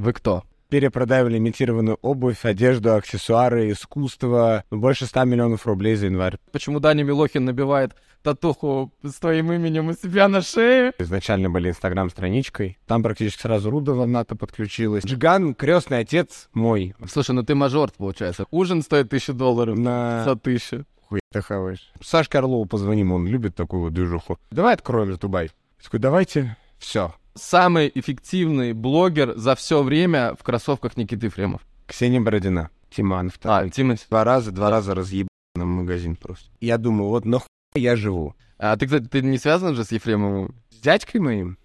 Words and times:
Вы 0.00 0.14
кто? 0.14 0.44
Перепродаем 0.70 1.28
лимитированную 1.28 1.98
обувь, 2.00 2.46
одежду, 2.46 2.94
аксессуары, 2.94 3.70
искусство. 3.70 4.64
Больше 4.70 5.04
100 5.04 5.24
миллионов 5.24 5.66
рублей 5.66 5.94
за 5.96 6.06
январь. 6.06 6.38
Почему 6.52 6.80
Даня 6.80 7.02
Милохин 7.02 7.44
набивает 7.44 7.94
татуху 8.22 8.94
с 9.02 9.12
твоим 9.16 9.52
именем 9.52 9.88
у 9.88 9.92
себя 9.92 10.28
на 10.28 10.40
шее? 10.40 10.94
Изначально 10.98 11.50
были 11.50 11.68
инстаграм-страничкой. 11.68 12.78
Там 12.86 13.02
практически 13.02 13.42
сразу 13.42 13.68
Рудова 13.68 14.06
НАТО 14.06 14.36
подключилась. 14.36 15.04
Джиган, 15.04 15.54
крестный 15.54 15.98
отец 15.98 16.48
мой. 16.54 16.94
Слушай, 17.06 17.32
ну 17.32 17.42
ты 17.42 17.54
мажор, 17.54 17.90
получается. 17.94 18.46
Ужин 18.50 18.80
стоит 18.80 19.10
тысячу 19.10 19.34
долларов. 19.34 19.76
На 19.76 20.24
За 20.24 20.34
тысячу. 20.34 20.86
хуй 21.10 21.20
ты 21.30 21.42
хаваешь. 21.42 21.92
Сашке 22.02 22.38
Орлову 22.38 22.64
позвоним, 22.64 23.12
он 23.12 23.26
любит 23.26 23.54
такую 23.54 23.82
вот 23.82 23.92
движуху. 23.92 24.38
Давай 24.50 24.72
откроем 24.72 25.14
Дубай. 25.16 25.50
Я 25.78 25.84
такой, 25.84 26.00
давайте, 26.00 26.56
все. 26.78 27.12
Самый 27.40 27.90
эффективный 27.94 28.74
блогер 28.74 29.32
за 29.34 29.54
все 29.54 29.82
время 29.82 30.34
в 30.38 30.42
кроссовках 30.42 30.98
Никиты 30.98 31.26
Ефремов. 31.26 31.62
Ксения 31.86 32.20
Бородина. 32.20 32.68
Тиманов. 32.90 33.38
А, 33.42 33.60
такой. 33.60 33.70
Тимати. 33.70 34.04
Два 34.10 34.24
раза, 34.24 34.52
два 34.52 34.68
раза 34.68 34.94
разъебал 34.94 35.30
на 35.54 35.64
магазин 35.64 36.16
просто. 36.16 36.50
Я 36.60 36.76
думаю, 36.76 37.08
вот 37.08 37.24
нахуй 37.24 37.48
я 37.74 37.96
живу. 37.96 38.34
А 38.58 38.76
ты, 38.76 38.84
кстати, 38.84 39.06
ты 39.06 39.22
не 39.22 39.38
связан 39.38 39.74
же 39.74 39.84
с 39.84 39.92
Ефремовым? 39.92 40.54
С 40.68 40.80
дядькой 40.80 41.22
моим? 41.22 41.56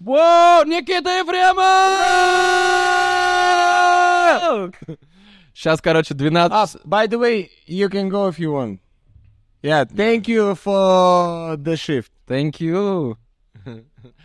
Воу, 0.00 0.64
Никита 0.64 1.10
Ефремов! 1.18 1.60
Сейчас, 5.52 5.82
короче, 5.82 6.14
12... 6.14 6.86
by 6.86 7.06
the 7.06 7.18
way, 7.18 7.50
you 7.66 7.90
can 7.90 8.08
go 8.08 8.30
if 8.30 8.38
you 8.38 8.52
want. 8.52 8.80
Yeah, 9.62 9.84
thank 9.84 10.26
you 10.26 10.54
for 10.54 11.58
the 11.58 11.76
shift. 11.76 12.10
Thank 12.26 12.60
you. 12.60 13.18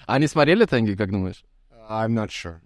Они 0.05 0.27
смотрели 0.27 0.66
Тенги, 0.66 0.94
как 0.95 1.12
думаешь? 1.12 1.44
I'm 1.90 2.09
not 2.09 2.30
sure. 2.30 2.59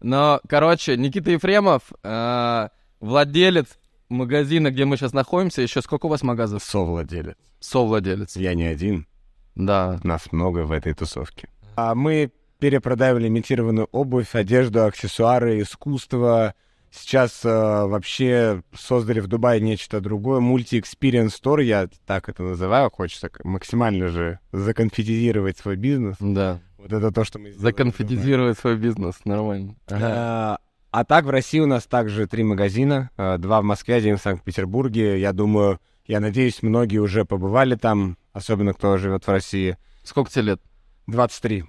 Но, 0.00 0.40
короче, 0.48 0.96
Никита 0.96 1.30
Ефремов, 1.30 1.92
э, 2.02 2.68
владелец 3.00 3.66
магазина, 4.08 4.70
где 4.70 4.84
мы 4.84 4.96
сейчас 4.96 5.12
находимся, 5.12 5.62
еще 5.62 5.82
сколько 5.82 6.06
у 6.06 6.08
вас 6.08 6.22
магазов? 6.22 6.62
Совладелец. 6.64 7.36
Совладелец. 7.60 8.36
Я 8.36 8.54
не 8.54 8.64
один, 8.64 9.06
Да. 9.54 10.00
нас 10.02 10.32
много 10.32 10.60
в 10.64 10.72
этой 10.72 10.94
тусовке. 10.94 11.48
А 11.76 11.94
мы 11.94 12.32
перепродаем 12.58 13.18
лимитированную 13.18 13.88
обувь, 13.92 14.34
одежду, 14.34 14.84
аксессуары, 14.84 15.60
искусство. 15.60 16.54
Сейчас 16.90 17.44
э, 17.44 17.48
вообще 17.48 18.62
создали 18.76 19.20
в 19.20 19.26
Дубае 19.28 19.60
нечто 19.60 20.00
другое. 20.00 20.40
Multi-experience 20.40 21.34
store, 21.34 21.60
я 21.60 21.88
так 22.06 22.28
это 22.28 22.42
называю. 22.42 22.90
Хочется 22.90 23.30
максимально 23.44 24.08
же 24.08 24.40
законфетизировать 24.52 25.58
свой 25.58 25.76
бизнес. 25.76 26.16
Да. 26.20 26.60
Вот 26.78 26.92
это 26.92 27.12
то, 27.12 27.24
что 27.24 27.38
мы 27.38 27.50
сделали. 27.50 27.62
Законфетизировать 27.62 28.58
свой 28.58 28.76
бизнес. 28.76 29.14
Нормально. 29.24 29.76
Ага. 29.86 30.06
А 30.08 30.58
а 30.92 31.04
так 31.04 31.24
в 31.24 31.30
России 31.30 31.60
у 31.60 31.66
нас 31.66 31.84
также 31.86 32.26
три 32.26 32.42
магазина. 32.42 33.10
э, 33.16 33.38
Два 33.38 33.60
в 33.60 33.64
Москве, 33.64 33.94
один 33.94 34.16
в 34.16 34.22
Санкт-Петербурге. 34.22 35.20
Я 35.20 35.32
думаю, 35.32 35.78
я 36.06 36.18
надеюсь, 36.18 36.62
многие 36.62 36.98
уже 36.98 37.24
побывали 37.24 37.76
там, 37.76 38.16
особенно 38.32 38.74
кто 38.74 38.96
живет 38.96 39.24
в 39.24 39.30
России. 39.30 39.76
Сколько 40.02 40.32
тебе 40.32 40.42
лет? 40.42 40.60
23. 41.06 41.64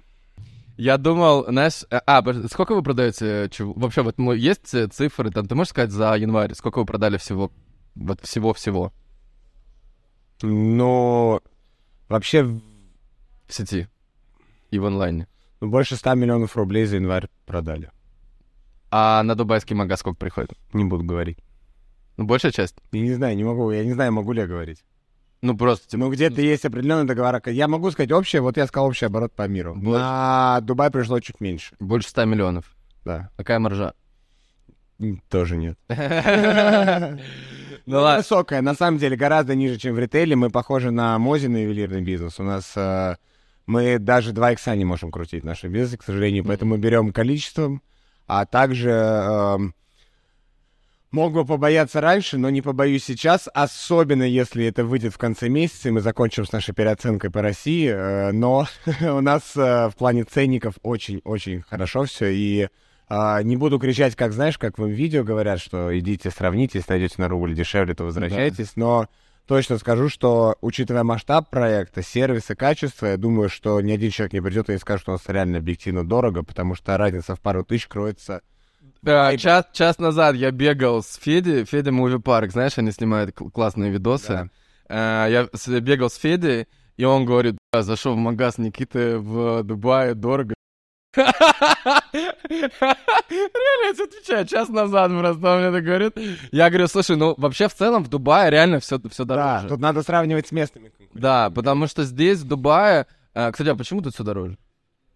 Я 0.82 0.98
думал, 0.98 1.44
знаешь... 1.48 1.84
э, 1.90 2.00
А, 2.06 2.22
сколько 2.48 2.74
вы 2.74 2.82
продаете 2.82 3.48
чего? 3.52 3.72
Вообще, 3.74 4.02
вот 4.02 4.18
ну, 4.18 4.32
есть 4.32 4.74
э, 4.74 4.88
цифры, 4.88 5.30
там, 5.30 5.46
ты 5.46 5.54
можешь 5.54 5.70
сказать 5.70 5.92
за 5.92 6.14
январь, 6.16 6.54
сколько 6.54 6.80
вы 6.80 6.86
продали 6.86 7.18
всего? 7.18 7.52
Вот 7.94 8.20
всего-всего 8.22 8.92
Но 10.42 11.40
вообще 12.08 12.42
в- 12.42 12.60
сети 13.48 13.86
и 14.72 14.78
в 14.80 14.86
онлайне. 14.86 15.28
ну, 15.60 15.68
больше 15.70 15.94
100 15.96 16.14
миллионов 16.14 16.56
рублей 16.56 16.86
за 16.86 16.96
январь 16.96 17.28
продали. 17.46 17.90
А 18.90 19.22
на 19.22 19.34
дубайский 19.36 19.76
магаз 19.76 20.00
сколько 20.00 20.18
приходит? 20.18 20.50
Не 20.72 20.84
буду 20.84 21.04
говорить. 21.04 21.38
Ну, 22.16 22.24
большая 22.24 22.50
часть? 22.52 22.74
Я 22.90 23.02
не 23.02 23.14
знаю, 23.14 23.36
не 23.36 23.44
могу, 23.44 23.70
я 23.70 23.84
не 23.84 23.92
знаю, 23.92 24.12
могу 24.12 24.32
ли 24.32 24.40
я 24.40 24.46
говорить. 24.48 24.84
Ну, 25.42 25.56
просто, 25.56 25.88
типа, 25.88 26.04
Ну, 26.04 26.10
где-то 26.10 26.40
есть 26.40 26.64
определенный 26.64 27.04
договор. 27.04 27.40
Я 27.48 27.66
могу 27.66 27.90
сказать 27.90 28.12
общее, 28.12 28.40
вот 28.40 28.56
я 28.56 28.66
сказал 28.66 28.86
общий 28.86 29.06
оборот 29.06 29.32
по 29.34 29.46
миру. 29.48 29.74
Больше. 29.74 30.00
На 30.00 30.60
Дубай 30.62 30.90
пришло 30.90 31.18
чуть 31.20 31.40
меньше. 31.40 31.74
больше 31.80 32.08
100 32.08 32.24
миллионов. 32.26 32.76
Да, 33.04 33.30
Какая 33.36 33.58
маржа? 33.58 33.94
Тоже 35.28 35.56
нет. 35.56 35.78
Ну 37.84 37.96
ладно. 37.98 38.18
Высокая, 38.18 38.62
на 38.62 38.74
самом 38.74 38.98
деле, 38.98 39.16
гораздо 39.16 39.56
ниже, 39.56 39.76
чем 39.76 39.96
в 39.96 39.98
ритейле. 39.98 40.36
Мы 40.36 40.50
похожи 40.50 40.92
на 40.92 41.18
Мози, 41.18 41.48
на 41.48 41.64
ювелирный 41.64 42.00
бизнес. 42.00 42.38
У 42.38 42.44
нас 42.44 42.72
э, 42.76 43.16
мы 43.66 43.98
даже 43.98 44.30
2 44.32 44.52
икса 44.52 44.76
не 44.76 44.84
можем 44.84 45.10
крутить 45.10 45.42
в 45.42 45.46
нашем 45.46 45.72
бизнесе, 45.72 45.98
к 45.98 46.04
сожалению, 46.04 46.44
поэтому 46.44 46.76
берем 46.76 47.12
количеством, 47.12 47.82
а 48.28 48.46
также 48.46 48.90
эм, 48.90 49.74
мог 51.12 51.34
бы 51.34 51.44
побояться 51.44 52.00
раньше, 52.00 52.38
но 52.38 52.50
не 52.50 52.62
побоюсь 52.62 53.04
сейчас, 53.04 53.48
особенно 53.54 54.24
если 54.24 54.64
это 54.66 54.84
выйдет 54.84 55.14
в 55.14 55.18
конце 55.18 55.48
месяца, 55.48 55.88
и 55.88 55.92
мы 55.92 56.00
закончим 56.00 56.44
с 56.44 56.52
нашей 56.52 56.74
переоценкой 56.74 57.30
по 57.30 57.42
России, 57.42 57.88
э, 57.88 58.32
но 58.32 58.66
у 59.00 59.20
нас 59.20 59.52
э, 59.54 59.88
в 59.88 59.94
плане 59.96 60.24
ценников 60.24 60.74
очень-очень 60.82 61.62
хорошо 61.62 62.04
все, 62.04 62.28
и 62.28 62.68
а, 63.08 63.42
не 63.42 63.56
буду 63.56 63.78
кричать, 63.78 64.16
как 64.16 64.32
знаешь, 64.32 64.56
как 64.56 64.78
в 64.78 64.86
видео 64.86 65.22
говорят, 65.22 65.60
что 65.60 65.96
идите 65.98 66.30
сравнитесь, 66.30 66.88
найдете 66.88 67.16
на 67.18 67.28
рубль 67.28 67.54
дешевле, 67.54 67.94
то 67.94 68.04
возвращайтесь, 68.04 68.72
но 68.76 69.06
точно 69.46 69.76
скажу, 69.76 70.08
что 70.08 70.56
учитывая 70.62 71.04
масштаб 71.04 71.50
проекта, 71.50 72.02
сервис 72.02 72.50
и 72.50 72.54
качество, 72.54 73.04
я 73.04 73.18
думаю, 73.18 73.50
что 73.50 73.78
ни 73.82 73.92
один 73.92 74.10
человек 74.10 74.32
не 74.32 74.40
придет 74.40 74.70
и 74.70 74.72
не 74.72 74.78
скажет, 74.78 75.02
что 75.02 75.12
у 75.12 75.14
нас 75.16 75.24
реально 75.26 75.58
объективно 75.58 76.06
дорого, 76.06 76.42
потому 76.42 76.74
что 76.74 76.96
разница 76.96 77.36
в 77.36 77.40
пару 77.40 77.64
тысяч 77.64 77.86
кроется. 77.86 78.40
Да, 79.02 79.36
час, 79.36 79.66
час 79.72 79.98
назад 79.98 80.36
я 80.36 80.50
бегал 80.52 81.02
с 81.02 81.16
Федей, 81.16 81.64
Федя 81.64 81.90
Муви 81.92 82.18
Парк, 82.20 82.52
знаешь, 82.52 82.78
они 82.78 82.92
снимают 82.92 83.32
кл- 83.34 83.50
классные 83.50 83.90
видосы. 83.90 84.48
Э, 84.88 85.26
я 85.30 85.48
с- 85.52 85.80
бегал 85.80 86.08
с 86.10 86.16
Федей, 86.16 86.66
и 86.96 87.04
он 87.04 87.24
говорит, 87.24 87.56
«Да, 87.72 87.82
зашел 87.82 88.14
в 88.14 88.18
магаз 88.18 88.58
Никиты 88.58 89.18
в 89.18 89.62
Дубае, 89.64 90.14
дорого. 90.14 90.54
Реально, 92.12 93.86
я 93.86 93.92
тебе 93.94 94.04
отвечаю, 94.04 94.46
час 94.46 94.68
назад 94.68 95.10
просто 95.10 95.52
он 95.52 95.60
мне 95.60 95.72
так 95.72 95.84
говорит. 95.84 96.18
Я 96.52 96.68
говорю, 96.70 96.88
слушай, 96.88 97.16
ну 97.16 97.34
вообще 97.36 97.68
в 97.68 97.74
целом 97.74 98.04
в 98.04 98.08
Дубае 98.08 98.50
реально 98.50 98.80
все, 98.80 99.00
все 99.10 99.24
Да, 99.24 99.34
дороже. 99.56 99.68
тут 99.68 99.80
надо 99.80 100.02
сравнивать 100.02 100.46
с 100.48 100.52
местными. 100.52 100.92
Да, 101.14 101.50
потому 101.50 101.86
что 101.86 102.04
здесь, 102.04 102.38
в 102.40 102.44
Дубае... 102.48 103.06
э, 103.34 103.50
Кстати, 103.52 103.68
а 103.68 103.74
почему 103.74 104.00
тут 104.02 104.14
все 104.14 104.24
дороже? 104.24 104.56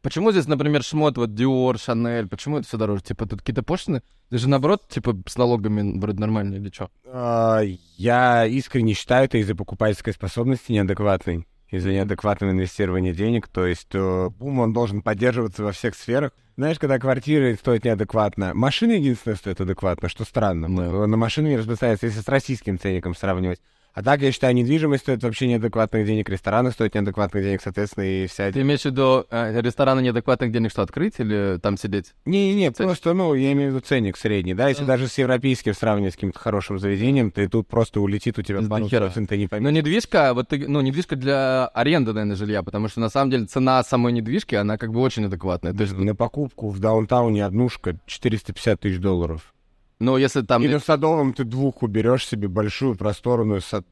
Почему 0.07 0.31
здесь, 0.31 0.47
например, 0.47 0.85
шмот, 0.85 1.19
вот 1.19 1.31
Dior, 1.31 1.75
Chanel, 1.75 2.29
почему 2.29 2.59
это 2.59 2.69
все 2.69 2.77
дороже? 2.77 3.03
Типа 3.03 3.27
тут 3.27 3.41
какие-то 3.41 3.65
пошлины? 3.65 4.03
Ты 4.31 4.39
же 4.39 4.49
наоборот, 4.49 4.87
типа, 4.89 5.17
с 5.27 5.37
налогами 5.37 5.99
вроде 5.99 6.21
нормально 6.21 6.55
или 6.55 6.71
что? 6.73 6.91
А, 7.07 7.61
Я 7.97 8.47
искренне 8.47 8.95
считаю 8.95 9.25
это 9.25 9.39
из-за 9.39 9.57
покупательской 9.57 10.13
способности 10.13 10.71
неадекватной, 10.71 11.45
из-за 11.71 11.91
неадекватного 11.91 12.53
инвестирования 12.53 13.13
денег. 13.13 13.49
То 13.49 13.67
есть 13.67 13.89
э, 13.95 14.29
бум, 14.29 14.61
он 14.61 14.73
должен 14.73 15.03
поддерживаться 15.03 15.65
во 15.65 15.73
всех 15.73 15.97
сферах. 15.97 16.31
Знаешь, 16.57 16.79
когда 16.79 17.01
квартиры 17.01 17.57
стоят 17.57 17.85
неадекватно, 17.85 18.55
машины 18.55 18.93
единственное 18.93 19.37
стоят 19.37 19.61
адекватно, 19.61 20.09
что 20.09 20.25
странно. 20.25 20.69
Да. 20.69 21.09
На 21.09 21.17
машины 21.17 21.49
не 21.49 21.57
разбирается, 21.57 22.07
если 22.07 22.21
с 22.21 22.29
российским 22.29 22.79
ценником 22.79 23.17
сравнивать. 23.17 23.61
А 23.97 24.03
так, 24.03 24.21
я 24.21 24.31
считаю, 24.31 24.55
недвижимость 24.55 25.05
стоит 25.05 25.23
вообще 25.23 25.47
неадекватных 25.47 26.05
денег, 26.07 26.29
рестораны 26.29 26.71
стоят 26.71 26.95
неадекватных 26.95 27.43
денег, 27.43 27.63
соответственно, 27.63 28.05
и 28.05 28.27
вся... 28.27 28.53
Ты 28.53 28.61
имеешь 28.61 28.83
в 28.83 28.85
виду 28.85 29.25
э, 29.31 29.59
рестораны 29.63 30.03
неадекватных 30.03 30.53
денег, 30.53 30.71
что 30.71 30.83
открыть 30.83 31.15
или 31.19 31.59
там 31.63 31.79
сидеть? 31.79 32.13
Не-не-не, 32.27 32.73
просто, 32.73 33.15
ну, 33.15 33.33
я 33.33 33.53
имею 33.53 33.71
в 33.71 33.75
виду 33.75 33.81
ценник 33.87 34.19
средний, 34.19 34.53
да, 34.53 34.69
если 34.69 34.83
Ну. 34.83 34.87
даже 34.89 35.09
с 35.09 35.17
европейским 35.17 35.73
сравнивать 35.73 36.13
с 36.13 36.17
каким-то 36.17 36.39
хорошим 36.39 36.79
заведением, 36.79 37.31
ты 37.31 37.49
тут 37.49 37.69
просто 37.69 38.03
улетит 38.03 38.39
у 38.39 38.43
тебя 38.43 38.61
хера. 38.87 39.09
сотен, 39.09 39.27
ты 39.27 39.39
не 39.39 39.45
Но 39.45 39.49
поймешь. 39.49 39.73
недвижка, 39.73 40.35
вот 40.35 40.49
ты, 40.49 40.69
ну, 40.69 40.83
недвижка 40.83 41.17
для 41.17 41.67
аренды, 41.69 42.13
наверное, 42.13 42.37
жилья, 42.37 42.63
потому 42.63 42.89
что 42.89 43.01
на 43.01 43.09
самом 43.09 43.31
деле 43.31 43.47
цена 43.47 43.83
самой 43.83 44.13
недвижки, 44.13 44.55
она 44.57 44.77
как 44.77 44.93
бы 44.93 45.01
очень 45.01 45.25
адекватная. 45.25 45.73
То 45.73 45.85
есть, 45.85 45.97
На 45.97 46.15
покупку 46.15 46.69
в 46.69 46.79
даунтауне 46.81 47.43
однушка 47.47 47.97
450 48.05 48.79
тысяч 48.79 48.99
долларов. 49.01 49.55
ну, 49.99 50.19
если 50.19 50.43
там... 50.43 50.63
Или 50.63 50.77
в 50.77 50.85
Садовом 50.85 51.33
ты 51.33 51.45
двуху 51.45 51.87
берешь 51.87 52.27
себе 52.27 52.49
большую, 52.49 52.97
просторную, 52.97 53.63
с, 53.63 53.65
с 53.73 53.83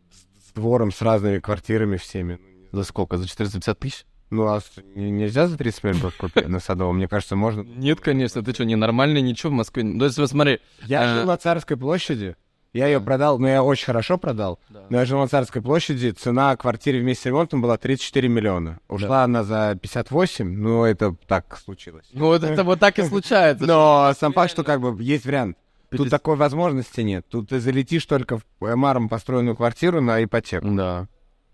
двором, 0.55 0.93
с 0.93 1.01
разными 1.03 1.39
квартирами 1.39 1.97
всеми. 1.97 2.39
За 2.73 2.85
сколько? 2.85 3.17
За 3.17 3.29
450 3.29 3.79
тысяч? 3.79 4.07
Ну, 4.31 4.47
а 4.49 4.61
нельзя 4.97 5.47
за 5.47 5.57
30 5.57 5.85
миллионов 5.85 6.17
купить 6.17 6.49
на 6.49 6.59
Садовом? 6.59 6.97
Мне 6.97 7.07
кажется, 7.09 7.37
можно. 7.37 7.63
Нет, 7.63 8.01
конечно, 8.01 8.43
ты 8.43 8.53
что, 8.53 8.65
ненормально, 8.65 9.19
ничего 9.19 9.51
в 9.51 9.55
Москве. 9.55 9.85
Ну, 9.85 10.05
если 10.05 10.21
вот 10.23 10.31
смотри, 10.31 10.61
Я 10.87 11.03
А. 11.03 11.15
жил 11.15 11.27
на 11.27 11.37
Царской 11.37 11.77
площади. 11.77 12.37
Я 12.73 12.89
ее 12.89 13.01
продал, 13.01 13.39
но 13.39 13.47
я 13.47 13.63
очень 13.63 13.85
хорошо 13.87 14.19
продал. 14.19 14.59
Но 14.91 14.99
я 14.99 15.05
жил 15.05 15.21
на 15.21 15.29
Царской 15.29 15.63
площади, 15.63 16.11
цена 16.11 16.57
квартиры 16.57 16.99
вместе 16.99 17.23
с 17.23 17.27
ремонтом 17.27 17.63
была 17.63 17.77
34 17.77 18.29
миллиона. 18.29 18.81
Ушла 18.89 19.23
она 19.23 19.45
за 19.45 19.79
58, 19.81 20.53
ну 20.53 20.83
это 20.83 21.15
так 21.29 21.57
случилось. 21.57 22.07
ну, 22.13 22.27
вот 22.27 22.43
это 22.43 22.65
вот 22.65 22.81
так 22.81 22.99
и 22.99 23.03
случается. 23.05 23.65
Но 23.65 24.13
сам 24.19 24.33
факт, 24.33 24.51
что 24.51 24.65
как 24.65 24.81
бы 24.81 25.01
есть 25.01 25.25
вариант. 25.25 25.57
Тут 25.97 26.07
Пятьдесят- 26.07 26.11
такой 26.23 26.37
возможности 26.37 27.01
нет. 27.03 27.27
Тут 27.29 27.49
ты 27.51 27.61
залетишь 27.61 28.07
только 28.07 28.39
в 28.39 28.45
МРом 28.77 29.09
построенную 29.09 29.57
квартиру 29.57 30.01
на 30.01 30.23
ипотеку. 30.23 30.69
Да, 30.71 31.07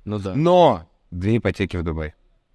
ну 0.05 0.19
да. 0.19 0.35
Но 0.35 0.89
две 1.11 1.37
ипотеки 1.39 1.77
в 1.77 1.83
Дубай. 1.83 2.15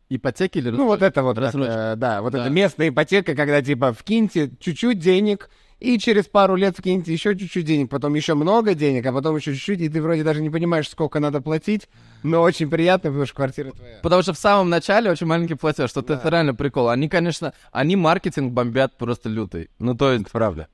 Ипотеки 0.09 0.59
или 0.59 0.69
Ну, 0.69 0.85
вот 0.85 1.01
это 1.01 1.23
вот, 1.23 1.37
Рассрочка. 1.37 1.73
э, 1.73 1.95
да, 1.95 2.21
вот 2.21 2.33
Да. 2.33 2.41
это 2.41 2.49
местная 2.51 2.89
ипотека, 2.89 3.33
когда, 3.35 3.61
типа, 3.61 3.91
вкиньте 3.91 4.51
чуть-чуть 4.59 4.99
денег, 4.99 5.49
и 5.79 5.97
через 5.97 6.25
пару 6.25 6.55
лет 6.55 6.77
вкиньте 6.77 7.11
еще 7.11 7.35
чуть-чуть 7.35 7.65
денег, 7.65 7.89
потом 7.89 8.13
еще 8.13 8.35
много 8.35 8.75
денег, 8.75 9.03
а 9.07 9.11
потом 9.11 9.35
еще 9.35 9.53
чуть-чуть, 9.55 9.81
и 9.81 9.89
ты 9.89 10.01
вроде 10.01 10.23
даже 10.23 10.41
не 10.43 10.49
понимаешь, 10.51 10.87
сколько 10.87 11.19
надо 11.19 11.41
платить, 11.41 11.89
но 12.21 12.41
очень 12.43 12.69
приятно, 12.69 13.09
потому 13.09 13.25
что 13.25 13.35
квартира 13.35 13.71
твоя. 13.71 13.97
Потому 14.03 14.21
что 14.21 14.33
в 14.33 14.37
самом 14.37 14.69
начале 14.69 15.09
очень 15.09 15.25
маленький 15.27 15.55
платеж, 15.55 15.89
что 15.89 16.01
Да. 16.03 16.13
это 16.13 16.29
реально 16.29 16.53
прикол. 16.53 16.87
Они, 16.89 17.09
конечно, 17.09 17.53
они 17.71 17.95
маркетинг 17.95 18.53
бомбят 18.53 18.95
просто 18.97 19.27
лютый. 19.27 19.69
Ну, 19.79 19.95
то 19.95 20.13
есть, 20.13 20.31
Правда. 20.31 20.67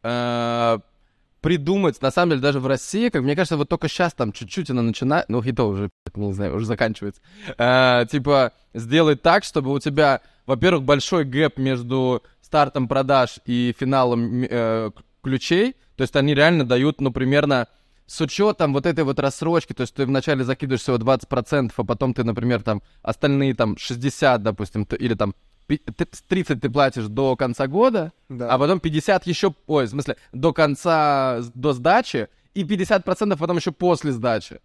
Придумать, 1.42 2.02
на 2.02 2.12
самом 2.12 2.32
деле, 2.32 2.42
даже 2.42 2.60
в 2.60 2.68
России, 2.68 3.10
как 3.10 3.24
мне 3.24 3.36
кажется, 3.36 3.58
вот 3.58 3.68
только 3.68 3.88
сейчас 3.88 4.14
там 4.14 4.32
чуть-чуть 4.32 4.70
она 4.70 4.82
начинает, 4.82 5.28
ну, 5.28 5.42
и 5.42 5.52
то 5.52 5.68
уже, 5.68 5.90
не 6.16 6.34
знаю, 6.34 6.56
уже 6.56 6.66
заканчивается, 6.66 7.22
Э, 7.58 8.06
типа, 8.10 8.54
сделать 8.74 9.22
так, 9.22 9.44
чтобы 9.44 9.72
у 9.72 9.80
тебя, 9.80 10.22
во-первых, 10.46 10.84
большой 10.84 11.26
гэп 11.26 11.58
между 11.58 12.24
стартом 12.42 12.88
продаж 12.88 13.40
и 13.46 13.76
финалом 13.78 14.46
э, 14.50 14.92
ключей, 15.24 15.76
то 15.96 16.04
есть 16.04 16.16
они 16.16 16.34
реально 16.34 16.66
дают, 16.66 17.02
ну, 17.02 17.12
примерно 17.12 17.68
с 18.06 18.20
учетом 18.20 18.74
вот 18.74 18.86
этой 18.86 19.04
вот 19.04 19.20
рассрочки, 19.20 19.74
то 19.74 19.82
есть 19.82 19.94
ты 19.94 20.06
вначале 20.06 20.44
закидываешь 20.44 20.82
всего 20.82 20.98
20%, 20.98 21.72
а 21.76 21.84
потом 21.84 22.14
ты, 22.14 22.24
например, 22.24 22.62
там 22.62 22.82
остальные 23.02 23.56
там 23.56 23.78
60, 23.78 24.44
допустим, 24.44 24.84
или 25.00 25.14
там 25.14 25.34
30 25.68 26.62
ты 26.62 26.70
платишь 26.70 27.08
до 27.08 27.36
конца 27.36 27.68
года, 27.68 28.12
Да. 28.30 28.50
а 28.50 28.58
потом 28.60 28.80
50 28.80 29.26
еще, 29.28 29.54
ой, 29.68 29.86
в 29.86 29.90
смысле, 29.90 30.18
до 30.34 30.54
конца, 30.54 31.42
до 31.54 31.74
сдачи, 31.74 32.28
и 32.54 32.64
50% 32.64 33.38
потом 33.38 33.58
еще 33.58 33.72
после 33.72 34.12
сдачи. 34.12 34.60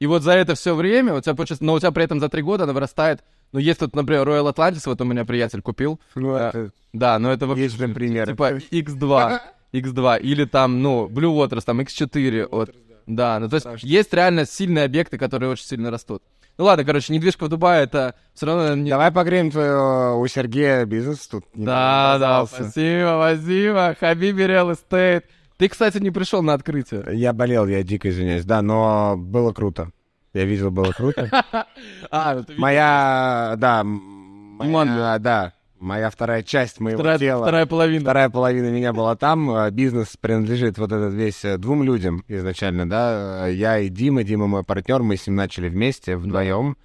И 0.00 0.06
вот 0.06 0.22
за 0.22 0.32
это 0.32 0.54
все 0.54 0.74
время 0.74 1.14
у 1.14 1.20
тебя 1.20 1.34
получается, 1.34 1.64
но 1.64 1.74
у 1.74 1.78
тебя 1.78 1.90
при 1.92 2.04
этом 2.04 2.20
за 2.20 2.28
три 2.28 2.42
года 2.42 2.64
она 2.64 2.72
вырастает. 2.72 3.22
Ну, 3.52 3.58
есть 3.58 3.80
тут, 3.80 3.94
например, 3.94 4.26
Royal 4.28 4.52
Atlantis, 4.52 4.82
вот 4.86 5.00
у 5.00 5.04
меня 5.04 5.24
приятель 5.24 5.60
купил. 5.60 6.00
Ну, 6.14 6.34
А, 6.34 6.48
это 6.48 6.72
Да, 6.92 7.18
но 7.18 7.30
это 7.30 7.46
вообще 7.46 7.64
есть 7.64 7.76
же 7.76 7.88
примеры. 7.88 8.32
типа 8.32 8.52
X2, 8.54 9.40
X2, 9.72 10.20
или 10.22 10.44
там, 10.46 10.82
ну, 10.82 11.06
Blue 11.08 11.36
Waters, 11.36 11.62
там 11.64 11.80
X4, 11.80 12.48
вот. 12.50 12.74
Да, 13.06 13.38
ну 13.40 13.48
то 13.48 13.56
есть 13.56 13.64
Страшно. 13.66 13.86
есть 13.86 14.12
реально 14.14 14.46
сильные 14.46 14.84
объекты, 14.84 15.18
которые 15.18 15.50
очень 15.50 15.64
сильно 15.66 15.90
растут. 15.90 16.22
Ну 16.60 16.66
ладно, 16.66 16.84
короче, 16.84 17.14
недвижка 17.14 17.46
в 17.46 17.48
Дубае 17.48 17.84
это 17.84 18.14
все 18.34 18.44
равно 18.44 18.74
не... 18.74 18.90
Давай 18.90 19.10
погреем 19.10 19.50
твою, 19.50 20.20
у 20.20 20.26
Сергея 20.26 20.84
бизнес 20.84 21.26
тут. 21.26 21.46
Да, 21.54 22.18
да, 22.18 22.44
спасибо, 22.44 23.34
спасибо. 23.34 23.96
Хаbibi 23.98 24.46
Real 24.46 24.76
Estate. 24.76 25.22
Ты, 25.56 25.68
кстати, 25.70 25.96
не 25.96 26.10
пришел 26.10 26.42
на 26.42 26.52
открытие. 26.52 27.02
Я 27.12 27.32
болел, 27.32 27.66
я 27.66 27.82
дико 27.82 28.10
извиняюсь, 28.10 28.44
да, 28.44 28.60
но 28.60 29.16
было 29.16 29.54
круто. 29.54 29.90
Я 30.34 30.44
видел, 30.44 30.70
было 30.70 30.92
круто. 30.92 31.30
А, 32.10 32.34
ну 32.34 32.44
Моя, 32.58 33.54
да, 33.56 33.82
моя, 33.82 35.18
да, 35.18 35.54
моя 35.80 36.10
вторая 36.10 36.42
часть 36.42 36.78
моего 36.80 36.98
вторая, 36.98 37.18
тела. 37.18 37.42
вторая 37.42 37.66
половина. 37.66 38.00
Вторая 38.02 38.30
половина 38.30 38.70
меня 38.70 38.92
была 38.92 39.16
там. 39.16 39.50
а, 39.50 39.70
Бизнес 39.70 40.16
принадлежит 40.20 40.78
вот 40.78 40.92
этот 40.92 41.12
весь 41.14 41.44
э, 41.44 41.56
двум 41.58 41.82
людям 41.82 42.24
изначально, 42.28 42.88
да. 42.88 43.48
Э, 43.48 43.52
Я 43.54 43.78
и 43.78 43.88
Дима, 43.88 44.22
Дима 44.22 44.46
мой 44.46 44.62
партнер, 44.62 45.02
мы 45.02 45.16
с 45.16 45.26
ним 45.26 45.36
начали 45.36 45.68
вместе, 45.68 46.16
вдвоем, 46.16 46.76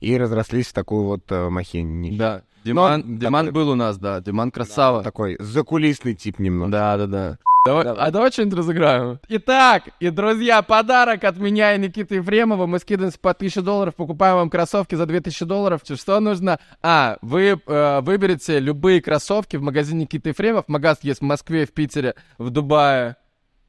и 0.00 0.16
разрослись 0.16 0.68
в 0.68 0.72
такую 0.72 1.04
вот 1.04 1.22
э, 1.30 1.48
махинь. 1.48 2.16
Да, 2.16 2.42
Диман, 2.64 3.02
Но 3.06 3.18
Диман 3.18 3.46
такой- 3.46 3.62
был 3.64 3.70
у 3.70 3.74
нас, 3.74 3.98
да, 3.98 4.20
Диман 4.20 4.50
красава. 4.50 5.02
Такой 5.02 5.36
закулисный 5.40 6.14
тип 6.14 6.38
немного. 6.38 6.70
Да, 6.70 6.96
да, 6.96 7.06
да. 7.06 7.38
Давай, 7.64 7.84
Давай. 7.84 8.08
А 8.08 8.10
давай 8.10 8.32
что-нибудь 8.32 8.58
разыграем. 8.58 9.20
Итак, 9.28 9.84
и, 10.00 10.10
друзья, 10.10 10.62
подарок 10.62 11.22
от 11.22 11.36
меня 11.36 11.76
и 11.76 11.78
Никиты 11.78 12.16
Ефремова. 12.16 12.66
Мы 12.66 12.80
скидываемся 12.80 13.20
по 13.20 13.30
1000 13.30 13.62
долларов, 13.62 13.94
покупаем 13.94 14.34
вам 14.36 14.50
кроссовки 14.50 14.96
за 14.96 15.06
2000 15.06 15.44
долларов. 15.44 15.82
Что 15.84 16.18
нужно? 16.18 16.58
А, 16.82 17.18
вы 17.22 17.60
э, 17.64 18.00
выберете 18.00 18.58
любые 18.58 19.00
кроссовки 19.00 19.56
в 19.56 19.62
магазине 19.62 20.02
Никиты 20.02 20.30
Ефремов. 20.30 20.66
Магаз 20.66 20.98
есть 21.02 21.20
в 21.20 21.24
Москве, 21.24 21.64
в 21.64 21.72
Питере, 21.72 22.16
в 22.36 22.50
Дубае. 22.50 23.14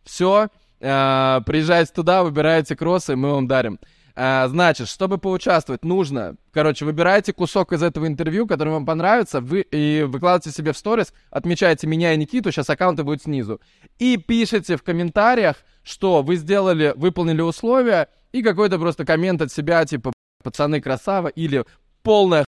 Все. 0.03 0.47
приезжайте 0.79 1.93
туда, 1.93 2.23
выбираете 2.23 2.75
кроссы, 2.75 3.15
мы 3.15 3.31
вам 3.31 3.47
дарим. 3.47 3.79
А, 4.15 4.47
значит, 4.47 4.89
чтобы 4.89 5.17
поучаствовать, 5.17 5.83
нужно, 5.83 6.35
короче, 6.51 6.85
выбирайте 6.85 7.33
кусок 7.33 7.73
из 7.73 7.81
этого 7.81 8.05
интервью, 8.05 8.45
который 8.45 8.69
вам 8.69 8.85
понравится, 8.85 9.41
вы, 9.41 9.61
и 9.61 10.03
выкладывайте 10.03 10.51
себе 10.55 10.71
в 10.71 10.77
сторис, 10.77 11.13
отмечайте 11.31 11.87
меня 11.87 12.13
и 12.13 12.17
Никиту, 12.17 12.51
сейчас 12.51 12.69
аккаунты 12.69 13.03
будут 13.03 13.23
снизу, 13.23 13.59
и 13.97 14.17
пишите 14.17 14.77
в 14.77 14.83
комментариях, 14.83 15.57
что 15.81 16.21
вы 16.21 16.35
сделали, 16.35 16.93
выполнили 16.95 17.41
условия, 17.41 18.07
и 18.31 18.43
какой-то 18.43 18.77
просто 18.77 19.03
коммент 19.03 19.41
от 19.41 19.51
себя, 19.51 19.83
типа, 19.83 20.13
пацаны, 20.43 20.79
красава, 20.79 21.29
или 21.29 21.65
полная 22.03 22.45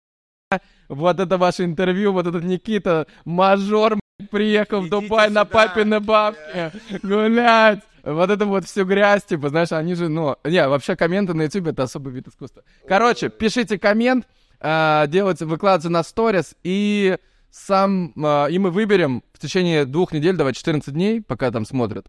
хуйня, 0.51 0.63
вот 0.89 1.19
это 1.19 1.39
ваше 1.39 1.65
интервью, 1.65 2.13
вот 2.13 2.27
этот 2.27 2.45
Никита, 2.45 3.07
мажор, 3.25 3.99
приехал 4.31 4.81
в 4.81 4.89
Идите 4.89 5.01
Дубай 5.01 5.31
на 5.31 5.45
сюда. 5.45 5.45
папины 5.47 6.01
бабки, 6.01 6.73
гулять. 7.03 7.81
Вот 8.05 8.29
это 8.29 8.45
вот 8.45 8.67
всю 8.67 8.85
грязь, 8.85 9.25
типа, 9.25 9.49
знаешь, 9.49 9.73
они 9.73 9.95
же, 9.95 10.09
ну... 10.09 10.37
Не, 10.45 10.69
вообще 10.69 10.95
комменты 10.95 11.33
на 11.33 11.43
YouTube— 11.43 11.67
это 11.69 11.85
особый 11.85 12.13
вид 12.13 12.29
искусства. 12.29 12.63
Короче, 12.87 13.31
пишите 13.31 13.79
коммент, 13.79 14.27
а, 14.61 15.07
делайте, 15.07 15.47
выкладывайте 15.47 15.89
на 15.89 16.03
сторис, 16.03 16.55
и 16.63 17.17
сам... 17.51 18.13
а, 18.23 18.47
и 18.47 18.59
мы 18.59 18.71
выберем 18.71 19.23
в 19.33 19.39
течение 19.39 19.87
двух 19.87 20.13
недель, 20.13 20.37
давай 20.37 20.53
14 20.53 20.93
дней, 20.93 21.23
пока 21.23 21.51
там 21.51 21.65
смотрят. 21.65 22.07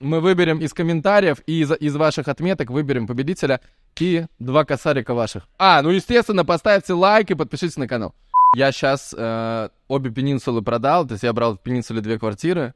Мы 0.00 0.20
выберем 0.20 0.58
из 0.58 0.74
комментариев 0.74 1.38
и 1.46 1.60
из, 1.60 1.70
из 1.70 1.94
ваших 1.94 2.26
отметок 2.26 2.70
выберем 2.70 3.06
победителя 3.06 3.60
и 4.00 4.26
два 4.40 4.64
косарика 4.64 5.14
ваших. 5.14 5.46
А, 5.56 5.82
ну, 5.82 5.90
естественно, 5.90 6.44
поставьте 6.44 6.94
лайк 6.94 7.30
и 7.30 7.34
подпишитесь 7.34 7.76
на 7.76 7.86
канал. 7.86 8.12
Я 8.56 8.72
сейчас 8.72 9.14
обе 9.14 10.10
пенинсулы 10.10 10.62
продал, 10.62 11.06
то 11.06 11.12
есть 11.12 11.22
я 11.22 11.32
брал 11.32 11.56
в 11.56 11.62
пенинсуле 11.62 12.00
две 12.00 12.18
квартиры. 12.18 12.74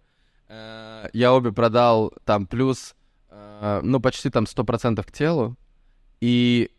Э, 0.48 1.08
я 1.12 1.32
обе 1.32 1.52
продал 1.52 2.12
там 2.24 2.46
плюс, 2.46 2.94
э, 3.30 3.80
ну, 3.82 4.00
почти 4.00 4.30
там 4.30 4.44
100% 4.44 5.02
к 5.02 5.12
телу. 5.12 5.56
И, 6.20 6.70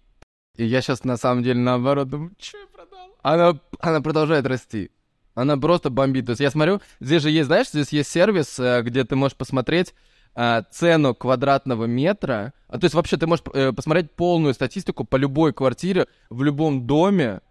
и 0.55 0.65
я 0.65 0.81
сейчас 0.81 1.03
на 1.03 1.17
самом 1.17 1.43
деле 1.43 1.59
наоборот 1.59 2.09
думаю, 2.09 2.31
что 2.39 2.57
я 2.57 2.67
продал? 2.67 3.09
Она, 3.21 3.59
она 3.79 4.01
продолжает 4.01 4.45
расти. 4.45 4.91
Она 5.35 5.57
просто 5.57 5.89
бомбит. 5.89 6.25
То 6.25 6.31
есть 6.31 6.41
я 6.41 6.49
смотрю, 6.49 6.81
здесь 6.99 7.21
же 7.21 7.29
есть, 7.29 7.47
знаешь, 7.47 7.69
здесь 7.69 7.89
есть 7.89 8.09
сервис, 8.09 8.59
э, 8.59 8.81
где 8.81 9.03
ты 9.03 9.15
можешь 9.15 9.37
посмотреть 9.37 9.93
э, 10.35 10.63
цену 10.71 11.13
квадратного 11.13 11.85
метра. 11.85 12.53
А, 12.67 12.79
то 12.79 12.85
есть 12.85 12.95
вообще 12.95 13.17
ты 13.17 13.27
можешь 13.27 13.45
э, 13.53 13.71
посмотреть 13.71 14.11
полную 14.11 14.53
статистику 14.53 15.03
по 15.03 15.15
любой 15.15 15.53
квартире 15.53 16.07
в 16.29 16.41
любом 16.41 16.87
доме, 16.87 17.41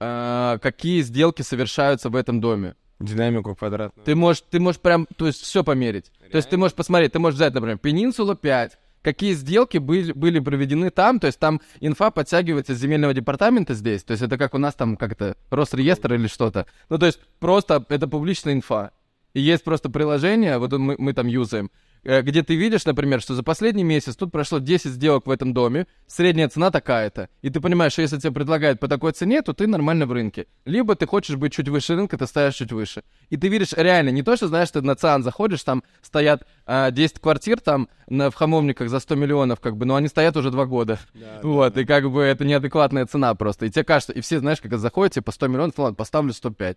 э, 0.00 0.58
какие 0.60 1.02
сделки 1.02 1.42
совершаются 1.42 2.10
в 2.10 2.16
этом 2.16 2.40
доме. 2.40 2.74
Динамику 3.02 3.54
квадратную. 3.54 4.04
Ты 4.04 4.14
можешь, 4.14 4.42
ты 4.50 4.60
можешь 4.60 4.80
прям, 4.80 5.06
то 5.16 5.26
есть 5.26 5.42
все 5.42 5.64
померить. 5.64 6.10
То 6.30 6.36
есть 6.36 6.48
ты 6.48 6.56
можешь 6.56 6.74
посмотреть, 6.74 7.12
ты 7.12 7.18
можешь 7.18 7.36
взять, 7.36 7.52
например, 7.52 7.78
Пенинсула 7.78 8.34
5, 8.34 8.78
какие 9.02 9.34
сделки 9.34 9.78
были, 9.78 10.12
были 10.12 10.38
проведены 10.38 10.90
там, 10.90 11.20
то 11.20 11.26
есть 11.26 11.38
там 11.38 11.60
инфа 11.80 12.10
подтягивается 12.10 12.74
с 12.74 12.78
земельного 12.78 13.12
департамента 13.12 13.74
здесь, 13.74 14.02
то 14.04 14.12
есть 14.12 14.22
это 14.22 14.38
как 14.38 14.54
у 14.54 14.58
нас 14.58 14.74
там, 14.74 14.96
как 14.96 15.12
это, 15.12 15.36
Росреестр 15.50 16.14
или 16.14 16.28
что-то. 16.28 16.66
Ну, 16.88 16.98
то 16.98 17.06
есть 17.06 17.20
просто 17.38 17.84
это 17.88 18.08
публичная 18.08 18.54
инфа. 18.54 18.92
И 19.34 19.40
есть 19.40 19.64
просто 19.64 19.90
приложение, 19.90 20.58
вот 20.58 20.72
мы, 20.72 20.94
мы 20.98 21.12
там 21.12 21.26
юзаем, 21.26 21.70
где 22.04 22.42
ты 22.42 22.56
видишь, 22.56 22.84
например, 22.84 23.20
что 23.20 23.34
за 23.34 23.42
последний 23.42 23.84
месяц 23.84 24.16
тут 24.16 24.32
прошло 24.32 24.58
10 24.58 24.90
сделок 24.90 25.26
в 25.26 25.30
этом 25.30 25.54
доме, 25.54 25.86
средняя 26.06 26.48
цена 26.48 26.70
такая-то. 26.70 27.28
И 27.42 27.50
ты 27.50 27.60
понимаешь, 27.60 27.92
что 27.92 28.02
если 28.02 28.18
тебе 28.18 28.32
предлагают 28.32 28.80
по 28.80 28.88
такой 28.88 29.12
цене, 29.12 29.42
то 29.42 29.52
ты 29.52 29.66
нормально 29.66 30.06
в 30.06 30.12
рынке. 30.12 30.46
Либо 30.64 30.96
ты 30.96 31.06
хочешь 31.06 31.36
быть 31.36 31.52
чуть 31.52 31.68
выше 31.68 31.94
рынка, 31.94 32.18
ты 32.18 32.26
ставишь 32.26 32.54
чуть 32.54 32.72
выше. 32.72 33.02
И 33.30 33.36
ты 33.36 33.48
видишь 33.48 33.72
реально, 33.74 34.10
не 34.10 34.22
то, 34.22 34.36
что 34.36 34.48
знаешь, 34.48 34.70
ты 34.70 34.82
на 34.82 34.96
ЦИАН 34.96 35.22
заходишь, 35.22 35.62
там 35.62 35.82
стоят 36.02 36.46
а, 36.66 36.90
10 36.90 37.20
квартир 37.20 37.60
там 37.60 37.88
на, 38.08 38.30
в 38.30 38.34
Хамовниках 38.34 38.88
за 38.88 39.00
100 39.00 39.14
миллионов, 39.14 39.60
как 39.60 39.76
бы, 39.76 39.86
но 39.86 39.94
они 39.94 40.08
стоят 40.08 40.36
уже 40.36 40.50
два 40.50 40.66
года. 40.66 40.98
вот, 41.42 41.76
и 41.76 41.84
как 41.84 42.10
бы 42.10 42.22
это 42.22 42.44
неадекватная 42.44 43.06
цена 43.06 43.34
просто. 43.34 43.66
И 43.66 43.70
тебе 43.70 43.84
кажется, 43.84 44.12
и 44.12 44.20
все, 44.20 44.40
знаешь, 44.40 44.60
как 44.60 44.76
заходят, 44.78 45.14
типа 45.14 45.32
100 45.32 45.48
миллионов, 45.48 45.74
ну 45.76 45.84
ладно, 45.84 45.96
поставлю 45.96 46.32
105. 46.32 46.76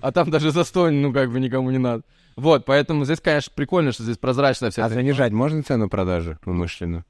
А 0.00 0.12
там 0.12 0.30
даже 0.30 0.50
за 0.50 0.64
100, 0.64 0.90
ну, 0.90 1.12
как 1.12 1.30
бы 1.30 1.40
никому 1.40 1.70
не 1.70 1.78
надо. 1.78 2.02
Вот, 2.36 2.64
поэтому 2.64 3.04
здесь, 3.04 3.20
конечно, 3.20 3.52
прикольно, 3.54 3.92
что 3.92 4.04
здесь 4.04 4.16
прозрачная 4.18 4.70
вся. 4.70 4.84
А 4.84 4.88
занижать 4.88 5.32
можно 5.32 5.62
цену 5.62 5.88
продажи 5.88 6.38
умышленно? 6.44 7.04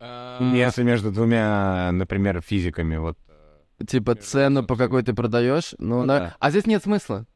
А, 0.00 0.52
Если 0.54 0.82
между 0.82 1.12
двумя, 1.12 1.90
например, 1.92 2.40
физиками, 2.40 2.96
вот. 2.96 3.16
Типа 3.86 4.14
цену, 4.14 4.64
по 4.64 4.76
какой 4.76 5.02
ты 5.02 5.12
продаешь. 5.12 5.74
Ну, 5.78 6.00
Ну 6.00 6.06
да. 6.06 6.18
да. 6.18 6.36
А 6.38 6.50
здесь 6.50 6.66
нет 6.66 6.82
смысла. 6.82 7.26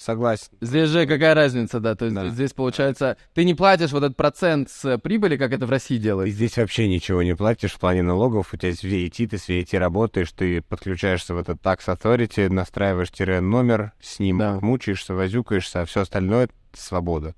Согласен. 0.00 0.48
Здесь 0.62 0.88
же 0.88 1.06
какая 1.06 1.34
разница, 1.34 1.78
да? 1.78 1.94
То 1.94 2.06
есть 2.06 2.14
Да. 2.14 2.28
здесь 2.30 2.54
получается, 2.54 3.18
ты 3.34 3.44
не 3.44 3.54
платишь 3.54 3.92
вот 3.92 4.02
этот 4.02 4.16
процент 4.16 4.70
с 4.70 4.96
прибыли, 4.96 5.36
как 5.36 5.52
это 5.52 5.66
в 5.66 5.70
России 5.70 5.96
И 5.96 5.98
делают. 5.98 6.32
здесь 6.32 6.56
вообще 6.56 6.88
ничего 6.88 7.22
не 7.22 7.36
платишь 7.36 7.72
в 7.74 7.78
плане 7.78 8.00
налогов. 8.02 8.54
У 8.54 8.56
тебя 8.56 8.70
есть 8.70 8.82
VAT, 8.82 9.26
ты 9.26 9.36
с 9.36 9.46
VAT 9.50 9.76
работаешь, 9.78 10.32
ты 10.32 10.62
подключаешься 10.62 11.34
в 11.34 11.38
этот 11.38 11.60
Tax 11.60 11.80
Authority, 11.88 12.48
настраиваешь 12.48 13.10
тире 13.10 13.42
номер, 13.42 13.92
с 14.00 14.18
ним 14.18 14.38
Да. 14.38 14.58
мучаешься, 14.62 15.12
возюкаешься, 15.12 15.82
а 15.82 15.84
все 15.84 16.00
остальное— 16.00 16.48
свобода. 16.72 17.34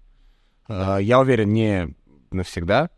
А, 0.69 0.99
Я 0.99 1.19
уверен, 1.19 1.49
не 1.53 1.97
навсегда, 2.31 2.91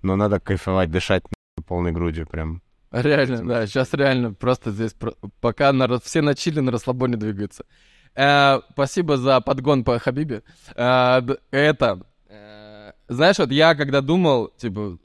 но 0.00 0.16
надо 0.16 0.40
кайфовать, 0.40 0.90
дышать 0.90 1.24
полной 1.66 1.92
грудью 1.92 2.26
прям. 2.26 2.62
Реально, 2.90 3.46
да, 3.46 3.66
сейчас 3.66 3.92
реально 3.92 4.32
просто 4.32 4.70
здесь 4.70 4.96
пока 5.42 5.72
все 6.00 6.22
на 6.22 6.34
чили, 6.34 6.60
на 6.60 6.72
расслабоне 6.72 7.18
двигаются. 7.18 7.64
Э, 8.14 8.60
спасибо 8.72 9.16
за 9.16 9.40
подгон 9.40 9.84
по 9.84 9.98
Хабибе. 9.98 10.42
Э, 10.74 11.20
это, 11.50 12.00
э, 12.28 12.92
знаешь, 13.08 13.38
вот 13.38 13.50
я 13.50 13.74
когда 13.74 14.00
думал, 14.00 14.48
типа, 14.56 14.98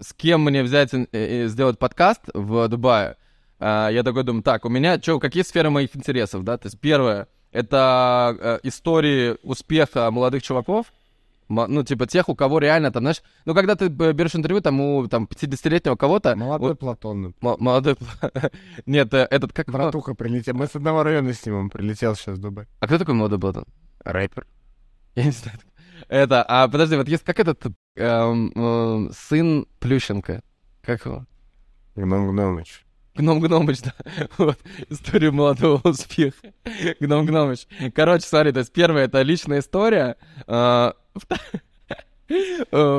с 0.00 0.12
кем 0.12 0.42
мне 0.44 0.62
взять 0.62 0.92
и, 0.92 1.06
и 1.12 1.46
сделать 1.48 1.78
подкаст 1.78 2.22
в 2.34 2.68
Дубае, 2.68 3.16
э, 3.58 3.88
я 3.92 4.02
такой 4.02 4.24
думаю, 4.24 4.42
так, 4.42 4.64
у 4.64 4.68
меня, 4.68 5.00
что, 5.00 5.18
какие 5.18 5.42
сферы 5.42 5.70
моих 5.70 5.96
интересов, 5.96 6.44
да? 6.44 6.58
То 6.58 6.66
есть 6.66 6.78
первое, 6.80 7.28
это 7.52 8.36
э, 8.38 8.58
истории 8.64 9.36
успеха 9.42 10.10
молодых 10.10 10.42
чуваков, 10.42 10.92
ну, 11.48 11.82
типа 11.84 12.06
тех, 12.06 12.28
у 12.28 12.34
кого 12.34 12.58
реально 12.58 12.90
там, 12.90 13.02
знаешь, 13.02 13.22
ну, 13.44 13.54
когда 13.54 13.74
ты 13.74 13.88
б- 13.90 14.12
берешь 14.12 14.34
интервью 14.34 14.60
там 14.60 14.80
у 14.80 15.06
там 15.08 15.24
50-летнего 15.30 15.96
кого-то, 15.96 16.34
Молодой 16.36 16.70
вот- 16.70 16.78
Платон. 16.78 17.34
мо- 17.40 17.56
молодой, 17.58 17.96
нет, 18.86 19.12
э, 19.14 19.26
этот 19.30 19.52
как, 19.52 19.68
Братуха 19.70 20.14
прилетел. 20.14 20.54
Мы 20.54 20.66
с 20.66 20.74
одного 20.76 21.02
района 21.02 21.32
с 21.32 21.44
ним, 21.44 21.56
он 21.56 21.70
прилетел 21.70 22.14
сейчас 22.14 22.38
в 22.38 22.40
Дубай. 22.40 22.66
а 22.80 22.86
кто 22.86 22.98
такой 22.98 23.14
молодой 23.14 23.38
Платон? 23.38 23.64
Рэпер. 24.04 24.46
Я 25.14 25.24
не 25.24 25.30
знаю. 25.30 25.58
Это, 26.08 26.42
а 26.42 26.66
подожди, 26.68 26.96
вот 26.96 27.06
есть, 27.08 27.22
как 27.22 27.38
этот 27.38 27.64
эм, 27.96 28.50
эм, 28.54 29.10
сын 29.12 29.66
Плющенко, 29.78 30.42
как 30.82 31.04
его? 31.04 31.26
Гном 31.94 32.30
Гномыч. 32.30 32.84
Гном 33.14 33.40
Гномыч, 33.40 33.82
да. 33.82 33.92
Вот, 34.38 34.58
история 34.88 35.30
молодого 35.30 35.80
успеха. 35.84 36.52
Гном 37.00 37.26
Гномыч. 37.26 37.66
Короче, 37.94 38.26
смотри, 38.26 38.52
то 38.52 38.60
есть 38.60 38.72
первое— 38.72 39.04
это 39.04 39.20
личная 39.22 39.60
история. 39.60 40.16
э, 40.46 40.92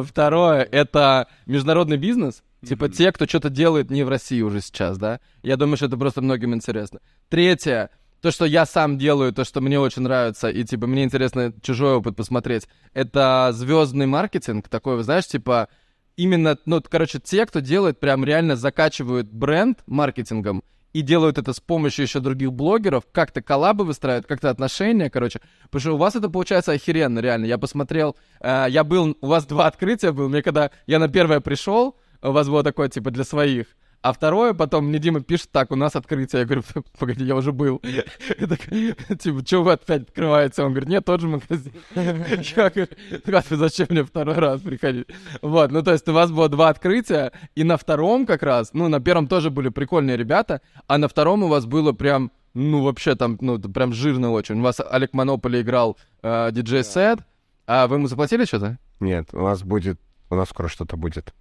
Второе— 0.04 0.62
это 0.72 1.28
международный 1.46 1.98
бизнес. 1.98 2.44
Типа 2.66 2.88
те, 2.90 3.12
кто 3.12 3.26
что-то 3.26 3.50
делает 3.50 3.92
не 3.92 4.04
в 4.04 4.10
России 4.10 4.42
уже 4.42 4.62
сейчас, 4.62 4.98
да? 4.98 5.20
Я 5.42 5.58
думаю, 5.58 5.78
что 5.78 5.88
это 5.88 5.98
просто 5.98 6.22
многим 6.22 6.54
интересно. 6.54 7.00
Третье— 7.30 7.90
то, 8.24 8.32
что 8.32 8.46
я 8.46 8.66
сам 8.66 8.98
делаю, 8.98 9.34
то, 9.34 9.44
что 9.44 9.60
мне 9.60 9.78
очень 9.78 10.04
нравится, 10.04 10.48
и, 10.48 10.64
типа, 10.64 10.88
мне 10.88 11.04
интересно 11.04 11.54
чужой 11.62 11.96
опыт 11.96 12.16
посмотреть, 12.16 12.70
это 12.94 13.50
звездный 13.52 14.06
маркетинг, 14.06 14.70
такой, 14.70 14.96
вы 14.96 15.04
знаешь, 15.04 15.28
типа, 15.28 15.68
именно, 16.16 16.58
ну, 16.66 16.82
короче, 16.82 17.20
те, 17.20 17.46
кто 17.46 17.60
делает, 17.60 18.00
прям 18.00 18.24
реально 18.24 18.56
закачивают 18.56 19.28
бренд 19.28 19.80
маркетингом 19.88 20.64
и 20.94 21.02
делают 21.02 21.38
это 21.38 21.54
с 21.54 21.60
помощью 21.60 22.06
еще 22.06 22.20
других 22.20 22.54
блогеров, 22.54 23.04
как-то 23.12 23.42
коллабы 23.42 23.84
выстраивают, 23.84 24.28
как-то 24.28 24.50
отношения, 24.50 25.10
короче. 25.10 25.42
Потому 25.64 25.82
что 25.82 25.94
у 25.94 25.98
вас 25.98 26.16
это 26.16 26.30
получается 26.30 26.72
охеренно, 26.72 27.20
реально. 27.20 27.46
Я 27.46 27.58
посмотрел, 27.58 28.16
э, 28.40 28.68
я 28.70 28.84
был, 28.84 29.18
у 29.20 29.28
вас 29.28 29.46
два 29.46 29.68
открытия 29.68 30.12
было, 30.12 30.28
мне 30.28 30.42
когда 30.42 30.72
я 30.86 31.00
на 31.00 31.08
первое 31.08 31.40
пришел, 31.40 31.98
у 32.22 32.32
вас 32.32 32.48
было 32.48 32.64
такое, 32.64 32.90
типа, 32.90 33.12
для 33.12 33.24
своих, 33.24 33.68
а 34.04 34.12
второе, 34.12 34.54
потом 34.54 34.88
мне 34.88 35.00
Дима 35.00 35.22
пишет, 35.22 35.50
так, 35.52 35.72
у 35.72 35.78
нас 35.78 35.96
открытие. 35.96 36.42
Я 36.42 36.46
говорю, 36.46 36.64
погоди, 37.00 37.24
я 37.24 37.38
уже 37.38 37.54
был. 37.54 37.82
Я 37.84 38.48
такой, 38.48 38.96
Типа, 39.18 39.46
что 39.46 39.64
вы 39.64 39.72
опять 39.72 40.02
открываете? 40.02 40.62
Он 40.62 40.72
говорит, 40.72 40.90
нет, 40.90 41.06
тот 41.06 41.22
же 41.22 41.30
магазин. 41.30 41.72
Я 41.96 42.70
говорю, 42.70 42.88
«Ребят, 43.26 43.46
вы 43.50 43.56
зачем 43.56 43.88
мне 43.90 44.04
второй 44.04 44.36
раз 44.36 44.60
приходить? 44.60 45.08
Вот, 45.42 45.72
ну 45.72 45.82
то 45.82 45.94
есть 45.94 46.06
у 46.10 46.12
вас 46.12 46.32
было 46.32 46.50
два 46.50 46.68
открытия, 46.68 47.32
и 47.56 47.64
на 47.64 47.78
втором 47.78 48.26
как 48.26 48.44
раз, 48.44 48.74
ну 48.74 48.90
на 48.90 49.00
первом 49.00 49.28
тоже 49.28 49.50
были 49.50 49.70
прикольные 49.70 50.18
ребята, 50.18 50.62
а 50.88 50.98
на 50.98 51.08
втором 51.08 51.44
у 51.44 51.48
вас 51.48 51.66
было 51.66 51.94
прям, 51.94 52.34
ну 52.54 52.84
вообще 52.84 53.16
там, 53.16 53.38
ну 53.40 53.58
прям 53.58 53.94
жирно 53.94 54.32
очень. 54.32 54.60
У 54.60 54.64
вас 54.64 54.82
Олег 54.82 55.14
Монополи 55.14 55.62
играл 55.62 55.98
э, 56.22 56.50
диджей-сет, 56.52 57.20
а 57.68 57.88
вы 57.88 57.96
ему 57.96 58.08
заплатили 58.08 58.44
что-то? 58.44 58.78
Нет, 59.00 59.30
у 59.34 59.42
нас 59.42 59.64
будет... 59.64 59.98
У 60.30 60.36
нас 60.36 60.50
скоро 60.50 60.68
что-то 60.68 60.98
будет. 60.98 61.34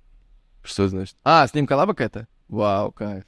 Что 0.62 0.86
значит? 0.88 1.16
А, 1.24 1.46
с 1.46 1.54
ним 1.54 1.66
коллаба 1.66 1.94
какая-то? 1.94 2.28
Вау, 2.52 2.92
кайф. 2.92 3.24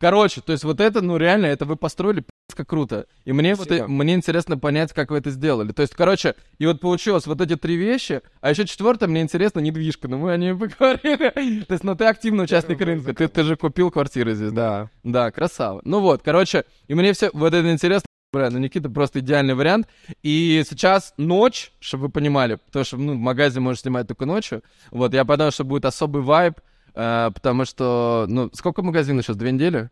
Короче, 0.00 0.40
то 0.40 0.50
есть 0.50 0.64
вот 0.64 0.80
это, 0.80 1.00
ну 1.00 1.16
реально, 1.16 1.46
это 1.46 1.64
вы 1.64 1.76
построили 1.76 2.24
как 2.54 2.68
круто. 2.68 3.06
И 3.24 3.32
мне, 3.32 3.54
вот, 3.54 3.66
Спасибо. 3.66 3.86
мне 3.88 4.14
интересно 4.14 4.58
понять, 4.58 4.92
как 4.92 5.10
вы 5.10 5.18
это 5.18 5.30
сделали. 5.30 5.70
То 5.70 5.82
есть, 5.82 5.94
короче, 5.94 6.34
и 6.58 6.66
вот 6.66 6.80
получилось 6.80 7.26
вот 7.26 7.40
эти 7.40 7.56
три 7.56 7.76
вещи, 7.76 8.20
а 8.40 8.50
еще 8.50 8.66
четвертое, 8.66 9.06
мне 9.06 9.22
интересно, 9.22 9.60
недвижка, 9.60 10.08
но 10.08 10.18
мы 10.18 10.32
о 10.32 10.36
ней 10.36 10.54
поговорили. 10.54 11.62
То 11.68 11.72
есть, 11.72 11.84
ну 11.84 11.94
ты 11.94 12.04
активный 12.04 12.44
участник 12.44 12.80
рынка, 12.80 13.14
ты, 13.14 13.28
ты 13.28 13.44
же 13.44 13.56
купил 13.56 13.92
квартиры 13.92 14.34
здесь, 14.34 14.52
да? 14.52 14.90
Да. 15.04 15.24
Да, 15.24 15.30
красава. 15.30 15.80
Ну 15.84 16.00
вот, 16.00 16.22
короче, 16.22 16.64
и 16.88 16.94
мне 16.94 17.12
все 17.12 17.30
вот 17.32 17.54
это 17.54 17.72
интересно. 17.72 18.06
Бля, 18.32 18.50
ну 18.50 18.58
Никита 18.58 18.90
просто 18.90 19.20
идеальный 19.20 19.54
вариант. 19.54 19.86
И 20.24 20.64
сейчас 20.68 21.14
ночь, 21.16 21.72
чтобы 21.78 22.04
вы 22.04 22.08
понимали, 22.10 22.56
потому 22.66 22.84
что, 22.84 22.96
ну, 22.96 23.14
в 23.14 23.18
магазе 23.18 23.60
можешь 23.60 23.82
снимать 23.82 24.08
только 24.08 24.26
ночью. 24.26 24.64
Вот, 24.90 25.14
я 25.14 25.24
подумал, 25.24 25.52
что 25.52 25.62
будет 25.62 25.84
особый 25.84 26.22
вайб, 26.22 26.56
э, 26.94 27.30
потому 27.34 27.64
что, 27.64 28.26
ну, 28.28 28.50
сколько 28.52 28.82
магазинов 28.82 29.24
сейчас? 29.24 29.36
Две 29.36 29.52
недели? 29.52 29.90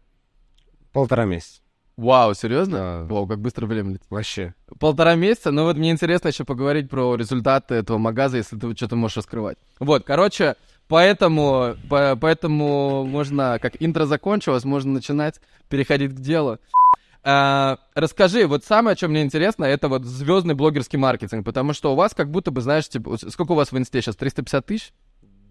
Полтора 0.92 1.25
месяца. 1.25 1.61
Вау, 1.97 2.35
серьезно? 2.35 2.78
Да. 2.78 3.14
Вау, 3.14 3.26
как 3.26 3.40
быстро 3.40 3.66
время 3.66 3.90
летит. 3.90 4.06
Вообще. 4.11 4.54
Полтора 4.80 5.14
месяца, 5.14 5.50
но 5.50 5.64
вот 5.64 5.76
мне 5.76 5.90
интересно 5.90 6.28
еще 6.28 6.44
поговорить 6.44 6.88
про 6.88 7.14
результаты 7.16 7.75
этого 7.75 7.99
магаза, 7.99 8.38
если 8.38 8.59
ты 8.59 8.75
что-то 8.75 8.97
можешь 8.97 9.18
раскрывать. 9.18 9.59
Вот, 9.78 10.04
короче, 10.04 10.56
поэтому, 10.88 11.76
по- 11.90 12.16
поэтому 12.16 13.04
можно, 13.04 13.59
как 13.61 13.75
интро 13.80 14.06
закончилось, 14.06 14.64
можно 14.64 14.92
начинать 14.92 15.40
переходить 15.68 16.12
к 16.12 16.21
делу. 16.21 16.59
А, 17.25 17.78
расскажи, 17.94 18.47
вот 18.47 18.64
самое, 18.64 18.97
что 18.97 19.09
мне 19.09 19.23
интересно, 19.23 19.64
это 19.64 19.88
вот 19.88 20.04
звездный 20.04 20.54
блогерский 20.54 20.99
маркетинг, 20.99 21.44
потому 21.44 21.73
что 21.73 21.92
у 21.92 21.94
вас 21.94 22.14
как 22.14 22.30
будто 22.30 22.50
бы, 22.50 22.62
знаешь, 22.62 22.88
типа, 22.88 23.16
сколько 23.30 23.52
у 23.52 23.54
вас 23.54 23.71
в 23.71 23.78
инсте 23.78 24.00
сейчас, 24.00 24.16
350 24.16 24.66
тысяч? 24.66 24.92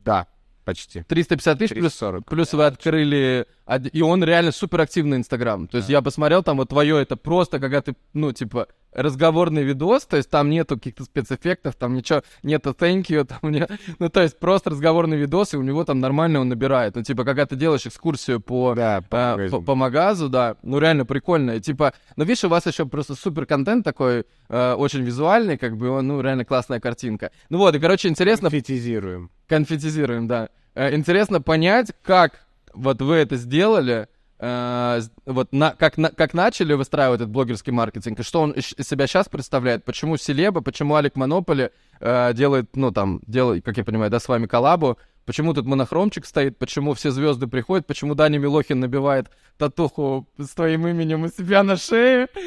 Да, 0.04 0.28
почти. 0.64 1.04
350 1.04 1.58
тысяч 1.60 1.70
плюс 1.72 1.94
340. 1.94 2.26
Плюс 2.26 2.54
вы 2.54 2.66
открыли, 2.66 3.48
и 3.92 4.02
он 4.02 4.24
реально 4.24 4.52
супер 4.52 4.82
активный 4.82 5.18
Инстаграм. 5.18 5.68
То 5.68 5.78
есть 5.78 5.90
я 5.90 6.02
посмотрел, 6.02 6.44
там 6.44 6.58
вот 6.58 6.70
твое 6.70 7.02
это 7.02 7.18
просто, 7.18 7.60
когда 7.60 7.82
ты, 7.82 7.96
ну, 8.14 8.32
типа, 8.32 8.68
разговорный 8.94 9.64
видос, 9.64 10.06
то 10.06 10.18
есть 10.18 10.30
там 10.30 10.50
нету 10.50 10.76
каких-то 10.76 11.04
спецэффектов, 11.04 11.76
там 11.76 11.94
ничего, 11.94 12.24
нету 12.44 12.76
thank 12.78 13.04
you, 13.04 13.24
там 13.24 13.52
не... 13.52 13.68
Ну, 14.00 14.10
то 14.10 14.22
есть 14.22 14.38
просто 14.40 14.72
разговорный 14.72 15.18
видос, 15.18 15.54
и 15.54 15.58
у 15.58 15.62
него 15.62 15.84
там 15.86 16.00
нормально 16.00 16.42
он 16.42 16.50
набирает. 16.50 16.96
Ну, 16.96 17.04
типа, 17.04 17.24
когда 17.24 17.46
ты 17.46 17.56
делаешь 17.56 17.86
экскурсию 17.86 18.42
по, 18.42 18.74
Да, 18.76 19.02
по 19.02 19.08
по, 19.10 19.32
магазину. 19.32 19.62
по 19.64 19.76
магазу, 19.76 20.30
да, 20.30 20.56
ну 20.64 20.80
реально 20.80 21.06
прикольно. 21.06 21.52
И, 21.52 21.62
типа, 21.62 21.94
ну 22.16 22.26
видишь, 22.26 22.44
у 22.44 22.50
вас 22.50 22.66
еще 22.66 22.86
просто 22.86 23.16
супер 23.16 23.46
контент 23.46 23.86
такой, 23.86 24.26
э, 24.50 24.74
очень 24.74 25.02
визуальный, 25.02 25.58
как 25.58 25.78
бы, 25.78 25.90
он, 25.90 26.08
ну 26.08 26.22
реально 26.22 26.46
классная 26.46 26.80
картинка. 26.80 27.32
Ну 27.50 27.58
вот, 27.60 27.76
и, 27.76 27.80
короче, 27.80 28.10
интересно 28.10 28.50
Конфетизируем. 28.50 29.30
Конфетизируем, 29.52 30.28
да. 30.28 30.48
Э, 30.76 30.96
Интересно 30.96 31.42
понять, 31.42 31.92
как 32.04 32.46
вот 32.74 33.02
вы 33.02 33.16
это 33.16 33.36
сделали, 33.36 34.08
э, 34.40 35.02
вот 35.26 35.52
на, 35.52 35.72
как, 35.72 35.98
на- 35.98 36.10
как 36.10 36.34
начали 36.34 36.74
выстраивать 36.74 37.20
этот 37.20 37.30
блогерский 37.32 37.74
маркетинг, 37.74 38.20
и 38.20 38.24
что 38.24 38.42
он 38.42 38.52
из 38.52 38.68
себя 38.88 39.08
сейчас 39.08 39.28
представляет, 39.28 39.84
почему 39.84 40.16
Селеба, 40.16 40.62
почему 40.62 40.96
Алик 40.96 41.18
Монополи 41.18 41.72
э, 42.00 42.34
делает, 42.34 42.70
ну 42.76 42.92
там, 42.92 43.20
делает, 43.28 43.66
как 43.66 43.76
я 43.78 43.84
понимаю, 43.84 44.10
да, 44.10 44.22
с 44.22 44.28
вами 44.30 44.48
коллабу, 44.48 44.98
почему 45.26 45.54
тут 45.54 45.66
монохромчик 45.66 46.26
стоит, 46.26 46.58
почему 46.58 46.94
все 46.94 47.12
звезды 47.12 47.48
приходят, 47.48 47.86
почему 47.86 48.16
Даня 48.16 48.40
Милохин 48.40 48.80
набивает 48.80 49.28
татуху 49.58 50.28
с 50.38 50.50
твоим 50.52 50.88
именем 50.88 51.24
у 51.24 51.28
себя 51.28 51.64
на 51.64 51.76
шее. 51.76 52.28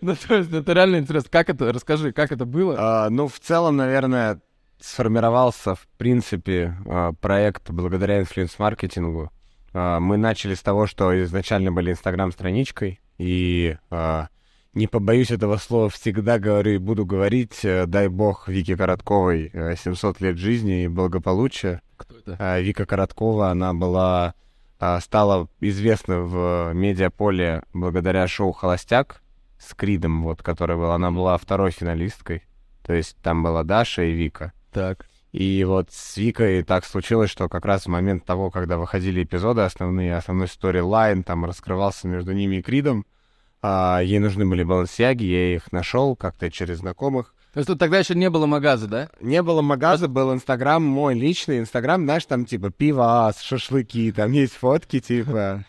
Ну, 0.00 0.16
то 0.16 0.36
есть, 0.36 0.50
это 0.52 0.72
реально 0.72 0.96
интересно. 0.96 1.28
Как 1.30 1.50
это, 1.50 1.70
расскажи, 1.70 2.10
как 2.12 2.32
это 2.32 2.46
было? 2.46 2.76
А, 2.78 3.10
ну, 3.10 3.28
в 3.28 3.38
целом, 3.38 3.76
наверное, 3.76 4.40
сформировался, 4.80 5.74
в 5.74 5.86
принципе, 5.98 6.76
а, 6.86 7.12
проект 7.12 7.70
благодаря 7.70 8.20
инфлюенс-маркетингу. 8.20 9.30
А, 9.72 10.00
Мы 10.00 10.16
начали 10.16 10.54
с 10.54 10.62
того, 10.62 10.86
что 10.86 11.22
изначально 11.24 11.72
были 11.72 11.92
Инстаграм-страничкой, 11.92 13.00
и 13.18 13.76
а, 13.90 14.28
не 14.74 14.86
побоюсь 14.86 15.30
этого 15.30 15.56
слова, 15.56 15.88
всегда 15.88 16.38
говорю 16.38 16.72
и 16.72 16.78
буду 16.78 17.06
говорить, 17.06 17.64
э, 17.64 17.86
дай 17.86 18.08
бог 18.08 18.46
Вике 18.46 18.76
Коротковой 18.76 19.50
э, 19.50 19.74
700 19.74 20.20
лет 20.20 20.36
жизни 20.36 20.84
и 20.84 20.88
благополучия. 20.88 21.80
Кто 21.96 22.18
это? 22.18 22.60
Вика 22.60 22.84
Короткова, 22.84 23.48
она 23.48 23.72
была, 23.72 24.34
стала 25.00 25.48
известна 25.60 26.20
в 26.20 26.74
медиаполе 26.74 27.62
благодаря 27.72 28.28
шоу 28.28 28.52
«Холостяк» 28.52 29.22
с 29.58 29.72
Кридом, 29.74 30.22
вот, 30.24 30.42
которое 30.42 30.76
было. 30.76 30.94
Она 30.94 31.10
была 31.10 31.38
второй 31.38 31.70
финалисткой. 31.70 32.42
То 32.82 32.92
есть 32.92 33.16
там 33.22 33.42
была 33.42 33.64
Даша 33.64 34.02
и 34.02 34.12
Вика. 34.12 34.52
Так. 34.76 35.06
И 35.32 35.64
вот 35.64 35.90
с 35.90 36.18
Викой 36.18 36.62
так 36.62 36.84
случилось, 36.84 37.30
что 37.30 37.48
как 37.48 37.64
раз 37.64 37.84
в 37.84 37.88
момент 37.88 38.26
того, 38.26 38.50
когда 38.50 38.76
выходили 38.76 39.22
эпизоды 39.22 39.62
основные, 39.62 40.14
основной 40.14 40.48
сторилайн 40.48 41.22
там 41.22 41.46
раскрывался 41.46 42.08
между 42.08 42.32
ними 42.32 42.56
и 42.56 42.62
Кридом, 42.62 43.06
а, 43.62 44.00
ей 44.02 44.18
нужны 44.18 44.44
были 44.44 44.64
балансиаги, 44.64 45.24
я 45.24 45.54
их 45.54 45.72
нашел 45.72 46.14
как-то 46.14 46.50
через 46.50 46.80
знакомых. 46.80 47.34
То 47.54 47.60
есть 47.60 47.68
тут 47.68 47.78
тогда 47.78 47.98
еще 47.98 48.14
не 48.14 48.28
было 48.28 48.44
магаза, 48.44 48.86
да? 48.86 49.08
Не 49.18 49.42
было 49.42 49.62
магаза, 49.62 50.08
был 50.08 50.30
Инстаграм, 50.34 50.82
мой 50.82 51.14
личный 51.14 51.58
Инстаграм, 51.58 52.04
знаешь, 52.04 52.26
там 52.26 52.44
типа 52.44 52.68
пиво, 52.68 53.28
ас, 53.28 53.40
шашлыки, 53.40 54.12
там 54.12 54.32
есть 54.32 54.52
фотки, 54.52 55.00
типа. 55.00 55.64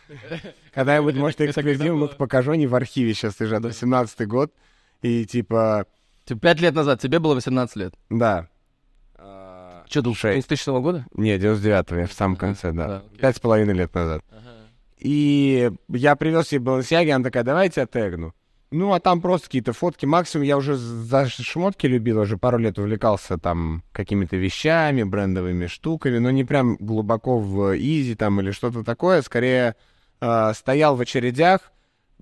Когда-нибудь, 0.73 1.15
может, 1.15 1.39
эксклюзивно 1.39 2.07
было? 2.07 2.07
покажу, 2.07 2.51
они 2.51 2.67
в 2.67 2.75
архиве 2.75 3.13
сейчас 3.13 3.39
лежат, 3.39 3.63
18 3.63 4.27
год. 4.27 4.51
И 5.01 5.25
типа, 5.25 5.85
Типа 6.25 6.41
пять 6.41 6.59
лет 6.59 6.75
назад, 6.75 6.99
тебе 6.99 7.19
было 7.19 7.35
18 7.35 7.75
лет. 7.77 7.93
да. 8.09 8.49
Что, 9.89 10.13
Шесть. 10.13 10.47
2000 10.47 10.81
года? 10.81 11.05
Не, 11.13 11.35
99-го, 11.37 11.95
я 11.95 12.07
в 12.07 12.13
самом 12.13 12.33
Ага, 12.33 12.39
конце, 12.39 12.71
да. 12.71 13.03
Пять 13.19 13.37
с 13.37 13.39
половиной 13.39 13.73
лет 13.73 13.93
назад. 13.93 14.21
И 14.97 15.71
я 15.89 16.15
привез 16.15 16.51
ей 16.51 16.59
Балансиаги, 16.59 17.09
она 17.09 17.23
такая, 17.23 17.43
давайте 17.43 17.81
я 17.81 17.87
тегну. 17.87 18.33
Ну, 18.69 18.91
а 18.91 18.99
там 18.99 19.21
просто 19.21 19.47
какие-то 19.47 19.71
фотки. 19.71 20.05
Максимум 20.05 20.45
я 20.45 20.57
уже 20.57 20.75
за 20.75 21.29
шмотки 21.29 21.85
любил, 21.85 22.19
уже 22.19 22.37
пару 22.37 22.57
лет 22.57 22.77
увлекался 22.77 23.37
там 23.37 23.81
какими-то 23.93 24.35
вещами, 24.35 25.03
брендовыми 25.03 25.67
штуками, 25.67 26.17
но 26.17 26.31
не 26.31 26.43
прям 26.43 26.75
глубоко 26.77 27.39
в 27.39 27.77
изи 27.77 28.15
там 28.15 28.41
или 28.41 28.51
что-то 28.51 28.83
такое. 28.83 29.21
Скорее, 29.21 29.75
э, 30.19 30.53
стоял 30.53 30.97
в 30.97 31.01
очередях, 31.01 31.71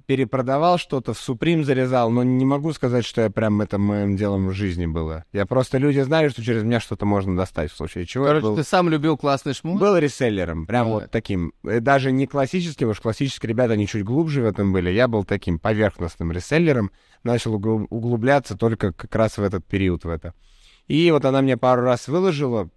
перепродавал 0.05 0.77
что-то, 0.77 1.13
в 1.13 1.17
Supreme 1.29 1.63
зарезал, 1.63 2.09
но 2.09 2.23
не 2.23 2.45
могу 2.45 2.73
сказать, 2.73 3.05
что 3.05 3.21
я 3.21 3.29
прям 3.29 3.61
это 3.61 3.77
моим 3.77 4.15
делом 4.15 4.47
в 4.47 4.53
жизни 4.53 4.85
было. 4.85 5.25
Я 5.33 5.45
просто, 5.45 5.77
люди 5.77 5.99
знали, 6.01 6.29
что 6.29 6.43
через 6.43 6.63
меня 6.63 6.79
что-то 6.79 7.05
можно 7.05 7.35
достать 7.35 7.71
в 7.71 7.75
случае 7.75 8.05
чего. 8.05 8.25
Короче, 8.25 8.43
был... 8.43 8.55
ты 8.55 8.63
сам 8.63 8.89
любил 8.89 9.17
классный 9.17 9.53
шмот? 9.53 9.79
Был 9.79 9.97
реселлером, 9.97 10.65
прям 10.65 10.85
Да. 10.87 10.91
вот 10.93 11.11
таким. 11.11 11.53
Э, 11.63 11.79
Даже 11.79 12.11
не 12.11 12.27
классическим, 12.27 12.89
уж 12.89 12.99
классические 12.99 13.49
ребята, 13.49 13.73
они 13.73 13.87
чуть 13.87 14.03
глубже 14.03 14.41
в 14.41 14.45
этом 14.45 14.71
были. 14.73 14.89
Я 14.89 15.07
был 15.07 15.23
таким 15.23 15.59
поверхностным 15.59 16.31
реселлером, 16.31 16.91
начал 17.23 17.55
угл- 17.55 17.87
углубляться 17.89 18.55
только 18.57 18.93
как 18.93 19.13
раз 19.15 19.37
в 19.37 19.43
этот 19.43 19.65
период 19.65 20.03
в 20.05 20.09
это. 20.09 20.33
И 20.87 21.09
вот 21.09 21.25
она 21.25 21.41
мне 21.41 21.57
пару 21.57 21.81
раз 21.81 22.07
выложила, 22.07 22.69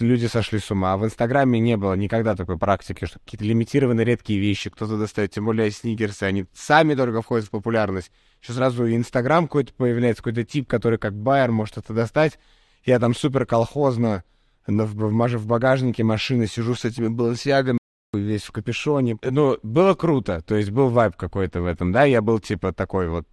люди 0.00 0.26
сошли 0.26 0.58
с 0.58 0.70
ума. 0.70 0.96
В 0.96 1.04
Инстаграме 1.04 1.60
не 1.60 1.76
было 1.76 1.94
никогда 1.94 2.34
такой 2.34 2.58
практики, 2.58 3.04
что 3.04 3.18
какие-то 3.20 3.44
лимитированные 3.44 4.04
редкие 4.04 4.40
вещи 4.40 4.70
кто-то 4.70 4.98
достает, 4.98 5.32
тем 5.32 5.44
более 5.44 5.70
сникерсы, 5.70 6.24
они 6.24 6.46
сами 6.52 6.94
только 6.94 7.22
входят 7.22 7.46
в 7.46 7.50
популярность. 7.50 8.10
Еще 8.42 8.52
сразу 8.52 8.88
Инстаграм 8.92 9.46
какой-то 9.46 9.72
появляется, 9.74 10.22
какой-то 10.22 10.44
тип, 10.44 10.68
который 10.68 10.98
как 10.98 11.14
байер 11.14 11.52
может 11.52 11.78
это 11.78 11.92
достать. 11.92 12.38
Я 12.84 12.98
там 12.98 13.14
супер 13.14 13.46
колхозно 13.46 14.24
в, 14.66 14.94
в 14.94 15.46
багажнике 15.46 16.02
машины 16.02 16.46
сижу 16.46 16.74
с 16.74 16.84
этими 16.84 17.08
балансиагами, 17.08 17.78
весь 18.12 18.42
в 18.42 18.52
капюшоне. 18.52 19.18
Ну, 19.22 19.58
было 19.62 19.94
круто, 19.94 20.42
то 20.42 20.56
есть 20.56 20.70
был 20.70 20.88
вайб 20.90 21.16
какой-то 21.16 21.62
в 21.62 21.66
этом, 21.66 21.92
да, 21.92 22.04
я 22.04 22.20
был 22.20 22.40
типа 22.40 22.72
такой 22.72 23.08
вот 23.08 23.26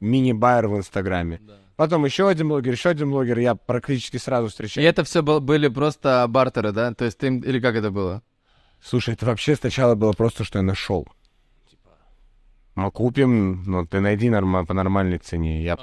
мини-байер 0.00 0.68
в 0.68 0.76
Инстаграме. 0.76 1.40
Потом 1.76 2.04
еще 2.06 2.28
один 2.28 2.48
блогер, 2.48 2.72
еще 2.72 2.88
один 2.90 3.10
блогер, 3.10 3.38
я 3.38 3.54
практически 3.54 4.16
сразу 4.16 4.46
И 4.46 4.50
встречал. 4.50 4.82
это 4.82 5.04
все 5.04 5.22
были 5.22 5.68
просто 5.68 6.24
бартеры, 6.28 6.72
да? 6.72 6.92
То 6.94 7.04
есть 7.04 7.18
ты 7.18 7.26
им... 7.26 7.40
Или 7.40 7.60
как 7.60 7.74
это 7.76 7.90
было? 7.90 8.22
Слушай, 8.82 9.14
это 9.14 9.26
вообще 9.26 9.56
сначала 9.56 9.94
было 9.94 10.12
просто, 10.12 10.42
что 10.44 10.58
я 10.58 10.62
нашел. 10.62 11.06
Мы 12.74 12.90
купим, 12.90 13.62
но 13.66 13.86
ты 13.86 14.00
найди 14.00 14.28
норма- 14.28 14.66
по 14.66 14.74
нормальной 14.74 15.18
цене. 15.18 15.62
Я... 15.62 15.76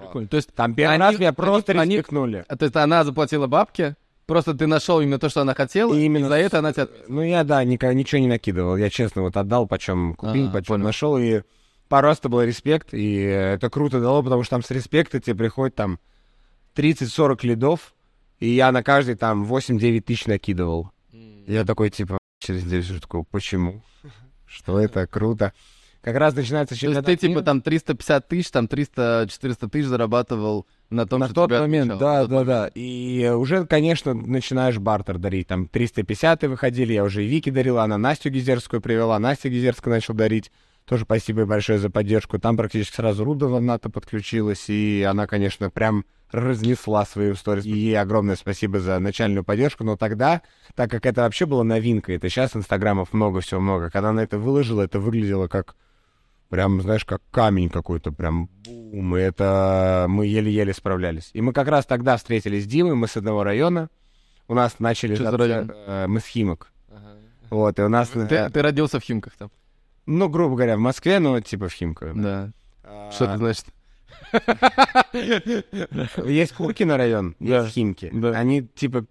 Прикольно. 0.00 0.28
То 0.28 0.36
есть, 0.36 0.54
Там 0.54 0.74
первый 0.74 0.94
Они- 0.94 1.02
раз 1.02 1.18
меня 1.18 1.32
просто 1.32 1.72
они- 1.72 1.96
респектнули. 1.96 2.44
а, 2.48 2.56
то 2.56 2.64
есть 2.64 2.76
она 2.76 3.04
заплатила 3.04 3.46
бабки, 3.46 3.94
просто 4.26 4.54
ты 4.54 4.66
нашел 4.66 5.00
именно 5.00 5.18
то, 5.18 5.28
что 5.28 5.42
она 5.42 5.54
хотела, 5.54 5.92
И 5.94 6.00
и, 6.00 6.04
именно 6.06 6.28
за 6.28 6.36
с- 6.36 6.38
это 6.38 6.58
она 6.60 6.72
тебя... 6.72 6.88
Ну, 7.08 7.20
я, 7.22 7.44
да, 7.44 7.62
никогда, 7.64 7.92
ничего 7.94 8.20
не 8.20 8.26
накидывал. 8.28 8.76
Я 8.76 8.88
честно 8.88 9.20
вот 9.22 9.36
отдал, 9.36 9.66
почем 9.66 10.14
купил, 10.14 10.48
А, 10.48 10.50
почем 10.50 10.66
понял. 10.68 10.84
нашел. 10.84 11.18
И 11.18 11.42
это 11.90 12.28
был 12.28 12.42
респект, 12.42 12.94
и 12.94 13.14
это 13.16 13.68
круто 13.68 14.00
дало, 14.00 14.22
потому 14.22 14.42
что 14.42 14.56
там 14.56 14.62
с 14.62 14.70
респекта 14.70 15.20
тебе 15.20 15.36
приходит 15.36 15.74
там 15.74 15.98
30-40 16.76 17.46
лидов, 17.46 17.94
и 18.38 18.48
я 18.48 18.72
на 18.72 18.82
каждый 18.82 19.16
там 19.16 19.44
8-9 19.44 20.00
тысяч 20.00 20.26
накидывал. 20.26 20.90
Я 21.46 21.64
такой, 21.64 21.90
типа, 21.90 22.18
через 22.38 22.64
9 22.64 22.86
сижу, 22.86 23.00
такой, 23.00 23.24
почему? 23.24 23.82
Что 24.46 24.78
это 24.78 25.06
круто. 25.06 25.52
Как 26.02 26.16
раз 26.16 26.34
начинается 26.34 26.70
То 26.70 26.74
есть 26.74 26.80
чемпионат 26.80 27.04
ты 27.04 27.16
типа 27.16 27.30
мира. 27.30 27.42
там 27.42 27.60
350 27.60 28.28
тысяч, 28.28 28.50
там 28.50 28.64
300-400 28.64 29.68
тысяч 29.68 29.86
зарабатывал 29.86 30.66
на 30.88 31.06
том, 31.06 31.20
на 31.20 31.26
что 31.26 31.34
тот 31.34 31.50
момент, 31.50 31.92
отмечал. 31.92 32.26
да, 32.26 32.26
да, 32.26 32.44
да. 32.44 32.70
И 32.74 33.28
уже, 33.28 33.66
конечно, 33.66 34.14
начинаешь 34.14 34.78
бартер 34.78 35.18
дарить. 35.18 35.48
Там 35.48 35.68
350 35.68 36.44
выходили, 36.44 36.94
я 36.94 37.04
уже 37.04 37.24
и 37.24 37.28
Вики 37.28 37.50
дарила, 37.50 37.82
она 37.82 37.98
Настю 37.98 38.30
Гизерскую 38.30 38.80
привела, 38.80 39.18
Настя 39.18 39.50
Гизерская 39.50 39.92
начал 39.92 40.14
дарить. 40.14 40.50
Тоже 40.84 41.04
спасибо 41.04 41.46
большое 41.46 41.78
за 41.78 41.88
поддержку. 41.90 42.38
Там 42.38 42.56
практически 42.56 42.96
сразу 42.96 43.24
Рудова 43.24 43.60
НАТО 43.60 43.90
подключилась, 43.90 44.68
и 44.68 45.06
она, 45.08 45.26
конечно, 45.26 45.70
прям 45.70 46.04
разнесла 46.32 47.04
свою 47.04 47.34
историю. 47.34 47.64
И 47.64 47.70
ей 47.70 47.98
огромное 47.98 48.36
спасибо 48.36 48.80
за 48.80 48.98
начальную 48.98 49.44
поддержку. 49.44 49.84
Но 49.84 49.96
тогда, 49.96 50.42
так 50.74 50.90
как 50.90 51.06
это 51.06 51.22
вообще 51.22 51.46
была 51.46 51.64
новинка, 51.64 52.12
это 52.12 52.28
сейчас 52.28 52.56
инстаграмов 52.56 53.12
много, 53.12 53.40
всего 53.40 53.60
много, 53.60 53.90
когда 53.90 54.10
она 54.10 54.22
это 54.22 54.38
выложила, 54.38 54.82
это 54.82 54.98
выглядело 55.00 55.48
как 55.48 55.76
прям, 56.48 56.82
знаешь, 56.82 57.04
как 57.04 57.22
камень 57.30 57.70
какой-то, 57.70 58.12
прям 58.12 58.48
бум, 58.64 59.16
и 59.16 59.20
это 59.20 60.06
мы 60.08 60.26
еле-еле 60.26 60.74
справлялись. 60.74 61.30
И 61.32 61.40
мы 61.40 61.52
как 61.52 61.68
раз 61.68 61.86
тогда 61.86 62.16
встретились 62.16 62.64
с 62.64 62.66
Димой, 62.66 62.96
мы 62.96 63.06
с 63.06 63.16
одного 63.16 63.44
района, 63.44 63.88
у 64.48 64.54
нас 64.54 64.80
начали... 64.80 65.14
Что 65.14 65.30
за 65.30 65.36
район? 65.36 65.72
э, 65.72 66.06
мы 66.08 66.18
с 66.18 66.26
Химок. 66.26 66.72
Ага. 66.90 67.16
Вот, 67.50 67.78
и 67.78 67.82
у 67.82 67.88
нас, 67.88 68.08
Ты, 68.08 68.20
э, 68.20 68.50
ты 68.50 68.62
родился 68.62 68.98
в 68.98 69.04
Химках 69.04 69.34
там. 69.36 69.50
Ну, 70.10 70.28
грубо 70.28 70.56
говоря, 70.56 70.76
в 70.76 70.80
Москве, 70.80 71.18
но 71.20 71.40
типа 71.40 71.68
в 71.68 71.72
Химках. 71.72 72.14
Да. 72.16 72.50
А, 72.84 73.10
Что 73.12 73.24
это 73.26 73.36
значит? 73.38 73.66
Есть 76.26 76.52
Куркино 76.54 76.96
район, 76.96 77.36
Да. 77.40 77.62
есть 77.62 77.74
Химки. 77.74 78.10
Да. 78.12 78.30
Они 78.30 78.62
типа 78.62 79.06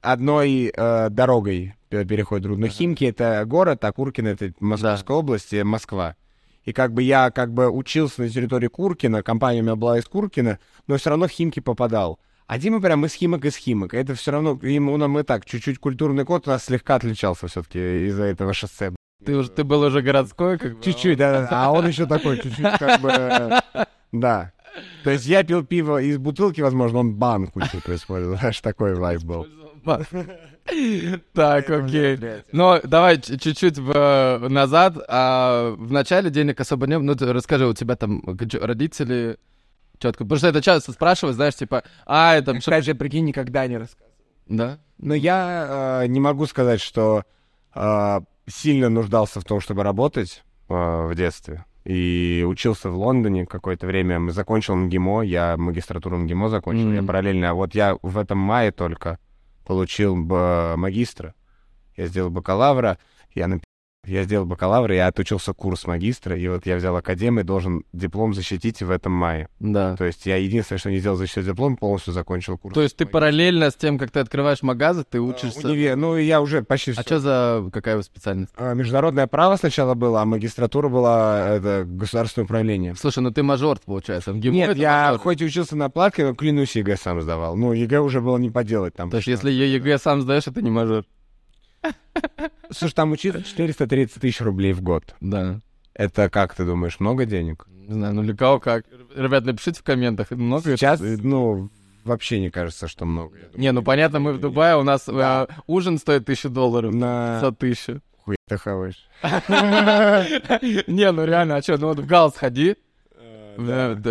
одной 0.00 0.72
э, 0.74 1.08
дорогой 1.10 1.74
пе- 1.88 2.04
переходят 2.04 2.44
друг. 2.44 2.58
Но 2.58 2.68
Химки 2.68 3.04
это 3.04 3.42
город, 3.46 3.84
а 3.84 3.92
Куркино 3.92 4.28
это 4.28 4.52
Московская 4.60 5.16
область, 5.16 5.52
и 5.52 5.62
Москва. 5.62 6.16
И 6.64 6.72
как 6.72 6.92
бы 6.92 7.02
я 7.02 7.30
как 7.30 7.52
бы 7.52 7.70
учился 7.70 8.22
на 8.22 8.28
территории 8.28 8.68
Куркина, 8.68 9.22
компания 9.22 9.60
у 9.60 9.64
меня 9.64 9.76
была 9.76 9.98
из 9.98 10.04
Куркина, 10.04 10.58
но 10.86 10.96
все 10.96 11.10
равно 11.10 11.26
в 11.26 11.30
Химки 11.30 11.60
попадал. 11.60 12.18
А 12.46 12.58
Дима 12.58 12.80
прям 12.80 13.06
из 13.06 13.14
Химок 13.14 13.44
из 13.44 13.56
Химок. 13.56 13.94
Это 13.94 14.14
все 14.14 14.32
равно, 14.32 14.58
ему 14.62 14.96
нам 14.96 15.18
и 15.18 15.22
так, 15.22 15.44
чуть-чуть 15.46 15.78
культурный 15.78 16.24
код 16.24 16.48
у 16.48 16.50
нас 16.50 16.64
слегка 16.64 16.96
отличался 16.96 17.46
все-таки 17.46 18.06
из-за 18.08 18.24
этого 18.24 18.52
шоссе. 18.52 18.92
Ты, 19.24 19.36
уже, 19.36 19.50
ты 19.50 19.64
был 19.64 19.82
уже 19.82 20.02
городской, 20.02 20.58
как 20.58 20.76
бы. 20.76 20.82
Чуть-чуть, 20.82 21.18
да, 21.18 21.42
да, 21.42 21.48
а 21.66 21.72
он 21.72 21.86
еще 21.86 22.06
такой, 22.06 22.38
чуть-чуть 22.38 22.78
как 22.78 23.00
бы, 23.00 23.10
э, 23.10 23.60
да. 24.12 24.52
То 25.04 25.10
есть 25.10 25.26
я 25.26 25.42
пил 25.42 25.64
пиво 25.64 26.00
из 26.00 26.18
бутылки, 26.18 26.60
возможно, 26.60 27.00
он 27.00 27.14
банку 27.14 27.60
что-то 27.64 27.94
использовал, 27.94 28.38
аж 28.40 28.60
такой 28.60 28.94
вайб 28.94 29.22
был. 29.22 29.46
Так, 31.32 31.68
окей. 31.70 32.18
Ну, 32.52 32.78
давай 32.84 33.20
чуть-чуть 33.20 33.78
назад. 33.78 34.98
А 35.08 35.74
в 35.76 35.90
начале 35.90 36.30
денег 36.30 36.60
особо 36.60 36.86
не 36.86 36.98
было. 36.98 37.16
Ну, 37.18 37.32
расскажи, 37.32 37.66
у 37.66 37.72
тебя 37.72 37.96
там 37.96 38.22
родители 38.52 39.38
четко. 39.98 40.24
Потому 40.24 40.38
что 40.38 40.48
это 40.48 40.62
часто 40.62 40.92
спрашивают, 40.92 41.36
знаешь, 41.36 41.54
типа, 41.54 41.82
а, 42.06 42.36
это... 42.36 42.58
Кстати, 42.58 42.92
прикинь, 42.92 43.24
никогда 43.24 43.66
не 43.66 43.78
рассказывал. 43.78 44.12
Да? 44.46 44.78
Но 44.98 45.14
я 45.14 46.02
э, 46.02 46.06
не 46.08 46.20
могу 46.20 46.46
сказать, 46.46 46.80
что 46.80 47.24
э, 47.74 48.20
сильно 48.50 48.88
нуждался 48.88 49.40
в 49.40 49.44
том, 49.44 49.60
чтобы 49.60 49.82
работать 49.82 50.42
э, 50.68 50.74
в 51.06 51.14
детстве. 51.14 51.64
И 51.84 52.44
учился 52.46 52.90
в 52.90 52.96
Лондоне 52.96 53.46
какое-то 53.46 53.86
время. 53.86 54.18
Мы 54.18 54.32
закончил 54.32 54.74
МГИМО, 54.76 55.22
я 55.22 55.56
магистратуру 55.56 56.18
МГИМО 56.18 56.48
закончил, 56.50 56.92
я 56.92 56.98
Мгм. 56.98 57.06
параллельно. 57.06 57.50
А 57.50 57.54
вот 57.54 57.74
я 57.74 57.96
в 58.02 58.18
этом 58.18 58.38
мае 58.38 58.70
только 58.70 59.18
получил 59.66 60.14
магистра. 60.16 61.34
Я 61.96 62.06
сделал 62.06 62.30
бакалавра, 62.30 62.98
я, 63.34 63.48
я 64.06 64.24
сделал 64.24 64.46
бакалавра, 64.46 64.94
я 64.94 65.06
отучился 65.08 65.52
курс 65.52 65.86
магистра, 65.86 66.36
и 66.36 66.48
вот 66.48 66.64
я 66.66 66.76
взял 66.76 66.96
академию, 66.96 67.44
должен 67.44 67.84
диплом 67.92 68.32
защитить 68.34 68.80
в 68.82 68.90
этом 68.90 69.12
мае. 69.12 69.48
Да. 69.60 69.94
То 69.96 70.04
есть 70.04 70.24
я 70.26 70.36
единственное, 70.36 70.78
что 70.78 70.90
не 70.90 70.98
сделал, 70.98 71.16
защитил 71.16 71.42
диплом, 71.44 71.76
полностью 71.76 72.12
закончил 72.14 72.56
курс. 72.58 72.74
То 72.74 72.82
есть 72.82 72.96
ты 72.96 73.04
магистра. 73.04 73.12
параллельно 73.20 73.70
с 73.70 73.74
тем, 73.76 73.98
как 73.98 74.10
ты 74.10 74.20
открываешь 74.20 74.62
магазы, 74.62 75.04
ты 75.08 75.18
Э, 75.18 75.20
учишься... 75.20 75.68
универ- 75.68 75.96
Ну, 75.96 76.16
я 76.16 76.40
уже 76.40 76.62
почти 76.62 76.92
А 76.96 77.02
что 77.02 77.20
за... 77.20 77.68
Какая 77.72 78.00
специальность? 78.02 78.52
А, 78.56 78.72
Международное 78.74 79.26
право 79.26 79.56
сначала 79.56 79.94
было, 79.94 80.22
а 80.22 80.24
магистратура 80.24 80.88
была 80.88 81.48
это 81.56 81.84
государственное 81.86 82.46
управление. 82.46 82.94
Слушай, 82.96 83.20
ну 83.22 83.30
ты 83.30 83.42
мажор, 83.42 83.78
получается. 83.84 84.32
МГИМО 84.32 84.54
Нет, 84.54 84.76
я 84.76 85.04
мажор. 85.08 85.20
хоть 85.20 85.40
и 85.42 85.44
учился 85.44 85.76
на 85.76 85.90
платке, 85.90 86.26
но 86.26 86.34
клянусь, 86.34 86.74
ЕГЭ 86.74 86.96
сам 86.96 87.20
сдавал. 87.20 87.54
Ну, 87.56 87.72
ЕГЭ 87.74 88.00
уже 88.00 88.20
было 88.22 88.38
не 88.38 88.50
подделать 88.50 88.94
там. 88.94 89.10
То 89.10 89.18
есть 89.18 89.28
если 89.28 89.50
ЕГЭ 89.52 89.98
сам 89.98 90.22
сдаешь, 90.22 90.46
это 90.46 90.62
не 90.62 90.70
мажор. 90.70 91.04
Слушай, 92.70 92.94
там 92.94 93.12
учиться 93.12 93.42
430 93.42 94.20
тысяч 94.20 94.40
рублей 94.40 94.72
в 94.72 94.82
год. 94.82 95.14
Да. 95.20 95.60
Это 95.94 96.30
как 96.30 96.54
ты 96.54 96.64
думаешь, 96.64 97.00
много 97.00 97.24
денег? 97.26 97.66
Не 97.88 97.94
знаю, 97.94 98.14
ну 98.14 98.22
Лекао 98.22 98.60
как? 98.60 98.84
Ребят, 99.14 99.44
напишите 99.44 99.80
в 99.80 99.82
комментах, 99.82 100.30
много 100.30 100.70
это? 100.70 100.76
Сейчас, 100.76 101.00
ну, 101.00 101.68
вообще 102.04 102.40
не 102.40 102.50
кажется, 102.50 102.86
что 102.88 103.04
много. 103.04 103.36
Думаю, 103.36 103.58
Не, 103.60 103.72
ну 103.72 103.82
понятно, 103.82 104.20
мы 104.20 104.32
в 104.32 104.40
Дубае, 104.40 104.76
у 104.76 104.82
нас 104.84 105.08
а, 105.08 105.48
ужин 105.66 105.98
стоит 105.98 106.26
тысячу 106.26 106.48
долларов 106.48 106.94
На 106.94 107.40
за 107.40 107.52
тысячу. 107.52 108.00
хуй 108.24 108.36
ты 108.48 108.56
хаваешь. 108.56 109.08
Не, 110.86 111.10
ну 111.12 111.24
реально, 111.24 111.56
а 111.56 111.62
что, 111.62 111.76
ну 111.78 111.88
вот 111.88 111.98
в 111.98 112.06
Гал 112.06 112.30
сходи, 112.32 112.76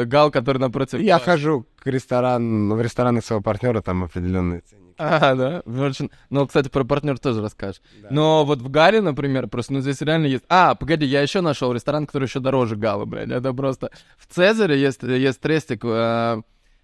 Гал, 0.05 0.31
который 0.31 0.57
напротив... 0.57 0.99
Я 0.99 1.19
хожу 1.19 1.65
к 1.77 1.88
ресторану, 1.88 2.75
в 2.75 2.81
рестораны 2.81 3.21
своего 3.21 3.41
партнера, 3.41 3.81
там 3.81 4.03
определенные 4.03 4.62
ценники. 4.62 4.89
А, 4.97 5.33
да? 5.33 5.59
Очень- 5.65 6.12
Ну, 6.29 6.45
кстати, 6.45 6.67
про 6.67 6.83
партнер 6.83 7.17
тоже 7.19 7.41
расскажешь. 7.41 7.81
Но 8.09 8.43
вот 8.43 8.59
в 8.59 8.69
Гале, 8.69 8.99
например, 9.01 9.47
просто, 9.47 9.73
ну, 9.73 9.79
здесь 9.79 10.01
реально 10.01 10.25
есть... 10.27 10.43
А, 10.49 10.75
погоди, 10.75 11.05
я 11.05 11.21
еще 11.21 11.39
нашел 11.41 11.73
ресторан, 11.73 12.05
который 12.05 12.25
еще 12.25 12.39
дороже 12.41 12.75
Гала, 12.75 13.05
блядь. 13.05 13.29
Это 13.29 13.53
просто... 13.53 13.91
В 14.17 14.27
Цезаре 14.27 14.79
есть, 14.79 15.01
есть 15.03 15.45
рестик, 15.45 15.85
э, 15.85 16.41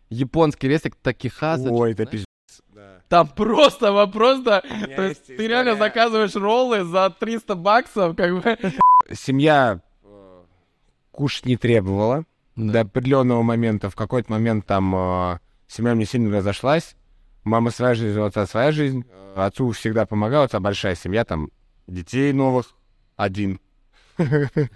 японский 0.09 0.67
рестик 0.69 0.95
Такихаза. 0.95 1.69
Ой, 1.69 1.91
это 1.91 2.05
пиздец. 2.05 2.25
Да. 2.73 3.01
Там 3.09 3.27
просто 3.27 3.91
вопрос, 3.91 4.39
да. 4.39 4.61
То 4.61 5.03
есть 5.03 5.27
есть 5.27 5.37
ты 5.37 5.47
реально 5.47 5.71
история. 5.71 5.89
заказываешь 5.89 6.35
роллы 6.35 6.83
за 6.85 7.09
300 7.09 7.55
баксов, 7.55 8.15
как 8.15 8.41
бы. 8.41 8.57
Семья 9.13 9.81
кушать 11.11 11.45
не 11.45 11.57
требовала. 11.57 12.23
До 12.55 12.81
определенного 12.81 13.41
момента, 13.41 13.89
в 13.89 13.95
какой-то 13.95 14.31
момент 14.31 14.65
там 14.65 14.95
э, 14.95 15.39
семья 15.67 15.93
мне 15.93 16.05
сильно 16.05 16.37
разошлась. 16.37 16.95
Мама 17.43 17.69
своя 17.71 17.95
жизнь, 17.95 18.17
у 18.17 18.23
отца 18.23 18.45
своя 18.47 18.71
жизнь. 18.71 19.05
Отцу 19.35 19.71
всегда 19.71 20.05
помогал, 20.05 20.43
отца 20.43 20.59
большая 20.59 20.95
семья, 20.95 21.25
там 21.25 21.49
детей 21.87 22.31
новых 22.33 22.75
один. 23.15 23.59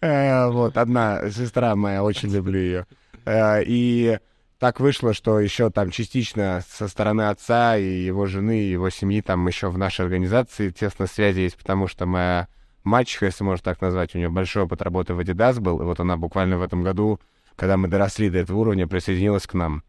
Э, 0.00 0.46
Вот, 0.48 0.76
одна 0.76 1.28
сестра 1.28 1.74
моя, 1.74 2.04
очень 2.04 2.30
люблю 2.30 2.60
ее. 2.60 2.86
Э, 3.24 3.64
И 3.66 4.20
так 4.60 4.78
вышло, 4.78 5.12
что 5.12 5.40
еще 5.40 5.70
там 5.70 5.90
частично 5.90 6.62
со 6.68 6.86
стороны 6.86 7.22
отца 7.28 7.76
и 7.76 8.02
его 8.02 8.26
жены, 8.26 8.60
и 8.60 8.70
его 8.70 8.90
семьи 8.90 9.20
там 9.20 9.46
еще 9.48 9.70
в 9.70 9.76
нашей 9.78 10.04
организации 10.04 10.70
тесно 10.70 11.06
связи 11.08 11.40
есть, 11.40 11.56
потому 11.56 11.88
что 11.88 12.06
моя 12.06 12.46
мачеха, 12.88 13.26
если 13.26 13.44
можно 13.44 13.62
так 13.62 13.80
назвать, 13.80 14.14
у 14.14 14.18
нее 14.18 14.28
большой 14.28 14.64
опыт 14.64 14.82
работы 14.82 15.14
в 15.14 15.20
Adidas 15.20 15.60
был, 15.60 15.80
и 15.80 15.84
вот 15.84 16.00
она 16.00 16.16
буквально 16.16 16.58
в 16.58 16.62
этом 16.62 16.82
году, 16.82 17.20
когда 17.56 17.76
мы 17.76 17.88
доросли 17.88 18.30
до 18.30 18.38
этого 18.38 18.58
уровня, 18.58 18.86
присоединилась 18.86 19.46
к 19.46 19.54
нам. 19.54 19.82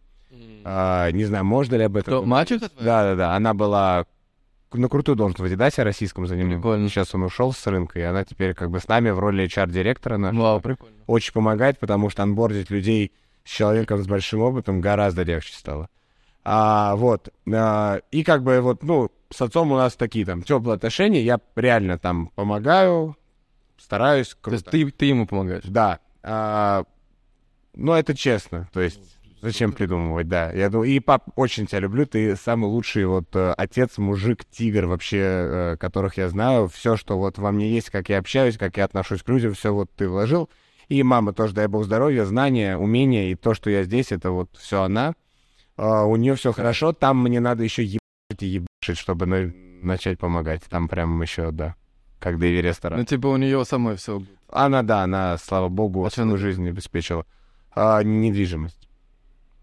А, 0.63 1.09
не 1.12 1.25
знаю, 1.25 1.45
можно 1.45 1.75
ли 1.75 1.83
об 1.83 1.97
этом... 1.97 2.19
Кто, 2.19 2.25
мачеха 2.25 2.69
твоя? 2.69 2.85
Да-да-да, 2.85 3.35
она 3.35 3.53
была 3.53 4.05
на 4.73 4.88
крутую 4.88 5.15
должность 5.15 5.39
в 5.39 5.43
Адидасе 5.43 5.83
российском 5.83 6.27
занимала. 6.27 6.57
Прикольно. 6.57 6.89
Сейчас 6.89 7.15
он 7.15 7.23
ушел 7.23 7.53
с 7.53 7.65
рынка, 7.65 7.99
и 7.99 8.03
она 8.03 8.23
теперь 8.23 8.53
как 8.53 8.69
бы 8.69 8.79
с 8.79 8.88
нами 8.88 9.09
в 9.09 9.19
роли 9.19 9.45
HR-директора 9.45 10.17
нашего. 10.17 10.41
Вау, 10.41 10.62
прикольно. 10.62 10.95
Очень 11.07 11.33
помогает, 11.33 11.79
потому 11.79 12.09
что 12.09 12.23
анбордить 12.23 12.69
людей 12.69 13.12
с 13.43 13.49
человеком 13.49 14.03
с 14.03 14.07
большим 14.07 14.41
опытом 14.41 14.79
гораздо 14.79 15.23
легче 15.23 15.53
стало. 15.53 15.89
А, 16.43 16.95
вот. 16.95 17.30
а, 17.52 18.02
и 18.12 18.23
как 18.23 18.43
бы 18.43 18.62
вот, 18.62 18.84
ну, 18.84 19.12
с 19.30 19.41
отцом 19.41 19.71
у 19.71 19.75
нас 19.75 19.95
такие 19.95 20.25
там 20.25 20.41
теплые 20.41 20.75
отношения. 20.75 21.21
Я 21.21 21.39
реально 21.56 21.97
там 21.97 22.28
помогаю, 22.36 23.17
стараюсь. 23.78 24.30
То 24.30 24.38
Круто. 24.41 24.56
есть 24.56 24.65
ты, 24.65 24.91
ты 24.91 25.06
ему 25.06 25.28
помогаешь? 25.28 25.63
Да. 25.65 25.99
А, 26.23 26.84
но 27.75 27.97
это 27.97 28.15
честно. 28.15 28.69
То 28.73 28.82
есть 28.82 29.19
зачем 29.41 29.71
придумывать, 29.71 30.28
да. 30.28 30.52
Я 30.52 30.69
думаю, 30.69 30.89
и 30.89 30.99
пап, 30.99 31.25
очень 31.36 31.67
тебя 31.67 31.80
люблю. 31.80 32.06
Ты 32.06 32.36
самый 32.36 32.65
лучший 32.65 33.06
вот 33.06 33.36
э, 33.36 33.54
отец, 33.58 33.97
мужик, 33.97 34.45
тигр 34.45 34.86
вообще, 34.86 35.19
э, 35.21 35.78
которых 35.80 36.17
я 36.17 36.30
знаю. 36.30 36.67
Все, 36.67 36.97
что 36.97 37.17
вот 37.17 37.38
во 37.38 37.52
мне 37.52 37.69
есть, 37.69 37.89
как 37.89 38.10
я 38.10 38.17
общаюсь, 38.19 38.58
как 38.58 38.78
я 38.78 38.86
отношусь 38.86 39.23
к 39.23 39.30
людям, 39.30 39.54
все 39.54 39.73
вот 39.73 39.89
ты 39.95 40.10
вложил. 40.10 40.49
И 40.88 41.04
мама 41.04 41.34
тоже, 41.34 41.54
дай 41.54 41.67
бог 41.67 41.86
здоровья, 41.86 42.25
знания, 42.25 42.78
умения. 42.78 43.30
И 43.30 43.36
то, 43.36 43.54
что 43.54 43.69
я 43.69 43.84
здесь, 43.84 44.12
это 44.12 44.32
вот 44.32 44.49
все 44.58 44.82
она. 44.82 45.13
А, 45.81 46.03
у 46.03 46.15
нее 46.17 46.35
все 46.35 46.51
хорошо. 46.51 46.91
Там 46.91 47.23
мне 47.23 47.39
надо 47.39 47.63
еще 47.63 47.83
ебать 47.83 47.99
и 48.41 48.45
ебашить, 48.47 48.97
чтобы 48.97 49.25
на- 49.25 49.53
начать 49.81 50.19
помогать. 50.19 50.63
Там 50.69 50.89
прям 50.89 51.21
еще, 51.21 51.51
да. 51.51 51.75
Как 52.19 52.37
Дэви 52.37 52.61
ресторан. 52.61 52.99
Ну, 52.99 53.05
типа, 53.05 53.27
у 53.27 53.37
нее 53.37 53.63
самой 53.63 53.95
все. 53.95 54.21
Она, 54.49 54.83
да, 54.83 55.03
она, 55.03 55.37
слава 55.37 55.69
богу, 55.69 56.03
А 56.05 56.09
свою 56.09 56.37
жизнь 56.37 56.67
обеспечила. 56.67 57.25
А, 57.71 58.03
недвижимость, 58.03 58.89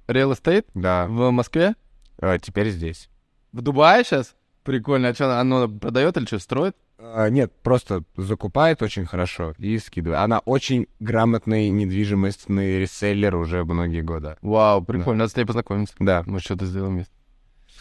Real 0.08 0.32
estate 0.32 0.64
да. 0.72 1.06
в 1.06 1.30
Москве? 1.32 1.74
А, 2.18 2.38
теперь 2.38 2.70
здесь. 2.70 3.10
В 3.52 3.60
Дубае 3.60 4.04
сейчас? 4.04 4.34
Прикольно. 4.66 5.08
А 5.08 5.14
что, 5.14 5.40
оно 5.40 5.68
продает 5.68 6.16
или 6.16 6.26
что, 6.26 6.38
строит? 6.38 6.76
А, 6.98 7.28
нет, 7.30 7.52
просто 7.62 8.02
закупает 8.16 8.82
очень 8.82 9.06
хорошо 9.06 9.54
и 9.58 9.78
скидывает. 9.78 10.20
Она 10.20 10.40
очень 10.40 10.88
грамотный 11.00 11.68
недвижимостный 11.70 12.80
реселлер 12.80 13.36
уже 13.36 13.64
многие 13.64 14.02
года. 14.02 14.36
Вау, 14.42 14.82
прикольно. 14.82 15.20
Надо 15.20 15.30
с 15.30 15.36
ней 15.36 15.44
познакомиться. 15.44 15.94
Да, 15.98 16.22
Мы 16.26 16.40
что-то 16.40 16.66
сделаем 16.66 16.94
вместе. 16.94 17.12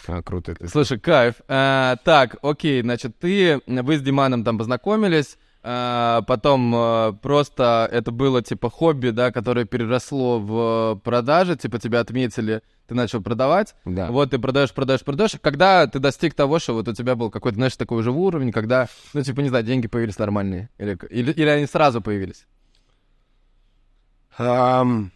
а, 0.08 0.22
круто 0.22 0.52
это. 0.54 0.68
Слушай, 0.68 1.00
кайф. 1.00 1.36
А, 1.48 1.96
так, 2.04 2.38
окей, 2.42 2.82
значит, 2.82 3.18
ты, 3.18 3.62
вы 3.66 3.98
с 3.98 4.02
Диманом 4.02 4.44
там 4.44 4.58
познакомились, 4.58 5.38
потом 5.68 6.74
а, 6.76 7.14
просто 7.14 7.90
это 7.92 8.12
было 8.12 8.44
типа 8.44 8.70
хобби, 8.70 9.10
да, 9.10 9.32
которое 9.32 9.66
переросло 9.66 10.40
в 10.40 11.02
продажи, 11.04 11.56
типа 11.58 11.80
тебя 11.80 12.02
отметили, 12.02 12.62
ты 12.88 12.94
начал 12.94 13.22
продавать, 13.22 13.74
Да. 13.84 14.12
вот 14.12 14.30
ты 14.30 14.38
продаешь, 14.38 14.72
продаешь, 14.74 15.02
продаешь. 15.04 15.36
Когда 15.42 15.88
ты 15.88 15.98
достиг 15.98 16.36
того, 16.36 16.60
что 16.60 16.74
вот 16.74 16.88
у 16.88 16.94
тебя 16.94 17.16
был 17.16 17.32
какой-то, 17.32 17.56
знаешь, 17.56 17.76
такой 17.76 18.04
же 18.04 18.12
уровень, 18.12 18.52
когда, 18.52 18.88
ну, 19.14 19.24
типа, 19.24 19.40
не 19.42 19.50
знаю, 19.50 19.64
деньги 19.64 19.88
появились 19.88 20.20
нормальные, 20.20 20.70
или, 20.78 20.98
или, 21.10 21.32
или 21.32 21.50
они 21.50 21.66
сразу 21.66 22.00
появились? 22.02 22.46
Ам, 24.38 25.12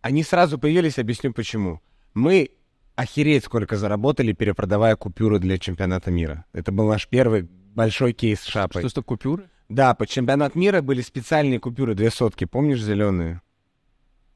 Они 0.00 0.22
сразу 0.22 0.58
появились, 0.58 0.98
объясню 0.98 1.32
почему. 1.32 1.80
Мы 2.14 2.50
охереть 2.94 3.44
сколько 3.44 3.76
заработали, 3.76 4.32
перепродавая 4.32 4.96
купюры 4.96 5.38
для 5.38 5.58
чемпионата 5.58 6.10
мира. 6.10 6.44
Это 6.52 6.70
был 6.72 6.88
наш 6.88 7.08
первый 7.08 7.48
большой 7.74 8.12
кейс 8.12 8.40
с 8.40 8.46
шапой. 8.46 8.82
Что, 8.82 8.88
что, 8.88 9.02
купюры? 9.02 9.48
Да, 9.68 9.94
под 9.94 10.08
чемпионат 10.08 10.54
мира 10.54 10.82
были 10.82 11.00
специальные 11.00 11.58
купюры, 11.58 11.94
две 11.94 12.10
сотки, 12.10 12.44
помнишь, 12.44 12.82
зеленые? 12.82 13.40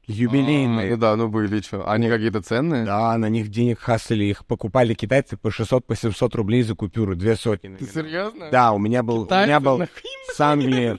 Юбилейные. 0.07 0.87
А, 0.87 0.91
ну 0.91 0.97
да, 0.97 1.15
ну 1.17 1.27
были, 1.27 1.59
что, 1.61 1.89
они 1.89 2.07
какие-то 2.07 2.41
ценные? 2.41 2.85
Да, 2.85 3.17
на 3.17 3.27
них 3.27 3.49
денег 3.49 3.79
хасли, 3.79 4.29
их 4.29 4.45
покупали 4.45 4.93
китайцы 4.93 5.35
по 5.35 5.51
600, 5.51 5.85
по 5.85 5.95
700 5.95 6.33
рублей 6.35 6.63
за 6.63 6.75
купюру, 6.75 7.15
две 7.15 7.35
сотни. 7.35 7.75
Ты 7.75 7.85
серьезно? 7.85 8.49
Да, 8.49 8.71
у 8.71 8.79
меня 8.79 9.03
был, 9.03 9.23
у 9.23 9.25
меня 9.25 9.59
Китайцы 9.59 9.63
был 9.63 9.85
с 10.33 10.39
Англии 10.39 10.97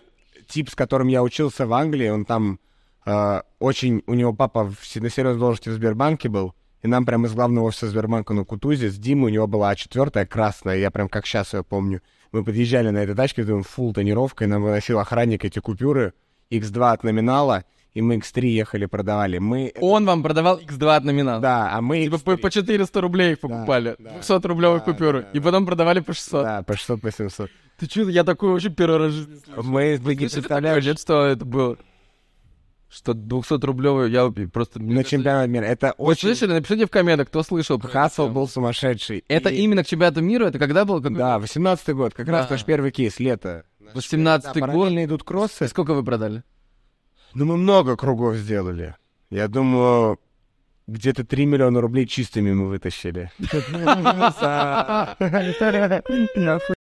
тип, 0.48 0.70
с 0.70 0.74
которым 0.74 1.08
я 1.08 1.22
учился 1.22 1.66
в 1.66 1.72
Англии, 1.72 2.08
он 2.08 2.24
там 2.24 2.58
э, 3.06 3.42
очень, 3.60 4.02
у 4.06 4.14
него 4.14 4.32
папа 4.32 4.64
в, 4.64 4.96
на 4.96 5.10
серьезной 5.10 5.38
должности 5.38 5.68
в 5.68 5.72
Сбербанке 5.72 6.28
был, 6.28 6.54
и 6.82 6.88
нам 6.88 7.06
прям 7.06 7.26
из 7.26 7.34
главного 7.34 7.66
офиса 7.66 7.88
Сбербанка 7.88 8.34
на 8.34 8.44
Кутузе 8.44 8.90
с 8.90 8.96
Димой 8.96 9.30
у 9.30 9.34
него 9.34 9.46
была 9.46 9.72
А4 9.72 10.26
красная, 10.26 10.78
я 10.78 10.90
прям 10.90 11.08
как 11.08 11.26
сейчас 11.26 11.54
ее 11.54 11.62
помню. 11.62 12.02
Мы 12.32 12.44
подъезжали 12.44 12.90
на 12.90 12.98
этой 12.98 13.14
тачке, 13.14 13.44
думаем, 13.44 13.64
фул 13.64 13.94
тонировка, 13.94 14.44
и 14.44 14.46
нам 14.46 14.62
выносил 14.62 14.98
охранник 14.98 15.44
эти 15.44 15.58
купюры, 15.58 16.12
X2 16.50 16.92
от 16.92 17.04
номинала, 17.04 17.64
и 17.94 18.02
мы 18.02 18.16
X3 18.16 18.46
ехали, 18.46 18.86
продавали. 18.86 19.38
Мы... 19.38 19.72
Он 19.80 20.04
вам 20.04 20.22
продавал 20.22 20.60
X2 20.60 20.96
от 20.96 21.04
номинала? 21.04 21.40
Да, 21.40 21.70
а 21.72 21.80
мы... 21.80 22.04
Типа 22.04 22.18
по, 22.18 22.30
X3. 22.32 22.36
по 22.38 22.50
400 22.50 23.00
рублей 23.00 23.32
их 23.32 23.40
покупали, 23.40 23.96
да. 23.98 24.10
200 24.12 24.46
рублевые 24.46 24.80
Да, 24.80 24.84
купюры, 24.84 25.22
да, 25.22 25.28
и 25.32 25.38
да. 25.38 25.44
потом 25.44 25.66
продавали 25.66 26.00
по 26.00 26.12
600. 26.12 26.42
Да, 26.44 26.62
по 26.62 26.76
600, 26.76 27.00
по 27.00 27.10
700. 27.10 27.50
Ты 27.78 27.86
чё, 27.86 28.08
я 28.08 28.24
такой 28.24 28.50
вообще 28.50 28.70
первый 28.70 28.98
раз 28.98 29.12
в 29.12 29.16
жизни. 29.16 29.40
Мы, 29.56 29.98
вы 30.00 30.16
не 30.16 30.22
нет, 30.22 30.98
что 31.00 31.24
это 31.24 31.44
было? 31.44 31.76
Что 32.90 33.12
200 33.12 33.62
рублевый, 33.66 34.10
я 34.10 34.32
просто... 34.50 34.80
на 34.80 35.04
чемпионат 35.04 35.48
мира. 35.50 35.64
Это 35.64 35.94
Вы 35.98 36.06
очень... 36.06 36.28
слышали? 36.28 36.54
Напишите 36.54 36.86
в 36.86 36.90
комментах, 36.90 37.28
кто 37.28 37.42
слышал. 37.42 37.78
Хасл 37.78 38.28
был 38.28 38.48
сумасшедший. 38.48 39.24
Это 39.28 39.50
И- 39.50 39.56
именно 39.60 39.84
к 39.84 39.86
чемпионату 39.86 40.22
мира? 40.22 40.46
Это 40.46 40.58
когда 40.58 40.86
был? 40.86 41.02
Какой- 41.02 41.18
Да, 41.18 41.36
18-й 41.38 41.92
год, 41.92 42.14
как 42.14 42.28
раз 42.28 42.46
Да. 42.46 42.52
наш 42.54 42.64
первый 42.64 42.90
кейс, 42.90 43.18
лето. 43.20 43.64
18-й 43.94 44.60
Да, 44.60 44.66
год. 44.68 44.90
идут 44.92 45.22
кроссы. 45.22 45.66
И 45.66 45.68
сколько 45.68 45.92
вы 45.92 46.02
продали? 46.02 46.42
Ну, 47.34 47.44
мы 47.44 47.58
много 47.58 47.94
кругов 47.96 48.36
сделали. 48.36 48.94
Я 49.28 49.48
думаю, 49.48 50.18
где-то 50.86 51.24
3 51.24 51.44
миллиона 51.44 51.82
рублей 51.82 52.06
чистыми 52.06 52.52
мы 52.54 52.68
вытащили. 52.68 53.30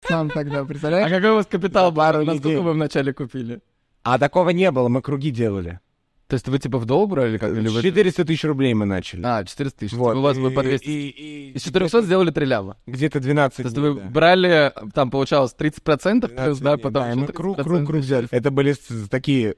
Сам 0.07 0.29
тогда, 0.29 0.59
А 0.61 0.65
представляешь? 0.65 1.11
какой 1.11 1.31
у 1.31 1.35
вас 1.35 1.45
капитал 1.45 1.91
был? 1.91 2.03
Насколько 2.25 2.61
вы 2.61 2.73
вначале 2.73 3.13
купили? 3.13 3.61
А 4.13 4.17
такого 4.19 4.49
не 4.49 4.71
было, 4.71 4.87
мы 4.89 5.01
круги 5.01 5.31
делали. 5.31 5.79
То 6.27 6.35
есть 6.35 6.47
вы 6.47 6.59
типа 6.59 6.77
в 6.77 6.85
долг 6.85 7.09
брали? 7.09 7.37
Как, 7.39 7.51
или 7.57 7.67
вы- 7.67 7.81
400 7.81 8.23
тысяч 8.23 8.43
рублей 8.43 8.73
мы 8.75 8.85
начали. 8.85 9.21
А, 9.25 9.43
400 9.43 9.79
тысяч. 9.79 9.93
Вот. 9.93 10.15
У 10.15 10.21
вас 10.21 10.37
вы 10.37 10.51
по 10.51 10.59
И- 10.61 10.63
200. 10.63 10.85
и- 10.87 11.09
и- 11.09 11.51
Из 11.53 11.63
400 11.63 12.01
сделали 12.03 12.29
3 12.29 12.45
ляма. 12.45 12.77
Где-то 12.85 13.19
12 13.19 13.57
То 13.57 13.63
есть 13.63 13.75
дней, 13.75 13.89
вы 13.89 13.99
да. 13.99 14.09
брали, 14.09 14.73
там 14.93 15.09
получалось 15.09 15.53
30%, 15.57 16.27
12 16.27 16.61
да, 16.63 16.77
потом 16.77 16.91
да, 17.03 17.11
и 17.11 17.15
мы 17.15 17.27
круг, 17.27 17.57
30%. 17.57 17.63
круг, 17.63 17.87
круг 17.87 18.01
взяли. 18.01 18.27
Это 18.29 18.51
были 18.51 18.75
такие 19.09 19.55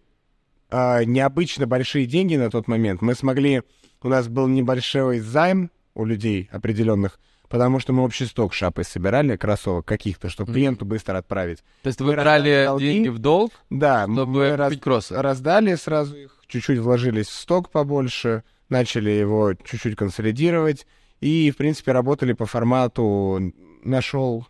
а, 0.70 1.04
необычно 1.04 1.68
большие 1.68 2.06
деньги 2.06 2.38
на 2.38 2.50
тот 2.50 2.68
момент. 2.70 3.02
Мы 3.02 3.16
смогли... 3.16 3.64
У 4.02 4.08
нас 4.08 4.30
был 4.30 4.48
небольшой 4.48 5.20
займ 5.20 5.70
у 5.94 6.06
людей 6.06 6.48
определенных, 6.54 7.20
потому 7.52 7.80
что 7.80 7.94
мы 7.94 8.04
общий 8.04 8.26
сток 8.26 8.54
шапой 8.54 8.84
собирали, 8.86 9.36
кроссовок 9.36 9.86
каких-то, 9.86 10.30
чтобы 10.30 10.54
клиенту 10.54 10.86
быстро 10.86 11.18
отправить. 11.18 11.60
То 11.84 11.88
есть 11.88 12.02
вы 12.02 12.14
брали 12.14 12.64
долги. 12.66 12.86
деньги 12.94 13.08
в 13.10 13.20
долг, 13.20 13.52
Да, 13.70 14.04
чтобы 14.04 14.26
мы 14.26 14.56
раз- 14.56 14.78
кроссы. 14.78 15.16
раздали 15.22 15.76
сразу 15.76 16.16
их, 16.16 16.38
чуть-чуть 16.48 16.80
вложились 16.80 17.28
в 17.28 17.34
сток 17.34 17.70
побольше, 17.70 18.44
начали 18.70 19.10
его 19.12 19.54
чуть-чуть 19.54 19.96
консолидировать 19.96 20.88
и, 21.20 21.52
в 21.52 21.58
принципе, 21.58 21.92
работали 21.92 22.34
по 22.34 22.46
формату 22.46 23.54
нашел, 23.84 24.48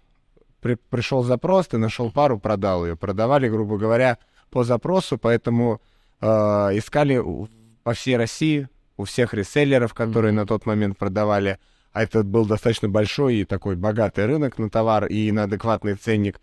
при- 0.61 0.77
пришел 0.89 1.23
запрос, 1.23 1.67
ты 1.67 1.77
нашел 1.77 2.11
пару, 2.11 2.39
продал 2.39 2.85
ее. 2.85 2.95
Продавали, 2.95 3.49
грубо 3.49 3.77
говоря, 3.77 4.17
по 4.51 4.63
запросу, 4.63 5.17
поэтому 5.17 5.81
э, 6.21 6.27
искали 6.77 7.19
по 7.83 7.93
всей 7.93 8.15
России 8.15 8.67
у 8.97 9.05
всех 9.05 9.33
реселлеров, 9.33 9.93
которые 9.95 10.33
на 10.33 10.45
тот 10.45 10.67
момент 10.67 10.97
продавали. 10.99 11.57
А 11.93 12.04
это 12.04 12.23
был 12.23 12.45
достаточно 12.45 12.88
большой 12.89 13.36
и 13.38 13.45
такой 13.45 13.75
богатый 13.75 14.25
рынок 14.25 14.58
на 14.58 14.69
товар 14.69 15.06
и 15.08 15.32
на 15.32 15.43
адекватный 15.43 15.95
ценник. 15.95 16.39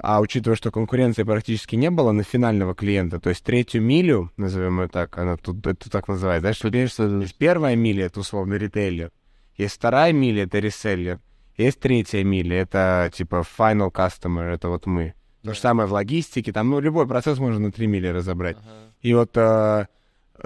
а 0.00 0.20
учитывая, 0.20 0.56
что 0.56 0.70
конкуренции 0.70 1.24
практически 1.24 1.74
не 1.74 1.90
было 1.90 2.12
на 2.12 2.22
финального 2.22 2.72
клиента, 2.72 3.18
то 3.18 3.30
есть 3.30 3.42
третью 3.42 3.82
милю, 3.82 4.30
назовем 4.36 4.80
ее 4.80 4.86
так, 4.88 5.18
она 5.18 5.36
тут 5.36 5.66
это 5.66 5.90
так 5.90 6.06
называется, 6.06 6.40
знаешь, 6.42 6.56
Что- 6.56 6.86
что- 6.86 7.20
есть 7.20 7.34
первая 7.34 7.74
миля, 7.74 8.06
это 8.06 8.20
условно 8.20 8.54
ритейлер, 8.54 9.10
есть 9.56 9.74
вторая 9.74 10.12
миля, 10.12 10.44
это 10.44 10.60
реселлер, 10.60 11.18
есть 11.56 11.80
третья 11.80 12.22
миля, 12.22 12.58
это 12.60 13.10
типа 13.12 13.44
final 13.58 13.90
customer, 13.92 14.42
это 14.54 14.68
вот 14.68 14.86
мы. 14.86 15.14
То 15.42 15.52
же 15.54 15.58
самое 15.58 15.88
в 15.88 15.92
логистике, 15.92 16.52
там, 16.52 16.70
ну, 16.70 16.78
любой 16.78 17.08
процесс 17.08 17.38
можно 17.40 17.58
на 17.58 17.72
три 17.72 17.88
мили 17.88 18.06
разобрать. 18.06 18.56
И 19.02 19.14
вот 19.14 19.36
э, 19.36 19.86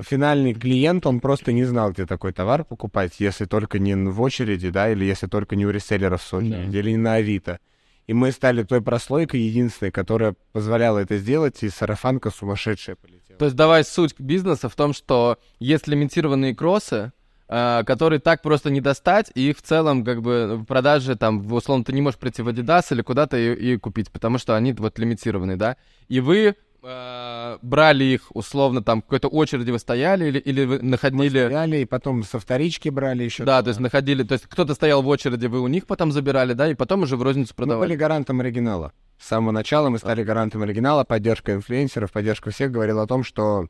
финальный 0.00 0.54
клиент, 0.54 1.06
он 1.06 1.20
просто 1.20 1.52
не 1.52 1.64
знал, 1.64 1.92
где 1.92 2.06
такой 2.06 2.32
товар 2.32 2.64
покупать, 2.64 3.14
если 3.18 3.44
только 3.44 3.78
не 3.78 3.94
в 3.94 4.20
очереди, 4.20 4.70
да, 4.70 4.90
или 4.90 5.04
если 5.04 5.26
только 5.26 5.56
не 5.56 5.66
у 5.66 5.70
реселлеров 5.70 6.22
с 6.22 6.32
очереди, 6.32 6.70
Да. 6.72 6.78
или 6.78 6.90
не 6.92 6.96
на 6.96 7.14
Авито. 7.14 7.58
И 8.06 8.14
мы 8.14 8.32
стали 8.32 8.62
той 8.64 8.80
прослойкой 8.82 9.40
единственной, 9.40 9.90
которая 9.92 10.34
позволяла 10.52 10.98
это 10.98 11.18
сделать, 11.18 11.62
и 11.62 11.68
сарафанка 11.68 12.30
сумасшедшая 12.30 12.96
полетела. 12.96 13.38
То 13.38 13.44
есть 13.44 13.56
давай 13.56 13.84
суть 13.84 14.14
бизнеса 14.18 14.68
в 14.68 14.74
том, 14.74 14.92
что 14.92 15.38
есть 15.60 15.86
лимитированные 15.86 16.54
кроссы, 16.54 17.12
э, 17.48 17.82
которые 17.84 18.18
так 18.18 18.42
просто 18.42 18.70
не 18.70 18.80
достать, 18.80 19.30
и 19.34 19.50
их 19.50 19.58
в 19.58 19.62
целом 19.62 20.04
как 20.04 20.20
бы 20.22 20.56
в 20.56 20.64
продаже 20.64 21.16
там, 21.16 21.40
в- 21.42 21.54
условно, 21.54 21.84
ты 21.84 21.92
не 21.92 22.00
можешь 22.02 22.18
прийти 22.18 22.42
в 22.42 22.48
Adidas 22.48 22.86
или 22.90 23.02
куда-то 23.02 23.36
и, 23.36 23.74
и 23.74 23.76
купить, 23.76 24.10
потому 24.10 24.38
что 24.38 24.56
они 24.56 24.72
вот 24.72 24.98
лимитированные, 24.98 25.56
да? 25.56 25.76
И 26.08 26.20
вы 26.20 26.56
э, 26.82 27.58
брали 27.62 28.04
их, 28.04 28.34
условно, 28.34 28.82
там 28.82 29.00
в 29.00 29.04
какой-то 29.04 29.28
очереди 29.28 29.70
вы 29.70 29.78
стояли 29.78 30.26
или, 30.26 30.38
или 30.38 30.64
вы 30.64 30.82
находили... 30.82 31.46
Стояли, 31.46 31.76
и 31.78 31.84
потом 31.84 32.22
со 32.24 32.38
вторички 32.38 32.88
брали 32.88 33.24
еще. 33.24 33.44
Да, 33.44 33.62
то 33.62 33.68
есть 33.68 33.80
находили, 33.80 34.22
то 34.22 34.34
есть 34.34 34.46
кто-то 34.46 34.74
стоял 34.74 35.02
в 35.02 35.08
очереди, 35.08 35.46
вы 35.46 35.60
у 35.60 35.68
них 35.68 35.86
потом 35.86 36.12
забирали, 36.12 36.52
да, 36.52 36.68
и 36.68 36.74
потом 36.74 37.02
уже 37.02 37.16
в 37.16 37.22
розницу 37.22 37.54
Мы 37.56 37.64
были 37.64 37.68
продавали. 37.68 37.96
гарантом 37.96 38.40
оригинала. 38.40 38.92
С 39.18 39.28
самого 39.28 39.52
начала 39.52 39.88
мы 39.88 39.98
стали 39.98 40.24
гарантом 40.24 40.62
оригинала, 40.62 41.04
поддержка 41.04 41.54
инфлюенсеров, 41.54 42.10
поддержка 42.12 42.50
всех 42.50 42.72
говорила 42.72 43.02
о 43.02 43.06
том, 43.06 43.22
что 43.22 43.68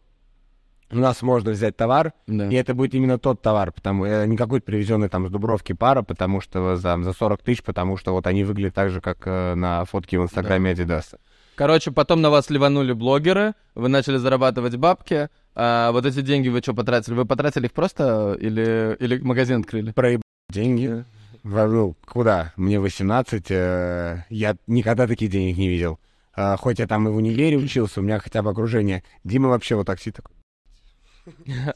у 0.91 0.97
нас 0.97 1.23
можно 1.23 1.53
взять 1.53 1.77
товар, 1.77 2.13
Да. 2.27 2.49
И 2.49 2.55
это 2.55 2.75
будет 2.75 2.95
именно 2.95 3.19
тот 3.19 3.41
товар, 3.41 3.73
потому 3.73 4.05
э, 4.05 4.27
не 4.27 4.37
какой-то 4.37 4.67
привезенный 4.67 5.09
там 5.09 5.27
с 5.27 5.31
Дубровки 5.31 5.73
пара, 5.73 6.03
потому 6.03 6.41
что 6.41 6.77
за, 6.77 7.03
за 7.03 7.13
40 7.13 7.43
тысяч, 7.43 7.63
потому 7.63 7.97
что 7.97 8.13
вот 8.13 8.27
они 8.27 8.45
выглядят 8.45 8.75
так 8.75 8.91
же, 8.91 9.01
как 9.01 9.19
э, 9.25 9.55
на 9.55 9.85
фотке 9.87 10.19
в 10.19 10.23
инстаграме 10.23 10.73
Adidas. 10.73 11.15
Короче, 11.55 11.91
потом 11.91 12.21
на 12.21 12.31
вас 12.31 12.51
ливанули 12.51 12.93
блогеры, 12.93 13.55
вы 13.75 13.89
начали 13.89 14.17
зарабатывать 14.17 14.77
бабки, 14.77 15.29
а 15.55 15.93
вот 15.93 16.07
эти 16.07 16.23
деньги 16.23 16.49
вы 16.49 16.61
что 16.61 16.75
потратили? 16.75 17.15
Вы 17.15 17.27
потратили 17.27 17.67
их 17.67 17.73
просто 17.73 18.37
или, 18.41 18.97
или 18.99 19.19
магазин 19.19 19.61
открыли? 19.61 19.93
Проеб 19.93 20.23
деньги. 20.49 21.05
Ну, 21.45 21.97
куда? 22.07 22.53
Мне 22.57 22.79
18, 22.79 23.51
э, 23.51 24.25
я 24.31 24.57
никогда 24.67 25.07
таких 25.07 25.31
денег 25.31 25.57
не 25.59 25.69
видел. 25.69 25.99
А, 26.35 26.57
хоть 26.57 26.79
я 26.79 26.87
там 26.87 27.09
и 27.09 27.11
в 27.11 27.17
универе 27.17 27.57
учился, 27.57 28.01
у 28.01 28.03
меня 28.03 28.19
хотя 28.21 28.43
бы 28.43 28.51
окружение. 28.51 29.03
Дима 29.25 29.49
вообще 29.49 29.75
вот 29.75 29.87
такси 29.87 30.13
такой. 30.13 30.37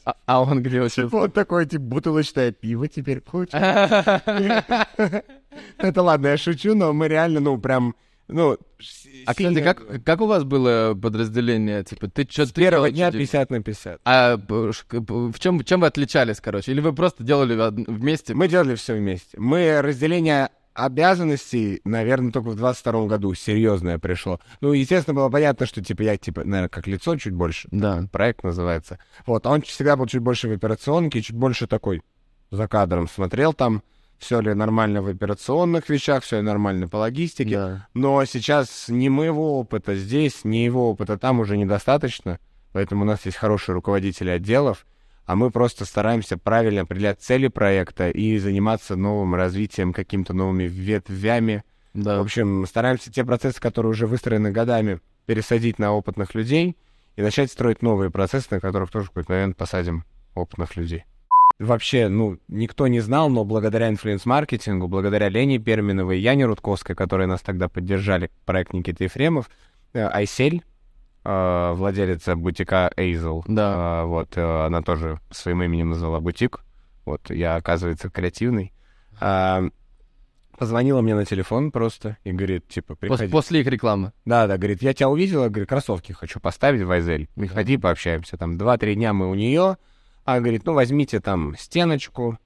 А, 0.05 0.15
а 0.25 0.41
он 0.41 0.63
где 0.63 0.81
учился? 0.81 1.07
Вот 1.11 1.33
такой, 1.33 1.65
типа, 1.65 1.83
бутылочное 1.83 2.51
пиво 2.51 2.87
теперь 2.87 3.21
хочешь? 3.25 3.53
Это 5.77 6.01
ладно, 6.01 6.27
я 6.27 6.37
шучу, 6.37 6.75
но 6.75 6.93
мы 6.93 7.07
реально, 7.07 7.39
ну, 7.39 7.57
прям, 7.57 7.95
ну... 8.27 8.57
А, 9.25 9.33
кстати, 9.33 9.61
как, 9.61 10.03
как 10.03 10.21
у 10.21 10.27
вас 10.27 10.43
было 10.43 10.97
подразделение? 11.01 11.83
Типа, 11.83 12.07
ты 12.09 12.27
что 12.29 12.45
С 12.45 12.51
первого 12.51 12.91
дня 12.91 13.11
50 13.11 13.49
на 13.49 13.63
50. 13.63 14.01
А 14.05 14.37
к- 14.37 15.01
п- 15.01 15.13
в 15.31 15.39
чем, 15.39 15.63
чем 15.63 15.81
вы 15.81 15.87
отличались, 15.87 16.39
короче? 16.41 16.71
Или 16.71 16.81
вы 16.81 16.93
просто 16.93 17.23
делали 17.23 17.55
вместе? 17.89 18.33
Мы 18.33 18.47
делали 18.47 18.75
все 18.75 18.95
вместе. 18.95 19.37
Мы 19.39 19.81
разделение 19.81 20.49
обязанностей, 20.73 21.81
наверное, 21.85 22.31
только 22.31 22.49
в 22.49 22.55
22 22.55 23.07
году 23.07 23.33
серьезное 23.33 23.97
пришло. 23.97 24.39
Ну, 24.61 24.73
естественно, 24.73 25.15
было 25.15 25.29
понятно, 25.29 25.65
что, 25.65 25.83
типа, 25.83 26.03
я, 26.03 26.17
типа, 26.17 26.43
наверное, 26.43 26.69
как 26.69 26.85
лицо 26.87 27.15
чуть 27.17 27.33
больше. 27.33 27.67
Да. 27.71 28.07
Проект 28.11 28.43
называется. 28.43 28.99
Вот, 29.25 29.45
а 29.45 29.49
он 29.51 29.61
всегда 29.63 29.95
был 29.95 30.05
чуть 30.05 30.21
больше 30.21 30.47
в 30.47 30.51
операционке, 30.51 31.21
чуть 31.21 31.35
больше 31.35 31.65
такой 31.67 32.01
за 32.51 32.67
кадром 32.67 33.09
смотрел 33.09 33.53
там, 33.53 33.81
все 34.17 34.39
ли 34.39 34.53
нормально 34.53 35.01
в 35.01 35.07
операционных 35.07 35.89
вещах, 35.89 36.23
все 36.23 36.37
ли 36.37 36.41
нормально 36.41 36.87
по 36.87 36.97
логистике. 36.97 37.55
Да. 37.55 37.87
Но 37.93 38.23
сейчас 38.25 38.85
ни 38.89 39.09
моего 39.09 39.59
опыта 39.59 39.95
здесь, 39.95 40.43
ни 40.43 40.57
его 40.57 40.89
опыта 40.89 41.17
там 41.17 41.39
уже 41.39 41.57
недостаточно. 41.57 42.39
Поэтому 42.73 43.03
у 43.03 43.05
нас 43.05 43.25
есть 43.25 43.37
хорошие 43.37 43.73
руководители 43.75 44.29
отделов, 44.29 44.85
а 45.25 45.35
мы 45.35 45.51
просто 45.51 45.85
стараемся 45.85 46.37
правильно 46.37 46.81
определять 46.81 47.19
цели 47.19 47.47
проекта 47.47 48.09
и 48.09 48.37
заниматься 48.37 48.95
новым 48.95 49.35
развитием, 49.35 49.93
какими-то 49.93 50.33
новыми 50.33 50.63
ветвями. 50.63 51.63
Да. 51.93 52.19
В 52.19 52.21
общем, 52.21 52.65
стараемся 52.65 53.11
те 53.11 53.25
процессы, 53.25 53.59
которые 53.59 53.91
уже 53.91 54.07
выстроены 54.07 54.51
годами, 54.51 54.99
пересадить 55.25 55.79
на 55.79 55.93
опытных 55.93 56.35
людей 56.35 56.77
и 57.15 57.21
начать 57.21 57.51
строить 57.51 57.81
новые 57.81 58.11
процессы, 58.11 58.47
на 58.51 58.59
которых 58.59 58.91
тоже 58.91 59.07
в 59.07 59.09
какой-то 59.09 59.33
момент 59.33 59.57
посадим 59.57 60.05
опытных 60.35 60.75
людей. 60.75 61.05
Вообще, 61.59 62.07
ну, 62.07 62.37
никто 62.47 62.87
не 62.87 62.99
знал, 62.99 63.29
но 63.29 63.43
благодаря 63.43 63.89
инфлюенс-маркетингу, 63.89 64.87
благодаря 64.87 65.27
Лене 65.29 65.57
Перминовой 65.57 66.19
и 66.19 66.21
Яне 66.21 66.45
Рудковской, 66.45 66.95
которые 66.95 67.27
нас 67.27 67.41
тогда 67.41 67.67
поддержали, 67.67 68.29
проект 68.45 68.73
Никиты 68.73 69.05
Ефремов, 69.05 69.49
э, 69.93 70.05
Айсель, 70.07 70.61
э, 71.23 71.71
владелица 71.75 72.35
бутика 72.35 72.91
Эйзел, 72.95 73.43
Да. 73.47 74.03
э, 74.03 74.05
вот, 74.05 74.37
она 74.37 74.83
тоже 74.83 75.19
своим 75.31 75.63
именем 75.63 75.89
назвала 75.89 76.19
бутик, 76.19 76.63
вот, 77.05 77.29
я, 77.31 77.55
оказывается, 77.55 78.09
креативный, 78.11 78.71
А, 79.19 79.63
позвонила 80.59 81.01
мне 81.01 81.15
на 81.15 81.25
телефон 81.25 81.71
просто 81.71 82.17
и 82.23 82.31
говорит, 82.31 82.67
типа, 82.67 82.93
приходи. 82.95 83.27
после 83.31 83.61
их 83.61 83.67
рекламы. 83.67 84.11
Да, 84.25 84.45
да, 84.45 84.57
говорит, 84.57 84.83
я 84.83 84.93
тебя 84.93 85.09
увидела, 85.09 85.49
говорит, 85.49 85.69
кроссовки 85.69 86.11
хочу 86.11 86.39
поставить 86.39 86.83
в 86.83 86.91
Айзель. 86.91 87.27
Приходи, 87.35 87.77
пообщаемся. 87.77 88.37
Там 88.37 88.59
два-три 88.59 88.93
дня 88.93 89.13
мы 89.13 89.27
у 89.29 89.33
нее, 89.33 89.77
а 90.27 90.41
говорит, 90.41 90.65
ну 90.65 90.73
возьмите 90.73 91.21
там 91.21 91.55
стеночку. 91.57 92.37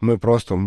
Мы 0.00 0.18
просто, 0.18 0.58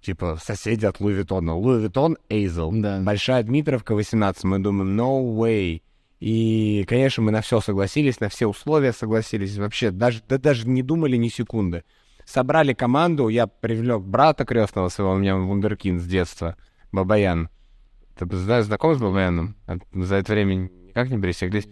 типа, 0.00 0.38
соседи 0.42 0.86
от 0.86 1.00
Louis 1.00 1.12
Vuitton'а. 1.12 1.54
Louis 1.54 1.82
Vuitton, 1.82 2.16
Эйзел. 2.30 2.72
Да. 2.72 3.00
Большая 3.00 3.42
Дмитровка, 3.42 3.94
18. 3.94 4.42
Мы 4.44 4.58
думаем, 4.58 4.98
no 4.98 5.20
way. 5.36 5.82
И, 6.18 6.86
конечно, 6.88 7.22
мы 7.22 7.30
на 7.30 7.42
все 7.42 7.60
согласились, 7.60 8.20
на 8.20 8.30
все 8.30 8.46
условия 8.46 8.94
согласились. 8.94 9.58
Вообще, 9.58 9.90
даже, 9.90 10.22
да, 10.26 10.38
даже 10.38 10.66
не 10.66 10.82
думали 10.82 11.18
ни 11.18 11.28
секунды. 11.28 11.84
Собрали 12.24 12.72
команду, 12.72 13.28
я 13.28 13.46
привлек 13.46 14.00
брата 14.00 14.46
крестного 14.46 14.88
своего, 14.88 15.12
у 15.12 15.18
меня 15.18 15.36
вундеркинд 15.36 16.00
с 16.00 16.06
детства, 16.06 16.56
Бабаян. 16.90 17.50
Ты 18.18 18.34
знаешь, 18.34 18.64
знаком 18.64 18.94
с 18.94 18.98
Бабаяном? 18.98 19.56
А 19.66 19.76
За 19.92 20.16
это 20.16 20.32
время 20.32 20.54
никак 20.54 21.10
не 21.10 21.20
пересеклись? 21.20 21.68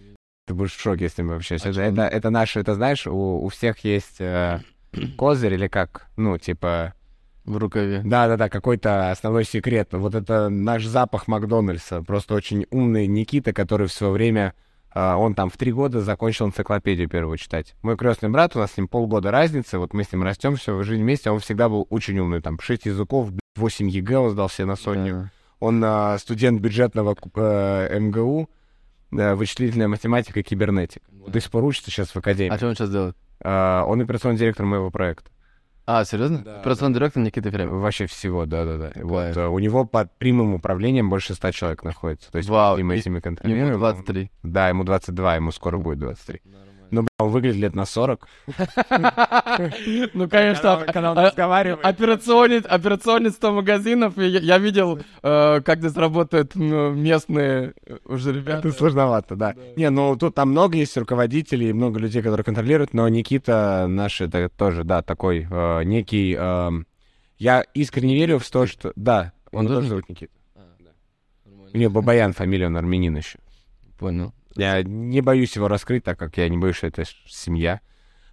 Ты 0.46 0.54
будешь 0.54 0.76
в 0.76 0.80
шоке, 0.80 1.04
если 1.04 1.22
мы 1.22 1.34
вообще... 1.34 1.56
А 1.56 1.68
это, 1.68 1.80
это, 1.80 2.02
это 2.02 2.30
наше, 2.30 2.60
это 2.60 2.74
знаешь, 2.74 3.06
у, 3.06 3.44
у 3.44 3.48
всех 3.48 3.80
есть 3.80 4.20
э, 4.20 4.60
козырь 5.18 5.54
или 5.54 5.66
как? 5.66 6.06
Ну, 6.16 6.38
типа... 6.38 6.94
В 7.44 7.58
рукаве. 7.58 8.02
Да-да-да, 8.04 8.48
какой-то 8.48 9.10
основной 9.10 9.44
секрет. 9.44 9.88
Вот 9.92 10.14
это 10.14 10.48
наш 10.48 10.84
запах 10.84 11.28
Макдональдса. 11.28 12.02
Просто 12.02 12.34
очень 12.34 12.66
умный 12.70 13.06
Никита, 13.06 13.52
который 13.52 13.88
в 13.88 13.92
свое 13.92 14.12
время, 14.12 14.54
а, 14.92 15.16
он 15.16 15.34
там 15.34 15.50
в 15.50 15.56
три 15.56 15.72
года 15.72 16.00
закончил 16.00 16.46
энциклопедию 16.46 17.08
первую 17.08 17.38
читать. 17.38 17.74
Мой 17.82 17.96
крестный 17.96 18.30
брат, 18.30 18.54
у 18.56 18.60
нас 18.60 18.72
с 18.72 18.76
ним 18.76 18.88
полгода 18.88 19.30
разницы, 19.30 19.78
вот 19.78 19.94
мы 19.94 20.04
с 20.04 20.12
ним 20.12 20.22
растем, 20.22 20.56
все, 20.56 20.80
жизнь 20.82 21.02
вместе, 21.02 21.30
он 21.30 21.40
всегда 21.40 21.68
был 21.68 21.86
очень 21.90 22.18
умный, 22.18 22.40
там, 22.40 22.58
шесть 22.60 22.86
языков, 22.86 23.30
8 23.56 23.90
ЕГЭ 23.90 24.18
он 24.18 24.30
сдал 24.30 24.48
себе 24.48 24.66
на 24.66 24.76
сотню. 24.76 25.12
Да. 25.12 25.30
Он 25.58 25.82
а, 25.84 26.18
студент 26.18 26.60
бюджетного 26.60 27.16
э, 27.34 27.98
МГУ, 27.98 28.50
э, 29.12 29.34
вычислительная 29.34 29.88
математика 29.88 30.40
и 30.40 30.42
кибернетика. 30.42 31.04
До 31.26 31.40
сих 31.40 31.50
пор 31.50 31.64
учится 31.64 31.90
сейчас 31.90 32.08
в 32.10 32.16
академии. 32.16 32.54
А 32.54 32.56
что 32.56 32.68
он 32.68 32.74
сейчас 32.74 32.90
делает? 32.90 33.16
А, 33.40 33.84
он 33.84 34.00
операционный 34.00 34.38
директор 34.38 34.64
моего 34.66 34.90
проекта. 34.90 35.30
А, 35.88 36.04
серьезно? 36.04 36.38
Да, 36.38 36.60
Операционный 36.60 36.94
директор 36.94 37.22
Никита 37.22 37.48
Ефремов. 37.48 37.80
Вообще 37.80 38.06
всего, 38.06 38.44
да-да-да. 38.44 38.90
Вот, 39.02 39.36
э, 39.36 39.46
у 39.46 39.58
него 39.60 39.84
под 39.84 40.10
прямым 40.18 40.54
управлением 40.54 41.08
больше 41.08 41.34
ста 41.34 41.52
человек 41.52 41.84
находится. 41.84 42.30
То 42.32 42.38
есть 42.38 42.48
Вау, 42.48 42.76
и 42.76 42.82
мы 42.82 42.96
этими 42.96 43.14
Ему 43.14 43.22
контролируем. 43.22 43.78
23. 43.78 44.30
Да, 44.42 44.68
ему 44.68 44.82
22, 44.82 45.36
ему 45.36 45.52
скоро 45.52 45.78
будет 45.78 46.00
23. 46.00 46.42
Ну, 46.90 47.02
бля, 47.02 47.08
он 47.18 47.30
выглядит 47.30 47.56
лет 47.56 47.74
на 47.74 47.84
40. 47.84 48.28
Ну, 50.14 50.28
конечно, 50.28 50.72
а-. 50.72 51.74
Операционец, 51.82 52.64
операционец 52.66 53.34
100 53.34 53.52
магазинов, 53.52 54.16
я, 54.16 54.58
видел, 54.58 55.00
э, 55.22 55.60
как 55.60 55.78
здесь 55.78 55.96
работают 55.96 56.54
местные 56.54 57.74
э, 57.86 57.98
уже 58.04 58.32
ребята. 58.32 58.68
Это 58.68 58.76
сложновато, 58.76 59.36
да. 59.36 59.54
Не, 59.76 59.90
ну 59.90 60.16
тут 60.16 60.34
там 60.34 60.50
много 60.50 60.76
есть 60.76 60.96
руководителей, 60.96 61.72
много 61.72 61.98
людей, 61.98 62.22
которые 62.22 62.44
контролируют, 62.44 62.94
но 62.94 63.08
Никита 63.08 63.86
наш 63.88 64.20
это 64.20 64.48
тоже, 64.48 64.84
да, 64.84 65.02
такой 65.02 65.46
э, 65.50 65.82
некий... 65.84 66.34
эм, 66.34 66.86
я 67.38 67.62
искренне 67.74 68.14
верю 68.14 68.38
в 68.38 68.48
то, 68.48 68.66
что... 68.66 68.92
Да, 68.96 69.32
он, 69.52 69.66
тоже 69.66 69.76
тоже 69.76 69.88
зовут 69.88 70.08
Никита. 70.08 70.32
У 71.72 71.78
него 71.78 71.90
Бабаян 71.90 72.32
фамилия, 72.32 72.66
он 72.66 72.76
армянин 72.76 73.16
еще. 73.16 73.38
Понял. 73.98 74.32
Я 74.56 74.82
не 74.82 75.20
боюсь 75.20 75.54
его 75.54 75.68
раскрыть, 75.68 76.04
так 76.04 76.18
как 76.18 76.36
я 76.36 76.48
не 76.48 76.56
боюсь, 76.56 76.76
что 76.76 76.86
это 76.86 77.04
семья. 77.26 77.80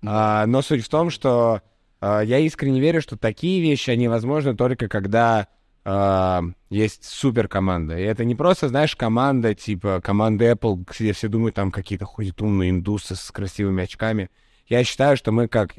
А, 0.06 0.46
но 0.46 0.62
суть 0.62 0.84
в 0.84 0.90
том, 0.90 1.10
что 1.10 1.62
а, 2.02 2.22
я 2.22 2.40
искренне 2.40 2.80
верю, 2.80 3.02
что 3.02 3.18
такие 3.18 3.62
вещи, 3.62 3.90
они 3.90 4.08
возможны 4.08 4.56
только 4.56 4.88
когда 4.88 5.48
а, 5.86 6.44
есть 6.70 7.06
супер 7.06 7.48
команда. 7.48 7.98
И 7.98 8.04
это 8.04 8.24
не 8.26 8.36
просто, 8.36 8.70
знаешь, 8.70 8.96
команда 8.96 9.54
типа 9.54 10.02
команды 10.02 10.46
Apple, 10.52 10.86
где 10.90 11.14
все 11.14 11.28
думают, 11.28 11.56
там 11.56 11.72
какие-то 11.72 12.06
ходят 12.06 12.42
умные 12.42 12.70
индусы 12.70 13.16
с 13.16 13.32
красивыми 13.32 13.84
очками. 13.84 14.30
Я 14.68 14.84
считаю, 14.84 15.18
что 15.18 15.32
мы 15.32 15.48
как, 15.48 15.76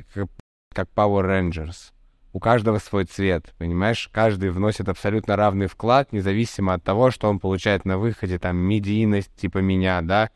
как 0.74 0.88
Power 0.94 1.24
Rangers. 1.24 1.92
У 2.34 2.40
каждого 2.40 2.78
свой 2.78 3.04
цвет, 3.04 3.54
понимаешь? 3.58 4.10
Каждый 4.12 4.50
вносит 4.50 4.88
абсолютно 4.88 5.36
равный 5.36 5.68
вклад, 5.68 6.12
независимо 6.12 6.74
от 6.74 6.82
того, 6.82 7.12
что 7.12 7.30
он 7.30 7.38
получает 7.38 7.84
на 7.84 7.96
выходе, 7.96 8.40
там, 8.40 8.56
медийность, 8.56 9.32
типа 9.36 9.58
меня, 9.58 10.02
да? 10.02 10.30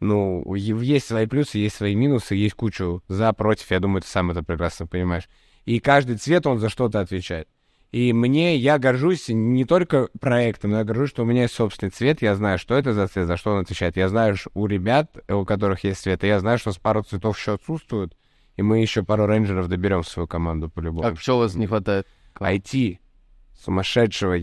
Ну, 0.00 0.54
есть 0.54 1.06
свои 1.06 1.24
плюсы, 1.24 1.56
есть 1.56 1.76
свои 1.76 1.94
минусы, 1.94 2.34
есть 2.34 2.54
кучу 2.54 3.02
за, 3.08 3.32
против, 3.32 3.70
я 3.70 3.80
думаю, 3.80 4.02
ты 4.02 4.08
сам 4.08 4.30
это 4.30 4.42
прекрасно 4.42 4.86
понимаешь. 4.86 5.30
И 5.64 5.80
каждый 5.80 6.16
цвет, 6.16 6.46
он 6.46 6.58
за 6.58 6.68
что-то 6.68 7.00
отвечает. 7.00 7.48
И 7.90 8.12
мне, 8.12 8.56
я 8.56 8.78
горжусь 8.78 9.30
не 9.30 9.64
только 9.64 10.10
проектом, 10.20 10.72
но 10.72 10.78
я 10.80 10.84
горжусь, 10.84 11.08
что 11.08 11.22
у 11.22 11.26
меня 11.26 11.42
есть 11.42 11.54
собственный 11.54 11.88
цвет, 11.88 12.20
я 12.20 12.34
знаю, 12.34 12.58
что 12.58 12.74
это 12.74 12.92
за 12.92 13.08
цвет, 13.08 13.26
за 13.26 13.38
что 13.38 13.52
он 13.52 13.60
отвечает. 13.60 13.96
Я 13.96 14.10
знаю, 14.10 14.36
что 14.36 14.50
у 14.52 14.66
ребят, 14.66 15.16
у 15.26 15.46
которых 15.46 15.84
есть 15.84 16.02
цвет, 16.02 16.22
и 16.22 16.26
я 16.26 16.38
знаю, 16.38 16.58
что 16.58 16.70
с 16.70 16.76
пару 16.76 17.02
цветов 17.02 17.38
еще 17.38 17.54
отсутствуют, 17.54 18.14
и 18.60 18.62
мы 18.62 18.82
еще 18.82 19.02
пару 19.02 19.24
рейнджеров 19.24 19.68
доберем 19.68 20.02
в 20.02 20.08
свою 20.08 20.28
команду 20.28 20.68
по-любому. 20.68 21.08
А 21.08 21.16
что 21.16 21.36
у 21.36 21.38
вас 21.38 21.54
не 21.54 21.66
хватает? 21.66 22.06
IT. 22.38 22.98
Сумасшедшего 23.58 24.36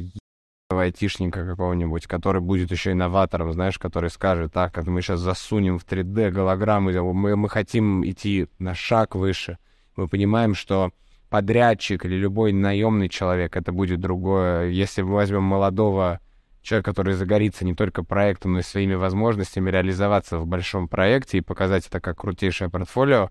айтишника 0.71 1.45
какого-нибудь, 1.45 2.07
который 2.07 2.41
будет 2.41 2.71
еще 2.71 2.93
инноватором, 2.93 3.53
знаешь, 3.53 3.77
который 3.77 4.09
скажет, 4.09 4.51
так, 4.51 4.73
как 4.73 4.87
мы 4.87 5.03
сейчас 5.03 5.19
засунем 5.19 5.77
в 5.77 5.85
3D 5.85 6.31
голограммы, 6.31 6.99
мы, 7.13 7.35
мы 7.35 7.47
хотим 7.47 8.03
идти 8.03 8.47
на 8.57 8.73
шаг 8.73 9.13
выше. 9.13 9.59
Мы 9.95 10.07
понимаем, 10.07 10.55
что 10.55 10.89
подрядчик 11.29 12.03
или 12.03 12.15
любой 12.15 12.53
наемный 12.53 13.09
человек, 13.09 13.55
это 13.55 13.71
будет 13.71 13.99
другое. 13.99 14.69
Если 14.69 15.03
мы 15.03 15.13
возьмем 15.13 15.43
молодого 15.43 16.21
человека, 16.63 16.89
который 16.89 17.13
загорится 17.13 17.65
не 17.65 17.75
только 17.75 18.03
проектом, 18.03 18.53
но 18.53 18.59
и 18.59 18.63
своими 18.63 18.95
возможностями 18.95 19.69
реализоваться 19.69 20.39
в 20.39 20.47
большом 20.47 20.87
проекте 20.87 21.37
и 21.37 21.41
показать 21.41 21.85
это 21.85 21.99
как 21.99 22.17
крутейшее 22.17 22.71
портфолио, 22.71 23.29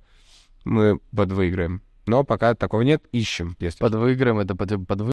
мы 0.67 0.99
подвыиграем. 1.15 1.81
Но 2.07 2.25
пока 2.25 2.55
такого 2.55 2.83
нет, 2.83 3.03
ищем. 3.13 3.57
Если... 3.59 3.79
Подвыиграем, 3.79 4.39
это 4.39 4.55
под, 4.55 4.87
подвы... 4.87 5.13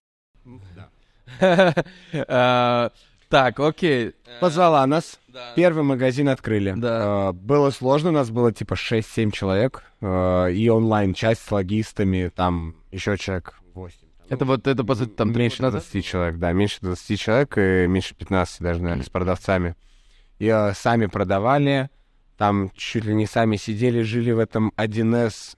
А, 2.28 2.92
так, 3.30 3.60
окей. 3.60 4.14
Позвала 4.40 4.86
нас. 4.86 5.20
Первый 5.56 5.84
магазин 5.84 6.30
открыли. 6.30 6.74
Да. 6.78 7.30
Uh, 7.30 7.34
было 7.34 7.72
сложно, 7.72 8.10
у 8.10 8.14
нас 8.14 8.30
было 8.30 8.52
типа 8.52 8.76
6-7 8.76 9.32
человек. 9.32 9.84
Uh, 10.02 10.54
и 10.54 10.70
онлайн-часть 10.70 11.42
с 11.42 11.52
логистами, 11.52 12.32
там 12.36 12.76
еще 12.92 13.18
человек 13.18 13.56
8. 13.74 13.98
Это 14.30 14.46
вот, 14.46 14.68
это, 14.68 14.84
по 14.84 14.96
сути, 14.96 15.10
там... 15.10 15.32
Меньше 15.32 15.60
20 15.60 16.06
человек, 16.06 16.38
да, 16.38 16.52
меньше 16.54 16.78
20 16.82 17.20
человек 17.20 17.58
и 17.58 17.88
меньше 17.88 18.16
15 18.16 18.62
даже, 18.62 18.82
наверное, 18.82 19.06
с 19.06 19.10
продавцами. 19.10 19.76
И 20.40 20.72
сами 20.76 21.08
продавали, 21.08 21.90
там 22.38 22.72
чуть 22.76 23.06
ли 23.06 23.14
не 23.14 23.26
сами 23.26 23.58
сидели, 23.58 24.02
жили 24.02 24.32
в 24.32 24.40
этом 24.40 24.72
1С. 24.78 25.56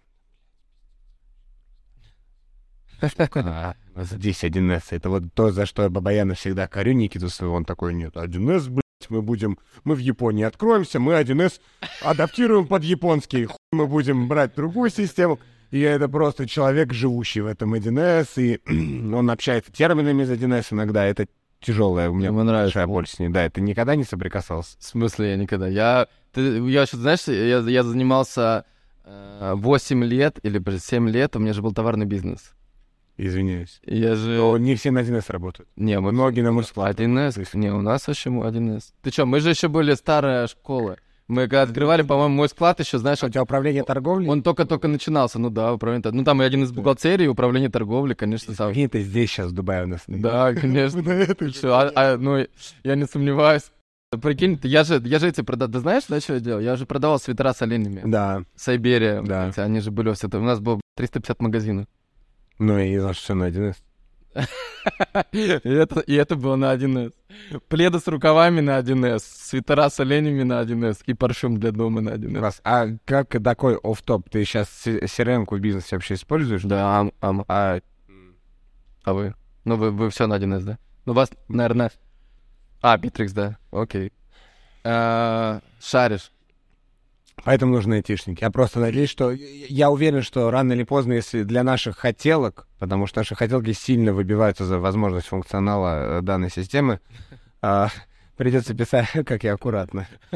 Здесь 3.95 4.43
1С. 4.43 4.83
Это 4.91 5.09
вот 5.09 5.23
то, 5.33 5.51
за 5.51 5.65
что 5.65 5.83
я 5.83 5.89
Бабаяна 5.89 6.33
всегда 6.33 6.67
корю 6.67 6.93
Никиту 6.93 7.29
своего. 7.29 7.55
Он 7.55 7.65
такой, 7.65 7.93
нет, 7.93 8.15
1С, 8.15 8.69
блядь, 8.69 9.09
мы 9.09 9.21
будем... 9.21 9.57
Мы 9.83 9.95
в 9.95 9.99
Японии 9.99 10.43
откроемся, 10.43 10.99
мы 10.99 11.13
1С 11.13 11.59
адаптируем 12.01 12.67
под 12.67 12.83
японский. 12.83 13.45
Хуй 13.45 13.57
мы 13.71 13.88
будем 13.88 14.27
брать 14.27 14.55
другую 14.55 14.89
систему. 14.89 15.39
И 15.71 15.79
это 15.81 16.07
просто 16.07 16.47
человек, 16.47 16.93
живущий 16.93 17.41
в 17.41 17.47
этом 17.47 17.73
1С, 17.73 18.27
и 18.38 18.61
он 19.13 19.29
общается 19.29 19.71
терминами 19.71 20.23
из 20.23 20.31
1С 20.31 20.67
иногда. 20.71 21.05
Это 21.05 21.27
тяжелая 21.59 22.09
у 22.09 22.13
меня 22.13 22.31
большая 22.31 22.88
боль 22.88 23.07
с 23.07 23.19
ней. 23.19 23.29
Да, 23.29 23.49
ты 23.49 23.61
никогда 23.61 23.95
не 23.95 24.03
соприкасался? 24.03 24.77
В 24.79 24.83
смысле 24.83 25.31
я 25.31 25.35
никогда? 25.35 25.67
Я, 25.67 26.07
ты, 26.36 26.41
я 26.69 26.82
еще, 26.82 26.98
знаешь, 26.98 27.28
я, 27.28 27.60
я 27.60 27.84
занимался 27.84 28.65
э, 29.06 29.54
8 29.56 30.04
лет 30.04 30.39
или 30.43 30.62
7 30.78 31.10
лет, 31.10 31.36
у 31.36 31.39
меня 31.39 31.54
же 31.54 31.62
был 31.62 31.71
товарный 31.71 32.06
бизнес. 32.06 32.52
Извиняюсь. 33.17 33.80
Я 33.86 34.15
же... 34.15 34.36
Но 34.36 34.58
не 34.58 34.76
все 34.76 34.91
на 34.91 35.00
1С 35.00 35.26
работают. 35.30 35.69
Не, 35.78 36.00
мы... 36.02 36.12
Многие 36.12 36.41
на 36.41 36.63
склад. 36.63 37.00
1С? 37.00 37.48
Не, 37.54 37.71
у 37.71 37.82
нас 37.82 38.08
вообще 38.08 38.30
1С. 38.30 38.84
Ты 39.02 39.12
что, 39.12 39.26
мы 39.26 39.39
же 39.39 39.52
еще 39.52 39.69
были 39.69 39.93
старая 39.93 40.48
школа. 40.48 40.98
Мы 41.30 41.43
когда 41.43 41.62
открывали, 41.62 42.02
по-моему, 42.02 42.36
мой 42.36 42.50
склад 42.50 42.80
еще, 42.82 42.98
знаешь... 42.98 43.24
А 43.24 43.28
у 43.28 43.30
тебя 43.30 43.41
управление 43.43 43.84
торговлей? 43.84 44.28
Он 44.28 44.43
только-только 44.43 44.89
начинался, 44.89 45.39
ну 45.39 45.50
да, 45.50 45.74
управление 45.74 46.12
Ну 46.12 46.24
там 46.26 46.41
и 46.41 46.45
один 46.45 46.63
из 46.63 46.74
бухгалтерии, 46.74 47.28
управление 47.28 47.69
торговли, 47.69 48.13
конечно, 48.13 48.54
сам. 48.54 48.74
И 48.74 48.82
это 48.82 49.00
здесь 49.00 49.32
сейчас, 49.32 49.52
в 49.52 49.54
Дубае 49.54 49.86
у 49.86 49.88
нас. 49.88 50.02
Да, 50.08 50.54
конечно. 50.54 51.02
Все, 51.52 51.71
а, 51.74 51.91
а, 51.95 52.17
ну, 52.17 52.45
я 52.84 52.95
не 52.95 53.06
сомневаюсь. 53.06 53.71
Прикинь, 54.17 54.60
я 54.63 54.84
же, 54.84 55.01
я 55.06 55.19
же 55.19 55.28
эти 55.28 55.41
продал. 55.41 55.69
Ты 55.69 55.80
знаешь, 55.80 56.04
да, 56.08 56.19
что 56.19 56.34
я 56.36 56.39
делал? 56.39 56.60
Я 56.60 56.75
же 56.75 56.86
продавал 56.86 57.19
свитера 57.19 57.54
с 57.54 57.62
оленями. 57.62 58.01
Да. 58.06 58.43
Сайберия. 58.56 59.21
Да. 59.21 59.51
Они 59.58 59.80
же 59.80 59.91
были 59.91 60.13
все 60.13 60.28
это. 60.28 60.39
У 60.39 60.43
нас 60.43 60.60
было 60.60 60.82
350 60.95 61.41
магазинов. 61.41 61.88
Ну, 62.60 62.80
и 62.80 62.97
наш 62.97 63.17
все 63.17 63.34
на 63.34 63.49
1С. 63.49 63.75
и, 65.32 65.39
это, 65.39 65.99
и 66.01 66.13
это 66.13 66.36
было 66.36 66.56
на 66.56 66.73
1С. 66.73 67.13
Пледы 67.67 67.99
с 67.99 68.08
рукавами 68.08 68.62
на 68.62 68.80
1С, 68.80 69.19
свитера 69.19 69.89
с 69.89 69.99
оленями 69.99 70.43
на 70.43 70.62
1С 70.62 70.99
и 71.06 71.13
парфюм 71.13 71.58
для 71.58 71.71
дома 71.71 72.01
на 72.01 72.10
1С. 72.12 72.39
Класс. 72.39 72.62
А 72.63 72.88
как 73.06 73.41
такой 73.43 73.75
офтоп 73.75 74.30
Ты 74.30 74.43
сейчас 74.43 74.69
CRM 74.86 75.45
в 75.49 75.60
бизнесе 75.60 75.95
вообще 75.95 76.15
используешь? 76.15 76.63
Да, 76.63 77.01
а, 77.01 77.10
а, 77.21 77.45
а, 77.47 77.80
а 79.04 79.13
вы? 79.13 79.36
Ну, 79.63 79.75
вы, 79.75 79.91
вы 79.91 80.10
все 80.10 80.28
на 80.28 80.38
1С, 80.38 80.62
да? 80.62 80.78
Ну, 81.06 81.13
вас, 81.13 81.30
наверное... 81.47 81.91
А, 82.88 82.98
Битрикс, 83.00 83.34
да, 83.34 83.58
окей. 83.71 84.13
А, 84.84 85.60
шаришь. 85.82 86.32
Поэтому 87.43 87.74
нужны 87.74 87.95
айтишники. 87.95 88.43
Я 88.43 88.52
просто 88.52 88.80
надеюсь, 88.80 89.10
что... 89.10 89.32
Я 89.32 89.89
уверен, 89.89 90.21
что 90.21 90.52
рано 90.52 90.74
или 90.74 90.84
поздно, 90.84 91.13
если 91.13 91.41
для 91.41 91.63
наших 91.63 91.98
хотелок, 91.98 92.67
потому 92.78 93.08
что 93.08 93.21
наши 93.21 93.34
хотелки 93.34 93.71
сильно 93.71 94.13
выбиваются 94.13 94.65
за 94.65 94.78
возможность 94.78 95.26
функционала 95.26 96.19
э, 96.19 96.21
данной 96.21 96.52
системы, 96.52 97.00
а, 97.60 97.89
придется 98.38 98.76
писать, 98.76 99.10
как 99.26 99.43
я 99.43 99.56
аккуратно. 99.56 100.08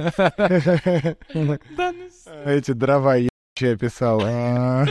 Эти 2.46 2.72
дрова 2.72 3.16
я 3.16 3.30
писал. 3.78 4.22
А. 4.26 4.88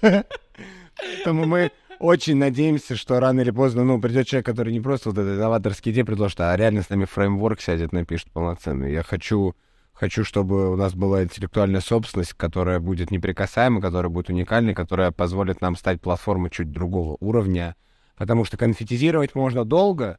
Поэтому 0.00 1.46
мы 1.46 1.70
очень 1.98 2.36
надеемся, 2.36 2.96
что 2.96 3.20
рано 3.20 3.40
или 3.40 3.50
поздно, 3.50 3.84
ну, 3.84 4.00
придет 4.00 4.26
человек, 4.26 4.46
который 4.46 4.72
не 4.72 4.80
просто 4.80 5.10
вот 5.10 5.18
этот 5.18 5.38
новаторский 5.38 5.92
идеи 5.92 6.02
предложит, 6.02 6.40
а 6.40 6.56
реально 6.56 6.82
с 6.82 6.90
нами 6.90 7.04
фреймворк 7.04 7.60
сядет, 7.60 7.92
напишет 7.92 8.30
полноценный. 8.30 8.92
Я 8.92 9.02
хочу 9.02 9.54
Хочу, 9.98 10.22
чтобы 10.22 10.70
у 10.70 10.76
нас 10.76 10.94
была 10.94 11.24
интеллектуальная 11.24 11.80
собственность, 11.80 12.32
которая 12.34 12.78
будет 12.78 13.10
неприкасаемой, 13.10 13.82
которая 13.82 14.08
будет 14.08 14.28
уникальной, 14.28 14.72
которая 14.72 15.10
позволит 15.10 15.60
нам 15.60 15.74
стать 15.74 16.00
платформой 16.00 16.50
чуть 16.50 16.70
другого 16.70 17.16
уровня. 17.18 17.74
Потому 18.16 18.44
что 18.44 18.56
конфетизировать 18.56 19.34
можно 19.34 19.64
долго, 19.64 20.18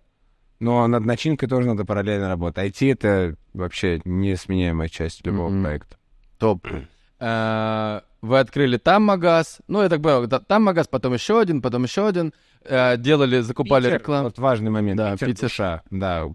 но 0.60 0.86
над 0.88 1.06
начинкой 1.06 1.48
тоже 1.48 1.70
надо 1.70 1.86
параллельно 1.86 2.28
работать. 2.28 2.82
IT— 2.82 2.92
это 2.92 3.38
вообще 3.54 4.02
несменяемая 4.04 4.90
часть 4.90 5.26
любого 5.26 5.50
mm-hmm. 5.50 5.64
проекта. 5.64 5.98
Топ. 6.40 6.68
Э, 7.22 8.02
вы 8.22 8.40
открыли 8.40 8.78
там 8.78 9.04
магаз, 9.04 9.60
ну, 9.68 9.82
я 9.82 9.90
так 9.90 10.02
понял, 10.02 10.28
там 10.28 10.64
магаз, 10.64 10.88
потом 10.88 11.14
еще 11.14 11.40
один, 11.40 11.62
потом 11.62 11.84
еще 11.84 12.08
один, 12.08 12.34
э, 12.64 12.98
делали, 12.98 13.40
закупали 13.40 13.90
рекламу. 13.90 14.26
Вот 14.26 14.40
важный 14.40 14.72
момент. 14.72 14.98
Да, 14.98 15.12
Питер, 15.14 15.28
Питер. 15.28 15.50
США, 15.50 15.82
да 15.90 16.28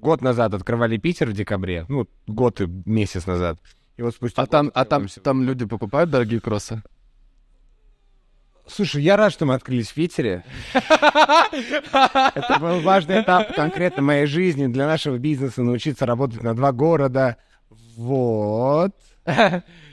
год 0.00 0.22
назад 0.22 0.54
открывали 0.54 0.96
Питер 0.96 1.30
в 1.30 1.32
декабре, 1.32 1.84
ну, 1.88 2.08
год 2.26 2.60
и 2.60 2.66
месяц 2.86 3.26
назад. 3.26 3.58
И 3.96 4.02
вот 4.02 4.14
спустя 4.14 4.42
а 4.42 4.46
там, 4.46 4.70
а 4.74 4.84
там, 4.84 5.06
там 5.08 5.42
люди 5.42 5.66
покупают 5.66 6.10
дорогие 6.10 6.40
кроссы? 6.40 6.82
Слушай, 8.66 9.02
я 9.02 9.16
рад, 9.16 9.32
что 9.32 9.46
мы 9.46 9.54
открылись 9.54 9.88
в 9.88 9.94
Питере. 9.94 10.44
Это 10.72 12.58
был 12.60 12.80
важный 12.80 13.20
этап 13.20 13.54
конкретно 13.54 14.00
моей 14.02 14.26
жизни 14.26 14.68
для 14.68 14.86
нашего 14.86 15.18
бизнеса 15.18 15.62
научиться 15.62 16.06
работать 16.06 16.42
на 16.42 16.54
два 16.54 16.70
города. 16.72 17.36
Вот. 17.96 18.92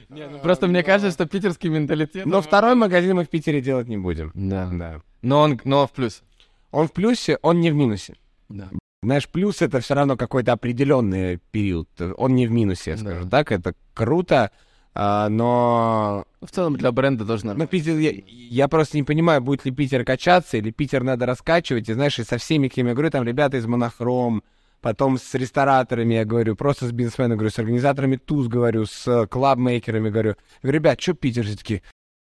Ну 0.09 0.39
просто 0.39 0.67
мне 0.67 0.83
кажется, 0.83 1.11
что 1.11 1.25
питерский 1.25 1.69
менталитет... 1.69 2.25
Но 2.25 2.41
второй 2.41 2.75
магазин 2.75 3.15
мы 3.15 3.25
в 3.25 3.29
Питере 3.29 3.61
делать 3.61 3.87
не 3.87 3.97
будем. 3.97 4.31
Да. 4.33 4.69
да. 4.71 5.01
Но 5.21 5.41
он, 5.41 5.59
но 5.63 5.87
в 5.87 5.91
плюс. 5.91 6.23
Он 6.71 6.87
в 6.87 6.93
плюсе, 6.93 7.37
он 7.41 7.59
не 7.59 7.71
в 7.71 7.75
минусе. 7.75 8.15
Да. 8.49 8.69
Знаешь, 9.03 9.27
плюс 9.27 9.61
это 9.61 9.79
все 9.79 9.93
равно 9.93 10.17
какой-то 10.17 10.53
определенный 10.53 11.39
период. 11.51 11.89
Он 12.17 12.35
не 12.35 12.47
в 12.47 12.51
минусе, 12.51 12.91
я 12.91 12.97
скажу 12.97 13.25
да. 13.25 13.29
так. 13.29 13.51
Это 13.51 13.73
круто, 13.93 14.51
а, 14.99 15.29
но... 15.29 16.25
В 16.41 16.49
целом 16.49 16.75
для 16.75 16.91
бренда 16.91 17.23
тоже 17.23 17.45
нормально. 17.45 17.65
Но 17.65 17.67
Питер, 17.67 17.97
я, 17.97 18.11
я 18.25 18.67
просто 18.67 18.97
не 18.97 19.03
понимаю, 19.03 19.41
будет 19.41 19.63
ли 19.63 19.71
Питер 19.71 20.03
качаться, 20.03 20.57
или 20.57 20.71
Питер 20.71 21.03
надо 21.03 21.27
раскачивать. 21.27 21.87
И 21.87 21.93
знаешь, 21.93 22.17
и 22.17 22.23
со 22.23 22.39
всеми, 22.39 22.67
кем 22.67 22.87
я 22.87 22.93
говорю, 22.93 23.11
там 23.11 23.23
ребята 23.23 23.57
из 23.57 23.67
Монохром, 23.67 24.41
потом 24.81 25.17
с 25.17 25.33
рестораторами 25.33 26.15
я 26.15 26.25
говорю, 26.25 26.55
просто 26.55 26.87
с 26.87 26.91
бизнесменами 26.91 27.37
говорю, 27.37 27.51
с 27.51 27.59
организаторами 27.59 28.15
ТУЗ 28.17 28.47
говорю, 28.47 28.85
с 28.85 29.27
клабмейкерами 29.27 30.09
говорю. 30.09 30.35
Говорю, 30.61 30.79
ребят, 30.79 31.01
что 31.01 31.13
Питер 31.13 31.45
все 31.45 31.55
таки 31.55 31.83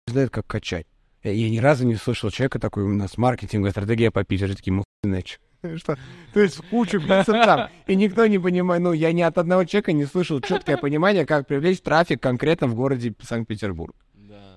знает, 0.07 0.31
как 0.31 0.47
качать. 0.47 0.87
Я, 1.23 1.51
ни 1.51 1.59
разу 1.59 1.87
не 1.87 1.97
слышал 1.97 2.31
человека 2.31 2.59
такой, 2.59 2.85
у 2.85 2.89
нас 2.89 3.19
маркетинговая 3.19 3.73
стратегия 3.73 4.11
по 4.11 4.25
Питеру, 4.25 4.55
такие, 4.55 4.73
мы 4.73 4.85
хуй 5.05 5.25
Что, 5.77 5.99
то 6.33 6.41
есть 6.41 6.57
кучу 6.71 6.99
бицев 6.99 7.27
там, 7.27 7.69
и 7.87 7.95
никто 7.95 8.27
не 8.27 8.39
понимает, 8.39 8.83
ну, 8.83 8.93
я 8.93 9.13
ни 9.13 9.21
от 9.21 9.37
одного 9.37 9.65
человека 9.65 9.93
не 9.93 10.07
слышал 10.07 10.41
четкое 10.41 10.79
понимание, 10.79 11.27
как 11.27 11.47
привлечь 11.47 11.81
трафик 11.81 12.23
конкретно 12.23 12.67
в 12.67 12.75
городе 12.75 13.15
Санкт-Петербург. 13.23 13.95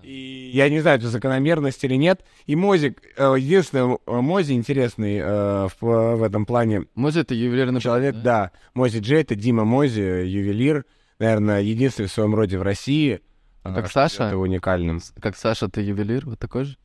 И 0.03 0.51
я 0.53 0.69
не 0.69 0.79
знаю, 0.81 0.99
это 0.99 1.07
закономерность 1.07 1.83
или 1.83 1.95
нет. 1.95 2.23
И 2.45 2.55
Мозик, 2.55 3.01
э, 3.17 3.35
единственный 3.37 3.97
э, 4.05 4.21
Мози 4.21 4.53
интересный 4.53 5.17
э, 5.17 5.67
в, 5.79 6.15
в 6.15 6.23
этом 6.23 6.45
плане 6.45 6.85
Может, 6.95 7.25
это 7.25 7.33
ювелирный 7.33 7.81
человек, 7.81 8.13
бренд, 8.13 8.23
да. 8.25 8.51
Мози 8.73 8.99
Джей, 8.99 9.21
это 9.21 9.35
Дима 9.35 9.63
Мози, 9.63 9.99
ювелир, 9.99 10.85
наверное, 11.19 11.61
единственный 11.61 12.07
в 12.07 12.11
своем 12.11 12.35
роде 12.35 12.57
в 12.57 12.61
России. 12.61 13.21
А 13.63 13.73
как 13.73 13.89
Саша? 13.89 14.25
Это 14.25 14.37
уникальным. 14.37 15.01
Как 15.19 15.37
Саша, 15.37 15.69
ты 15.69 15.81
ювелир, 15.81 16.25
вот 16.25 16.39
такой 16.39 16.65
же? 16.65 16.77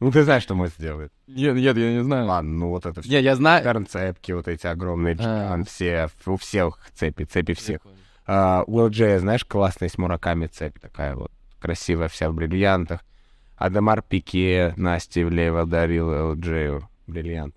Ну, 0.00 0.10
ты 0.10 0.22
знаешь, 0.24 0.42
что 0.42 0.54
Мози 0.54 0.74
делает. 0.78 1.12
Нет, 1.26 1.54
нет, 1.54 1.76
я 1.76 1.92
не 1.92 2.02
знаю. 2.02 2.26
Ладно, 2.26 2.50
ну 2.50 2.68
вот 2.70 2.86
это 2.86 3.02
все. 3.02 3.10
Не, 3.10 3.20
я 3.20 3.36
знаю. 3.36 3.86
Цепки 3.86 4.32
вот 4.32 4.48
эти 4.48 4.66
огромные, 4.66 5.16
А. 5.20 5.62
все, 5.64 6.08
у 6.26 6.36
всех 6.36 6.78
цепи, 6.94 7.24
цепи 7.24 7.52
всех. 7.54 7.80
А, 8.26 8.62
у 8.66 8.78
LJ, 8.80 9.18
знаешь, 9.18 9.44
классная 9.44 9.88
с 9.88 9.98
мураками 9.98 10.46
цепь 10.46 10.78
такая 10.78 11.16
вот, 11.16 11.32
красивая 11.60 12.08
вся 12.08 12.30
в 12.30 12.34
бриллиантах. 12.34 13.00
Адамар 13.56 14.02
Пике 14.02 14.72
Насте 14.76 15.22
Ивлеева 15.22 15.66
дарил 15.66 16.10
LJ 16.34 16.82
бриллиант. 17.06 17.54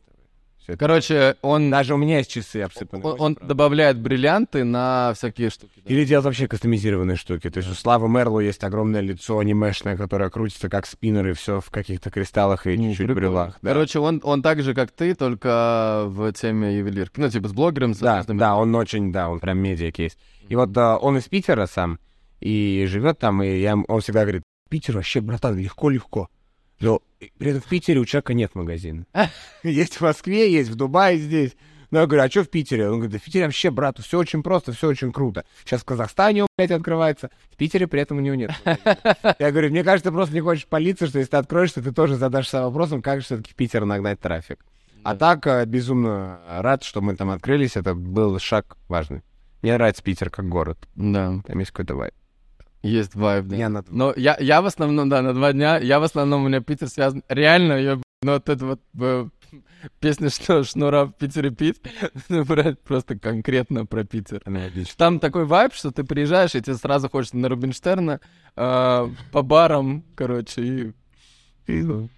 Короче, 0.80 1.36
он, 1.42 1.70
Даже 1.70 1.94
у 1.94 1.98
меня 1.98 2.20
есть 2.20 2.32
часы 2.32 2.62
обсыпанные. 2.62 3.04
он, 3.04 3.16
он 3.20 3.38
добавляет 3.42 4.00
бриллианты 4.00 4.64
на 4.64 5.12
всякие 5.14 5.50
штуки. 5.50 5.82
да. 5.86 5.94
Или 5.94 6.06
делать 6.06 6.24
вообще 6.24 6.48
кастомизированные 6.48 7.18
штуки. 7.18 7.50
То 7.50 7.58
есть 7.58 7.70
у 7.70 7.74
Славы 7.74 8.08
Мерло 8.08 8.40
есть 8.40 8.64
огромное 8.64 9.02
лицо 9.02 9.40
анимешное, 9.40 9.98
которое 9.98 10.30
крутится 10.30 10.70
как 10.70 10.86
спиннер, 10.86 11.28
и 11.28 11.34
все 11.34 11.60
в 11.60 11.70
каких-то 11.70 12.10
кристаллах 12.12 12.66
и 12.66 12.78
Ну, 12.78 12.84
чуть-чуть 12.92 13.08
прикольно. 13.08 13.16
брелах. 13.30 13.58
Да. 13.62 13.70
Короче, 13.74 14.00
он, 14.00 14.22
он 14.24 14.42
так 14.42 14.62
же, 14.64 14.74
как 14.74 14.92
ты, 14.92 15.16
только 15.16 16.06
в 16.08 16.32
теме 16.32 16.78
ювелирки. 16.78 17.20
Ну, 17.20 17.30
типа 17.30 17.50
с 17.50 17.52
блогером. 17.52 17.94
с 17.94 17.98
Да, 18.00 18.24
да, 18.26 18.56
он 18.56 18.74
очень, 18.74 19.12
да, 19.12 19.28
он 19.30 19.42
прям 19.42 19.58
медиа-кейс. 19.58 20.18
И 20.48 20.56
вот 20.56 20.70
а, 20.78 20.96
он 20.96 21.18
из 21.18 21.26
Питера 21.26 21.66
сам, 21.66 22.00
и 22.44 22.86
живет 22.88 23.20
там, 23.20 23.42
и 23.42 23.60
я, 23.60 23.76
он 23.76 24.02
всегда 24.02 24.24
говорит, 24.24 24.44
Питер 24.70 24.96
вообще, 24.96 25.22
братан, 25.22 25.58
легко-легко. 25.58 26.30
Но 26.80 27.02
при 27.38 27.52
этом 27.52 27.62
в 27.62 27.66
Питере 27.66 28.00
у 28.00 28.06
человека 28.06 28.34
нет 28.34 28.54
магазина. 28.56 29.06
Есть 29.64 29.96
в 29.96 30.02
Москве, 30.02 30.52
есть 30.52 30.70
в 30.70 30.76
Дубае 30.76 31.18
здесь. 31.18 31.56
Ну, 31.92 32.00
я 32.00 32.08
говорю, 32.08 32.24
а 32.24 32.30
что 32.30 32.44
в 32.44 32.50
Питере? 32.50 32.90
Он 32.90 32.96
говорит, 32.96 33.12
да 33.12 33.20
в 33.20 33.24
Питере 33.24 33.46
вообще, 33.46 33.70
брат, 33.70 34.00
все 34.00 34.18
очень 34.18 34.42
просто, 34.42 34.74
все 34.74 34.88
очень 34.88 35.14
круто. 35.14 35.46
Сейчас 35.64 35.82
в 35.82 35.86
Казахстане, 35.86 36.42
он, 36.42 36.48
блядь, 36.58 36.72
открывается. 36.72 37.30
В 37.52 37.56
Питере 37.56 37.88
при 37.88 38.02
этом 38.02 38.18
у 38.18 38.20
него 38.20 38.36
нет. 38.36 38.52
Я 38.66 39.52
говорю, 39.52 39.70
мне 39.70 39.84
кажется, 39.84 40.10
ты 40.10 40.14
просто 40.14 40.34
не 40.34 40.42
хочешь 40.42 40.66
палиться, 40.66 41.06
что 41.06 41.20
если 41.20 41.30
ты 41.30 41.38
откроешься, 41.38 41.84
ты 41.84 41.92
тоже 41.92 42.16
задашь 42.16 42.50
себе 42.50 42.62
вопросом, 42.62 43.04
как 43.04 43.20
же 43.20 43.26
все-таки 43.26 43.52
в 43.52 43.56
Питер 43.56 43.86
нагнать 43.86 44.20
трафик. 44.20 44.66
А 45.04 45.16
так, 45.16 45.46
э, 45.46 45.66
безумно 45.66 46.40
рад, 46.48 46.84
что 46.84 47.02
мы 47.02 47.16
там 47.16 47.30
открылись. 47.30 47.78
Это 47.78 47.94
был 47.94 48.40
шаг 48.40 48.76
важный. 48.88 49.22
Мне 49.62 49.74
нравится 49.74 50.02
Питер 50.02 50.32
как 50.32 50.50
город. 50.50 50.80
Да, 50.96 51.42
Там 51.46 51.60
есть 51.60 51.72
какой-то 51.72 51.96
вайб. 51.96 52.14
Есть 52.84 53.16
вайб, 53.16 53.46
да. 53.46 53.56
Я 53.56 53.70
на- 53.70 53.84
Но 53.90 54.14
я, 54.16 54.38
я 54.40 54.62
в 54.62 54.66
основном, 54.66 55.10
да, 55.10 55.22
на 55.22 55.34
два 55.34 55.54
дня, 55.54 55.78
я 55.80 56.00
в 56.00 56.04
основном, 56.04 56.44
у 56.44 56.48
меня 56.48 56.62
Питер 56.62 56.88
связан, 56.90 57.24
реально, 57.30 57.74
я, 57.74 58.00
ну, 58.24 58.34
вот 58.34 58.50
это 58.50 58.66
вот 58.66 58.82
э, 59.00 59.28
песня, 60.00 60.30
что 60.30 60.64
Шнура 60.64 61.06
в 61.06 61.14
Питере 61.14 61.50
пить, 61.50 61.82
ну, 62.30 62.46
просто 62.84 63.18
конкретно 63.18 63.86
про 63.86 64.04
Питер. 64.04 64.42
Там 64.98 65.20
такой 65.20 65.46
вайб, 65.46 65.74
что 65.74 65.92
ты 65.92 66.04
приезжаешь, 66.04 66.56
и 66.56 66.62
тебе 66.62 66.76
сразу 66.76 67.10
хочется 67.10 67.38
на 67.38 67.50
Рубинштерна, 67.50 68.20
э, 68.56 69.10
по 69.32 69.42
барам, 69.42 70.04
короче, 70.16 70.62
и... 70.62 70.94
и, 71.68 71.82
ну, 71.84 72.10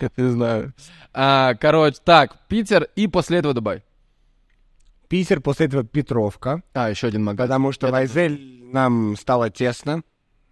не 0.16 0.30
знаю. 0.30 0.72
А, 1.12 1.54
короче, 1.54 1.98
так, 2.04 2.46
Питер, 2.48 2.88
и 2.96 3.06
после 3.06 3.38
этого 3.38 3.54
Дубай. 3.54 3.82
Питер, 5.08 5.40
после 5.40 5.66
этого 5.66 5.84
Петровка. 5.84 6.62
А, 6.74 6.90
еще 6.90 7.06
один 7.08 7.24
магазин. 7.24 7.48
Потому 7.48 7.72
что 7.72 7.86
Я 7.86 7.92
в 7.92 7.96
Айзель 7.96 8.64
нам 8.72 9.16
стало 9.16 9.50
тесно. 9.50 10.02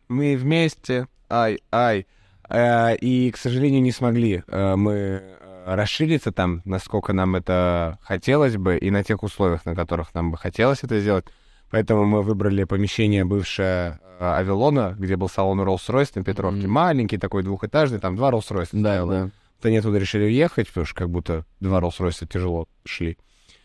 Мы 0.08 0.36
вместе, 0.36 1.08
ай, 1.30 1.58
ай. 1.72 2.06
Э, 2.48 2.94
и, 2.96 3.30
к 3.30 3.36
сожалению, 3.36 3.82
не 3.82 3.90
смогли 3.92 4.42
э, 4.46 4.76
мы 4.76 4.92
э, 4.92 5.74
расшириться 5.74 6.30
там, 6.30 6.60
насколько 6.64 7.12
нам 7.12 7.36
это 7.36 7.98
хотелось 8.02 8.56
бы, 8.56 8.76
и 8.76 8.90
на 8.90 9.02
тех 9.02 9.22
условиях, 9.22 9.64
на 9.64 9.74
которых 9.74 10.14
нам 10.14 10.30
бы 10.30 10.36
хотелось 10.36 10.84
это 10.84 11.00
сделать. 11.00 11.24
Поэтому 11.70 12.04
мы 12.04 12.22
выбрали 12.22 12.64
помещение 12.64 13.24
бывшее 13.24 13.98
Авилона, 14.20 14.94
где 14.98 15.16
был 15.16 15.28
салон 15.28 15.60
Rolls-Royce 15.60 16.12
на 16.16 16.24
Петровке. 16.24 16.60
Мгм. 16.66 16.70
Маленький 16.70 17.18
такой, 17.18 17.42
двухэтажный, 17.42 17.98
там 17.98 18.14
два 18.14 18.30
Rolls-Royce 18.30 18.68
Да, 18.72 18.78
стояло. 18.78 19.10
да. 19.12 19.22
Вот 19.24 19.66
они 19.66 19.78
оттуда 19.78 19.98
решили 19.98 20.24
уехать, 20.24 20.68
потому 20.68 20.86
что 20.86 20.94
как 20.94 21.10
будто 21.10 21.44
два 21.60 21.80
Rolls-Royce 21.80 22.28
тяжело 22.30 22.68
шли. 22.84 23.18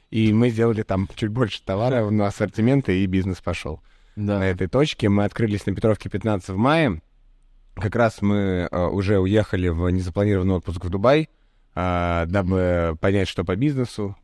И 0.10 0.34
мы 0.34 0.50
сделали 0.50 0.82
там 0.82 1.08
чуть 1.16 1.30
больше 1.30 1.62
товара 1.64 2.10
на 2.10 2.28
ассортимента, 2.28 2.92
и 2.92 3.06
бизнес 3.06 3.42
пошел. 3.42 3.82
Да. 4.16 4.40
На 4.40 4.50
этой 4.50 4.68
точке 4.68 5.08
мы 5.08 5.24
открылись 5.24 5.66
на 5.66 5.76
Петровке 5.76 6.10
15 6.10 6.50
в 6.50 6.58
мае. 6.58 7.02
Как 7.76 7.96
раз 7.96 8.22
мы 8.22 8.68
э, 8.70 8.86
уже 8.88 9.20
уехали 9.20 9.70
в 9.70 9.90
незапланированный 9.90 10.56
отпуск 10.56 10.84
в 10.84 10.90
Дубай, 10.90 11.30
а, 11.76 12.26
дабы 12.26 12.98
понять, 13.00 13.30
что 13.30 13.46
по 13.46 13.56
бизнесу. 13.56 14.18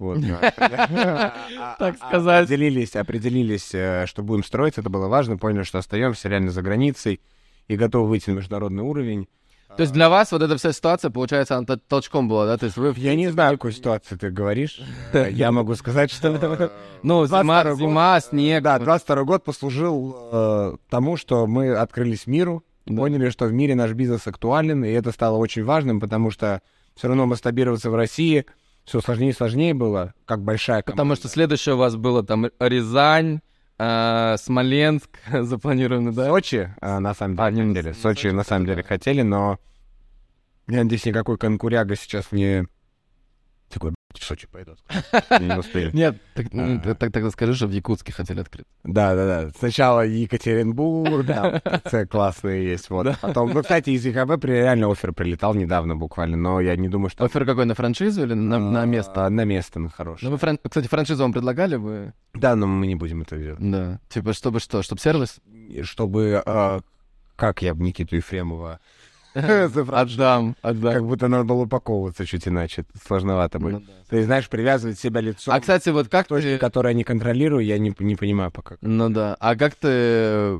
Так 1.79 1.97
сказать. 1.97 2.45
Определились, 2.45 2.95
определились, 2.95 3.69
э, 3.73 4.05
что 4.07 4.23
будем 4.23 4.43
строить, 4.43 4.77
это 4.77 4.89
было 4.89 5.07
важно, 5.07 5.37
поняли, 5.37 5.63
что 5.63 5.77
остаемся 5.77 6.27
реально 6.27 6.51
за 6.51 6.61
границей 6.61 7.21
и 7.67 7.77
готовы 7.77 8.09
выйти 8.09 8.31
на 8.31 8.35
международный 8.35 8.83
уровень. 8.83 9.29
То 9.77 9.81
есть 9.81 9.93
для 9.93 10.09
вас 10.09 10.31
вот 10.31 10.41
эта 10.41 10.57
вся 10.57 10.71
ситуация, 10.71 11.11
получается, 11.11 11.57
она 11.57 11.65
тол- 11.65 11.81
толчком 11.87 12.29
была, 12.29 12.45
да? 12.45 12.57
То 12.57 12.65
есть 12.65 12.77
вы... 12.77 12.93
Я 12.95 13.15
не 13.15 13.27
знаю, 13.27 13.57
какую 13.57 13.73
ситуацию 13.73 14.17
ты 14.17 14.29
говоришь. 14.29 14.79
Я 15.13 15.51
могу 15.51 15.75
сказать, 15.75 16.11
что... 16.11 16.71
Ну, 17.03 17.25
зима, 17.25 17.63
22 17.63 17.63
год, 17.71 17.79
зима, 17.79 18.19
снег. 18.21 18.63
Да, 18.63 18.73
вот. 18.73 18.83
22 18.85 19.23
год 19.23 19.43
послужил 19.43 20.17
э, 20.31 20.75
тому, 20.89 21.17
что 21.17 21.45
мы 21.45 21.75
открылись 21.75 22.25
миру, 22.25 22.63
поняли, 22.85 23.29
что 23.29 23.45
в 23.45 23.53
мире 23.53 23.75
наш 23.75 23.91
бизнес 23.91 24.27
актуален, 24.27 24.85
и 24.85 24.91
это 24.91 25.11
стало 25.11 25.37
очень 25.37 25.63
важным, 25.63 25.99
потому 25.99 26.31
что 26.31 26.61
все 26.95 27.07
равно 27.07 27.25
масштабироваться 27.25 27.89
в 27.89 27.95
России 27.95 28.45
все 28.85 29.01
сложнее 29.01 29.31
и 29.31 29.33
сложнее 29.33 29.73
было, 29.73 30.13
как 30.25 30.43
большая 30.43 30.83
команда. 30.83 30.91
Потому 30.91 31.15
что 31.15 31.27
следующее 31.27 31.75
у 31.75 31.79
вас 31.79 31.95
было 31.95 32.23
там 32.23 32.47
Рязань, 32.59 33.41
э, 33.77 34.35
Смоленск 34.37 35.09
запланированы, 35.31 36.11
да? 36.11 36.27
Сочи, 36.27 36.73
э, 36.81 36.99
на 36.99 37.13
самом 37.13 37.39
А, 37.39 37.51
деле, 37.51 37.93
Сочи, 37.93 38.01
Сочи, 38.01 38.27
на 38.27 38.43
самом 38.43 38.65
деле, 38.65 38.83
хотели, 38.83 39.21
но 39.21 39.59
я 40.67 40.83
надеюсь, 40.83 41.05
никакой 41.05 41.37
конкуряга 41.37 41.95
сейчас 41.95 42.31
не... 42.31 42.67
Такой, 44.15 44.19
«Блядь, 44.19 44.21
в 44.21 44.25
Сочи 44.25 44.47
пойдут. 44.47 44.79
Не 45.41 45.57
успели. 45.59 45.91
Нет, 45.95 46.17
так, 46.33 46.47
ну, 46.53 46.75
А. 46.75 46.79
ты 46.79 46.95
так 46.95 47.11
тогда 47.11 47.29
скажи, 47.31 47.53
что 47.53 47.67
в 47.67 47.71
Якутске 47.71 48.11
хотели 48.13 48.39
открыть. 48.39 48.65
Да, 48.83 49.15
да, 49.15 49.25
да. 49.45 49.51
Сначала 49.57 50.05
Екатеринбург, 50.05 51.25
да, 51.25 51.59
ТЦ 51.59 52.09
классные 52.09 52.65
есть, 52.65 52.89
вот. 52.89 53.03
Да. 53.03 53.17
Потом, 53.21 53.51
ну, 53.53 53.61
кстати, 53.61 53.89
из 53.91 54.05
ЕХБ 54.05 54.39
при- 54.41 54.51
реально 54.51 54.91
офер 54.91 55.13
прилетал 55.13 55.53
недавно 55.53 55.95
буквально, 55.95 56.37
но 56.37 56.59
я 56.61 56.75
не 56.75 56.87
думаю, 56.89 57.09
что... 57.09 57.25
Офер 57.25 57.45
какой, 57.45 57.65
на 57.65 57.75
франшизу 57.75 58.23
или 58.23 58.33
на, 58.33 58.59
на 58.59 58.85
место? 58.85 59.25
А, 59.25 59.29
На 59.29 59.43
место, 59.45 59.79
на 59.79 59.85
Ну, 59.85 59.91
хорошее. 59.95 60.31
вы, 60.31 60.37
фран- 60.37 60.59
кстати, 60.63 60.87
франшизу 60.87 61.23
вам 61.23 61.33
предлагали 61.33 61.75
вы? 61.75 62.13
Да, 62.33 62.55
но 62.55 62.67
мы 62.67 62.87
не 62.87 62.95
будем 62.95 63.21
это 63.21 63.37
делать. 63.37 63.59
Да. 63.59 63.99
Типа, 64.09 64.33
чтобы 64.33 64.59
что? 64.59 64.81
Чтобы 64.81 65.01
сервис? 65.01 65.39
Чтобы, 65.83 66.41
а, 66.45 66.81
как 67.35 67.61
я 67.61 67.73
Никиту 67.73 68.15
Ефремова, 68.15 68.79
Отдам, 69.91 70.55
как 70.61 70.71
отдам. 70.71 71.07
будто 71.07 71.27
надо 71.27 71.43
было 71.43 71.63
упаковываться 71.63 72.25
чуть 72.25 72.47
иначе. 72.47 72.85
Сложновато 73.05 73.59
будет. 73.59 73.73
Ну 73.73 73.79
да. 73.81 73.93
Ты 74.09 74.23
знаешь, 74.23 74.47
привязывать 74.49 74.97
себя 74.99 75.21
лицом, 75.21 75.53
А, 75.53 75.59
кстати, 75.59 75.89
вот 75.89 76.07
как 76.07 76.27
ты... 76.27 76.57
которые 76.57 76.93
я 76.93 76.97
не 76.97 77.03
контролирую, 77.03 77.65
я 77.65 77.77
не, 77.77 77.91
понимаю 77.91 78.51
пока. 78.51 78.77
Ну 78.81 79.09
да. 79.09 79.35
А 79.39 79.55
как 79.55 79.75
ты... 79.75 79.87
э, 79.89 80.59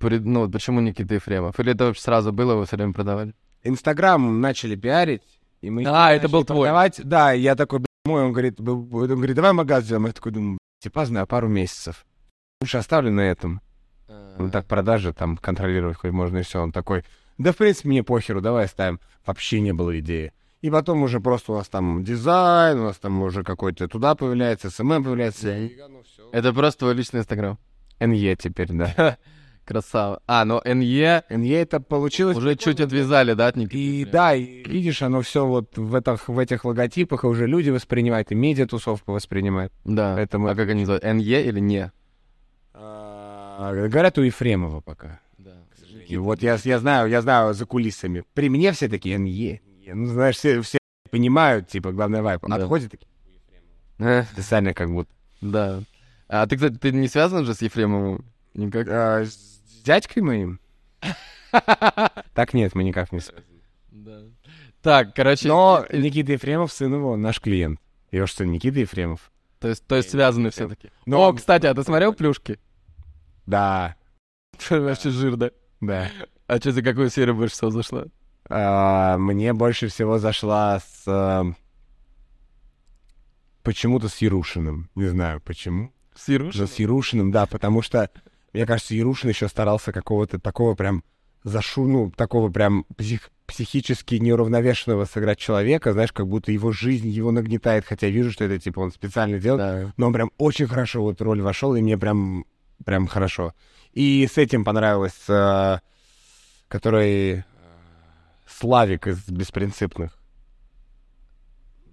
Ну, 0.00 0.50
почему 0.50 0.80
Никита 0.80 1.14
Ефремов? 1.14 1.58
Или 1.60 1.72
это 1.72 1.84
вообще 1.86 2.02
сразу 2.02 2.32
было, 2.32 2.54
вы 2.54 2.66
все 2.66 2.76
время 2.76 2.92
продавали? 2.92 3.34
Инстаграм 3.62 4.40
начали 4.40 4.76
пиарить, 4.76 5.22
и 5.60 5.70
мы... 5.70 5.84
А, 5.86 6.12
это 6.12 6.28
был 6.28 6.44
твой. 6.44 6.68
Да, 7.04 7.32
я 7.32 7.54
такой, 7.56 7.80
«Бля, 7.80 7.86
мой, 8.06 8.22
он 8.24 8.32
говорит, 8.32 8.60
«Б- 8.60 8.74
б- 8.74 8.96
он 9.02 9.08
говорит, 9.08 9.36
давай 9.36 9.52
магаз 9.52 9.84
сделаем. 9.84 10.06
Я 10.06 10.12
такой 10.12 10.32
думаю, 10.32 10.58
типа, 10.80 11.04
знаю, 11.06 11.26
пару 11.26 11.48
месяцев. 11.48 12.04
Лучше 12.60 12.78
оставлю 12.78 13.10
на 13.12 13.20
этом. 13.22 13.60
Ну 14.38 14.50
так 14.50 14.66
продажи 14.66 15.12
там 15.12 15.36
контролировать 15.36 15.96
хоть 15.98 16.12
можно 16.12 16.38
и 16.38 16.42
все. 16.42 16.62
Он 16.62 16.70
такой, 16.72 17.04
да 17.38 17.52
в 17.52 17.56
принципе 17.56 17.88
мне 17.88 18.02
похеру, 18.02 18.40
давай 18.40 18.64
оставим. 18.66 19.00
Вообще 19.24 19.60
не 19.60 19.72
было 19.72 19.98
идеи. 20.00 20.32
И 20.60 20.70
потом 20.70 21.02
уже 21.04 21.20
просто 21.20 21.52
у 21.52 21.56
нас 21.56 21.68
там 21.68 22.02
дизайн, 22.02 22.80
у 22.80 22.84
нас 22.84 22.96
там 22.96 23.22
уже 23.22 23.44
какой-то 23.44 23.86
туда 23.86 24.16
появляется, 24.16 24.70
SMM 24.70 25.04
появляется. 25.04 25.50
Я 25.50 25.88
ну, 25.88 26.02
всё. 26.02 26.28
Это 26.32 26.52
просто 26.52 26.80
твой 26.80 26.94
личный 26.94 27.20
инстаграм. 27.20 27.58
НЕ 28.00 28.34
теперь, 28.36 28.68
да. 28.72 29.18
Красава. 29.64 30.20
А, 30.26 30.44
но 30.44 30.60
НЕ 30.64 31.24
НЕ 31.30 31.60
это 31.60 31.78
получилось... 31.78 32.36
уже 32.36 32.56
чуть 32.56 32.80
отвязали, 32.80 33.34
да, 33.34 33.48
от 33.48 33.56
Никиты? 33.56 33.78
И 33.78 34.04
да, 34.04 34.34
и 34.34 34.64
видишь, 34.64 35.02
оно 35.02 35.20
все 35.20 35.46
вот 35.46 35.76
в, 35.76 35.94
этих, 35.94 36.28
в 36.28 36.38
этих 36.38 36.64
логотипах, 36.64 37.22
и 37.22 37.26
уже 37.26 37.46
люди 37.46 37.70
воспринимают, 37.70 38.32
и 38.32 38.34
медиа-тусовка 38.34 39.10
воспринимает. 39.10 39.72
Да. 39.84 40.14
Поэтому- 40.16 40.48
А 40.48 40.54
как 40.56 40.70
они 40.70 40.80
называют? 40.80 41.04
НЕ 41.04 41.42
или 41.42 41.60
не? 41.60 41.92
А, 42.74 43.72
Говорят, 43.88 44.18
у 44.18 44.22
Ефремова 44.22 44.80
пока. 44.80 45.20
Да. 46.08 46.14
И 46.14 46.16
вот 46.16 46.42
я, 46.42 46.58
я 46.64 46.78
знаю, 46.78 47.08
я 47.08 47.20
знаю 47.22 47.54
за 47.54 47.66
кулисами. 47.66 48.24
При 48.34 48.48
мне 48.48 48.72
все 48.72 48.88
такие 48.88 49.18
НЕ. 49.18 49.60
НЕ». 49.64 49.94
Ну, 49.94 50.06
знаешь, 50.06 50.36
все, 50.36 50.60
все 50.62 50.78
понимают, 51.10 51.68
типа, 51.68 51.92
главный 51.92 52.22
вайп. 52.22 52.42
Да. 52.46 52.56
Отходит 52.56 52.90
такие, 52.90 53.08
Э, 53.98 54.22
специально 54.24 54.74
как 54.74 54.90
будто. 54.90 55.10
Да. 55.40 55.82
А 56.28 56.46
ты, 56.46 56.56
кстати, 56.56 56.74
ты 56.76 56.92
не 56.92 57.08
связан 57.08 57.44
же 57.44 57.54
с 57.54 57.62
Ефремовым? 57.62 58.24
Никак? 58.54 58.86
А, 58.88 59.24
с 59.24 59.82
дядькой 59.84 60.22
моим? 60.22 60.60
Так 62.34 62.54
нет, 62.54 62.74
мы 62.74 62.84
никак 62.84 63.10
не 63.10 63.20
связаны. 63.20 63.46
Да. 63.90 64.20
Так, 64.82 65.14
короче... 65.14 65.48
Но 65.48 65.84
э, 65.88 65.98
Никита 65.98 66.32
Ефремов, 66.32 66.72
сын 66.72 66.92
его, 66.94 67.16
наш 67.16 67.40
клиент. 67.40 67.80
Его 68.12 68.26
что, 68.26 68.46
Никита 68.46 68.78
Ефремов? 68.80 69.32
То 69.58 69.68
есть, 69.68 69.84
то 69.86 69.96
есть 69.96 70.10
связаны 70.10 70.50
все-таки. 70.50 70.90
Но- 71.06 71.28
О, 71.28 71.32
кстати, 71.32 71.66
а 71.66 71.74
ты 71.74 71.82
смотрел 71.82 72.12
плюшки? 72.12 72.60
Да, 73.46 73.96
Вообще 74.70 75.10
жир, 75.10 75.36
да? 75.36 75.50
Да. 75.80 76.10
А 76.46 76.56
что, 76.58 76.72
за 76.72 76.82
какую 76.82 77.10
серию 77.10 77.34
больше 77.34 77.54
всего 77.54 77.70
зашла? 77.70 78.04
А, 78.48 79.18
Мне 79.18 79.52
больше 79.52 79.88
всего 79.88 80.18
зашла 80.18 80.80
с... 80.80 81.02
а, 81.06 81.44
Почему-то 83.62 84.08
с 84.08 84.18
Ярушиным. 84.18 84.88
Не 84.94 85.06
знаю, 85.08 85.40
почему. 85.40 85.92
С 86.14 86.28
Ярушиным? 86.28 86.66
Но 86.66 86.72
с 86.74 86.78
Ярушиным, 86.78 87.30
да, 87.32 87.46
потому 87.46 87.82
что, 87.82 88.10
мне 88.52 88.64
кажется, 88.66 88.94
Ярушин 88.94 89.28
еще 89.28 89.48
старался 89.48 89.92
какого-то 89.92 90.38
такого 90.38 90.74
прям 90.74 91.04
зашу, 91.44 91.86
ну, 91.86 92.10
такого 92.10 92.50
прям 92.50 92.84
псих- 92.96 93.30
психически 93.46 94.16
неуравновешенного 94.16 95.04
сыграть 95.04 95.38
человека, 95.38 95.92
знаешь, 95.92 96.12
как 96.12 96.26
будто 96.28 96.50
его 96.50 96.72
жизнь 96.72 97.08
его 97.08 97.30
нагнетает, 97.30 97.84
хотя 97.86 98.08
вижу, 98.08 98.32
что 98.32 98.44
это, 98.44 98.58
типа, 98.58 98.80
он 98.80 98.90
специально 98.90 99.38
делает, 99.38 99.86
Да. 99.86 99.92
но 99.96 100.06
он 100.08 100.12
прям 100.12 100.30
очень 100.38 100.66
хорошо 100.66 101.04
в 101.04 101.10
эту 101.10 101.24
роль 101.24 101.40
вошел, 101.42 101.74
и 101.76 101.82
мне 101.82 101.96
прям, 101.98 102.44
прям 102.84 103.06
хорошо. 103.06 103.54
И 103.98 104.28
с 104.32 104.38
этим 104.38 104.64
понравилось, 104.64 105.28
э, 105.28 105.78
который 106.68 107.38
э, 107.38 107.42
Славик 108.46 109.08
из 109.08 109.28
«Беспринципных», 109.28 110.12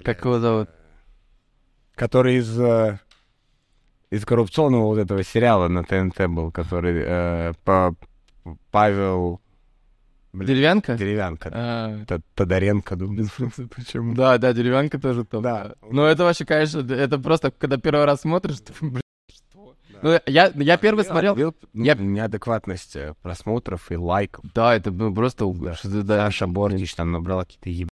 Как 0.03 0.23
его 0.23 0.39
зовут? 0.39 0.69
который 1.95 2.35
из, 2.35 2.59
э, 2.59 2.99
из 4.11 4.23
коррупционного 4.25 4.85
вот 4.85 4.97
этого 4.99 5.23
сериала 5.23 5.67
на 5.67 5.83
ТНТ 5.83 6.27
был, 6.27 6.51
который 6.51 7.01
э, 7.03 7.53
по- 7.63 7.95
Павел 8.69 9.41
Бля, 10.31 10.45
Деревянка? 10.47 10.95
Деревянка. 10.97 11.49
А, 11.53 12.05
Т- 12.05 12.21
Тодоренко, 12.35 12.95
думаю. 12.97 13.29
Почему? 13.75 14.13
Да, 14.13 14.37
да, 14.37 14.53
деревянка 14.53 14.99
тоже 14.99 15.23
топ. 15.23 15.41
Да. 15.41 15.73
Ну, 15.81 16.03
это 16.03 16.23
вообще, 16.25 16.45
конечно, 16.45 16.81
это 16.93 17.17
просто, 17.17 17.49
когда 17.49 17.77
первый 17.77 18.05
раз 18.05 18.21
смотришь, 18.21 18.59
ты, 18.59 18.73
блин? 18.81 19.01
Ну, 20.05 20.19
я, 20.27 20.51
я 20.53 20.77
первый 20.77 21.03
смотрел... 21.03 21.33
Видел, 21.33 21.55
ну, 21.73 21.83
я- 21.83 21.95
Неадекватность 21.95 22.95
э, 22.95 23.15
просмотров 23.23 23.91
и 23.91 23.97
лайков. 23.97 24.45
Да, 24.53 24.75
это 24.75 24.91
был 24.91 25.11
просто... 25.11 25.51
Да. 25.51 25.75
да, 25.83 26.25
Саша 26.25 26.45
Бордич 26.45 26.93
там 26.93 27.11
набрала 27.11 27.43
какие-то 27.43 27.71
еб... 27.71 27.89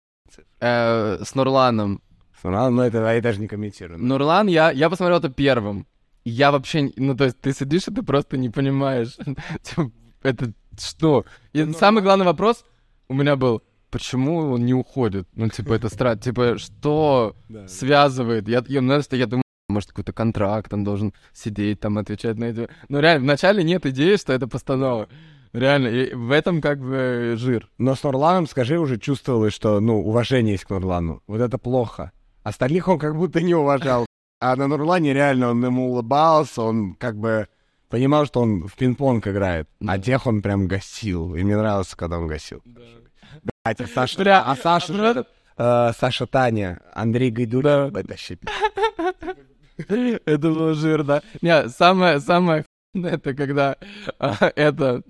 э, 0.60 1.24
с 1.24 1.34
Нурланом. 1.34 2.00
Ну, 2.44 2.70
но 2.70 2.86
это 2.86 3.12
я 3.12 3.20
даже 3.20 3.40
не 3.40 3.48
комментирую. 3.48 3.98
Нурлан, 3.98 4.46
я, 4.46 4.70
я 4.70 4.88
посмотрел 4.88 5.18
это 5.18 5.30
первым. 5.30 5.84
Я 6.24 6.52
вообще... 6.52 6.92
Ну, 6.94 7.16
то 7.16 7.24
есть 7.24 7.40
ты 7.40 7.52
сидишь, 7.52 7.88
и 7.88 7.92
ты 7.92 8.04
просто 8.04 8.36
не 8.36 8.50
понимаешь. 8.50 9.16
Типа, 9.62 9.90
Это 10.22 10.52
что? 10.78 11.24
И 11.54 11.72
самый 11.72 12.04
главный 12.04 12.24
вопрос 12.24 12.64
у 13.08 13.14
меня 13.14 13.34
был, 13.34 13.64
почему 13.90 14.52
он 14.52 14.64
не 14.64 14.74
уходит? 14.74 15.26
Ну, 15.34 15.48
типа, 15.48 15.72
это 15.72 15.88
странно. 15.88 16.20
Типа, 16.20 16.56
что 16.56 17.34
связывает? 17.66 18.48
Я, 18.48 18.62
я, 18.68 18.80
я 19.10 19.26
думаю, 19.26 19.42
может, 19.68 19.90
какой-то 19.90 20.12
контракт, 20.12 20.72
он 20.72 20.84
должен 20.84 21.12
сидеть 21.32 21.80
там, 21.80 21.98
отвечать 21.98 22.38
на 22.38 22.44
эти... 22.44 22.68
Ну, 22.88 23.00
реально, 23.00 23.24
вначале 23.24 23.64
нет 23.64 23.84
идеи, 23.86 24.16
что 24.16 24.32
это 24.32 24.46
постанова. 24.46 25.08
Реально, 25.52 25.88
и 25.88 26.14
в 26.14 26.30
этом 26.30 26.60
как 26.60 26.80
бы 26.80 27.34
жир. 27.36 27.68
Но 27.78 27.94
с 27.94 28.02
Нурланом, 28.02 28.46
скажи, 28.46 28.78
уже 28.78 28.98
чувствовалось, 28.98 29.54
что, 29.54 29.80
ну, 29.80 30.00
уважение 30.00 30.52
есть 30.52 30.64
к 30.64 30.70
Нурлану. 30.70 31.22
Вот 31.26 31.40
это 31.40 31.58
плохо. 31.58 32.12
Остальных 32.42 32.88
он 32.88 32.98
как 32.98 33.16
будто 33.16 33.40
не 33.40 33.54
уважал. 33.54 34.06
А 34.40 34.54
на 34.54 34.68
Нурлане 34.68 35.14
реально 35.14 35.50
он 35.50 35.64
ему 35.64 35.90
улыбался, 35.90 36.62
он 36.62 36.94
как 36.94 37.16
бы 37.16 37.48
понимал, 37.88 38.26
что 38.26 38.40
он 38.42 38.68
в 38.68 38.76
пинг-понг 38.76 39.26
играет. 39.26 39.68
А 39.80 39.96
Да. 39.96 39.98
тех 39.98 40.26
он 40.26 40.42
прям 40.42 40.68
гасил. 40.68 41.34
И 41.34 41.42
мне 41.42 41.56
нравилось, 41.56 41.94
когда 41.94 42.18
он 42.18 42.26
гасил. 42.26 42.62
Блядь, 42.64 43.80
а 43.80 43.86
Саша... 43.86 44.18
Бля, 44.18 44.42
а 44.42 44.54
Саша... 44.56 44.92
же 44.92 45.02
этот, 45.02 45.28
э, 45.56 45.92
Саша 45.98 46.26
Таня, 46.26 46.82
Андрей. 46.92 47.30
Это 47.32 47.90
вообще 47.90 48.38
Это 50.24 50.38
было 50.38 50.74
жир, 50.74 51.04
да. 51.04 51.22
Не, 51.42 51.68
самое, 51.68 52.20
самое 52.20 52.64
это 53.04 53.34
когда 53.34 53.76
а, 54.18 54.52
это... 54.56 55.02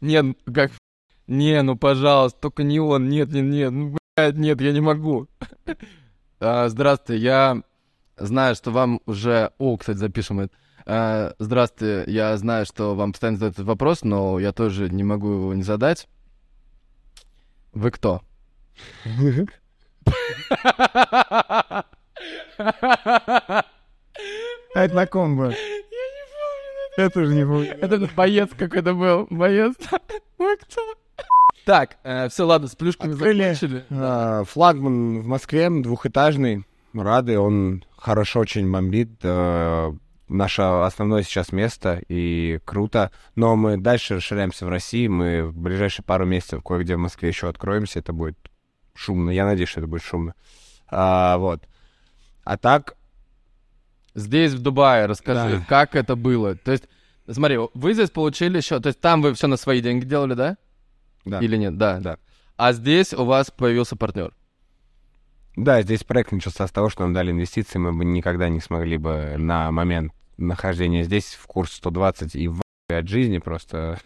Нет, 0.00 0.36
как... 0.52 0.72
Не, 1.26 1.62
ну, 1.62 1.76
пожалуйста, 1.76 2.38
только 2.38 2.62
не 2.64 2.78
он, 2.78 3.08
нет, 3.08 3.30
нет, 3.32 3.44
нет, 3.44 3.72
ну, 3.72 3.96
блядь, 4.16 4.36
нет, 4.36 4.60
я 4.60 4.72
не 4.72 4.80
могу. 4.80 5.28
А, 6.40 6.68
Здравствуйте, 6.68 7.22
я 7.22 7.62
знаю, 8.18 8.54
что 8.54 8.70
вам 8.70 9.00
уже... 9.06 9.52
О, 9.56 9.78
кстати, 9.78 9.96
запишем 9.96 10.40
это. 10.40 10.54
А, 10.84 11.34
Здравствуйте, 11.38 12.04
я 12.10 12.36
знаю, 12.36 12.66
что 12.66 12.94
вам 12.94 13.12
постоянно 13.12 13.38
задают 13.38 13.54
этот 13.54 13.66
вопрос, 13.66 14.02
но 14.02 14.38
я 14.38 14.52
тоже 14.52 14.90
не 14.90 15.04
могу 15.04 15.32
его 15.32 15.54
не 15.54 15.62
задать. 15.62 16.06
Вы 17.72 17.90
кто? 17.92 18.20
А 24.74 24.84
это 24.84 24.94
на 24.94 25.06
ком 25.06 25.36
был? 25.36 25.52
Я 26.96 27.10
тоже 27.10 27.34
не 27.34 27.44
помню. 27.44 27.76
Это 27.80 28.08
боец 28.14 28.50
какой-то 28.56 28.94
был. 28.94 29.26
Боец. 29.30 29.74
Ой, 30.38 30.56
кто? 30.58 30.80
Так, 31.64 31.96
все, 32.30 32.44
ладно, 32.44 32.68
с 32.68 32.76
плюшками 32.76 33.14
Открыли. 33.14 33.52
закончили. 33.54 33.84
А, 33.90 34.44
Флагман 34.44 35.22
в 35.22 35.26
Москве, 35.26 35.70
двухэтажный. 35.70 36.64
Рады, 36.92 37.38
он 37.38 37.84
хорошо 37.96 38.40
очень 38.40 38.70
бомбит. 38.70 39.10
э, 39.22 39.92
Наше 40.28 40.62
основное 40.62 41.22
сейчас 41.22 41.52
место, 41.52 42.00
и 42.08 42.58
круто. 42.64 43.10
Но 43.34 43.56
мы 43.56 43.76
дальше 43.76 44.16
расширяемся 44.16 44.66
в 44.66 44.68
России. 44.68 45.06
Мы 45.06 45.44
в 45.44 45.56
ближайшие 45.56 46.04
пару 46.04 46.24
месяцев 46.26 46.62
кое-где 46.62 46.96
в 46.96 47.00
Москве 47.00 47.28
еще 47.30 47.48
откроемся. 47.48 47.98
Это 47.98 48.12
будет 48.12 48.36
шумно. 48.94 49.30
Я 49.30 49.44
надеюсь, 49.44 49.68
что 49.68 49.80
это 49.80 49.88
будет 49.88 50.02
шумно. 50.02 50.34
А, 50.88 51.38
вот. 51.38 51.62
А 52.44 52.56
так, 52.56 52.94
Здесь, 54.14 54.52
в 54.52 54.60
Дубае, 54.62 55.06
расскажи, 55.06 55.58
Да. 55.58 55.64
как 55.68 55.96
это 55.96 56.14
было? 56.16 56.54
То 56.56 56.72
есть, 56.72 56.84
смотри, 57.28 57.58
вы 57.74 57.94
здесь 57.94 58.10
получили 58.10 58.58
еще... 58.58 58.78
То 58.80 58.88
есть 58.88 59.00
там 59.00 59.22
вы 59.22 59.34
все 59.34 59.46
на 59.48 59.56
свои 59.56 59.80
деньги 59.80 60.04
делали, 60.04 60.34
да? 60.34 60.56
да. 61.24 61.40
Или 61.40 61.56
нет? 61.56 61.76
Да. 61.76 61.98
Да. 62.00 62.18
А 62.56 62.72
здесь 62.72 63.12
у 63.12 63.24
вас 63.24 63.50
появился 63.50 63.96
партнер. 63.96 64.32
Да, 65.56 65.82
здесь 65.82 66.04
проект 66.04 66.32
начался 66.32 66.66
с 66.66 66.70
того, 66.72 66.88
что 66.90 67.02
нам 67.02 67.12
дали 67.12 67.30
инвестиции, 67.30 67.78
мы 67.78 67.92
бы 67.92 68.04
никогда 68.04 68.48
не 68.48 68.60
смогли 68.60 68.96
бы 68.96 69.34
на 69.38 69.70
момент 69.70 70.12
нахождения 70.36 71.04
здесь 71.04 71.34
в 71.34 71.46
курс 71.46 71.72
120 71.74 72.34
и 72.34 72.48
в 72.48 72.60
от 72.88 73.08
жизни 73.08 73.38
просто 73.38 73.98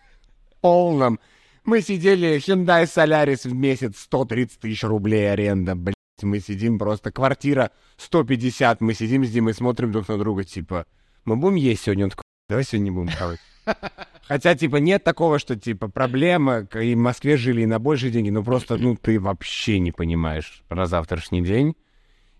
полном. 0.60 1.18
Мы 1.64 1.80
сидели, 1.82 2.36
Hyundai 2.38 2.84
Solaris 2.84 3.48
в 3.48 3.54
месяц 3.54 3.98
130 4.00 4.60
тысяч 4.60 4.82
рублей 4.84 5.30
аренда, 5.32 5.74
блядь, 5.74 5.94
мы 6.26 6.40
сидим 6.40 6.78
просто, 6.78 7.10
квартира 7.12 7.70
150, 7.96 8.80
мы 8.80 8.94
сидим 8.94 9.24
с 9.24 9.30
Димой, 9.30 9.54
смотрим 9.54 9.92
друг 9.92 10.08
на 10.08 10.18
друга, 10.18 10.44
типа, 10.44 10.86
мы 11.24 11.36
будем 11.36 11.56
есть 11.56 11.82
сегодня? 11.82 12.04
Он 12.04 12.10
такой, 12.10 12.24
давай 12.48 12.64
сегодня 12.64 12.84
не 12.84 12.90
будем 12.90 13.12
хавать. 13.12 13.40
Хотя, 14.28 14.54
типа, 14.54 14.76
нет 14.76 15.04
такого, 15.04 15.38
что, 15.38 15.56
типа, 15.56 15.88
проблема, 15.88 16.68
и 16.74 16.94
в 16.94 16.98
Москве 16.98 17.36
жили 17.36 17.62
и 17.62 17.66
на 17.66 17.78
большие 17.78 18.10
деньги, 18.10 18.30
но 18.30 18.42
просто, 18.42 18.76
ну, 18.76 18.96
ты 18.96 19.18
вообще 19.18 19.78
не 19.78 19.92
понимаешь 19.92 20.62
про 20.68 20.86
завтрашний 20.86 21.42
день. 21.42 21.74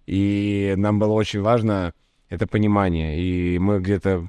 И 0.06 0.74
нам 0.76 0.98
было 0.98 1.12
очень 1.12 1.40
важно 1.40 1.92
это 2.28 2.46
понимание. 2.46 3.20
И 3.20 3.58
мы 3.58 3.80
где-то 3.80 4.28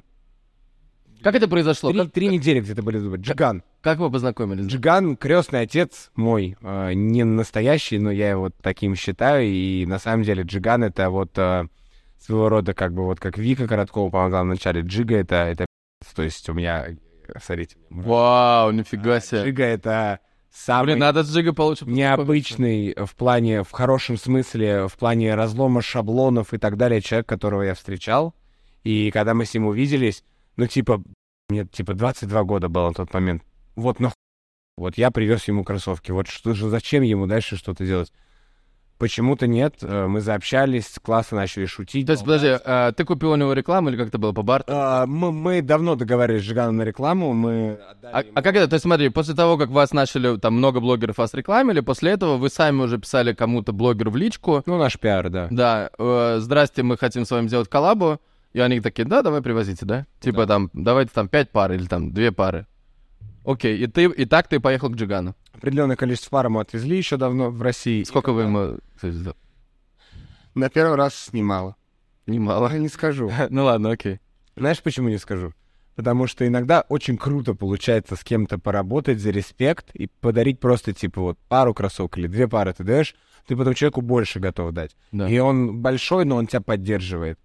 Как 1.22 1.34
это 1.34 1.48
произошло? 1.48 1.90
три, 1.90 2.00
Как, 2.00 2.12
три 2.12 2.28
недели 2.28 2.60
где-то 2.60 2.82
были 2.82 2.98
Дубае. 2.98 3.20
Джиган. 3.20 3.62
как 3.80 3.98
вы 3.98 4.10
познакомились? 4.10 4.66
Джиган, 4.66 5.16
крестный 5.16 5.62
отец 5.62 6.10
мой, 6.14 6.56
э, 6.60 6.92
не 6.94 7.24
настоящий, 7.24 7.98
но 7.98 8.10
я 8.10 8.30
его 8.30 8.50
таким 8.62 8.94
считаю. 8.94 9.46
И 9.46 9.84
на 9.86 9.98
самом 9.98 10.22
деле 10.22 10.42
Джиган 10.44 10.84
это 10.84 11.10
вот 11.10 11.36
э, 11.36 11.66
своего 12.18 12.48
рода, 12.48 12.74
как 12.74 12.94
бы, 12.94 13.04
вот 13.04 13.20
как 13.20 13.38
Вика 13.38 13.66
Короткова 13.66 14.10
помогла 14.10 14.42
в 14.42 14.46
начале. 14.46 14.82
Джига 14.82 15.16
это, 15.16 15.36
это 15.36 15.66
то 16.14 16.22
есть 16.22 16.48
у 16.48 16.54
меня, 16.54 16.86
смотрите, 17.42 17.76
Вау, 17.90 18.70
нифига 18.70 19.20
себе. 19.20 19.44
Джига 19.44 19.64
это 19.64 20.20
самый 20.50 20.86
Блин, 20.86 20.98
надо 21.00 21.22
с 21.22 21.34
Джига 21.34 21.52
получше 21.52 21.84
необычный 21.86 22.94
в 22.94 23.14
плане, 23.14 23.62
в 23.62 23.70
хорошем 23.70 24.16
смысле, 24.16 24.88
в 24.88 24.96
плане 24.96 25.34
разлома 25.34 25.82
шаблонов 25.82 26.54
и 26.54 26.58
так 26.58 26.76
далее 26.76 27.00
человек, 27.00 27.26
которого 27.26 27.62
я 27.62 27.74
встречал. 27.74 28.34
И 28.82 29.10
когда 29.10 29.34
мы 29.34 29.44
с 29.44 29.52
ним 29.52 29.66
увиделись, 29.66 30.24
ну, 30.56 30.66
типа, 30.66 31.02
мне, 31.48 31.64
типа, 31.66 31.94
22 31.94 32.44
года 32.44 32.68
было 32.68 32.88
на 32.88 32.94
тот 32.94 33.12
момент. 33.14 33.42
Вот 33.76 34.00
нахуй. 34.00 34.14
Вот 34.76 34.96
я 34.96 35.10
привез 35.10 35.46
ему 35.48 35.64
кроссовки. 35.64 36.10
Вот 36.10 36.28
что 36.28 36.54
же, 36.54 36.68
зачем 36.68 37.02
ему 37.02 37.26
дальше 37.26 37.56
что-то 37.56 37.84
делать? 37.84 38.12
Почему-то 38.98 39.46
нет, 39.46 39.76
э, 39.80 40.06
мы 40.06 40.20
заобщались, 40.20 40.98
классно 41.02 41.38
начали 41.38 41.64
шутить. 41.64 42.04
То 42.06 42.12
есть, 42.12 42.22
подожди, 42.22 42.48
а, 42.62 42.92
ты 42.92 43.04
купил 43.06 43.30
у 43.30 43.36
него 43.36 43.54
рекламу 43.54 43.88
или 43.88 43.96
как 43.96 44.08
это 44.08 44.18
было 44.18 44.32
по 44.32 44.42
барту? 44.42 44.70
А, 44.76 45.06
мы, 45.06 45.32
мы 45.32 45.62
давно 45.62 45.94
договаривались 45.96 46.42
с 46.42 46.46
Жиганом 46.46 46.76
на 46.76 46.82
рекламу, 46.82 47.32
мы... 47.32 47.78
А, 48.02 48.20
ему- 48.20 48.32
а 48.34 48.42
как 48.42 48.56
это? 48.56 48.68
То 48.68 48.74
есть, 48.74 48.82
смотри, 48.82 49.08
после 49.08 49.34
того, 49.34 49.56
как 49.56 49.70
вас 49.70 49.92
начали, 49.94 50.36
там, 50.36 50.52
много 50.52 50.80
блогеров 50.80 51.16
вас 51.16 51.32
рекламили, 51.32 51.80
после 51.80 52.10
этого 52.12 52.36
вы 52.36 52.50
сами 52.50 52.82
уже 52.82 52.98
писали 52.98 53.32
кому-то 53.32 53.72
блогеру 53.72 54.10
в 54.10 54.16
личку, 54.18 54.62
Ну, 54.66 54.76
наш 54.78 54.98
пиар, 54.98 55.30
да. 55.30 55.48
да, 55.50 55.90
э, 55.98 56.36
здрасте, 56.40 56.82
мы 56.82 56.98
хотим 56.98 57.24
с 57.24 57.30
вами 57.30 57.48
сделать 57.48 57.70
коллабу, 57.70 58.20
и 58.52 58.60
они 58.60 58.80
такие, 58.80 59.06
да, 59.06 59.22
давай 59.22 59.42
привозите, 59.42 59.86
да? 59.86 60.06
Типа 60.20 60.46
там, 60.46 60.70
давайте 60.72 61.12
там 61.14 61.28
пять 61.28 61.50
пар 61.50 61.72
или 61.72 61.86
там 61.86 62.12
две 62.12 62.32
пары. 62.32 62.66
Окей, 63.44 63.78
и 63.78 63.86
ты, 63.86 64.04
и 64.04 64.24
так 64.24 64.48
ты 64.48 64.60
поехал 64.60 64.90
к 64.90 64.96
Джигану. 64.96 65.34
Определенное 65.52 65.96
количество 65.96 66.30
пар 66.30 66.48
мы 66.50 66.60
отвезли 66.60 66.96
еще 66.96 67.16
давно 67.16 67.50
в 67.50 67.62
России. 67.62 68.02
Сколько 68.04 68.32
вы 68.32 68.42
ему... 68.42 68.78
На 70.54 70.68
первый 70.68 70.96
раз 70.96 71.14
снимала. 71.14 71.76
Немало. 72.26 72.76
Не 72.76 72.88
скажу. 72.88 73.30
Ну 73.50 73.64
ладно, 73.64 73.90
окей. 73.90 74.20
Знаешь, 74.56 74.82
почему 74.82 75.08
не 75.08 75.18
скажу? 75.18 75.54
Потому 75.94 76.26
что 76.26 76.46
иногда 76.46 76.82
очень 76.88 77.16
круто 77.16 77.54
получается 77.54 78.16
с 78.16 78.24
кем-то 78.24 78.58
поработать 78.58 79.20
за 79.20 79.30
респект 79.30 79.90
и 79.94 80.06
подарить 80.06 80.58
просто, 80.58 80.92
типа, 80.92 81.20
вот 81.20 81.38
пару 81.48 81.74
кроссовок 81.74 82.18
или 82.18 82.26
две 82.26 82.48
пары 82.48 82.72
ты 82.72 82.84
даешь, 82.84 83.14
ты 83.46 83.56
потом 83.56 83.74
человеку 83.74 84.00
больше 84.00 84.40
готов 84.40 84.72
дать. 84.72 84.96
Да. 85.12 85.28
И 85.28 85.38
он 85.38 85.80
большой, 85.80 86.24
но 86.24 86.36
он 86.36 86.46
тебя 86.46 86.60
поддерживает. 86.60 87.38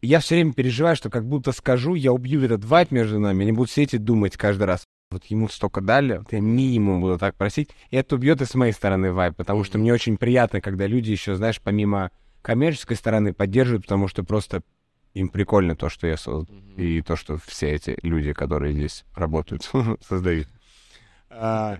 Я 0.00 0.20
все 0.20 0.36
время 0.36 0.52
переживаю, 0.52 0.94
что 0.96 1.10
как 1.10 1.26
будто 1.26 1.52
скажу, 1.52 1.94
я 1.94 2.12
убью 2.12 2.42
этот 2.42 2.64
вайп 2.64 2.92
между 2.92 3.18
нами, 3.18 3.42
они 3.42 3.52
будут 3.52 3.70
сидеть 3.70 3.94
и 3.94 3.98
думать 3.98 4.36
каждый 4.36 4.64
раз. 4.64 4.84
Вот 5.10 5.24
ему 5.26 5.48
столько 5.48 5.80
дали, 5.80 6.18
вот 6.18 6.32
я 6.32 6.40
минимум 6.40 7.00
буду 7.00 7.18
так 7.18 7.34
просить. 7.34 7.70
И 7.90 7.96
это 7.96 8.14
убьет 8.14 8.40
и 8.42 8.44
с 8.44 8.54
моей 8.54 8.72
стороны 8.72 9.12
вайп, 9.12 9.36
потому 9.36 9.64
что 9.64 9.78
мне 9.78 9.92
очень 9.92 10.18
приятно, 10.18 10.60
когда 10.60 10.86
люди 10.86 11.10
еще, 11.10 11.34
знаешь, 11.34 11.60
помимо 11.60 12.10
коммерческой 12.42 12.96
стороны 12.96 13.32
поддерживают, 13.32 13.84
потому 13.84 14.06
что 14.06 14.22
просто 14.22 14.62
им 15.14 15.30
прикольно 15.30 15.74
то, 15.74 15.88
что 15.88 16.06
я 16.06 16.16
создал, 16.16 16.54
и 16.76 17.00
то, 17.02 17.16
что 17.16 17.38
все 17.38 17.70
эти 17.72 17.98
люди, 18.02 18.32
которые 18.32 18.74
здесь 18.74 19.04
работают, 19.16 19.68
создают. 20.06 20.46
А, 21.30 21.78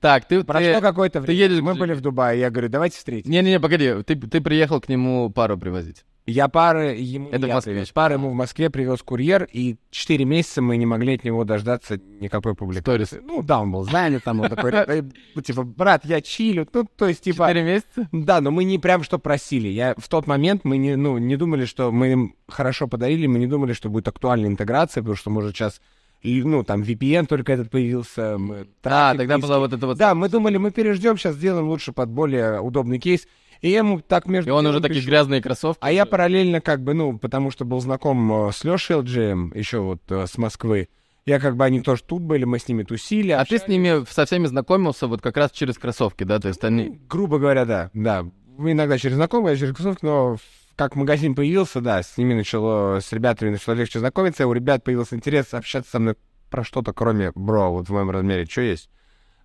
Так, 0.00 0.24
ты... 0.24 0.42
Прошло 0.42 0.74
ты- 0.74 0.80
какое-то 0.80 1.20
ты 1.20 1.26
время, 1.26 1.40
едешь 1.42 1.60
мы 1.60 1.74
были 1.74 1.92
в 1.92 2.00
Дубае, 2.00 2.40
я 2.40 2.50
говорю, 2.50 2.70
давайте 2.70 2.96
встретимся. 2.96 3.30
Не-не-не, 3.30 3.60
погоди, 3.60 4.02
ты, 4.02 4.16
ты 4.16 4.40
приехал 4.40 4.80
к 4.80 4.88
нему 4.88 5.30
пару 5.30 5.58
привозить. 5.58 6.04
Я 6.26 6.48
пары 6.48 6.94
ему 6.96 7.28
Это 7.30 7.46
в 7.46 7.48
я 7.48 7.54
Москве 7.54 7.74
привез. 7.74 7.90
Пары 7.90 8.14
ему 8.14 8.30
в 8.30 8.34
Москве 8.34 8.70
привез 8.70 9.02
курьер, 9.02 9.48
и 9.50 9.76
четыре 9.90 10.24
месяца 10.24 10.62
мы 10.62 10.76
не 10.76 10.86
могли 10.86 11.14
от 11.14 11.24
него 11.24 11.44
дождаться 11.44 11.98
никакой 12.20 12.54
публикации. 12.54 13.04
Сторис. 13.04 13.24
Ну, 13.26 13.42
да, 13.42 13.60
он 13.60 13.72
был 13.72 13.84
занят, 13.84 14.22
там 14.24 14.40
он 14.40 14.48
такой, 14.48 14.70
э, 14.74 15.02
ну, 15.34 15.42
типа, 15.42 15.64
брат, 15.64 16.04
я 16.04 16.20
чилю. 16.20 16.68
Ну, 16.72 16.86
то 16.96 17.08
есть, 17.08 17.22
типа, 17.22 17.48
Четыре 17.48 17.64
месяца? 17.64 18.08
да, 18.12 18.40
но 18.40 18.50
мы 18.50 18.64
не 18.64 18.78
прям 18.78 19.02
что 19.02 19.18
просили. 19.18 19.68
Я 19.68 19.94
в 19.96 20.08
тот 20.08 20.26
момент 20.26 20.64
мы 20.64 20.76
не, 20.76 20.96
ну, 20.96 21.18
не 21.18 21.36
думали, 21.36 21.64
что 21.64 21.90
мы 21.90 22.12
им 22.12 22.34
хорошо 22.48 22.86
подарили, 22.86 23.26
мы 23.26 23.38
не 23.38 23.46
думали, 23.46 23.72
что 23.72 23.88
будет 23.88 24.08
актуальная 24.08 24.48
интеграция, 24.48 25.02
потому 25.02 25.16
что, 25.16 25.30
может, 25.30 25.56
сейчас, 25.56 25.80
и, 26.20 26.42
ну, 26.42 26.62
там, 26.62 26.82
VPN 26.82 27.26
только 27.26 27.52
этот 27.52 27.70
появился. 27.70 28.36
Мы, 28.38 28.68
А, 28.82 29.14
трафик 29.14 29.18
тогда 29.18 29.38
была 29.38 29.58
вот 29.58 29.72
эта 29.72 29.86
вот... 29.86 29.96
Да, 29.96 30.14
мы 30.14 30.28
думали, 30.28 30.58
мы 30.58 30.70
переждем, 30.70 31.16
сейчас 31.16 31.34
сделаем 31.36 31.68
лучше 31.68 31.92
под 31.92 32.10
более 32.10 32.60
удобный 32.60 32.98
кейс. 32.98 33.26
И 33.60 33.70
ему 33.70 34.00
так 34.00 34.26
между 34.26 34.50
И 34.50 34.52
он 34.52 34.66
уже 34.66 34.80
такие 34.80 35.00
пишу. 35.00 35.08
грязные 35.08 35.42
кроссовки. 35.42 35.78
А 35.82 35.92
я 35.92 36.06
параллельно 36.06 36.60
как 36.60 36.82
бы, 36.82 36.94
ну, 36.94 37.18
потому 37.18 37.50
что 37.50 37.64
был 37.64 37.80
знаком 37.80 38.48
э, 38.48 38.52
с 38.52 38.64
Лешей 38.64 38.96
LGM, 38.96 39.56
еще 39.56 39.80
вот 39.80 40.00
э, 40.10 40.26
с 40.26 40.38
Москвы. 40.38 40.88
Я 41.26 41.38
как 41.38 41.56
бы, 41.56 41.64
они 41.64 41.82
тоже 41.82 42.02
тут 42.02 42.22
были, 42.22 42.44
мы 42.44 42.58
с 42.58 42.66
ними 42.66 42.82
тусили. 42.82 43.32
А 43.32 43.44
ты 43.44 43.58
с 43.58 43.68
ними 43.68 44.04
со 44.10 44.24
всеми 44.24 44.46
знакомился 44.46 45.06
вот 45.06 45.20
как 45.20 45.36
раз 45.36 45.50
через 45.50 45.76
кроссовки, 45.78 46.24
да? 46.24 46.38
То 46.38 46.48
есть 46.48 46.64
они... 46.64 47.00
Грубо 47.08 47.38
говоря, 47.38 47.66
да, 47.66 47.90
да. 47.92 48.26
Иногда 48.58 48.98
через 48.98 49.16
знакомые, 49.16 49.56
через 49.56 49.74
кроссовки, 49.74 50.04
но 50.04 50.36
как 50.76 50.96
магазин 50.96 51.34
появился, 51.34 51.82
да, 51.82 52.02
с 52.02 52.16
ними 52.16 52.32
начало, 52.32 53.00
с 53.00 53.12
ребятами 53.12 53.50
начало 53.50 53.74
легче 53.74 53.98
знакомиться, 53.98 54.46
у 54.46 54.52
ребят 54.54 54.82
появился 54.82 55.14
интерес 55.14 55.52
общаться 55.52 55.90
со 55.90 55.98
мной 55.98 56.14
про 56.48 56.64
что-то, 56.64 56.94
кроме 56.94 57.32
бро, 57.34 57.70
вот 57.70 57.88
в 57.88 57.92
моем 57.92 58.10
размере, 58.10 58.46
что 58.46 58.62
есть. 58.62 58.88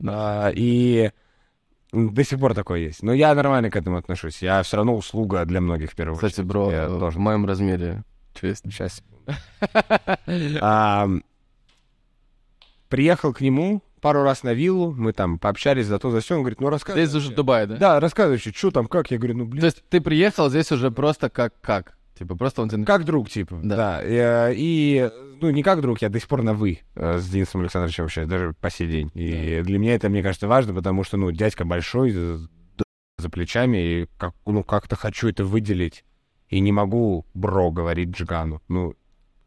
А, 0.05 0.49
и 0.55 1.11
до 1.92 2.24
сих 2.24 2.40
пор 2.40 2.54
такое 2.54 2.80
есть. 2.80 3.04
Но 3.04 3.14
я 3.14 3.34
нормально 3.34 3.70
к 3.70 3.76
этому 3.76 3.98
отношусь. 3.98 4.42
Я 4.42 4.62
все 4.64 4.78
равно 4.78 4.96
услуга 4.96 5.46
для 5.46 5.62
многих 5.62 5.92
в 5.92 5.96
первую 5.96 6.16
Кстати, 6.16 6.34
очередь. 6.34 6.48
бро, 6.48 6.72
Я 6.72 6.86
э, 6.86 6.88
тоже. 6.88 7.18
в 7.18 7.22
моем 7.22 7.46
размере. 7.46 8.04
Чё 8.34 8.48
есть? 8.48 8.64
Сейчас. 8.66 9.02
А, 10.62 11.08
Приехал 12.90 13.34
к 13.34 13.42
нему 13.42 13.82
пару 14.00 14.22
раз 14.24 14.44
на 14.44 14.54
виллу, 14.54 14.92
мы 14.92 15.12
там 15.14 15.40
пообщались 15.40 15.88
за 15.88 15.98
то, 15.98 16.12
за 16.12 16.20
все. 16.20 16.36
Он 16.36 16.42
говорит, 16.42 16.62
ну 16.62 16.70
рассказывай. 16.70 17.06
Здесь 17.06 17.16
уже 17.16 17.32
в 17.32 17.36
Дубае, 17.36 17.66
да? 17.66 17.78
Да, 17.78 18.00
рассказывай, 18.00 18.38
что 18.38 18.70
там, 18.72 18.86
как. 18.88 19.10
Я 19.10 19.18
говорю, 19.18 19.38
ну 19.38 19.46
блин, 19.46 19.62
То 19.62 19.66
есть 19.66 19.84
ты 19.90 20.00
приехал 20.00 20.50
здесь 20.50 20.72
уже 20.72 20.92
просто 20.92 21.30
как 21.30 21.60
как? 21.62 21.98
Типа 22.18 22.36
просто 22.36 22.61
он 22.61 22.86
как 22.86 23.03
друг, 23.03 23.30
типа. 23.30 23.59
Да. 23.61 23.76
Да. 23.76 24.01
И, 24.01 24.55
и, 24.55 25.11
ну, 25.41 25.49
не 25.49 25.63
как 25.63 25.82
друг, 25.82 26.01
я 26.01 26.09
до 26.09 26.20
сих 26.20 26.30
пор 26.30 26.43
на 26.43 26.53
«вы» 26.53 26.80
э, 26.95 27.18
с 27.20 27.30
Денисом 27.30 27.61
Александровичем 27.61 28.05
общаюсь, 28.05 28.30
даже 28.30 28.53
по 28.53 28.70
сей 28.70 28.88
день. 28.88 29.11
И 29.13 29.61
для 29.63 29.78
меня 29.78 29.95
это, 29.95 30.07
мне 30.07 30.24
кажется, 30.24 30.47
важно, 30.47 30.74
потому 30.74 31.03
что, 31.03 31.18
ну, 31.18 31.32
дядька 31.32 31.66
большой, 31.66 32.11
за, 32.11 32.47
за 33.18 33.30
плечами, 33.30 33.78
и 33.78 34.07
как, 34.18 34.34
ну, 34.45 34.63
как-то 34.63 34.95
хочу 34.95 35.28
это 35.28 35.43
выделить. 35.43 36.05
И 36.47 36.61
не 36.61 36.72
могу 36.72 37.26
«бро» 37.34 37.70
говорить 37.70 38.11
Джигану. 38.11 38.61
Ну, 38.70 38.95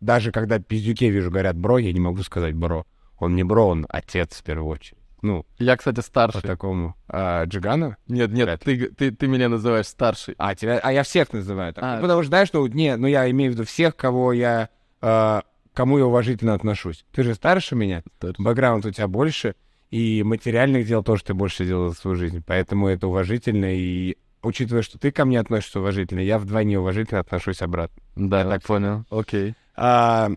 даже 0.00 0.30
когда 0.30 0.58
пиздюки 0.58 1.06
вижу, 1.06 1.30
говорят 1.30 1.56
«бро», 1.56 1.78
я 1.78 1.92
не 1.92 2.00
могу 2.00 2.22
сказать 2.22 2.54
«бро». 2.54 2.86
Он 3.18 3.34
не 3.34 3.44
бро, 3.44 3.68
он 3.68 3.86
отец 3.88 4.34
в 4.34 4.44
первую 4.44 4.68
очередь. 4.68 4.97
Ну, 5.22 5.44
Я, 5.58 5.76
кстати, 5.76 5.96
по 5.96 6.02
старший. 6.02 6.42
такому. 6.42 6.94
А, 7.08 7.44
Джигана? 7.44 7.96
Нет, 8.06 8.30
нет, 8.30 8.60
ты, 8.64 8.86
ты, 8.88 9.10
ты 9.10 9.26
меня 9.26 9.48
называешь 9.48 9.86
старший. 9.86 10.34
А, 10.38 10.54
тебя, 10.54 10.78
а 10.82 10.92
я 10.92 11.02
всех 11.02 11.32
называю 11.32 11.74
так. 11.74 11.82
А. 11.84 11.96
Ну, 11.96 12.02
Потому 12.02 12.22
что, 12.22 12.28
знаешь, 12.28 12.52
ну, 12.52 12.66
не, 12.66 12.96
ну, 12.96 13.06
я 13.08 13.28
имею 13.30 13.50
в 13.50 13.54
виду 13.54 13.64
всех, 13.64 13.96
кого 13.96 14.32
я, 14.32 14.68
э, 15.02 15.40
кому 15.74 15.98
я 15.98 16.06
уважительно 16.06 16.54
отношусь. 16.54 17.04
Ты 17.12 17.24
же 17.24 17.34
старше 17.34 17.74
меня, 17.74 18.02
Старший. 18.18 18.44
бэкграунд 18.44 18.86
у 18.86 18.90
тебя 18.92 19.08
больше, 19.08 19.54
и 19.90 20.22
материальных 20.22 20.86
дел 20.86 21.02
тоже 21.02 21.24
ты 21.24 21.34
больше 21.34 21.64
делал 21.64 21.88
за 21.88 21.94
свою 21.96 22.16
жизнь. 22.16 22.42
Поэтому 22.46 22.86
это 22.88 23.08
уважительно, 23.08 23.74
и 23.74 24.16
учитывая, 24.42 24.82
что 24.82 24.98
ты 24.98 25.10
ко 25.10 25.24
мне 25.24 25.40
относишься 25.40 25.80
уважительно, 25.80 26.20
я 26.20 26.38
вдвойне 26.38 26.78
уважительно 26.78 27.18
отношусь 27.20 27.60
обратно. 27.62 28.00
Да, 28.14 28.44
так 28.44 28.62
понял. 28.62 29.04
Окей. 29.10 29.54
А, 29.74 30.30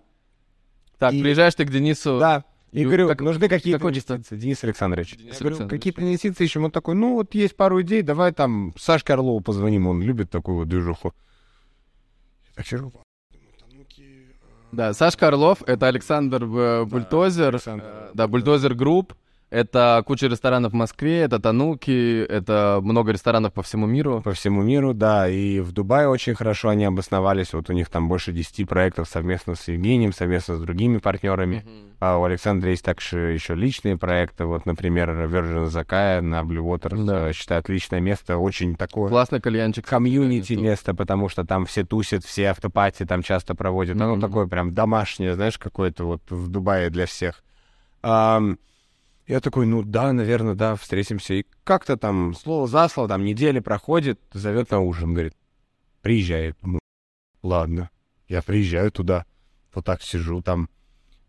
Так, 0.98 1.14
И- 1.14 1.22
приезжаешь 1.22 1.56
ты 1.56 1.66
к 1.66 1.70
Денису. 1.72 2.18
да. 2.20 2.44
И 2.72 2.86
говорю, 2.86 3.08
как- 3.10 3.22
нужны 3.22 3.50
какие-то 3.50 3.86
инвестиции. 3.90 4.38
Денис 4.38 4.64
Александрович. 4.64 5.18
Денис 5.18 5.34
я 5.34 5.40
говорю, 5.40 5.48
Александрович. 5.56 5.80
какие-то 5.82 6.02
инвестиции 6.04 6.44
еще? 6.44 6.60
Он 6.60 6.72
такой, 6.72 6.96
ну 6.96 7.16
вот 7.16 7.34
есть 7.36 7.56
пару 7.56 7.82
идей, 7.82 8.02
давай 8.02 8.32
там 8.32 8.74
Сашке 8.78 9.14
Орлову 9.14 9.42
позвоним, 9.42 9.88
он 9.88 10.02
любит 10.02 10.30
такую 10.30 10.58
вот 10.58 10.70
движуху. 10.70 11.14
Я 12.50 12.54
так 12.56 12.68
сижу, 12.68 12.94
Да, 14.72 14.94
Сашка 14.94 15.28
Орлов, 15.28 15.64
это 15.68 15.88
Александр 15.88 16.44
э, 16.46 16.86
Бульдозер. 16.86 17.50
Александр, 17.50 17.84
э, 17.86 18.12
Да, 18.14 18.28
Bulldozer 18.28 18.74
Group. 18.74 19.14
Это 19.52 20.02
куча 20.08 20.28
ресторанов 20.28 20.72
в 20.72 20.76
Москве, 20.76 21.20
это 21.20 21.38
Тануки, 21.38 22.22
это 22.24 22.80
много 22.82 23.12
ресторанов 23.12 23.52
по 23.52 23.62
всему 23.62 23.86
миру. 23.86 24.22
по 24.22 24.32
всему 24.32 24.62
миру, 24.64 24.94
да, 24.94 25.28
и 25.28 25.60
в 25.60 25.74
Дубае 25.74 26.08
очень 26.08 26.36
хорошо 26.36 26.70
они 26.70 26.86
обосновались, 26.86 27.52
вот 27.52 27.70
у 27.70 27.74
них 27.74 27.90
там 27.90 28.08
больше 28.08 28.32
10 28.32 28.66
проектов 28.66 29.10
совместно 29.10 29.56
с 29.56 29.68
Евгением, 29.68 30.14
совместно 30.14 30.56
с 30.56 30.62
другими 30.62 31.00
партнерами, 31.00 31.66
а 32.00 32.18
у 32.18 32.24
Александра 32.24 32.70
есть 32.70 32.86
также 32.86 33.20
еще 33.34 33.54
личные 33.54 33.98
проекты, 33.98 34.46
вот, 34.46 34.66
например, 34.66 35.10
Virgin 35.28 35.66
Закая 35.68 36.22
на 36.22 36.44
Blue 36.44 36.64
Water, 36.64 37.06
Да. 37.06 37.28
э, 37.30 37.34
считаю, 37.34 37.60
отличное 37.60 38.00
место, 38.00 38.38
очень 38.38 38.78
такое 38.78 39.10
Классный 39.10 39.42
кальянчик. 39.42 39.86
комьюнити 39.86 40.54
место, 40.54 40.96
потому 40.96 41.28
что 41.28 41.44
там 41.46 41.66
все 41.66 41.84
тусят, 41.84 42.24
все 42.24 42.46
автопати 42.52 43.06
там 43.06 43.22
часто 43.22 43.54
проводят, 43.54 43.98
оно 44.00 44.14
Мгм. 44.14 44.22
такое 44.22 44.48
прям 44.48 44.74
домашнее, 44.74 45.36
знаешь, 45.36 45.58
какое-то 45.58 46.06
вот 46.06 46.22
в 46.30 46.48
Дубае 46.48 46.90
для 46.90 47.06
всех. 47.06 47.44
Ам, 48.02 48.58
я 49.32 49.40
такой, 49.40 49.66
ну 49.66 49.82
да, 49.82 50.12
наверное, 50.12 50.56
да, 50.56 50.76
встретимся. 50.76 51.36
И 51.36 51.46
как-то 51.64 51.96
там 51.96 52.36
слово 52.36 52.68
за 52.68 52.90
слово, 52.90 53.08
там 53.08 53.24
неделя 53.24 53.62
проходит, 53.62 54.20
зовет 54.34 54.72
на 54.72 54.82
ужин, 54.82 55.14
говорит, 55.14 55.34
приезжай. 56.02 56.54
Ну, 56.62 56.80
ладно, 57.42 57.90
я 58.28 58.42
приезжаю 58.42 58.92
туда, 58.92 59.26
вот 59.74 59.86
так 59.86 60.02
сижу 60.02 60.42
там. 60.42 60.70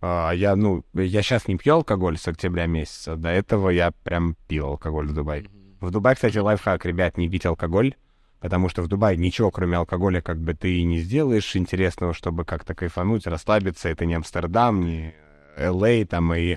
А 0.01 0.33
я, 0.33 0.57
ну, 0.57 0.85
я 0.95 1.23
сейчас 1.23 1.47
не 1.47 1.57
пью 1.57 1.75
алкоголь 1.75 2.19
с 2.19 2.27
октября 2.27 2.67
месяца, 2.67 3.15
до 3.15 3.29
этого 3.29 3.69
я 3.69 3.93
прям 3.93 4.35
пил 4.49 4.67
алкоголь 4.67 5.07
в 5.07 5.15
Дубае. 5.15 5.47
В 5.81 5.93
Дубае, 5.93 6.17
кстати, 6.17 6.39
лайфхак, 6.39 6.85
ребят, 6.85 7.17
не 7.17 7.31
пить 7.31 7.47
алкоголь, 7.47 7.95
потому 8.41 8.69
что 8.69 8.83
в 8.83 8.89
Дубае 8.89 9.17
ничего, 9.17 9.53
кроме 9.53 9.77
алкоголя, 9.77 10.21
как 10.21 10.41
бы 10.41 10.55
ты 10.55 10.79
и 10.79 10.83
не 10.83 10.99
сделаешь 10.99 11.55
интересного, 11.55 12.15
чтобы 12.15 12.45
как-то 12.45 12.75
кайфануть, 12.75 13.29
расслабиться. 13.29 13.89
Это 13.89 14.07
не 14.07 14.15
Амстердам, 14.15 14.81
не 14.81 15.15
Л.А. 15.57 16.05
там, 16.05 16.35
и 16.35 16.57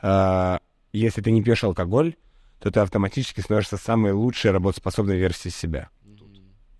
а, 0.00 0.60
если 0.92 1.20
ты 1.20 1.30
не 1.30 1.42
пьешь 1.42 1.64
алкоголь, 1.64 2.14
то 2.60 2.70
ты 2.70 2.80
автоматически 2.80 3.40
становишься 3.40 3.76
самой 3.76 4.12
лучшей 4.12 4.50
работоспособной 4.50 5.16
версией 5.16 5.52
себя. 5.52 5.90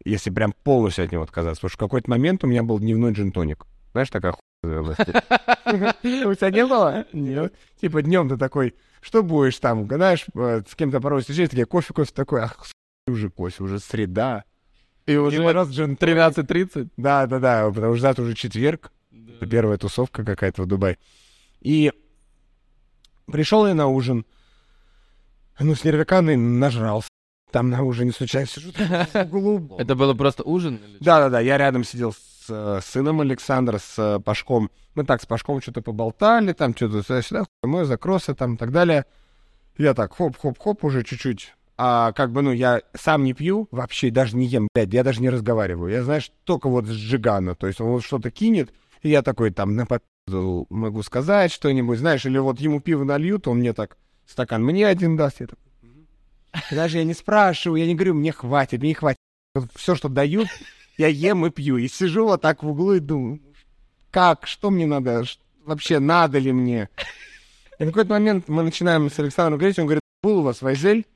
Если 0.05 0.31
прям 0.31 0.53
полностью 0.53 1.05
от 1.05 1.13
него 1.13 1.23
отказаться. 1.23 1.61
Потому 1.61 1.71
что 1.71 1.77
в 1.77 1.81
какой-то 1.81 2.11
момент 2.11 2.45
у 2.45 2.47
меня 2.47 2.63
был 2.63 2.79
дневной 2.79 3.13
джин-тоник. 3.13 3.67
Знаешь, 3.93 4.11
такая. 4.11 4.35
У 4.63 6.35
тебя 6.35 6.51
не 6.51 6.67
было? 6.67 7.07
Нет. 7.13 7.55
Типа 7.81 8.03
днем 8.03 8.29
ты 8.29 8.37
такой, 8.37 8.75
что 9.01 9.23
будешь 9.23 9.59
там, 9.59 9.87
знаешь, 9.87 10.27
э, 10.35 10.63
с 10.69 10.75
кем-то 10.75 11.01
порой 11.01 11.21
встречаешься, 11.21 11.51
такие, 11.51 11.67
кофе, 11.67 11.93
кофе, 11.93 12.13
такой, 12.15 12.43
ах, 12.43 12.67
уже 13.07 13.31
кофе, 13.31 13.63
уже 13.63 13.79
среда. 13.79 14.45
И 15.07 15.17
уже 15.17 15.53
раз 15.53 15.71
джин 15.71 15.95
13.30. 15.95 16.91
Да, 16.97 17.27
да, 17.27 17.39
да, 17.39 17.71
потому 17.71 17.95
что 17.95 18.03
завтра 18.03 18.25
уже 18.25 18.35
четверг, 18.35 18.93
первая 19.51 19.79
тусовка 19.79 20.25
какая-то 20.25 20.63
в 20.63 20.67
Дубае. 20.67 20.99
И 21.61 21.93
пришел 23.31 23.67
я 23.67 23.75
на 23.75 23.89
ужин, 23.89 24.25
ну, 25.59 25.75
с 25.75 25.85
нервиканой 25.85 26.37
нажрался. 26.37 27.09
Там 27.51 27.71
на 27.71 27.83
ужине 27.83 28.13
случайно 28.13 28.47
сижу 28.47 28.71
в 29.15 29.37
углу. 29.37 29.77
Это 29.79 29.95
было 29.95 30.15
просто 30.15 30.43
ужин? 30.43 30.81
Да-да-да, 31.01 31.41
я 31.41 31.57
рядом 31.57 31.83
сидел 31.83 32.13
с 32.13 32.47
э, 32.51 32.81
сыном 32.85 33.21
Александра, 33.21 33.79
с 33.79 33.95
э, 33.99 34.21
Пашком. 34.21 34.71
Мы 34.95 35.05
так 35.05 35.23
с 35.23 35.27
Пашком 35.27 35.63
что-то 35.63 35.81
поболтали, 35.81 36.53
там 36.53 36.77
что-то 36.77 37.03
сюда-сюда, 37.03 37.47
мой, 37.63 37.85
закросы 37.85 38.35
там 38.35 38.55
и 38.55 38.57
так 38.59 38.71
далее. 38.71 39.07
Я 39.79 39.95
так 39.95 40.15
хоп-хоп-хоп 40.15 40.85
уже 40.85 41.05
чуть-чуть. 41.05 41.55
А 41.79 42.13
как 42.13 42.33
бы, 42.33 42.43
ну, 42.43 42.53
я 42.53 42.83
сам 42.95 43.23
не 43.23 43.33
пью, 43.33 43.69
вообще 43.71 44.11
даже 44.11 44.37
не 44.37 44.47
ем, 44.47 44.69
блядь, 44.75 44.93
я 44.93 45.05
даже 45.05 45.23
не 45.23 45.31
разговариваю. 45.31 45.93
Я, 45.93 46.03
знаешь, 46.03 46.33
только 46.45 46.69
вот 46.69 46.87
с 46.87 46.91
Жигана, 46.91 47.55
то 47.55 47.69
есть 47.69 47.81
он 47.81 47.91
вот 47.91 48.05
что-то 48.05 48.31
кинет, 48.31 48.75
и 49.03 49.09
я 49.09 49.23
такой 49.23 49.53
там 49.53 49.77
на 49.77 49.87
могу 50.29 51.03
сказать 51.03 51.53
что-нибудь, 51.53 51.99
знаешь, 51.99 52.27
или 52.27 52.39
вот 52.39 52.61
ему 52.61 52.81
пиво 52.81 53.05
нальют, 53.05 53.49
он 53.49 53.59
мне 53.59 53.73
так 53.73 53.97
стакан 54.27 54.63
мне 54.63 54.87
один 54.87 55.17
даст, 55.17 55.41
я 55.41 55.47
«Мгм». 55.83 56.07
даже 56.71 56.99
я 56.99 57.05
не 57.05 57.15
спрашиваю, 57.15 57.81
я 57.81 57.87
не 57.87 57.95
говорю, 57.95 58.15
мне 58.15 58.33
хватит, 58.33 58.81
мне 58.81 58.91
не 58.91 58.95
хватит. 58.95 59.19
Все, 59.75 59.95
что 59.95 60.09
дают, 60.09 60.49
я 60.97 61.09
ем 61.09 61.47
и 61.47 61.51
пью. 61.51 61.79
И 61.79 61.89
сижу 61.89 62.27
вот 62.27 62.43
так 62.43 62.63
в 62.63 62.69
углу 62.69 62.95
и 62.95 63.01
думаю, 63.01 63.41
как, 64.11 64.47
что 64.47 64.71
мне 64.71 64.87
надо, 64.87 65.25
вообще 65.65 65.99
надо 65.99 66.39
ли 66.39 66.53
мне? 66.53 66.89
И 67.79 67.85
в 67.85 67.87
какой-то 67.89 68.11
момент 68.11 68.49
мы 68.49 68.63
начинаем 68.63 69.11
с 69.11 69.19
Александром 69.19 69.59
говорить, 69.59 69.79
он 69.79 69.87
говорит, 69.87 70.03
был 70.23 70.39
у 70.39 70.43
вас 70.43 70.63
Вайзель? 70.63 71.07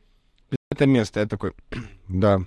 Это 0.70 0.86
место. 0.86 1.20
Я 1.20 1.26
такой, 1.26 1.52
да, 2.08 2.40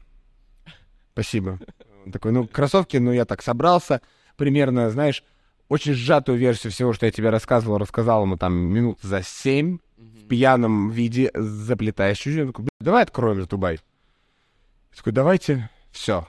спасибо. 1.13 1.59
Он 2.05 2.11
такой, 2.11 2.31
ну, 2.31 2.47
кроссовки, 2.47 2.97
ну, 2.97 3.11
я 3.11 3.25
так 3.25 3.41
собрался, 3.41 4.01
примерно, 4.37 4.89
знаешь, 4.89 5.23
очень 5.67 5.93
сжатую 5.93 6.37
версию 6.37 6.71
всего, 6.71 6.93
что 6.93 7.05
я 7.05 7.11
тебе 7.11 7.29
рассказывал, 7.29 7.77
рассказал 7.77 8.23
ему 8.23 8.37
там 8.37 8.53
минут 8.53 8.99
за 9.01 9.21
семь 9.23 9.79
в 9.97 10.27
пьяном 10.27 10.89
виде, 10.89 11.31
заплетаясь 11.33 12.17
чуть-чуть. 12.17 12.39
Я 12.39 12.45
такой, 12.47 12.63
«Блин, 12.63 12.69
давай 12.79 13.03
откроем 13.03 13.39
же 13.39 13.47
Дубай. 13.47 13.75
Я 13.75 14.97
такой, 14.97 15.13
давайте, 15.13 15.69
все. 15.91 16.27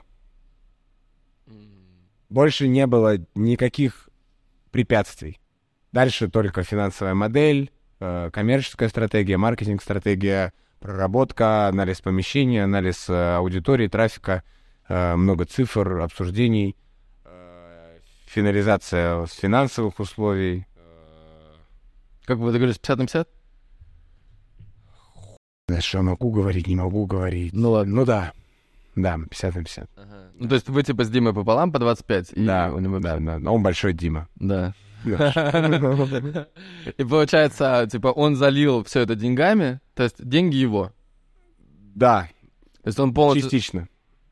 Больше 2.29 2.67
не 2.67 2.87
было 2.87 3.17
никаких 3.35 4.09
препятствий. 4.71 5.39
Дальше 5.91 6.29
только 6.29 6.63
финансовая 6.63 7.13
модель, 7.13 7.71
э, 7.99 8.29
коммерческая 8.31 8.89
стратегия, 8.89 9.37
маркетинг-стратегия, 9.37 10.51
проработка, 10.79 11.67
анализ 11.67 12.01
помещения, 12.01 12.63
анализ 12.63 13.09
э, 13.09 13.35
аудитории, 13.35 13.87
трафика, 13.87 14.43
э, 14.89 15.15
много 15.15 15.45
цифр, 15.45 16.01
обсуждений, 16.01 16.75
финализация 18.37 19.25
с 19.25 19.31
финансовых 19.33 19.99
условий. 19.99 20.67
Как 22.25 22.37
вы 22.37 22.51
договорились, 22.51 22.77
50 22.77 22.97
на 22.97 23.05
50? 23.05 23.29
Знаешь, 25.69 25.83
что 25.83 26.01
могу 26.03 26.31
говорить, 26.31 26.67
не 26.67 26.75
могу 26.75 27.07
говорить. 27.07 27.51
Ну 27.53 27.71
ладно. 27.71 27.95
Ну 27.95 28.05
да, 28.05 28.33
да, 28.95 29.17
50 29.17 29.55
на 29.55 29.63
50. 29.63 29.89
Ну, 30.35 30.47
то 30.47 30.53
есть 30.55 30.69
вы 30.69 30.83
типа 30.83 31.03
с 31.03 31.09
Димой 31.09 31.33
пополам 31.33 31.71
по 31.71 31.79
25? 31.79 32.33
и 32.33 32.45
да, 32.45 32.71
у 32.71 32.79
него- 32.79 32.99
да, 32.99 33.17
да, 33.19 33.51
он 33.51 33.63
большой 33.63 33.93
Дима. 33.93 34.27
Да. 34.35 34.75
Да. 35.03 36.47
И 36.97 37.03
получается, 37.03 37.87
типа, 37.91 38.07
он 38.07 38.35
залил 38.35 38.83
все 38.83 39.01
это 39.01 39.15
деньгами, 39.15 39.79
то 39.93 40.03
есть 40.03 40.23
деньги 40.23 40.55
его. 40.57 40.91
Да, 41.95 42.29
То 42.83 42.87
есть 42.87 42.99
он 42.99 43.13
полностью... 43.13 43.49
частично. 43.49 43.87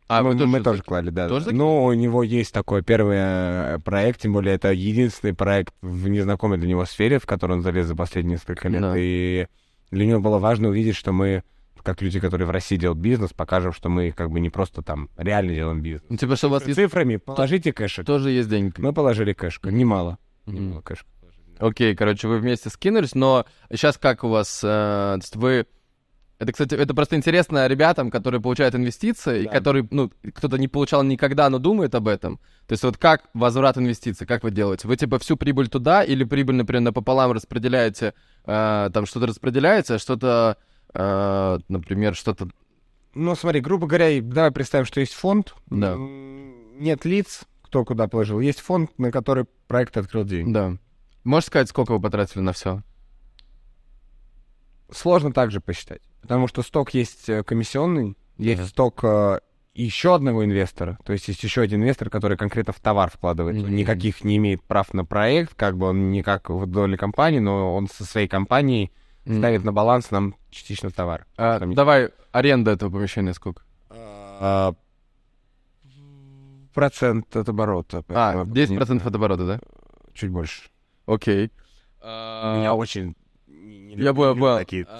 А, 0.07 0.21
мы, 0.21 0.33
тоже 0.33 0.47
мы 0.47 0.61
тоже 0.61 0.83
клали, 0.83 1.09
да. 1.09 1.27
тоже? 1.27 1.51
Ну, 1.51 1.83
у 1.83 1.93
него 1.93 2.21
есть 2.21 2.53
такой 2.53 2.83
первый 2.83 3.17
э, 3.19 3.79
проект, 3.83 4.21
тем 4.21 4.33
более 4.33 4.53
это 4.53 4.71
единственный 4.71 5.33
проект 5.33 5.73
в 5.81 6.07
незнакомой 6.07 6.59
для 6.59 6.69
него 6.69 6.85
сфере, 6.85 7.17
в 7.17 7.25
который 7.25 7.53
он 7.53 7.61
залез 7.61 7.87
за 7.87 7.95
последние 7.95 8.33
несколько 8.33 8.67
лет. 8.67 8.81
Да. 8.81 8.93
И 8.95 9.47
для 9.89 10.05
него 10.05 10.19
было 10.19 10.37
важно 10.37 10.69
увидеть, 10.69 10.95
что 10.95 11.11
мы, 11.11 11.43
как 11.81 12.03
люди, 12.03 12.19
которые 12.19 12.47
в 12.47 12.51
России 12.51 12.77
делают 12.77 12.99
бизнес, 12.99 13.33
покажем, 13.33 13.73
что 13.73 13.89
мы 13.89 14.11
как 14.11 14.29
бы 14.29 14.39
не 14.39 14.51
просто 14.51 14.83
там 14.83 15.09
реально 15.17 15.55
делаем 15.55 15.81
бизнес. 15.81 16.03
Ну, 16.07 16.17
типа, 16.17 16.35
что 16.35 16.47
у 16.47 16.51
вас 16.51 16.67
есть... 16.67 16.75
Цифрами 16.75 17.17
положите 17.17 17.73
кэшек. 17.73 18.05
тоже 18.05 18.29
есть 18.29 18.49
деньги. 18.49 18.73
Мы 18.77 18.93
положили 18.93 19.33
кэшка, 19.33 19.71
немало. 19.71 20.19
Мгм. 20.45 20.55
Немало 20.55 20.81
кэшка. 20.81 21.07
Окей, 21.57 21.95
короче, 21.95 22.27
вы 22.27 22.37
вместе 22.37 22.69
скинулись, 22.69 23.15
но 23.15 23.45
сейчас 23.71 23.97
как 23.97 24.23
у 24.23 24.27
вас... 24.27 24.61
э, 24.63 25.15
есть 25.17 25.35
вы... 25.35 25.65
Это, 26.37 26.51
кстати, 26.51 26.75
это 26.75 26.93
просто 26.93 27.15
интересно 27.15 27.65
ребятам, 27.67 28.11
которые 28.11 28.41
получают 28.41 28.75
инвестиции, 28.75 29.43
и 29.43 29.45
Да. 29.45 29.51
которые, 29.51 29.87
ну, 29.89 30.11
кто-то 30.33 30.57
не 30.57 30.67
получал 30.67 31.01
никогда, 31.03 31.49
но 31.49 31.59
думает 31.59 31.95
об 31.95 32.09
этом. 32.09 32.39
То 32.67 32.73
есть 32.73 32.83
вот 32.83 32.97
как 32.97 33.29
возврат 33.33 33.77
инвестиций, 33.77 34.27
как 34.27 34.43
вы 34.43 34.51
делаете? 34.51 34.87
Вы 34.87 34.97
типа 34.97 35.17
всю 35.19 35.37
прибыль 35.37 35.69
туда 35.69 36.03
или 36.03 36.25
прибыль, 36.25 36.55
например, 36.55 36.81
напополам 36.81 37.31
распределяете, 37.31 38.13
э, 38.45 38.89
там 38.93 39.05
что-то 39.05 39.27
распределяете, 39.27 39.93
а 39.95 39.99
что-то, 39.99 40.57
э, 40.93 41.59
например, 41.69 42.15
что-то... 42.15 42.49
Ну, 43.13 43.33
смотри, 43.35 43.61
грубо 43.61 43.87
говоря, 43.87 44.09
и 44.09 44.19
давай 44.19 44.51
представим, 44.51 44.85
что 44.85 44.99
есть 44.99 45.13
фонд. 45.13 45.55
Да. 45.67 45.95
Нет 45.97 47.05
лиц, 47.05 47.45
кто 47.61 47.85
куда 47.85 48.09
положил. 48.09 48.41
Есть 48.41 48.59
фонд, 48.59 48.91
на 48.99 49.09
который 49.09 49.45
проект 49.67 49.95
открыл 49.95 50.25
деньги. 50.25 50.51
Да. 50.51 50.73
Можешь 51.23 51.47
сказать, 51.47 51.69
сколько 51.69 51.93
вы 51.93 52.01
потратили 52.01 52.41
на 52.41 52.51
все? 52.51 52.81
Сложно 54.91 55.31
также 55.31 55.61
посчитать. 55.61 56.01
Потому 56.27 56.47
что 56.47 56.63
сток 56.63 56.93
есть 56.95 57.29
э, 57.29 57.43
комиссионный, 57.43 58.17
есть 58.37 58.61
Мгм. 58.61 58.67
сток 58.69 58.99
э, 59.03 59.39
еще 59.75 60.15
одного 60.15 60.43
инвестора. 60.43 60.97
То 61.05 61.13
есть 61.13 61.27
есть 61.27 61.43
еще 61.43 61.61
один 61.61 61.81
инвестор, 61.81 62.09
который 62.09 62.35
конкретно 62.35 62.73
в 62.73 62.79
товар 62.79 63.11
вкладывает. 63.11 63.57
Мгм. 63.57 63.75
никаких 63.75 64.23
не 64.23 64.37
имеет 64.37 64.63
прав 64.63 64.91
на 64.93 65.05
проект, 65.05 65.53
как 65.53 65.77
бы 65.77 65.87
он 65.87 66.09
не 66.11 66.23
как 66.23 66.49
в 66.49 66.65
доле 66.65 66.97
компании, 66.97 67.39
но 67.39 67.75
он 67.75 67.87
со 67.87 68.05
своей 68.05 68.27
компанией 68.27 68.91
ставит 69.25 69.63
на 69.63 69.71
баланс 69.71 70.09
нам 70.11 70.35
частично 70.49 70.89
товар. 70.91 71.25
А, 71.37 71.59
Там- 71.59 71.73
давай, 71.73 72.09
аренда 72.31 72.71
этого 72.71 72.89
помещения 72.89 73.33
сколько? 73.33 73.63
А, 73.89 74.73
Процент 76.73 77.33
от 77.35 77.47
оборота. 77.47 78.03
А, 78.09 78.33
поэтому 78.33 78.53
10% 78.53 79.05
от 79.07 79.15
оборота, 79.15 79.45
да? 79.45 79.59
Чуть 80.13 80.29
больше. 80.29 80.69
Окей. 81.05 81.51
Меня 82.01 82.71
А, 82.71 82.73
очень... 82.75 83.15
не- 83.47 83.95
не 83.95 84.03
Я 84.03 84.13
понял. 84.13 84.57
такие 84.57 84.83
цифры. 84.83 84.99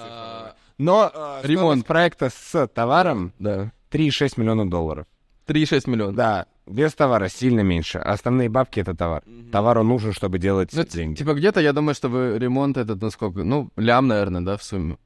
А, 0.78 0.82
Но 0.82 1.10
э, 1.12 1.46
Ремонт. 1.46 1.80
стоимость 1.82 1.86
проекта 1.86 2.30
с 2.30 2.66
товаром 2.68 3.32
Да. 3.38 3.72
3,6 3.90 4.34
миллиона 4.40 4.68
долларов. 4.68 5.06
3,6 5.46 5.88
миллиона. 5.88 6.12
Да, 6.14 6.46
без 6.66 6.92
товара 6.94 7.28
сильно 7.28 7.60
меньше. 7.60 7.98
А 7.98 8.12
Основные 8.12 8.48
бабки— 8.48 8.80
это 8.80 8.94
товар. 8.94 9.22
Мгм. 9.26 9.50
Товару 9.50 9.82
нужен, 9.84 10.12
чтобы 10.12 10.38
делать 10.38 10.70
Ну, 10.72 10.84
деньги. 10.84 11.18
типа 11.18 11.34
где-то, 11.34 11.60
я 11.60 11.72
думаю, 11.72 11.94
что 11.94 12.08
вы 12.08 12.38
ремонт 12.38 12.76
этот, 12.76 13.00
ну 13.00 13.10
сколько? 13.10 13.44
Ну, 13.44 13.70
лям, 13.76 14.08
наверное, 14.08 14.40
да, 14.40 14.56
в 14.56 14.62
сумме. 14.64 14.98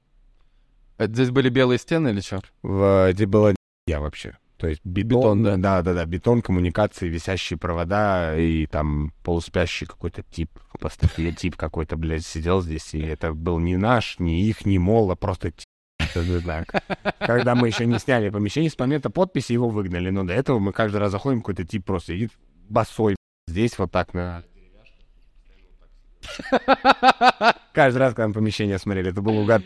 Это 0.99 1.13
здесь 1.15 1.31
были 1.31 1.49
белые 1.51 1.79
стены 1.79 2.09
или 2.09 2.21
что? 2.21 2.41
В- 2.63 3.11
Где 3.13 3.27
было 3.27 3.55
я 3.87 4.01
вообще. 4.01 4.37
То 4.61 4.69
есть 4.69 4.83
бетон, 4.85 5.43
Бетон, 5.43 5.43
да. 5.43 5.57
да, 5.57 5.83
да, 5.83 5.95
да, 5.95 6.05
бетон, 6.05 6.43
коммуникации, 6.43 7.09
висящие 7.09 7.59
провода 7.59 8.37
и 8.37 8.67
там 8.67 9.15
полуспящий 9.25 9.87
какой-то 9.87 10.23
тип, 10.23 10.51
просто 10.79 11.09
тип 11.33 11.57
какой-то, 11.57 11.97
блядь, 11.97 12.27
сидел 12.27 12.61
здесь, 12.61 12.93
и 12.93 13.01
это 13.01 13.33
был 13.33 13.59
не 13.59 13.79
наш, 13.79 14.19
не 14.19 14.43
их, 14.43 14.67
не 14.67 14.79
мол, 14.79 15.11
а 15.11 15.17
просто. 15.17 15.53
Когда 17.21 17.55
мы 17.55 17.69
еще 17.69 17.87
не 17.87 17.99
сняли 17.99 18.29
помещение, 18.29 18.71
с 18.71 18.79
момента 18.79 19.09
подписи 19.09 19.53
его 19.53 19.71
выгнали, 19.71 20.11
но 20.11 20.25
до 20.25 20.35
этого 20.35 20.59
мы 20.59 20.73
каждый 20.73 20.99
раз 20.99 21.13
заходим, 21.13 21.41
какой-то 21.41 21.65
тип 21.65 21.87
просто 21.87 22.13
сидит 22.13 22.33
босой 22.69 23.17
здесь 23.49 23.79
вот 23.79 23.91
так 23.91 24.13
на... 24.13 24.43
Каждый 27.73 27.99
раз, 27.99 28.15
когда 28.15 28.29
мы 28.29 28.35
помещение 28.35 28.79
смотрели, 28.79 29.11
это 29.11 29.23
был 29.23 29.39
угад. 29.39 29.63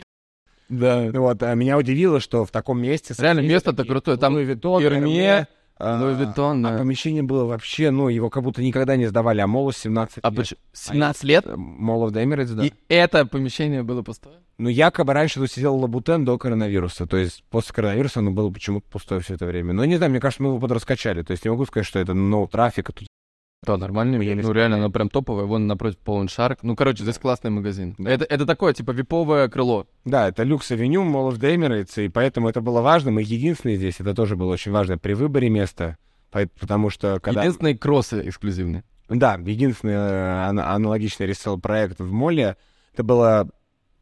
Да. 0.69 1.09
Вот, 1.13 1.43
а 1.43 1.53
меня 1.53 1.77
удивило, 1.77 2.19
что 2.19 2.45
в 2.45 2.51
таком 2.51 2.81
месте... 2.81 3.13
Реально, 3.17 3.41
место-то 3.41 3.83
крутое. 3.83 4.17
Там 4.17 4.33
Louis 4.33 4.45
Vuitton, 4.45 4.83
Hermès, 4.83 5.47
а, 5.77 6.01
Louis 6.01 6.15
Vuitton, 6.15 6.65
а 6.65 6.71
да. 6.71 6.77
помещение 6.77 7.21
было 7.21 7.45
вообще, 7.45 7.91
ну, 7.91 8.07
его 8.07 8.29
как 8.29 8.43
будто 8.43 8.61
никогда 8.61 8.95
не 8.95 9.07
сдавали, 9.07 9.41
а 9.41 9.47
Молу 9.47 9.71
17 9.71 10.19
А 10.21 10.29
лет. 10.29 10.37
почему? 10.37 10.59
17 10.73 11.23
лет? 11.25 11.45
Mall 11.45 12.07
of 12.07 12.11
the 12.11 12.23
Emirates, 12.23 12.53
да. 12.53 12.65
И 12.65 12.73
это 12.87 13.25
помещение 13.25 13.83
было 13.83 14.01
пустое? 14.01 14.37
Ну, 14.57 14.69
якобы 14.69 15.11
раньше 15.11 15.41
тут 15.41 15.51
сидел 15.51 15.75
Louboutin 15.75 16.23
до 16.23 16.37
коронавируса. 16.37 17.05
То 17.05 17.17
есть 17.17 17.43
после 17.49 17.73
коронавируса 17.73 18.19
оно 18.19 18.31
было 18.31 18.49
почему-то 18.49 18.87
пустое 18.89 19.19
все 19.19 19.33
это 19.33 19.45
время. 19.45 19.73
Но 19.73 19.83
не 19.83 19.97
знаю, 19.97 20.11
мне 20.11 20.21
кажется, 20.21 20.43
мы 20.43 20.49
его 20.49 20.59
подраскачали. 20.59 21.23
То 21.23 21.31
есть 21.31 21.43
не 21.43 21.51
могу 21.51 21.65
сказать, 21.65 21.85
что 21.85 21.99
это 21.99 22.13
no 22.13 22.47
трафик. 22.49 22.93
Тут... 22.93 23.07
Да, 23.65 23.77
нормальный. 23.77 24.23
Я 24.25 24.35
не 24.35 24.41
Ну, 24.41 24.51
реально, 24.51 24.77
оно 24.77 24.89
прям 24.89 25.09
топовое. 25.09 25.45
Вон 25.45 25.67
напротив 25.67 25.97
Paul & 25.99 26.27
Shark. 26.27 26.59
Ну, 26.63 26.75
короче, 26.75 27.03
здесь 27.03 27.17
классный 27.17 27.49
магазин. 27.51 27.95
Это, 27.99 28.25
это 28.25 28.45
такое, 28.45 28.73
типа, 28.73 28.91
виповое 28.91 29.47
крыло. 29.49 29.87
Да, 30.05 30.27
это 30.27 30.43
люкс-авеню, 30.43 31.03
Mall 31.03 31.31
of 31.31 31.39
the 31.39 31.55
Emirates, 31.55 32.03
и 32.05 32.09
поэтому 32.09 32.49
это 32.49 32.61
было 32.61 32.81
важно. 32.81 33.11
Мы 33.11 33.21
единственные 33.21 33.77
здесь, 33.77 33.99
это 33.99 34.13
тоже 34.13 34.35
было 34.35 34.53
очень 34.53 34.71
важно 34.71 34.97
при 34.97 35.13
выборе 35.13 35.49
места. 35.49 35.97
По- 36.31 36.47
Потому 36.59 36.89
что 36.89 37.19
когда... 37.21 37.41
Единственные 37.41 37.77
кроссы 37.77 38.21
эксклюзивные. 38.27 38.83
Да, 39.09 39.35
единственный 39.35 39.93
э, 39.93 40.47
ан- 40.49 40.59
аналогичный 40.59 41.27
ресел 41.27 41.59
проект 41.59 41.99
в 41.99 42.11
моле, 42.11 42.57
это 42.93 43.03
было 43.03 43.47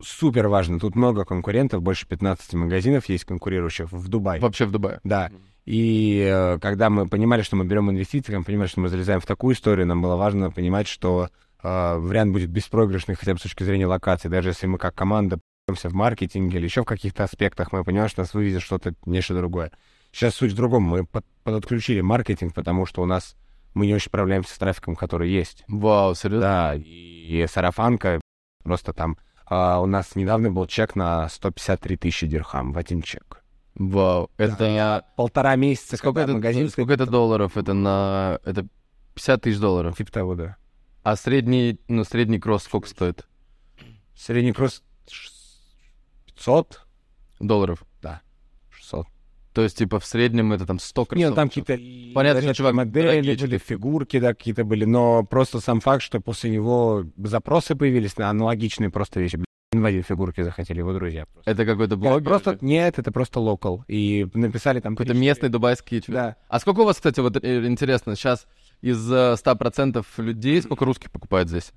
супер 0.02 0.48
важно. 0.48 0.80
Тут 0.80 0.96
много 0.96 1.26
конкурентов, 1.26 1.82
больше 1.82 2.08
15 2.08 2.54
магазинов 2.54 3.08
есть 3.10 3.26
конкурирующих 3.26 3.92
в 3.92 4.08
Дубае. 4.08 4.42
Вообще 4.42 4.66
в 4.66 4.72
Дубае. 4.72 5.00
Да. 5.04 5.30
И 5.66 6.20
э, 6.30 6.60
когда 6.60 6.90
мы 6.90 7.08
понимали, 7.08 7.42
что 7.42 7.56
мы 7.56 7.66
берем 7.66 7.90
инвестиции, 7.90 8.28
когда 8.28 8.40
мы 8.40 8.46
понимали, 8.46 8.68
что 8.68 8.82
мы 8.82 8.90
залезаем 8.90 9.22
в 9.22 9.26
такую 9.26 9.56
историю, 9.56 9.88
нам 9.88 10.02
было 10.02 10.16
важно 10.16 10.52
понимать, 10.52 10.88
что 10.88 11.30
э, 11.62 11.98
вариант 11.98 12.34
будет 12.34 12.50
беспроигрышный 12.50 13.16
хотя 13.16 13.34
бы 13.34 13.40
с 13.40 13.44
точки 13.44 13.64
зрения 13.64 13.88
локации. 13.88 14.28
Даже 14.28 14.50
если 14.50 14.68
мы 14.68 14.78
как 14.78 14.94
команда 14.94 15.40
в 15.68 15.94
маркетинге 15.94 16.58
или 16.58 16.66
еще 16.66 16.82
в 16.82 16.86
каких-то 16.86 17.24
аспектах, 17.24 17.72
мы 17.72 17.84
понимаем, 17.86 18.10
что 18.10 18.22
нас 18.22 18.34
вывезет 18.34 18.62
что-то, 18.62 18.94
нечто 19.06 19.34
другое. 19.34 19.72
Сейчас 20.12 20.36
суть 20.36 20.52
в 20.52 20.56
другом. 20.56 20.84
Мы 20.84 21.06
под- 21.06 21.26
подотключили 21.44 22.02
маркетинг, 22.02 22.54
потому 22.54 22.86
что 22.86 23.02
у 23.02 23.06
нас 23.06 23.36
мы 23.74 23.86
не 23.88 23.96
очень 23.96 24.08
справляемся 24.08 24.54
с 24.54 24.58
трафиком, 24.58 24.96
который 24.96 25.32
есть. 25.32 25.64
Вау, 25.68 26.14
серьезно? 26.14 26.42
Да, 26.42 26.76
и, 26.76 27.44
и 27.44 27.48
сарафанка 27.48 28.20
просто 28.64 28.94
там... 28.94 29.18
а, 29.46 29.80
у 29.80 29.86
нас 29.86 30.16
недавно 30.16 30.52
был 30.52 30.68
чек 30.68 30.96
на 30.96 31.30
153 31.30 31.98
тысячи 31.98 32.28
дирхам 32.28 32.74
в 32.74 32.78
один 32.78 33.02
чек. 33.02 33.43
Вау. 33.76 34.30
Это 34.38 35.06
Полтора 35.16 35.56
месяца, 35.56 35.98
сколько 35.98 36.22
это, 36.22 36.34
магазин 36.34 36.70
сколько 36.70 36.94
это 36.94 37.06
долларов? 37.06 37.58
Это 37.58 37.74
на... 37.74 38.40
Это 38.46 38.68
50 39.16 39.42
тысяч 39.42 39.60
долларов. 39.60 39.98
Типа 39.98 40.12
того, 40.12 40.36
да. 40.36 40.58
А 41.04 41.16
средний, 41.16 41.80
ну, 41.88 42.04
средний 42.04 42.40
кросс 42.40 42.64
сколько 42.64 42.88
стоит? 42.88 43.28
Средний 44.16 44.54
кросс 44.54 44.84
500? 46.26 46.86
Долларов. 47.40 47.84
600. 48.84 49.08
То 49.54 49.62
есть, 49.62 49.78
типа, 49.78 50.00
в 50.00 50.06
среднем 50.06 50.52
это 50.52 50.66
там 50.66 50.80
100 50.80 51.06
кроссов. 51.06 51.18
Не, 51.18 51.30
ну 51.30 51.36
там 51.36 51.48
какие-то 51.48 51.78
Понятно, 52.14 52.42
что, 52.42 52.54
чувак, 52.56 52.74
модели 52.74 53.36
были, 53.36 53.58
фигурки, 53.58 54.20
да, 54.20 54.34
какие-то 54.34 54.64
были, 54.64 54.86
но 54.86 55.24
просто 55.24 55.60
сам 55.60 55.80
факт, 55.80 56.02
что 56.02 56.20
после 56.20 56.50
него 56.50 57.06
запросы 57.18 57.76
появились 57.76 58.18
на 58.18 58.30
аналогичные 58.30 58.90
просто 58.90 59.20
вещи. 59.20 59.40
Один 59.84 60.04
фигурки 60.04 60.42
захотели 60.42 60.80
его 60.80 60.94
друзья. 60.94 61.26
Просто. 61.26 61.52
Это 61.52 61.66
какой-то 61.66 61.98
блогер? 61.98 62.24
просто 62.24 62.58
нет, 62.62 63.00
это 63.00 63.12
просто 63.12 63.40
локал. 63.40 63.84
И 63.88 64.28
написали 64.34 64.80
там... 64.80 64.96
Какой-то 64.96 65.18
местный 65.18 65.50
дубайский 65.50 66.02
чувак. 66.02 66.22
Да. 66.22 66.36
А 66.48 66.60
сколько 66.60 66.82
у 66.82 66.86
вас, 66.86 66.98
кстати, 66.98 67.20
вот 67.20 67.44
э, 67.44 67.66
интересно, 67.66 68.16
сейчас 68.16 68.46
из 68.82 69.12
э, 69.12 69.36
100% 69.44 70.06
людей, 70.18 70.62
сколько 70.62 70.86
русских 70.86 71.12
покупают 71.12 71.50
здесь? 71.50 71.72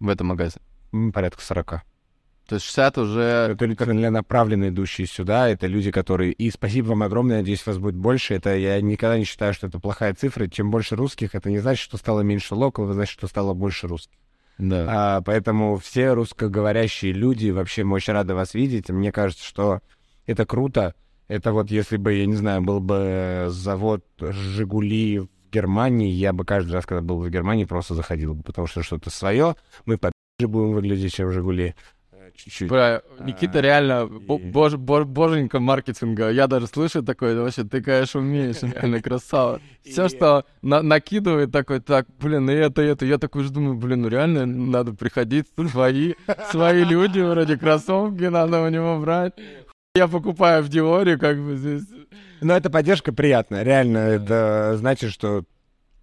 В 0.00 0.08
этом 0.08 0.28
магазине? 0.28 0.62
Порядка 1.12 1.42
40. 1.42 1.82
То 2.48 2.56
есть 2.56 2.66
60 2.66 2.98
уже... 2.98 3.20
Это 3.52 3.64
люди 3.64 3.82
целенаправленно 3.82 4.68
идущие 4.68 5.06
сюда, 5.06 5.48
это 5.48 5.66
люди, 5.66 5.90
которые... 5.90 6.32
И 6.32 6.50
спасибо 6.50 6.88
вам 6.88 7.02
огромное, 7.04 7.38
надеюсь, 7.38 7.64
вас 7.64 7.78
будет 7.78 7.94
больше. 7.94 8.34
Это 8.34 8.54
я 8.56 8.80
никогда 8.80 9.16
не 9.16 9.24
считаю, 9.24 9.54
что 9.54 9.68
это 9.68 9.78
плохая 9.78 10.14
цифра. 10.14 10.48
Чем 10.48 10.70
больше 10.70 10.96
русских, 10.96 11.34
это 11.34 11.50
не 11.50 11.60
значит, 11.60 11.82
что 11.82 11.96
стало 11.96 12.20
меньше 12.20 12.54
локал, 12.54 12.86
это 12.86 12.94
значит, 12.94 13.12
что 13.12 13.26
стало 13.26 13.54
больше 13.54 13.86
русских. 13.86 14.18
Да. 14.62 15.16
А, 15.16 15.20
поэтому 15.22 15.76
все 15.76 16.12
русскоговорящие 16.12 17.12
люди, 17.12 17.50
вообще 17.50 17.82
мы 17.82 17.96
очень 17.96 18.12
рады 18.12 18.34
вас 18.34 18.54
видеть. 18.54 18.90
Мне 18.90 19.10
кажется, 19.10 19.44
что 19.44 19.80
это 20.24 20.46
круто. 20.46 20.94
Это 21.26 21.52
вот 21.52 21.70
если 21.72 21.96
бы, 21.96 22.14
я 22.14 22.26
не 22.26 22.36
знаю, 22.36 22.62
был 22.62 22.78
бы 22.78 23.46
завод 23.48 24.04
«Жигули» 24.20 25.18
в 25.18 25.28
Германии, 25.52 26.10
я 26.10 26.32
бы 26.32 26.44
каждый 26.44 26.74
раз, 26.74 26.86
когда 26.86 27.02
был 27.02 27.18
в 27.18 27.28
Германии, 27.28 27.64
просто 27.64 27.94
заходил 27.94 28.34
бы, 28.34 28.44
потому 28.44 28.68
что 28.68 28.84
что-то 28.84 29.10
свое. 29.10 29.56
Мы 29.84 29.98
по 29.98 30.12
будем 30.38 30.72
выглядеть, 30.74 31.14
чем 31.14 31.32
«Жигули». 31.32 31.74
Чуть-чуть. 32.34 32.68
Бля, 32.68 33.02
Никита 33.20 33.60
реально 33.60 34.06
бо- 34.06 34.38
и- 34.38 34.50
бож- 34.50 34.76
бо- 34.76 35.04
боженька 35.04 35.60
маркетинга. 35.60 36.30
Я 36.30 36.46
даже 36.46 36.66
слышу 36.66 37.02
такое, 37.02 37.40
вообще, 37.40 37.64
ты, 37.64 37.82
конечно, 37.82 38.20
умеешь, 38.20 38.62
реально 38.62 39.00
красава. 39.02 39.60
Все, 39.84 40.08
что 40.08 40.44
на- 40.62 40.82
накидывает 40.82 41.52
такой, 41.52 41.80
так, 41.80 42.06
блин, 42.20 42.48
и 42.50 42.54
это, 42.54 42.82
и 42.82 42.86
это. 42.86 43.04
Я 43.06 43.18
такой 43.18 43.44
же 43.44 43.50
думаю, 43.50 43.76
блин, 43.76 44.02
ну 44.02 44.08
реально 44.08 44.46
надо 44.46 44.92
приходить, 44.94 45.46
свои, 45.70 46.14
свои 46.50 46.84
люди, 46.84 47.20
вроде 47.20 47.56
кроссовки 47.56 48.24
надо 48.24 48.62
у 48.62 48.68
него 48.68 48.98
брать. 48.98 49.34
Я 49.94 50.08
покупаю 50.08 50.62
в 50.62 50.68
Диоре, 50.68 51.18
как 51.18 51.38
бы 51.38 51.56
здесь. 51.56 51.82
Но 52.40 52.56
эта 52.56 52.70
поддержка 52.70 53.12
приятная. 53.12 53.62
Реально, 53.62 53.98
это 53.98 54.74
значит, 54.78 55.12
что 55.12 55.44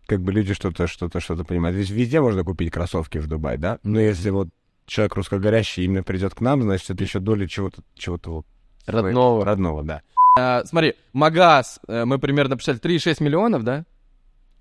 как 0.05 0.21
бы 0.21 0.31
люди 0.31 0.53
что-то, 0.53 0.87
что-то, 0.87 1.19
что-то 1.19 1.43
понимают. 1.43 1.75
Ведь 1.77 1.89
везде 1.89 2.21
можно 2.21 2.43
купить 2.43 2.71
кроссовки 2.71 3.17
в 3.17 3.27
Дубае, 3.27 3.57
да? 3.57 3.79
Но 3.83 3.99
если 3.99 4.29
вот 4.29 4.49
человек 4.89 5.15
русскоговорящий 5.15 5.85
именно 5.85 6.03
придет 6.03 6.35
к 6.35 6.41
нам, 6.41 6.61
значит, 6.63 6.89
это 6.89 7.03
еще 7.03 7.19
доля 7.19 7.47
чего-то, 7.47 7.81
чего-то 7.95 8.43
Родного. 8.85 9.45
родного, 9.45 9.83
да. 9.83 10.01
А, 10.37 10.63
смотри, 10.65 10.95
Магаз, 11.13 11.79
э, 11.87 12.05
мы 12.05 12.19
примерно 12.19 12.55
посчитали 12.57 12.79
3,6 12.79 13.23
миллионов, 13.23 13.63
да? 13.63 13.85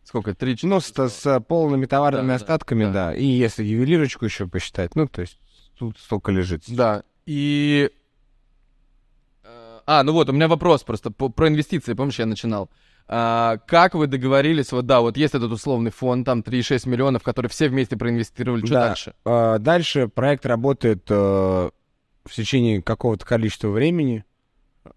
Сколько? 0.04 0.34
3, 0.34 0.58
Ну, 0.62 0.80
с, 0.80 0.92
с 1.08 1.40
полными 1.40 1.86
товарными 1.86 2.26
Да, 2.28 2.32
да, 2.32 2.34
остатками, 2.36 2.84
да. 2.84 2.92
да. 2.92 3.14
И 3.14 3.24
если 3.26 3.62
ювелирочку 3.64 4.24
еще 4.24 4.46
посчитать, 4.46 4.94
ну, 4.96 5.06
то 5.06 5.20
есть 5.20 5.38
тут 5.78 5.98
столько 5.98 6.30
лежит. 6.32 6.62
Да. 6.68 7.02
И... 7.26 7.90
э, 9.44 9.80
А, 9.86 10.02
ну 10.02 10.12
вот, 10.12 10.28
у 10.28 10.32
меня 10.32 10.48
вопрос 10.48 10.82
просто 10.82 11.10
по- 11.10 11.28
про 11.28 11.48
инвестиции, 11.48 11.94
помнишь, 11.94 12.18
я 12.18 12.26
начинал. 12.26 12.70
А, 13.10 13.56
как 13.66 13.94
вы 13.94 14.06
договорились, 14.06 14.70
вот 14.72 14.84
да, 14.86 15.00
вот 15.00 15.16
есть 15.16 15.34
этот 15.34 15.50
условный 15.50 15.90
фонд, 15.90 16.26
там 16.26 16.40
3,6 16.40 16.86
миллионов, 16.88 17.22
который 17.22 17.46
все 17.48 17.68
вместе 17.68 17.96
проинвестировали, 17.96 18.60
что 18.66 18.74
Да. 18.74 18.88
дальше? 18.88 19.14
А, 19.24 19.58
дальше 19.58 20.08
проект 20.08 20.44
работает 20.44 21.04
э, 21.08 21.14
в 21.14 22.30
течение 22.34 22.82
какого-то 22.82 23.24
количества 23.24 23.68
времени, 23.68 24.24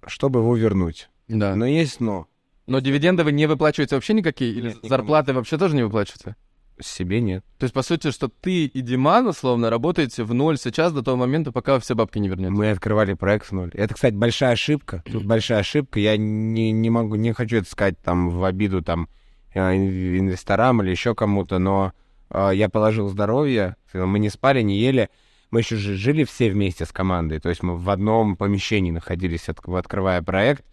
чтобы 0.07 0.41
его 0.41 0.55
вернуть. 0.57 1.09
Да. 1.29 1.55
Но 1.55 1.65
есть 1.65 2.01
но. 2.01 2.27
Но 2.67 2.79
дивиденды 2.79 3.23
вы 3.23 3.31
не 3.31 3.47
выплачиваете 3.47 3.95
вообще 3.95 4.13
никакие? 4.13 4.51
Или 4.51 4.67
Нет, 4.67 4.75
никому. 4.75 4.89
зарплаты 4.89 5.33
вообще 5.33 5.57
тоже 5.57 5.75
не 5.75 5.83
выплачиваете? 5.83 6.35
Себе 6.81 7.21
нет. 7.21 7.43
То 7.57 7.65
есть, 7.65 7.73
по 7.73 7.81
сути, 7.83 8.11
что 8.11 8.27
ты 8.27 8.65
и 8.65 8.81
Диман, 8.81 9.27
условно, 9.27 9.69
работаете 9.69 10.23
в 10.23 10.33
ноль 10.33 10.57
сейчас 10.57 10.91
до 10.93 11.03
того 11.03 11.17
момента, 11.17 11.51
пока 11.51 11.79
все 11.79 11.95
бабки 11.95 12.17
не 12.19 12.27
вернете. 12.27 12.49
Мы 12.51 12.71
открывали 12.71 13.13
проект 13.13 13.47
в 13.47 13.51
ноль. 13.51 13.71
Это, 13.73 13.93
кстати, 13.93 14.13
большая 14.15 14.51
ошибка. 14.53 15.03
Тут 15.11 15.25
большая 15.25 15.59
ошибка. 15.59 15.99
Я 15.99 16.17
не, 16.17 16.71
не 16.71 16.89
могу, 16.89 17.15
не 17.15 17.33
хочу 17.33 17.57
это 17.57 17.69
сказать 17.69 17.99
там 18.01 18.29
в 18.29 18.43
обиду 18.43 18.81
там 18.81 19.07
э, 19.53 19.59
ин- 19.75 20.19
инвесторам 20.19 20.81
или 20.81 20.89
еще 20.89 21.13
кому-то, 21.13 21.59
но 21.59 21.93
э, 22.29 22.51
я 22.55 22.67
положил 22.69 23.07
здоровье. 23.09 23.75
Мы 23.93 24.19
не 24.19 24.29
спали, 24.29 24.61
не 24.61 24.79
ели. 24.79 25.09
Мы 25.51 25.59
еще 25.59 25.75
жили 25.75 26.23
все 26.23 26.49
вместе 26.49 26.85
с 26.85 26.91
командой. 26.91 27.39
То 27.39 27.49
есть 27.49 27.61
мы 27.61 27.77
в 27.77 27.89
одном 27.89 28.37
помещении 28.37 28.91
находились, 28.91 29.49
от- 29.49 29.59
открывая 29.67 30.21
проект. 30.21 30.65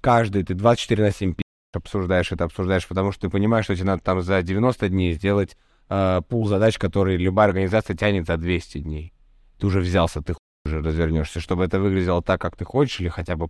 Каждый, 0.00 0.42
ты 0.44 0.54
24 0.54 1.02
на 1.04 1.12
7 1.12 1.34
пи***, 1.34 1.42
обсуждаешь 1.78 2.32
это, 2.32 2.44
обсуждаешь, 2.44 2.86
потому 2.86 3.12
что 3.12 3.22
ты 3.22 3.30
понимаешь, 3.30 3.64
что 3.64 3.74
тебе 3.74 3.86
надо 3.86 4.02
там 4.02 4.22
за 4.22 4.42
90 4.42 4.88
дней 4.88 5.14
сделать 5.14 5.56
э, 5.88 6.20
пул 6.28 6.46
задач, 6.46 6.78
которые 6.78 7.16
любая 7.16 7.48
организация 7.48 7.96
тянет 7.96 8.26
за 8.26 8.36
200 8.36 8.78
дней. 8.78 9.12
Ты 9.58 9.66
уже 9.66 9.80
взялся, 9.80 10.22
ты 10.22 10.34
уже 10.64 10.82
развернешься, 10.82 11.40
чтобы 11.40 11.64
это 11.64 11.80
выглядело 11.80 12.22
так, 12.22 12.40
как 12.40 12.56
ты 12.56 12.64
хочешь, 12.64 13.00
или 13.00 13.08
хотя 13.08 13.36
бы 13.36 13.48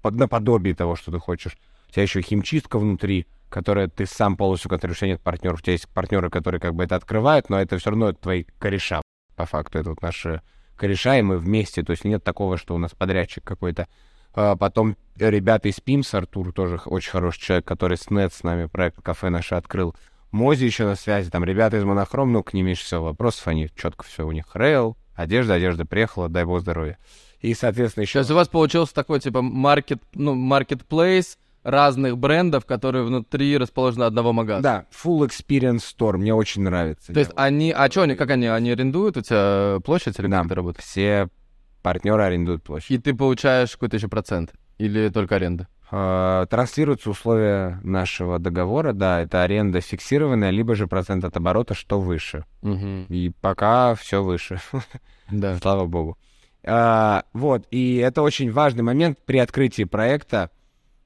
под 0.00 0.14
наподобие 0.16 0.74
того, 0.74 0.96
что 0.96 1.12
ты 1.12 1.18
хочешь. 1.18 1.56
У 1.88 1.92
тебя 1.92 2.02
еще 2.02 2.22
химчистка 2.22 2.78
внутри, 2.78 3.26
которая 3.48 3.88
ты 3.88 4.06
сам 4.06 4.36
полностью 4.36 4.70
контролируешь, 4.70 5.02
нет 5.02 5.20
партнеров, 5.20 5.60
у 5.60 5.62
тебя 5.62 5.72
есть 5.72 5.88
партнеры, 5.88 6.30
которые 6.30 6.60
как 6.60 6.74
бы 6.74 6.84
это 6.84 6.96
открывают, 6.96 7.50
но 7.50 7.60
это 7.60 7.78
все 7.78 7.90
равно 7.90 8.08
это 8.08 8.20
твои 8.20 8.44
кореша, 8.58 9.02
по 9.36 9.46
факту. 9.46 9.78
Это 9.78 9.90
вот 9.90 10.02
наши 10.02 10.42
кореша, 10.76 11.18
и 11.18 11.22
мы 11.22 11.38
вместе, 11.38 11.82
то 11.82 11.92
есть 11.92 12.04
нет 12.04 12.24
такого, 12.24 12.56
что 12.56 12.74
у 12.74 12.78
нас 12.78 12.92
подрядчик 12.92 13.44
какой-то. 13.44 13.88
А 14.34 14.56
потом 14.56 14.96
ребята 15.16 15.68
из 15.68 15.80
Пимс, 15.80 16.14
Артур 16.14 16.52
тоже 16.52 16.80
очень 16.86 17.10
хороший 17.10 17.40
человек, 17.40 17.64
который 17.64 17.96
с 17.96 18.10
Нет 18.10 18.32
с 18.32 18.42
нами 18.42 18.66
проект 18.66 19.02
кафе 19.02 19.30
наше 19.30 19.54
открыл. 19.54 19.94
Мози 20.30 20.64
еще 20.64 20.86
на 20.86 20.96
связи, 20.96 21.30
там 21.30 21.44
ребята 21.44 21.76
из 21.76 21.84
Монохром, 21.84 22.32
ну, 22.32 22.42
к 22.42 22.54
ним 22.54 22.66
меньше 22.66 22.84
всего 22.84 23.04
вопросов, 23.04 23.48
они 23.48 23.68
четко 23.76 24.04
все 24.04 24.26
у 24.26 24.32
них. 24.32 24.46
Рейл, 24.54 24.96
одежда, 25.14 25.54
одежда 25.54 25.84
приехала, 25.84 26.30
дай 26.30 26.44
бог 26.44 26.60
здоровья. 26.60 26.98
И, 27.40 27.52
соответственно, 27.54 28.02
еще... 28.02 28.20
Сейчас 28.20 28.30
у 28.30 28.34
вас 28.34 28.48
получился 28.48 28.94
такой, 28.94 29.20
типа, 29.20 29.42
маркет, 29.42 30.00
ну, 30.14 30.34
маркетплейс 30.34 31.38
разных 31.64 32.16
брендов, 32.16 32.64
которые 32.64 33.04
внутри 33.04 33.56
расположены 33.58 34.04
одного 34.04 34.32
магаза. 34.32 34.62
Да, 34.62 34.86
Full 35.04 35.28
Experience 35.28 35.82
Store, 35.96 36.16
мне 36.16 36.34
очень 36.34 36.62
нравится. 36.62 37.12
То 37.12 37.20
есть 37.20 37.32
они, 37.36 37.72
а 37.72 37.90
что 37.90 38.02
они, 38.02 38.14
как 38.14 38.30
они, 38.30 38.46
они 38.46 38.70
арендуют 38.70 39.16
у 39.16 39.20
тебя 39.20 39.78
площадь 39.84 40.18
или 40.18 40.26
Да. 40.28 40.38
как 40.38 40.46
это 40.46 40.54
работает? 40.54 40.84
Все 40.84 41.28
партнеры 41.82 42.22
арендуют 42.22 42.62
площадь. 42.62 42.90
И 42.90 42.98
ты 42.98 43.14
получаешь 43.14 43.72
какой-то 43.72 43.96
еще 43.96 44.08
процент? 44.08 44.52
Или 44.78 45.08
только 45.10 45.36
аренда? 45.36 45.68
Э, 45.90 46.46
Транслируются 46.48 47.10
условия 47.10 47.78
нашего 47.82 48.38
договора, 48.38 48.92
да, 48.92 49.20
это 49.20 49.42
аренда 49.42 49.80
фиксированная, 49.80 50.50
либо 50.50 50.74
же 50.74 50.86
процент 50.86 51.24
от 51.24 51.36
оборота, 51.36 51.74
что 51.74 52.00
выше. 52.00 52.44
Мгм. 52.62 53.04
И 53.08 53.30
пока 53.40 53.94
все 53.94 54.22
выше, 54.22 54.60
Да. 55.30 55.58
слава 55.58 55.84
богу. 55.86 56.16
А, 56.64 57.24
вот, 57.32 57.66
и 57.70 57.96
это 57.96 58.22
очень 58.22 58.50
важный 58.52 58.82
момент 58.82 59.18
при 59.26 59.38
открытии 59.38 59.84
проекта. 59.84 60.50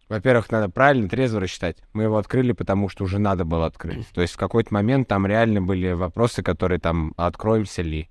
Во-первых, 0.08 0.50
надо 0.52 0.68
правильно, 0.68 1.08
трезво 1.08 1.40
рассчитать. 1.40 1.78
Мы 1.92 2.04
его 2.04 2.18
открыли, 2.18 2.52
потому 2.52 2.88
что 2.88 3.02
уже 3.02 3.18
надо 3.18 3.44
было 3.44 3.66
открыть. 3.66 4.06
То 4.14 4.20
есть 4.20 4.34
в 4.34 4.38
какой-то 4.38 4.72
момент 4.72 5.08
там 5.08 5.26
реально 5.26 5.62
были 5.62 5.90
вопросы, 5.92 6.42
которые 6.44 6.78
там, 6.78 7.12
а 7.16 7.26
откроемся 7.26 7.82
ли. 7.82 8.08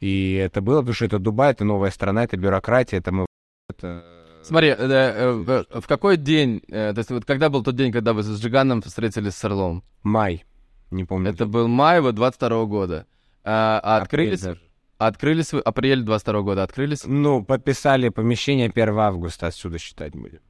И 0.00 0.34
это 0.34 0.60
было, 0.60 0.80
потому 0.80 0.94
что 0.94 1.04
это 1.06 1.18
Дубай, 1.18 1.50
это 1.52 1.64
новая 1.64 1.90
страна, 1.90 2.24
это 2.24 2.36
бюрократия, 2.36 2.98
это 2.98 3.12
мы... 3.12 3.26
это- 3.68 4.04
Смотри, 4.42 4.68
э, 4.68 4.76
э, 4.78 5.64
э, 5.70 5.80
в 5.80 5.86
какой 5.86 6.16
день, 6.16 6.62
э, 6.68 6.92
то 6.94 6.98
есть 6.98 7.10
вот 7.10 7.24
когда 7.24 7.50
был 7.50 7.62
тот 7.64 7.74
день, 7.74 7.92
когда 7.92 8.12
вы 8.12 8.22
с 8.22 8.40
Жиганом 8.40 8.80
встретились 8.82 9.34
с 9.34 9.44
Орлом? 9.44 9.82
Май. 10.02 10.44
Не 10.90 11.04
помню. 11.04 11.30
Это 11.30 11.44
был 11.46 11.68
май 11.68 12.00
вот 12.00 12.14
22 12.14 12.64
года. 12.64 13.06
А, 13.44 13.80
а 13.82 13.96
Апрель 13.96 14.02
открылись, 14.34 14.40
даже. 14.40 14.60
открылись 14.98 15.52
вы, 15.52 15.60
апрель 15.60 16.02
22 16.02 16.40
года 16.42 16.62
открылись. 16.62 17.04
Ну, 17.04 17.44
подписали 17.44 18.08
помещение 18.08 18.70
1 18.74 18.98
августа, 18.98 19.48
отсюда 19.48 19.78
считать 19.78 20.14
будем. 20.14 20.40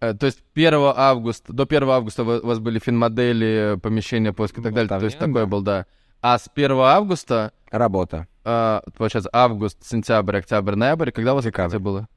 Э, 0.00 0.14
То 0.14 0.26
есть 0.26 0.44
1 0.54 0.74
августа, 0.94 1.52
до 1.52 1.64
1 1.64 1.88
августа 1.88 2.22
у 2.22 2.46
вас 2.46 2.58
были 2.58 2.78
финмодели, 2.78 3.78
помещения, 3.82 4.32
поиск 4.32 4.58
и 4.58 4.62
так 4.62 4.72
далее. 4.74 4.88
То 4.88 5.04
есть 5.04 5.18
Болтовня, 5.18 5.40
да. 5.40 5.46
был, 5.46 5.62
да. 5.62 5.86
А 6.20 6.38
с 6.38 6.48
1 6.54 6.70
августа, 6.78 7.52
Работа. 7.70 8.26
Э, 8.48 8.90
получается, 8.96 9.30
август, 9.32 9.84
сентябрь, 9.84 10.38
октябрь, 10.38 10.74
ноябрь, 10.74 11.10
когда 11.10 11.32
у 11.32 11.36
вас 11.36 11.44
Декабрь. 11.44 11.78
было? 11.78 12.08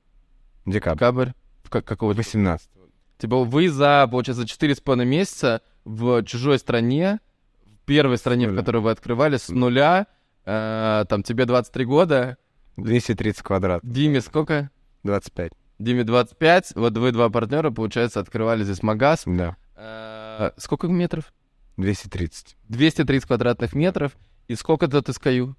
Декабрь. 0.66 0.96
Декабрь? 0.96 1.30
Как, 1.70 1.86
какого? 1.86 2.14
18. 2.14 2.70
Типа 3.18 3.44
вы 3.44 3.70
за, 3.70 4.08
получается, 4.10 4.48
четыре 4.48 4.76
с 4.76 4.80
половиной 4.80 5.10
месяца 5.10 5.62
в 5.86 6.24
чужой 6.24 6.58
стране, 6.60 7.20
в 7.66 7.86
первой 7.86 8.18
стране, 8.18 8.48
в 8.50 8.56
которой 8.56 8.82
вы 8.82 8.92
открывали, 8.92 9.38
с 9.38 9.50
нуля, 9.50 10.08
э, 10.46 11.06
там 11.08 11.24
тебе 11.24 11.46
23 11.46 11.86
года, 11.86 12.38
230 12.78 13.42
квадрат. 13.44 13.82
Диме 13.84 14.22
сколько? 14.22 14.70
25. 15.04 15.52
Диме 15.80 16.04
25, 16.04 16.74
вот 16.76 16.98
вы 16.98 17.12
два 17.12 17.30
партнера, 17.30 17.72
получается, 17.72 18.20
открывали 18.20 18.64
здесь 18.64 18.84
магаз. 18.84 19.24
Да. 19.26 19.56
Э, 19.76 20.52
сколько 20.58 20.88
метров? 20.88 21.34
230. 21.78 22.56
230 22.70 23.28
квадратных 23.28 23.74
метров. 23.74 24.14
И 24.48 24.56
сколько 24.56 24.88
тут 24.88 25.10
SKU? 25.10 25.56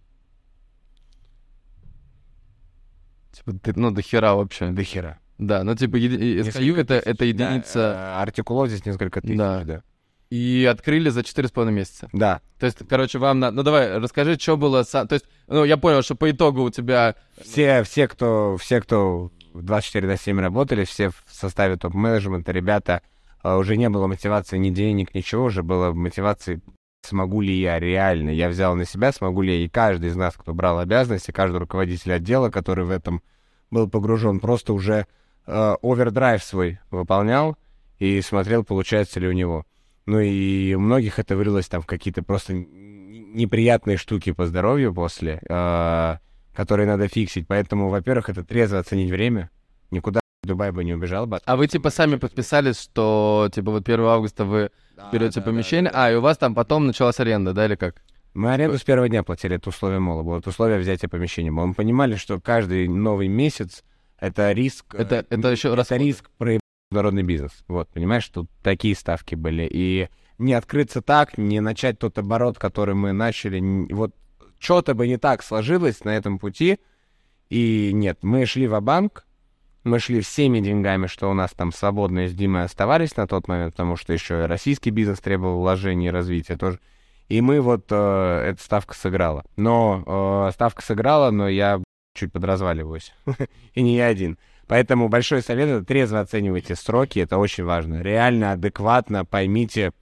Типа, 3.33 3.53
ты, 3.53 3.73
ну, 3.77 3.91
до 3.91 4.03
хера 4.03 4.35
вообще. 4.35 4.69
До 4.69 4.83
хера. 4.85 5.19
Да, 5.39 5.65
ну, 5.65 5.75
типа, 5.75 5.97
еди- 5.97 6.41
SKU 6.43 6.77
это, 6.77 6.95
это 6.95 7.25
единица. 7.25 7.75
Да, 7.75 8.19
э, 8.19 8.23
артикулов 8.23 8.69
здесь 8.69 8.85
несколько 8.87 9.21
тысяч, 9.21 9.37
Да. 9.37 9.65
да. 9.65 9.83
И 10.31 10.65
открыли 10.71 11.11
за 11.11 11.21
4,5 11.23 11.71
месяца. 11.71 12.09
Да. 12.13 12.41
То 12.59 12.67
есть, 12.67 12.79
короче, 12.89 13.19
вам 13.19 13.41
надо... 13.41 13.57
Ну, 13.57 13.63
давай, 13.63 13.99
расскажи, 13.99 14.39
что 14.39 14.57
было... 14.57 14.83
То 14.85 15.07
есть, 15.11 15.27
ну, 15.47 15.65
я 15.65 15.77
понял, 15.77 16.03
что 16.03 16.15
по 16.15 16.31
итогу 16.31 16.63
у 16.63 16.71
тебя... 16.71 17.17
Все, 17.43 17.83
все, 17.83 18.09
кто, 18.09 18.57
все, 18.59 18.81
кто 18.81 19.31
в 19.53 19.63
24 19.63 20.07
на 20.09 20.17
7 20.17 20.41
работали, 20.41 20.85
все 20.85 21.11
в 21.11 21.23
составе 21.31 21.77
топ-менеджмента, 21.77 22.51
ребята, 22.53 23.03
а, 23.43 23.59
уже 23.59 23.77
не 23.77 23.91
было 23.91 24.07
мотивации 24.07 24.57
ни 24.57 24.71
денег, 24.71 25.15
ничего, 25.15 25.45
уже 25.45 25.63
было 25.63 25.93
мотивации, 25.93 26.63
смогу 27.03 27.41
ли 27.41 27.55
я 27.55 27.79
реально. 27.79 28.31
Я 28.31 28.49
взял 28.49 28.75
на 28.75 28.85
себя, 28.85 29.13
смогу 29.13 29.43
ли 29.43 29.59
я, 29.59 29.65
и 29.65 29.69
каждый 29.69 30.11
из 30.11 30.17
нас, 30.17 30.35
кто 30.37 30.55
брал 30.55 30.79
обязанности, 30.79 31.31
каждый 31.31 31.59
руководитель 31.59 32.13
отдела, 32.13 32.51
который 32.51 32.85
в 32.85 32.91
этом 32.91 33.23
был 33.71 33.89
погружен, 33.89 34.41
просто 34.41 34.73
уже 34.73 35.07
э, 35.47 35.75
овердрайв 35.83 36.43
свой 36.43 36.79
выполнял 36.91 37.57
и 37.99 38.21
смотрел, 38.21 38.65
получается 38.65 39.21
ли 39.21 39.29
у 39.29 39.33
него. 39.33 39.65
Ну 40.07 40.21
и 40.21 40.75
у 40.75 40.81
многих 40.81 41.19
это 41.19 41.37
вылилось 41.37 41.69
там 41.69 41.83
в 41.83 41.87
какие-то 41.87 42.23
просто 42.23 42.55
неприятные 42.55 43.97
штуки 43.97 44.33
по 44.33 44.47
здоровью 44.47 44.95
после, 44.95 45.41
э, 45.49 46.17
которые 46.55 46.87
надо 46.87 47.09
фиксить. 47.09 47.47
Поэтому, 47.47 47.89
во-первых, 47.89 48.29
это 48.29 48.45
трезво 48.45 48.79
оценить 48.79 49.11
время. 49.11 49.51
Никуда 49.91 50.22
Дубай 50.45 50.73
бы 50.73 50.83
не 50.83 50.93
убежал 50.93 51.27
бы. 51.27 51.39
А 51.45 51.57
вы, 51.57 51.69
типа, 51.69 51.91
сами 51.91 52.17
подписались, 52.17 52.81
что, 52.81 53.49
типа, 53.55 53.71
вот 53.71 53.89
1 53.89 54.01
августа 54.07 54.45
вы 54.45 54.71
берете 55.13 55.41
помещение, 55.41 55.91
а, 55.95 56.11
и 56.11 56.17
у 56.17 56.21
вас 56.21 56.37
там 56.37 56.57
потом 56.57 56.87
началась 56.89 57.21
аренда, 57.21 57.53
да, 57.53 57.67
или 57.67 57.77
как? 57.77 58.03
Мы 58.35 58.53
аренду 58.53 58.77
с 58.77 58.83
первого 58.83 59.09
дня 59.09 59.23
платили, 59.23 59.55
это 59.57 59.69
условие 59.69 60.01
мола 60.01 60.25
было, 60.25 60.39
это 60.39 60.51
условие 60.51 60.81
взятия 60.81 61.09
помещения. 61.09 61.53
Мы 61.53 61.75
понимали, 61.75 62.17
что 62.17 62.41
каждый 62.41 62.89
новый 62.89 63.29
месяц 63.29 63.85
это 64.19 64.51
риск. 64.51 64.95
Это- 64.97 65.17
э, 65.17 65.25
это 65.31 65.49
еще 65.49 65.69
это 65.69 65.77
расходы. 65.77 66.05
риск 66.05 66.29
проебать 66.39 66.61
народный 66.91 67.23
бизнес. 67.23 67.53
Вот, 67.69 67.89
понимаешь, 67.91 68.27
тут 68.29 68.51
такие 68.65 68.97
ставки 68.97 69.37
были. 69.37 69.69
И 69.71 70.09
не 70.39 70.55
открыться 70.55 71.03
так, 71.03 71.39
не 71.39 71.61
начать 71.61 72.01
тот 72.01 72.19
оборот, 72.19 72.59
который 72.59 72.97
мы 72.97 73.13
начали. 73.13 73.61
Вот 73.93 74.13
что-то 74.59 74.95
бы 74.95 75.07
не 75.07 75.19
так 75.19 75.43
сложилось 75.45 76.03
на 76.05 76.17
этом 76.17 76.41
пути. 76.41 76.81
И 77.49 77.91
нет, 77.93 78.19
мы 78.23 78.45
шли 78.47 78.67
в 78.67 78.81
банк 78.81 79.25
мы 79.85 79.99
шли 79.99 80.21
всеми 80.21 80.61
деньгами, 80.61 81.07
что 81.07 81.31
у 81.31 81.35
нас 81.35 81.51
там 81.53 81.73
свободные 81.73 82.29
с 82.29 82.35
Димой 82.35 82.65
оставались 82.65 83.17
на 83.17 83.27
тот 83.27 83.49
момент, 83.49 83.75
потому 83.75 83.97
что 83.97 84.13
еще 84.13 84.45
и 84.45 84.47
российский 84.47 84.91
бизнес 84.91 85.21
требовал 85.21 85.61
вложений 85.61 86.09
и 86.09 86.11
развития 86.11 86.57
тоже. 86.57 86.79
И 87.29 87.41
мы 87.41 87.61
вот, 87.61 87.87
э, 87.91 88.45
эта 88.51 88.63
ставка 88.63 88.95
сыграла. 88.95 89.45
Но 89.57 90.49
э, 90.49 90.53
ставка 90.53 90.83
сыграла, 90.83 91.31
но 91.31 91.49
я 91.49 91.83
чуть 92.15 92.33
подразваливаюсь. 92.33 93.13
И 93.75 93.83
не 93.83 93.97
я 93.97 94.07
один. 94.07 94.39
Поэтому 94.69 95.09
большой 95.09 95.43
совет— 95.43 95.69
это 95.71 95.85
трезво 95.85 96.21
оценивайте 96.21 96.77
сроки, 96.77 97.19
это 97.19 97.39
очень 97.39 97.65
важно. 97.65 98.03
Реально, 98.03 98.53
адекватно 98.53 99.25
поймите, 99.25 99.93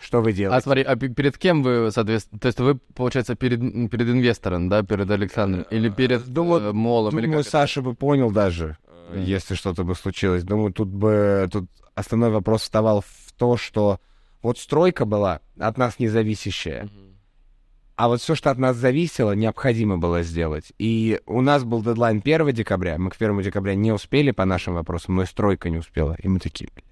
что 0.00 0.20
вы 0.22 0.30
А 0.30 0.32
делаете. 0.32 0.62
смотри, 0.62 0.82
а 0.82 0.96
пе- 0.96 1.08
перед 1.08 1.36
кем 1.38 1.62
вы, 1.62 1.90
соответственно, 1.92 2.38
то 2.40 2.46
есть 2.46 2.60
вы, 2.60 2.76
получается, 2.94 3.34
перед, 3.34 3.60
перед 3.90 4.08
инвестором, 4.08 4.68
да, 4.68 4.82
перед 4.82 5.10
Александром, 5.10 5.64
или 5.70 5.88
перед 5.90 6.26
Думаю, 6.26 6.70
э, 6.70 6.72
Молом, 6.72 7.18
или 7.18 7.26
Думаю, 7.26 7.38
как 7.40 7.46
это? 7.48 7.50
Саша 7.50 7.82
бы 7.82 7.94
понял 7.94 8.30
даже, 8.30 8.78
Да. 9.14 9.20
если 9.20 9.54
что-то 9.54 9.84
бы 9.84 9.94
случилось. 9.94 10.42
Думаю, 10.44 10.72
тут 10.72 10.88
бы 10.88 11.48
тут 11.52 11.68
основной 11.94 12.30
вопрос 12.30 12.62
вставал 12.62 13.02
в 13.02 13.32
то, 13.36 13.56
что 13.56 14.00
вот 14.42 14.58
стройка 14.58 15.04
была 15.04 15.40
от 15.58 15.76
нас 15.78 15.98
независящая, 15.98 16.84
Мгм. 16.84 17.16
а 17.96 18.08
вот 18.08 18.20
все, 18.20 18.34
что 18.34 18.50
от 18.50 18.58
нас 18.58 18.76
зависело, 18.76 19.32
необходимо 19.32 19.98
было 19.98 20.22
сделать. 20.22 20.72
И 20.78 21.20
у 21.26 21.40
нас 21.42 21.64
был 21.64 21.82
дедлайн 21.82 22.20
1 22.22 22.52
декабря, 22.52 22.96
мы 22.98 23.10
к 23.10 23.16
1 23.16 23.42
декабря 23.42 23.74
не 23.74 23.92
успели 23.92 24.30
по 24.30 24.44
нашим 24.44 24.74
вопросам, 24.74 25.16
но 25.16 25.22
и 25.22 25.26
стройка 25.26 25.68
не 25.70 25.78
успела. 25.78 26.16
И 26.22 26.28
мы 26.28 26.38
такие, 26.38 26.70
«Бля, 26.74 26.84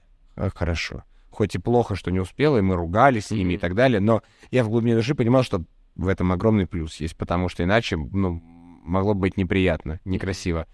а, 0.46 0.50
хорошо. 0.54 1.04
Хоть 1.30 1.54
и 1.54 1.58
плохо, 1.58 1.94
что 1.94 2.10
не 2.10 2.20
успела, 2.20 2.58
и 2.58 2.62
мы 2.62 2.74
ругались 2.74 3.26
с 3.26 3.30
ними 3.30 3.52
и 3.52 3.56
Мгм. 3.56 3.60
так 3.60 3.74
далее, 3.74 4.00
но 4.00 4.22
я 4.50 4.64
в 4.64 4.68
глубине 4.68 4.96
души 4.96 5.14
понимал, 5.14 5.42
что 5.44 5.62
в 5.94 6.08
этом 6.08 6.32
огромный 6.32 6.66
плюс 6.66 6.96
есть, 6.96 7.16
потому 7.16 7.48
что 7.48 7.62
иначе, 7.64 7.96
ну, 7.96 8.42
могло 8.84 9.14
быть 9.14 9.36
неприятно, 9.36 10.00
некрасиво. 10.04 10.66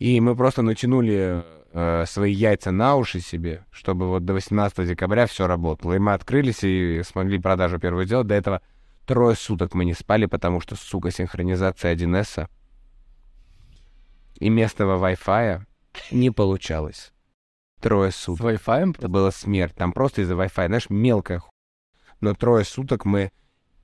И 0.00 0.18
мы 0.18 0.34
просто 0.34 0.62
натянули 0.62 1.44
э, 1.72 2.04
свои 2.06 2.32
яйца 2.32 2.70
на 2.70 2.96
уши 2.96 3.20
себе, 3.20 3.66
чтобы 3.70 4.08
вот 4.08 4.24
до 4.24 4.32
18 4.32 4.88
декабря 4.88 5.26
все 5.26 5.46
работало. 5.46 5.92
И 5.92 5.98
мы 5.98 6.14
открылись 6.14 6.64
и 6.64 7.02
смогли 7.04 7.38
продажу 7.38 7.78
первую 7.78 8.06
сделать. 8.06 8.26
До 8.26 8.34
этого 8.34 8.62
трое 9.04 9.36
суток 9.36 9.74
мы 9.74 9.84
не 9.84 9.92
спали, 9.92 10.24
потому 10.24 10.60
что, 10.62 10.74
сука, 10.74 11.10
синхронизация 11.10 11.94
1С 11.94 12.48
и 14.36 14.48
местного 14.48 14.98
Wi-Fi 15.06 15.60
не 16.10 16.30
получалось. 16.30 17.12
Трое 17.82 18.10
С 18.10 18.16
суток. 18.16 18.46
Wi-Fi? 18.46 18.94
Это 18.96 19.08
была 19.08 19.30
смерть. 19.30 19.74
Там 19.74 19.92
просто 19.92 20.22
из-за 20.22 20.32
Wi-Fi, 20.32 20.66
знаешь, 20.66 20.88
мелкая 20.88 21.40
ху... 21.40 21.50
Но 22.22 22.32
трое 22.32 22.64
суток 22.64 23.04
мы 23.04 23.32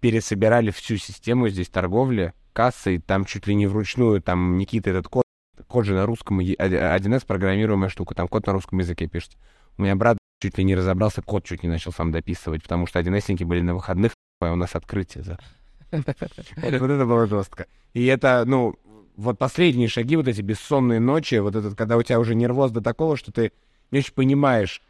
пересобирали 0.00 0.70
всю 0.70 0.96
систему 0.96 1.50
здесь 1.50 1.68
торговли, 1.68 2.32
кассы, 2.54 2.94
и 2.94 2.98
там 2.98 3.26
чуть 3.26 3.46
ли 3.46 3.54
не 3.54 3.66
вручную, 3.66 4.22
там 4.22 4.56
Никита 4.56 4.88
этот 4.88 5.08
код, 5.08 5.25
код 5.68 5.84
же 5.84 5.94
на 5.94 6.06
русском, 6.06 6.40
е- 6.40 6.54
1С 6.56 7.24
программируемая 7.24 7.88
штука, 7.88 8.14
там 8.14 8.28
код 8.28 8.46
на 8.46 8.52
русском 8.52 8.78
языке 8.78 9.06
пишется. 9.06 9.38
У 9.78 9.82
меня 9.82 9.96
брат 9.96 10.18
чуть 10.40 10.58
ли 10.58 10.64
не 10.64 10.74
разобрался, 10.74 11.22
код 11.22 11.44
чуть 11.44 11.62
не 11.62 11.68
начал 11.68 11.92
сам 11.92 12.12
дописывать, 12.12 12.62
потому 12.62 12.86
что 12.86 12.98
1Сники 12.98 13.44
были 13.44 13.60
на 13.60 13.74
выходных, 13.74 14.12
а 14.40 14.52
у 14.52 14.56
нас 14.56 14.74
открытие 14.74 15.24
за... 15.24 15.38
Вот 15.92 16.90
это 16.90 17.06
было 17.06 17.26
жестко. 17.26 17.66
И 17.94 18.04
это, 18.06 18.44
ну, 18.46 18.76
вот 19.16 19.38
последние 19.38 19.88
шаги, 19.88 20.16
вот 20.16 20.28
эти 20.28 20.42
бессонные 20.42 21.00
ночи, 21.00 21.36
вот 21.36 21.56
этот, 21.56 21.74
когда 21.74 21.96
у 21.96 22.02
тебя 22.02 22.18
уже 22.20 22.34
нервоз 22.34 22.70
до 22.70 22.80
такого, 22.80 23.16
что 23.16 23.32
ты 23.32 23.52
не 23.90 23.98
очень 23.98 24.14
понимаешь, 24.14 24.82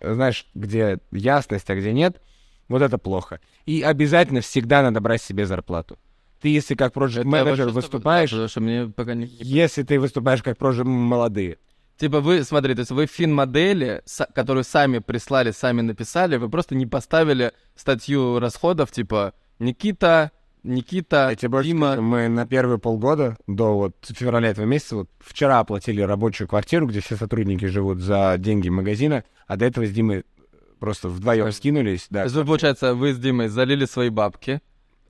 знаешь, 0.00 0.46
где 0.54 0.98
ясность, 1.10 1.68
а 1.68 1.74
где 1.74 1.92
нет, 1.92 2.20
вот 2.68 2.82
это 2.82 2.98
плохо. 2.98 3.40
И 3.66 3.82
обязательно 3.82 4.40
всегда 4.40 4.82
надо 4.82 5.00
брать 5.00 5.22
себе 5.22 5.46
зарплату. 5.46 5.98
Ты, 6.40 6.48
если 6.48 6.74
как 6.74 6.96
Это 6.96 7.24
менеджер 7.24 7.68
выступаешь, 7.68 8.30
да, 8.30 8.48
что 8.48 8.60
мне 8.60 8.86
пока 8.88 9.14
не... 9.14 9.26
если 9.26 9.82
ты 9.82 9.98
выступаешь 9.98 10.42
как 10.42 10.58
проект 10.58 10.84
молодые, 10.84 11.58
Типа 11.98 12.20
вы, 12.20 12.44
смотри, 12.44 12.74
то 12.74 12.80
есть 12.80 12.90
вы 12.90 13.06
фин-модели, 13.06 14.02
са- 14.04 14.28
которую 14.34 14.64
сами 14.64 14.98
прислали, 14.98 15.50
сами 15.50 15.80
написали, 15.80 16.36
вы 16.36 16.50
просто 16.50 16.74
не 16.74 16.84
поставили 16.86 17.52
статью 17.74 18.38
расходов, 18.38 18.90
типа 18.92 19.32
Никита, 19.58 20.30
Никита, 20.62 21.28
Я 21.30 21.36
тебе 21.36 21.48
больше 21.48 21.68
Дима. 21.68 21.86
скажу, 21.92 22.02
мы 22.02 22.28
на 22.28 22.46
первые 22.46 22.78
полгода, 22.78 23.38
до 23.46 23.76
вот 23.76 23.96
февраля 24.02 24.50
этого 24.50 24.66
месяца, 24.66 24.96
вот 24.96 25.10
вчера 25.20 25.60
оплатили 25.60 26.02
рабочую 26.02 26.48
квартиру, 26.48 26.86
где 26.86 27.00
все 27.00 27.16
сотрудники 27.16 27.64
живут 27.64 28.00
за 28.00 28.34
деньги 28.36 28.68
магазина, 28.68 29.24
а 29.46 29.56
до 29.56 29.64
этого 29.64 29.86
с 29.86 29.90
Димой 29.90 30.24
просто 30.80 31.08
вдвоем 31.08 31.50
скинулись, 31.52 32.08
да. 32.10 32.20
То 32.20 32.24
есть 32.24 32.36
вы, 32.36 32.44
получается, 32.44 32.94
вы 32.94 33.14
с 33.14 33.18
Димой 33.18 33.48
залили 33.48 33.86
свои 33.86 34.10
бабки, 34.10 34.60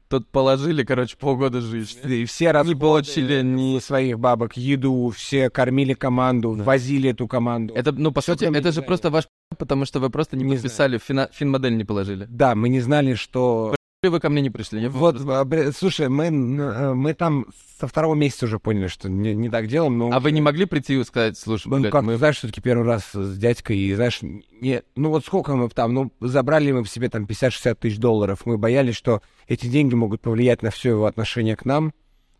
тут 0.09 0.28
положили, 0.28 0.82
короче, 0.84 1.16
полгода 1.16 1.61
жизни. 1.61 2.14
И 2.16 2.24
все 2.24 2.50
расходы 2.52 3.42
Не 3.42 3.80
своих 3.80 4.18
бабок, 4.18 4.57
еду, 4.57 5.12
все 5.14 5.50
кормили 5.50 5.94
команду, 5.94 6.52
возили 6.52 7.11
эту 7.11 7.26
команду. 7.28 7.74
Это, 7.74 7.92
ну, 7.92 8.12
по 8.12 8.20
Всё 8.20 8.32
сути, 8.32 8.44
это 8.44 8.72
же 8.72 8.82
просто 8.82 9.11
ваш 9.11 9.26
потому 9.59 9.84
что 9.84 10.00
вы 10.00 10.11
просто 10.11 10.36
не, 10.36 10.44
Не 10.44 10.54
подписали, 10.54 10.98
фина- 10.98 11.30
фин-модель 11.32 11.76
не 11.76 11.84
положили. 11.84 12.26
Да, 12.28 12.54
мы 12.54 12.68
не 12.68 12.80
знали, 12.80 13.14
что... 13.14 13.74
вы 14.09 14.20
ко 14.20 14.28
мне 14.28 14.42
не 14.42 14.50
пришли? 14.50 14.86
Вот, 14.88 15.16
а, 15.28 15.46
слушай, 15.76 16.09
мы, 16.09 16.26
э, 16.26 16.94
мы 16.94 17.14
там 17.14 17.46
со 17.78 17.86
второго 17.86 18.14
месяца 18.14 18.46
уже 18.46 18.59
поняли, 18.59 18.86
что 18.86 19.09
не, 19.09 19.34
не 19.34 19.50
так 19.50 19.66
делаем, 19.66 19.98
но... 19.98 20.11
А 20.12 20.20
вы 20.20 20.32
не 20.32 20.40
могли 20.40 20.64
прийти 20.64 20.98
и 20.98 21.04
сказать, 21.04 21.38
слушай, 21.38 21.68
Ну, 21.68 21.80
блядь, 21.80 21.92
как, 21.92 22.02
мы- 22.02 22.16
знаешь, 22.16 22.38
все-таки 22.38 22.61
первый 22.61 22.86
раз 22.86 23.12
с 23.12 23.36
дядькой, 23.36 23.78
и, 23.78 23.94
знаешь, 23.94 24.20
не, 24.22 24.82
ну 24.94 25.11
вот 25.11 25.24
сколько 25.24 25.54
мы 25.54 25.68
там, 25.68 25.92
ну, 25.92 26.12
забрали 26.20 26.72
мы 26.72 26.84
в 26.84 26.88
себе 26.88 27.09
там 27.09 27.24
50-60 27.24 27.74
тысяч 27.74 27.98
долларов, 27.98 28.40
мы 28.46 28.57
боялись, 28.57 28.96
что 28.96 29.22
эти 29.46 29.66
деньги 29.66 29.94
могут 29.94 30.22
повлиять 30.22 30.62
на 30.62 30.70
все 30.70 30.90
его 30.90 31.07
отношение 31.07 31.57
к 31.57 31.64
нам, 31.64 31.92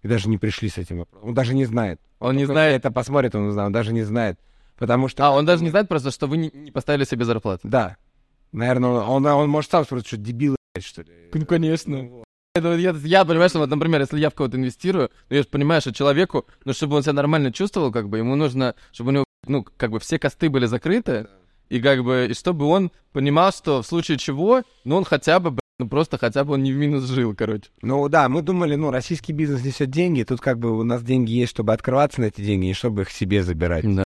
и 0.03 0.09
даже 0.09 0.29
не 0.29 0.39
пришли 0.39 0.69
с 0.69 0.79
этим 0.79 0.99
вопросом. 0.99 1.29
Он 1.29 1.35
даже 1.35 1.55
не 1.55 1.65
знает. 1.65 2.01
Он 2.19 2.37
не 2.37 2.47
знает. 2.47 2.77
Это 2.77 2.91
посмотрит, 2.91 3.35
он 3.35 3.49
узнал, 3.49 3.67
он 3.67 3.73
даже 3.73 3.93
не 3.93 4.03
знает. 4.03 4.39
Потому 4.79 5.09
что... 5.09 5.27
А, 5.27 5.31
он 5.33 5.47
даже 5.47 5.63
не 5.63 5.71
знает 5.71 5.89
просто, 5.89 6.11
что 6.11 6.27
вы 6.27 6.37
не, 6.37 6.51
не 6.53 6.71
поставили 6.71 7.05
себе 7.05 7.25
зарплату. 7.25 7.67
Да. 7.69 7.97
Наверное, 8.53 8.91
он, 8.91 9.27
он, 9.27 9.27
он 9.27 9.49
может 9.49 9.71
сам 9.71 9.85
спросить, 9.85 10.07
что 10.07 10.17
дебилы, 10.17 10.56
что 10.81 11.03
ли? 11.03 11.13
Ну, 11.33 11.47
конечно. 11.47 12.23
Это 12.55 12.71
вот 12.71 12.77
я, 12.77 12.95
я 13.05 13.25
понимаю, 13.25 13.51
что 13.51 13.59
вот, 13.59 13.69
например, 13.69 14.01
если 14.01 14.19
я 14.19 14.31
в 14.31 14.35
кого-то 14.35 14.57
инвестирую, 14.57 15.11
ну, 15.29 15.37
я 15.37 15.43
же 15.43 15.49
понимаю, 15.49 15.83
что 15.83 15.93
человеку, 15.93 16.47
ну, 16.65 16.73
чтобы 16.73 16.97
он 16.97 17.03
себя 17.03 17.13
нормально 17.13 17.53
чувствовал, 17.53 17.93
как 17.93 18.09
бы, 18.09 18.17
ему 18.19 18.35
нужно, 18.35 18.75
чтобы 18.93 19.11
у 19.11 19.13
него, 19.13 19.25
ну, 19.47 19.67
как 19.77 19.91
бы 19.91 20.01
все 20.01 20.19
косты 20.19 20.49
были 20.49 20.65
закрыты, 20.65 21.27
и 21.69 21.81
как 21.83 22.03
бы, 22.03 22.29
и 22.31 22.35
чтобы 22.35 22.65
он 22.65 22.93
понимал, 23.13 23.53
что 23.53 23.83
в 23.83 23.87
случае 23.87 24.17
чего, 24.17 24.63
ну, 24.85 24.97
он 24.97 25.05
хотя 25.05 25.39
бы, 25.39 25.59
ну, 25.79 25.87
просто 25.87 26.17
хотя 26.17 26.45
бы 26.45 26.55
он 26.55 26.63
не 26.63 26.73
в 26.73 26.77
минус 26.77 27.05
жил, 27.05 27.35
короче. 27.35 27.69
Ну 27.83 28.09
да, 28.09 28.29
мы 28.31 28.41
думали, 28.41 28.75
ну, 28.77 28.91
российский 28.91 29.35
бизнес 29.35 29.63
несет 29.63 29.91
деньги, 29.91 30.23
тут 30.23 30.41
как 30.41 30.59
бы 30.59 30.79
у 30.79 30.83
нас 30.83 31.03
деньги 31.03 31.33
есть, 31.33 31.51
чтобы 31.51 31.75
открываться 31.75 32.23
на 32.23 32.27
эти 32.27 32.41
деньги, 32.41 32.67
не 32.67 32.75
чтобы 32.75 33.03
их 33.03 33.11
себе 33.11 33.43
забирать. 33.43 33.85
Да. 33.85 34.05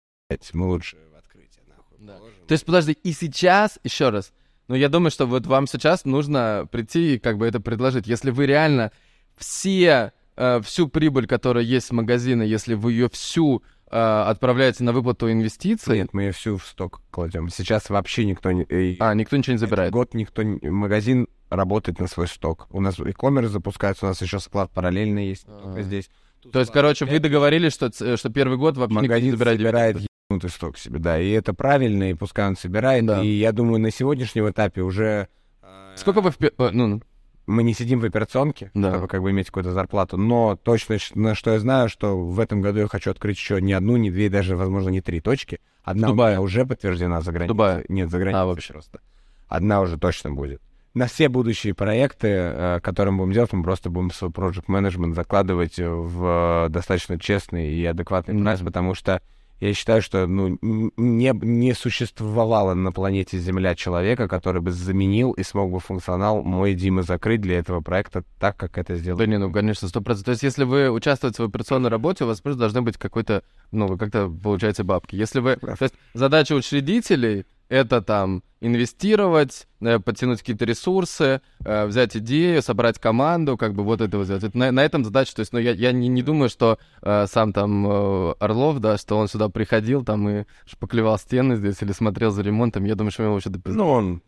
Мы 0.51 0.67
лучше 0.67 0.97
в 1.13 1.17
открытие, 1.17 1.63
нахуй. 1.69 1.97
Да. 1.99 2.17
положим. 2.17 2.37
То 2.45 2.51
есть, 2.51 2.65
подожди, 2.65 2.91
и 2.91 3.13
сейчас, 3.13 3.79
еще 3.83 4.09
раз, 4.09 4.33
ну, 4.67 4.75
я 4.75 4.89
думаю, 4.89 5.11
что 5.11 5.25
вот 5.25 5.45
вам 5.47 5.67
сейчас 5.67 6.05
нужно 6.05 6.67
прийти 6.71 7.15
и 7.15 7.19
как 7.19 7.37
бы 7.37 7.45
это 7.47 7.59
предложить. 7.59 8.07
Если 8.07 8.31
вы 8.31 8.45
реально 8.45 8.91
все, 9.37 10.13
э, 10.35 10.61
всю 10.61 10.87
прибыль, 10.87 11.27
которая 11.27 11.63
есть 11.63 11.87
с 11.87 11.91
магазина, 11.91 12.43
если 12.43 12.73
вы 12.73 12.93
ее 12.93 13.09
всю 13.09 13.63
э, 13.91 13.95
отправляете 13.97 14.83
на 14.83 14.91
выплату 14.93 15.31
инвестиций, 15.31 15.99
Нет, 15.99 16.13
мы 16.13 16.23
ее 16.23 16.31
всю 16.31 16.57
в 16.57 16.65
сток 16.65 17.01
кладем. 17.11 17.49
Сейчас 17.49 17.89
вообще 17.89 18.25
никто 18.25 18.51
не... 18.51 18.63
э, 18.63 18.95
а, 18.99 19.13
никто 19.13 19.37
ничего 19.37 19.53
не 19.53 19.57
этот 19.57 19.69
забирает. 19.69 19.91
год 19.91 20.13
никто... 20.13 20.43
не- 20.43 20.59
Магазин 20.69 21.27
работает 21.49 21.99
на 21.99 22.07
свой 22.07 22.27
сток. 22.27 22.67
У 22.71 22.81
нас 22.81 22.97
e-commerce 22.97 23.49
запускается, 23.49 24.05
у 24.05 24.09
нас 24.09 24.21
еще 24.21 24.39
склад 24.39 24.71
параллельно 24.71 25.19
есть 25.19 25.45
А. 25.47 25.61
только 25.63 25.83
здесь. 25.83 26.09
То 26.51 26.59
есть, 26.59 26.71
короче, 26.73 27.05
вы 27.05 27.19
договорились, 27.19 27.71
что, 27.73 27.89
ц- 27.89 28.17
что 28.17 28.29
первый 28.29 28.57
год 28.57 28.75
вообще 28.75 28.95
никто 28.95 29.01
не 29.03 29.07
Магазин 29.31 29.31
забирает 29.31 29.97
собирает 30.29 30.41
дивиденды. 30.41 30.47
ебанутый 30.47 30.49
сток 30.49 30.77
себе, 30.77 30.99
да. 30.99 31.19
И 31.19 31.29
это 31.31 31.53
правильно, 31.53 32.09
и 32.09 32.13
пускай 32.13 32.47
он 32.47 32.55
собирает. 32.55 33.05
Да. 33.05 33.21
И 33.21 33.27
я 33.27 33.51
думаю, 33.51 33.79
на 33.79 33.91
сегодняшнем 33.91 34.49
этапе 34.49 34.81
уже... 34.81 35.27
э, 35.61 35.93
Сколько 35.95 36.21
вы 36.21 36.31
в... 36.31 36.41
э, 36.41 36.51
Ну, 36.71 36.87
ну, 36.87 37.01
мы 37.45 37.63
не 37.63 37.73
сидим 37.73 37.99
в 37.99 38.05
операционке, 38.05 38.71
Да. 38.73 38.91
чтобы 38.91 39.07
как 39.07 39.21
бы 39.21 39.31
иметь 39.31 39.47
какую-то 39.47 39.71
зарплату, 39.71 40.17
но 40.17 40.55
точно, 40.55 40.97
на 41.15 41.35
что 41.35 41.51
я 41.51 41.59
знаю, 41.59 41.89
что 41.89 42.17
в 42.17 42.39
этом 42.39 42.61
году 42.61 42.79
я 42.79 42.87
хочу 42.87 43.11
открыть 43.11 43.37
еще 43.37 43.61
не 43.61 43.73
одну, 43.73 43.97
не 43.97 44.11
две, 44.11 44.29
даже, 44.29 44.55
возможно, 44.55 44.89
не 44.89 45.01
три 45.01 45.19
точки. 45.19 45.59
Одна 45.83 46.09
меня 46.11 46.39
уже 46.39 46.65
подтверждена 46.65 47.19
за 47.21 47.31
границей. 47.31 47.49
Дубае. 47.49 47.85
Нет, 47.89 48.09
за 48.09 48.17
границей 48.19 48.41
А, 48.41 48.45
вообще. 48.45 48.71
просто. 48.73 49.01
Одна 49.49 49.81
уже 49.81 49.97
точно 49.97 50.31
будет. 50.31 50.61
На 50.93 51.07
все 51.07 51.27
будущие 51.27 51.73
проекты, 51.73 52.27
э, 52.29 52.79
которые 52.81 53.11
мы 53.11 53.23
будем 53.23 53.33
делать, 53.33 53.51
мы 53.51 53.63
просто 53.63 53.89
будем 53.89 54.11
свой 54.11 54.31
project 54.31 54.67
management 54.67 55.13
закладывать 55.15 55.73
в 55.77 56.67
достаточно 56.69 57.19
честный 57.19 57.73
и 57.73 57.83
адекватный 57.85 58.35
Мгм. 58.35 58.43
прайс, 58.43 58.59
потому 58.61 58.93
что 58.93 59.21
я 59.63 59.73
считаю, 59.73 60.01
что 60.01 60.27
ну, 60.27 60.57
не, 60.61 61.33
не 61.41 61.73
существовало 61.73 62.73
на 62.73 62.91
планете 62.91 63.39
Земля 63.39 63.75
человека, 63.75 64.27
который 64.27 64.61
бы 64.61 64.71
заменил 64.71 65.31
и 65.31 65.43
смог 65.43 65.71
бы 65.71 65.79
функционал 65.79 66.43
мой 66.43 66.73
Дима 66.73 67.01
закрыть 67.01 67.39
для 67.39 67.59
этого 67.59 67.79
проекта 67.79 68.25
так, 68.39 68.57
как 68.57 68.77
это 68.77 68.95
сделал. 68.95 69.17
да 69.17 69.25
не, 69.25 69.37
ну, 69.37 69.51
конечно, 69.53 69.87
сто 69.87 70.01
процентов. 70.01 70.25
То 70.25 70.31
есть, 70.31 70.43
если 70.43 70.65
вы 70.65 70.89
участвуете 70.89 71.43
в 71.43 71.45
операционной 71.45 71.89
работе, 71.89 72.25
у 72.25 72.27
вас 72.27 72.41
просто 72.41 72.59
должны 72.59 72.81
быть 72.81 72.97
какой-то, 72.97 73.43
ну, 73.71 73.87
вы 73.87 73.97
как-то 73.97 74.27
получаете 74.27 74.83
бабки. 74.83 75.15
Если 75.15 75.39
вы... 75.39 75.55
То 75.55 75.77
есть, 75.79 75.95
задача 76.13 76.53
учредителей— 76.53 77.45
это 77.73 78.03
там 78.03 78.43
инвестировать, 78.61 79.67
э, 79.81 79.97
подтянуть 79.99 80.39
какие-то 80.39 80.63
ресурсы, 80.63 81.41
э, 81.65 81.85
взять 81.87 82.15
идею, 82.15 82.61
собрать 82.61 82.99
команду, 82.99 83.57
как 83.57 83.73
бы 83.73 83.83
вот 83.83 83.99
это 83.99 84.17
вот 84.17 84.25
сделать. 84.25 84.53
На, 84.53 84.71
на 84.71 84.85
этом 84.85 85.03
задача. 85.03 85.35
То 85.35 85.39
есть, 85.39 85.53
ну, 85.53 85.59
я, 85.59 85.71
я 85.71 85.91
не, 85.91 86.07
не 86.07 86.21
думаю, 86.21 86.49
что 86.49 86.77
э, 87.01 87.25
сам 87.27 87.51
там 87.51 87.87
э, 87.87 88.33
Орлов, 88.39 88.79
да, 88.79 88.97
что 88.97 89.17
он 89.17 89.27
сюда 89.27 89.49
приходил 89.49 90.05
там 90.05 90.29
и 90.29 90.45
шпаклевал 90.65 91.17
стены 91.17 91.55
здесь 91.55 91.81
или 91.81 91.91
смотрел 91.93 92.29
за 92.29 92.43
ремонтом. 92.43 92.85
Я 92.85 92.93
думаю, 92.93 93.11
что 93.11 93.23
ему 93.23 93.33
вообще-то. 93.33 93.59
Ну, 93.65 93.89
он 93.89 94.21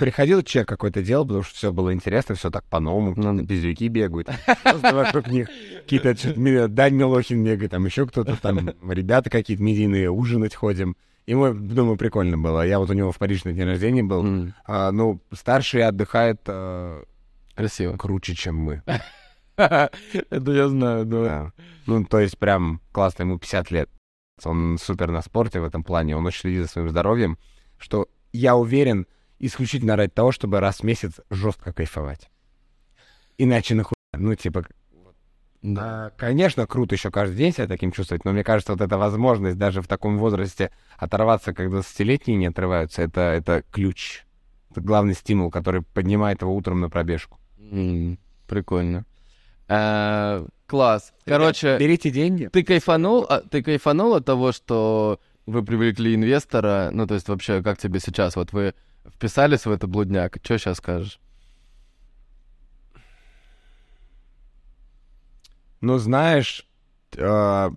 приходил, 0.00 0.42
человек 0.42 0.68
какой-то 0.68 1.02
делал, 1.02 1.26
потому 1.26 1.42
что 1.42 1.54
все 1.54 1.72
было 1.72 1.92
интересно, 1.92 2.34
все 2.34 2.50
так 2.50 2.64
по-новому, 2.64 3.14
Ну, 3.16 3.46
пиздюки 3.46 3.88
бегают, 3.88 4.28
просто 4.62 4.94
вокруг 4.94 5.28
них 5.28 5.48
какие-то, 5.82 6.14
Дань 6.68 6.94
Милохин 6.94 7.44
бегает, 7.44 7.70
там 7.70 7.86
еще 7.86 8.06
кто-то, 8.06 8.36
там 8.40 8.70
ребята 8.90 9.30
какие-то 9.30 9.62
медийные, 9.62 10.10
ужинать 10.10 10.54
ходим. 10.54 10.96
Ему, 11.28 11.52
думаю, 11.52 11.98
прикольно 11.98 12.38
было. 12.38 12.66
Я 12.66 12.78
вот 12.78 12.88
у 12.88 12.94
него 12.94 13.12
в 13.12 13.18
Париже 13.18 13.42
на 13.44 13.52
день 13.52 13.66
рождения 13.66 14.02
был. 14.02 14.24
М, 14.24 14.54
А, 14.64 14.90
ну, 14.92 15.20
старший 15.32 15.82
отдыхает 15.84 16.40
э, 16.46 17.02
Красиво. 17.54 17.98
круче, 17.98 18.34
чем 18.34 18.56
мы. 18.56 18.82
Это 19.56 19.90
я 20.52 20.68
знаю. 20.68 21.04
Да. 21.04 21.52
Ну, 21.86 22.02
то 22.06 22.18
есть 22.18 22.38
прям 22.38 22.80
классно, 22.92 23.24
ему 23.24 23.38
50 23.38 23.70
лет. 23.70 23.90
Он 24.42 24.78
супер 24.80 25.10
на 25.10 25.20
спорте 25.20 25.60
в 25.60 25.64
этом 25.64 25.84
плане, 25.84 26.16
он 26.16 26.24
очень 26.24 26.40
следит 26.40 26.62
за 26.62 26.68
своим 26.68 26.88
здоровьем, 26.88 27.36
что 27.76 28.08
я 28.32 28.56
уверен, 28.56 29.06
исключительно 29.38 29.96
ради 29.96 30.10
того, 30.12 30.32
чтобы 30.32 30.60
раз 30.60 30.80
в 30.80 30.84
месяц 30.84 31.20
жестко 31.28 31.74
кайфовать. 31.74 32.30
Иначе 33.36 33.74
нахуй. 33.74 33.94
Ну, 34.16 34.34
типа, 34.34 34.64
Да. 35.60 36.06
а, 36.06 36.10
конечно, 36.16 36.66
круто 36.66 36.94
еще 36.94 37.10
каждый 37.10 37.36
день 37.36 37.52
себя 37.52 37.66
таким 37.66 37.90
чувствовать, 37.90 38.24
но 38.24 38.32
мне 38.32 38.44
кажется, 38.44 38.72
вот 38.72 38.80
эта 38.80 38.96
возможность 38.96 39.58
даже 39.58 39.82
в 39.82 39.88
таком 39.88 40.18
возрасте 40.18 40.70
оторваться, 40.96 41.52
как 41.52 41.68
20-летние 41.68 42.36
не 42.38 42.46
отрываются, 42.46 43.02
это, 43.02 43.20
это 43.22 43.64
ключ. 43.72 44.24
Это 44.70 44.80
главный 44.80 45.14
стимул, 45.14 45.50
который 45.50 45.82
поднимает 45.82 46.42
его 46.42 46.54
утром 46.54 46.80
на 46.80 46.88
пробежку. 46.90 47.38
М, 47.58 48.18
Прикольно. 48.46 49.04
Э, 49.68 50.46
Класс. 50.66 51.12
Короче, 51.24 51.76
Берите 51.78 52.10
деньги. 52.10 52.46
ты 52.52 52.62
кайфанул, 52.62 53.26
а, 53.28 53.40
ты 53.40 53.62
кайфанул 53.62 54.14
от 54.14 54.24
того, 54.24 54.52
что 54.52 55.18
вы 55.46 55.62
привлекли 55.64 56.14
инвестора? 56.14 56.90
Ну, 56.92 57.06
то 57.06 57.14
есть 57.14 57.28
вообще, 57.28 57.62
как 57.62 57.78
тебе 57.78 58.00
сейчас? 58.00 58.36
Вот 58.36 58.52
вы 58.52 58.74
вписались 59.14 59.64
в 59.66 59.70
этот 59.72 59.88
блудняк, 59.90 60.36
что 60.42 60.58
сейчас 60.58 60.76
скажешь? 60.78 61.18
Ну, 65.80 65.98
знаешь, 65.98 66.66
э, 67.16 67.70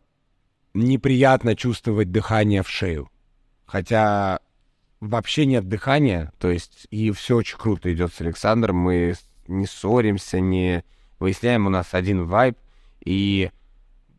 неприятно 0.73 1.55
чувствовать 1.55 2.11
дыхание 2.11 2.63
в 2.63 2.69
шею. 2.69 3.09
Хотя 3.65 4.39
вообще 4.99 5.45
нет 5.45 5.67
дыхания, 5.67 6.31
то 6.39 6.49
есть 6.49 6.87
и 6.91 7.11
все 7.11 7.37
очень 7.37 7.57
круто 7.57 7.91
идет 7.93 8.13
с 8.13 8.21
Александром. 8.21 8.77
Мы 8.77 9.15
не 9.47 9.65
ссоримся, 9.65 10.39
не 10.39 10.83
выясняем, 11.19 11.67
у 11.67 11.69
нас 11.69 11.93
один 11.93 12.25
вайб. 12.25 12.57
И 13.03 13.51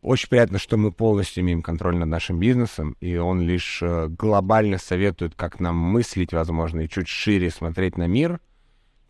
очень 0.01 0.27
приятно, 0.27 0.59
что 0.59 0.77
мы 0.77 0.91
полностью 0.91 1.43
имеем 1.43 1.61
контроль 1.61 1.95
над 1.95 2.09
нашим 2.09 2.37
бизнесом, 2.37 2.97
и 2.99 3.15
он 3.15 3.41
лишь 3.41 3.79
э, 3.81 4.07
глобально 4.09 4.77
советует, 4.77 5.33
как 5.35 5.61
нам 5.61 5.77
мыслить, 5.77 6.33
возможно, 6.33 6.81
и 6.81 6.89
чуть 6.89 7.07
шире 7.07 7.49
смотреть 7.49 7.97
на 7.97 8.05
мир, 8.05 8.41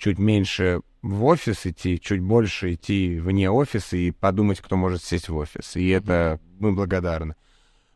чуть 0.03 0.19
меньше 0.19 0.81
в 1.01 1.23
офис 1.23 1.65
идти, 1.65 1.97
чуть 1.97 2.19
больше 2.19 2.73
идти 2.73 3.19
вне 3.19 3.49
офиса 3.49 3.95
и 3.95 4.11
подумать, 4.11 4.59
кто 4.59 4.75
может 4.75 5.01
сесть 5.01 5.29
в 5.29 5.35
офис. 5.37 5.77
И 5.77 5.87
это 5.87 6.41
мы 6.59 6.73
благодарны. 6.73 7.35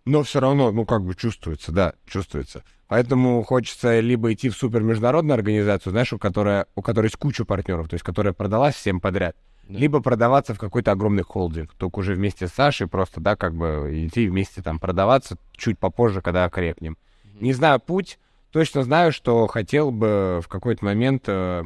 Но 0.06 0.24
все 0.24 0.40
равно, 0.40 0.72
ну, 0.72 0.86
как 0.86 1.04
бы 1.04 1.16
чувствуется, 1.16 1.74
да, 1.74 1.96
чувствуется. 2.08 2.64
Поэтому 2.88 3.44
хочется 3.44 4.00
либо 4.00 4.32
идти 4.32 4.48
в 4.48 4.56
супер 4.56 4.84
международную 4.84 5.36
организацию, 5.36 5.92
знаешь, 5.92 6.14
у 6.14 6.18
которой, 6.18 6.64
у 6.76 6.82
которой 6.82 7.08
есть 7.08 7.18
куча 7.18 7.44
партнеров, 7.44 7.90
то 7.90 7.96
есть 7.96 8.06
которая 8.06 8.32
продалась 8.32 8.76
всем 8.76 9.02
подряд, 9.02 9.36
Да. 9.68 9.78
либо 9.78 10.02
продаваться 10.02 10.54
в 10.54 10.60
какой-то 10.60 10.94
огромный 10.94 11.24
холдинг, 11.24 11.74
только 11.74 12.00
уже 12.00 12.14
вместе 12.14 12.48
с 12.48 12.54
Сашей 12.54 12.88
просто, 12.88 13.20
да, 13.20 13.36
как 13.36 13.54
бы 13.54 13.92
идти 13.94 14.30
вместе 14.30 14.62
там 14.62 14.80
продаваться 14.80 15.38
чуть 15.58 15.78
попозже, 15.78 16.22
когда 16.22 16.46
окрепнем. 16.46 16.98
Не 17.42 17.52
знаю 17.52 17.82
путь, 17.82 18.18
точно 18.52 18.84
знаю, 18.84 19.12
что 19.12 19.46
хотел 19.48 19.92
бы 19.92 20.40
в 20.42 20.48
какой-то 20.48 20.86
момент 20.86 21.24
э, 21.28 21.64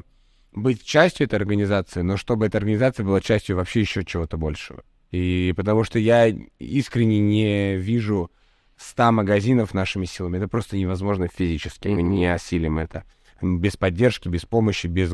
быть 0.54 0.84
частью 0.84 1.28
этой 1.28 1.36
организации, 1.36 2.02
но 2.02 2.18
чтобы 2.18 2.46
эта 2.46 2.58
организация 2.58 3.06
была 3.06 3.22
частью 3.22 3.56
вообще 3.56 3.82
еще 3.82 4.04
чего-то 4.04 4.38
большего. 4.38 4.84
И 5.12 5.54
потому 5.58 5.84
что 5.84 6.00
я 6.00 6.28
искренне 6.60 7.20
не 7.20 7.76
вижу 7.76 8.32
100 8.78 9.12
магазинов 9.12 9.74
нашими 9.74 10.06
силами. 10.06 10.38
Это 10.38 10.48
просто 10.48 10.78
невозможно 10.78 11.28
физически. 11.28 11.90
Мы 11.90 12.02
не 12.02 12.26
осилим 12.34 12.80
это. 12.80 13.04
Без 13.42 13.78
поддержки, 13.78 14.28
без 14.28 14.46
помощи, 14.46 14.88
без 14.88 15.14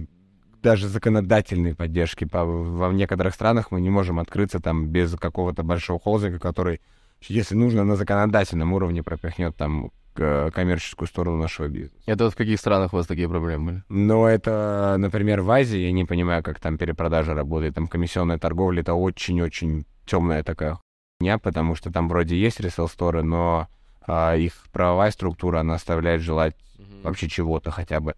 даже 0.61 0.88
законодательной 0.88 1.76
поддержки. 1.76 2.26
По- 2.26 2.45
Во 2.45 2.91
некоторых 2.93 3.34
странах 3.34 3.72
мы 3.72 3.81
не 3.81 3.89
можем 3.89 4.19
открыться 4.19 4.59
там 4.59 4.88
без 4.88 5.14
какого-то 5.15 5.64
большого 5.64 5.99
холдинга, 5.99 6.39
который, 6.39 6.81
если 7.27 7.55
нужно, 7.55 7.84
на 7.84 7.95
законодательном 7.95 8.73
уровне 8.73 9.03
пропихнет 9.03 9.55
там 9.55 9.91
коммерческую 10.18 11.07
сторону 11.07 11.38
нашего 11.38 11.68
бизнеса. 11.68 12.03
Это 12.06 12.26
вот 12.26 12.34
в 12.34 12.38
каких 12.38 12.60
странах 12.60 12.94
у 12.94 12.98
вас 12.98 13.07
такие 13.07 13.30
проблемы 13.30 13.65
были? 13.65 13.84
Но 13.89 14.27
это, 14.27 14.95
например, 14.98 15.41
в 15.41 15.52
Азии, 15.52 15.80
я 15.80 15.91
не 15.91 16.06
понимаю, 16.06 16.44
как 16.44 16.60
там 16.60 16.77
перепродажа 16.77 17.34
работает, 17.34 17.76
там 17.76 17.88
комиссионная 17.88 18.38
торговля, 18.38 18.81
это 18.81 18.94
очень-очень 18.94 19.85
темная 20.06 20.44
такая 20.44 20.80
хуйня, 21.19 21.38
потому 21.38 21.76
что 21.76 21.91
там 21.91 22.07
вроде 22.10 22.38
есть 22.38 22.60
ресел-сторы, 22.60 23.23
но 23.23 23.68
а, 24.06 24.35
их 24.35 24.53
правовая 24.72 25.11
структура, 25.11 25.60
она 25.60 25.76
оставляет 25.76 26.22
желать 26.22 26.56
вообще 27.03 27.27
чего-то 27.27 27.72
хотя 27.72 27.99
бы. 27.99 28.15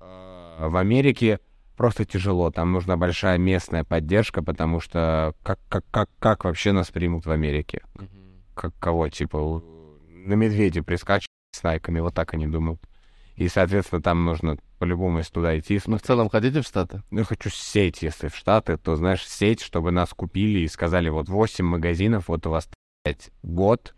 А, 0.00 0.68
в 0.68 0.76
Америке 0.76 1.40
просто 1.76 2.04
тяжело, 2.04 2.50
там 2.50 2.72
нужна 2.72 2.96
большая 2.96 3.38
местная 3.38 3.84
поддержка, 3.84 4.42
потому 4.42 4.80
что 4.80 5.34
как, 5.42 5.58
как, 5.68 5.84
как, 5.90 6.10
как 6.18 6.44
вообще 6.44 6.72
нас 6.72 6.90
примут 6.90 7.24
в 7.24 7.30
Америке? 7.30 7.82
Как 8.54 8.74
кого, 8.78 9.08
типа, 9.08 9.62
на 10.10 10.34
медведи 10.34 10.82
прискачивать 10.82 11.28
с 11.52 11.62
найками, 11.62 12.00
вот 12.00 12.14
так 12.14 12.34
они 12.34 12.46
думают. 12.46 12.80
И, 13.36 13.48
соответственно, 13.48 14.02
там 14.02 14.24
нужно 14.24 14.58
по-любому, 14.78 15.18
если 15.18 15.32
туда 15.32 15.58
идти, 15.58 15.80
Ну, 15.86 15.96
в 15.98 16.02
целом, 16.02 16.28
хотите 16.28 16.60
в 16.60 16.64
Штаты? 16.66 17.02
ну, 17.10 17.20
я 17.20 17.24
хочу 17.24 17.48
сеть, 17.50 18.02
если 18.02 18.28
в 18.28 18.36
Штаты, 18.36 18.76
то, 18.76 18.96
знаешь, 18.96 19.26
сеть, 19.26 19.60
чтобы 19.62 19.90
нас 19.90 20.10
купили 20.10 20.60
и 20.60 20.68
сказали, 20.68 21.08
вот 21.08 21.28
8 21.28 21.64
магазинов, 21.64 22.28
вот 22.28 22.46
у 22.46 22.50
вас, 22.50 22.68
блядь, 23.04 23.30
год, 23.42 23.94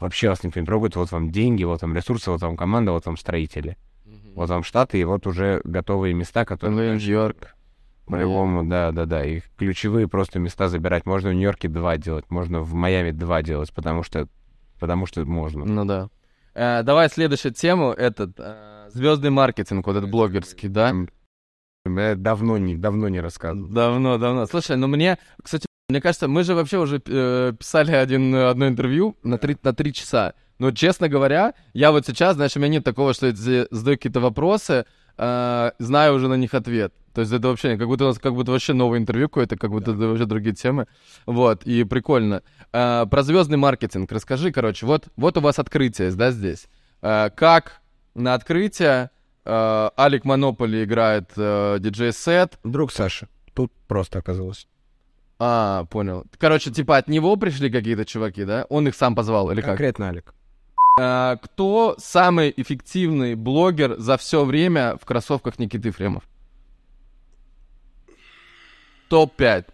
вообще 0.00 0.28
вас 0.30 0.42
никто 0.44 0.60
не 0.60 0.66
трогает, 0.66 0.96
вот 0.96 1.10
вам 1.12 1.30
деньги, 1.30 1.64
вот 1.64 1.82
вам 1.82 1.94
ресурсы, 1.94 2.30
вот 2.30 2.40
вам 2.42 2.56
команда, 2.56 2.92
вот 2.92 3.06
вам 3.06 3.16
строители. 3.16 3.76
Вот 4.34 4.50
вам 4.50 4.62
Штаты, 4.62 4.98
и 5.00 5.04
вот 5.04 5.26
уже 5.26 5.62
готовые 5.64 6.12
места, 6.14 6.44
которые... 6.44 6.92
Нью-Йорк. 6.92 7.54
По-любому, 8.06 8.64
да, 8.68 8.92
да, 8.92 9.04
да. 9.06 9.24
И 9.24 9.40
ключевые 9.56 10.08
просто 10.08 10.38
места 10.38 10.68
забирать. 10.68 11.06
Можно 11.06 11.30
в 11.30 11.32
Нью-Йорке 11.32 11.68
два 11.68 11.96
делать, 11.96 12.26
можно 12.30 12.60
в 12.60 12.74
Майами 12.74 13.10
два 13.12 13.42
делать, 13.42 13.72
потому 13.72 14.02
что, 14.02 14.28
потому 14.78 15.06
что 15.06 15.24
можно. 15.24 15.64
Ну 15.64 15.84
да. 15.86 16.08
Э, 16.56 16.82
давай 16.82 17.08
следующую 17.10 17.52
тему. 17.52 17.92
Этот 17.92 18.38
звездный 18.88 19.30
маркетинг, 19.30 19.86
вот 19.86 19.96
этот 19.96 20.10
блогерский, 20.10 20.68
да? 20.68 20.92
Я 21.84 22.14
давно 22.16 22.58
не, 22.58 22.74
давно 22.76 23.08
не 23.08 23.20
рассказывал. 23.20 23.68
Давно, 23.68 24.18
давно. 24.18 24.46
Слушай, 24.46 24.76
ну 24.76 24.86
мне, 24.88 25.18
кстати, 25.42 25.66
мне 25.88 26.00
кажется, 26.00 26.26
мы 26.26 26.42
же 26.42 26.54
вообще 26.54 26.78
уже 26.78 27.00
э, 27.06 27.52
писали 27.56 27.92
один, 27.92 28.34
одно 28.34 28.66
интервью 28.66 29.16
на 29.22 29.38
три, 29.38 29.56
на 29.62 29.72
три 29.72 29.92
часа. 29.92 30.34
Но, 30.58 30.72
честно 30.72 31.08
говоря, 31.08 31.54
я 31.74 31.92
вот 31.92 32.06
сейчас, 32.06 32.36
знаешь, 32.36 32.56
у 32.56 32.58
меня 32.58 32.70
нет 32.70 32.84
такого, 32.84 33.12
что 33.12 33.26
я 33.26 33.34
за- 33.34 33.68
задаю 33.70 33.96
какие-то 33.98 34.20
вопросы, 34.20 34.86
э, 35.18 35.70
знаю 35.78 36.14
уже 36.14 36.28
на 36.28 36.34
них 36.34 36.54
ответ. 36.54 36.92
То 37.14 37.22
есть 37.22 37.32
это 37.32 37.48
вообще, 37.48 37.78
как 37.78 37.86
будто 37.86 38.04
у 38.04 38.08
нас 38.08 38.18
как 38.18 38.34
будто 38.34 38.52
вообще 38.52 38.74
новое 38.74 38.98
интервью 38.98 39.28
какое-то, 39.28 39.56
как 39.56 39.70
будто 39.70 39.92
это 39.92 40.06
вообще 40.06 40.26
другие 40.26 40.54
темы. 40.54 40.86
Вот, 41.24 41.62
и 41.64 41.84
прикольно. 41.84 42.42
Э, 42.72 43.06
про 43.10 43.22
звездный 43.22 43.56
маркетинг 43.56 44.12
расскажи, 44.12 44.52
короче. 44.52 44.84
Вот, 44.84 45.08
вот 45.16 45.36
у 45.38 45.40
вас 45.40 45.58
открытие, 45.58 46.10
да, 46.12 46.30
здесь. 46.30 46.68
Э, 47.00 47.30
как 47.34 47.80
на 48.14 48.34
открытие 48.34 49.10
э, 49.46 49.90
Алик 49.98 50.24
Монополи 50.24 50.84
играет 50.84 51.30
э, 51.36 51.78
диджей-сет, 51.80 52.58
Друг 52.64 52.92
Саша. 52.92 53.28
Тут 53.54 53.72
просто 53.88 54.18
оказалось. 54.18 54.68
а, 55.38 55.84
понял. 55.84 56.24
Короче, 56.38 56.70
типа 56.70 56.98
от 56.98 57.08
него 57.08 57.36
пришли 57.36 57.70
какие-то 57.70 58.04
чуваки, 58.04 58.44
да? 58.44 58.66
Он 58.68 58.88
их 58.88 58.94
сам 58.94 59.14
позвал, 59.14 59.50
или 59.50 59.60
как? 59.60 59.70
Конкретно 59.70 60.08
Алик. 60.08 60.34
А, 60.98 61.36
кто 61.36 61.94
самый 61.98 62.52
эффективный 62.56 63.34
блогер 63.34 63.96
за 63.98 64.16
все 64.16 64.44
время 64.46 64.96
в 64.96 65.04
кроссовках 65.04 65.58
Никиты 65.58 65.88
Ефремов? 65.88 66.24
Топ-5. 69.10 69.66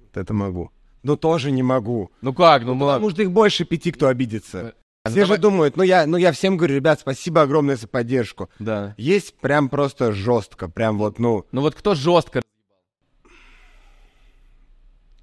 Вот 0.00 0.16
это 0.16 0.32
могу. 0.32 0.70
Но 1.02 1.16
тоже 1.16 1.50
не 1.50 1.62
могу. 1.62 2.10
Ну 2.22 2.32
как, 2.32 2.62
ну 2.64 2.72
ладно. 2.72 2.94
Потому 2.94 3.10
что 3.10 3.22
их 3.22 3.30
больше 3.30 3.66
пяти, 3.66 3.92
кто 3.92 4.08
обидится. 4.08 4.74
А, 5.04 5.10
Все 5.10 5.20
давай- 5.20 5.36
же 5.36 5.42
думают, 5.42 5.76
ну 5.76 5.82
я, 5.82 6.06
ну 6.06 6.16
я 6.16 6.32
всем 6.32 6.56
говорю, 6.56 6.76
ребят, 6.76 6.98
спасибо 6.98 7.42
огромное 7.42 7.76
за 7.76 7.86
поддержку. 7.86 8.48
Да. 8.58 8.94
Есть 8.96 9.34
прям 9.34 9.68
просто 9.68 10.12
жестко, 10.12 10.68
прям 10.68 10.96
вот, 10.96 11.18
ну, 11.18 11.44
Ну 11.52 11.60
вот 11.60 11.74
кто 11.74 11.94
жестко? 11.94 12.40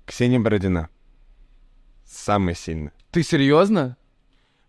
Ксения 0.05 0.39
Бородина. 0.39 0.89
Самая 2.05 2.53
сильная. 2.53 2.93
Ты 3.11 3.23
серьезно? 3.23 3.97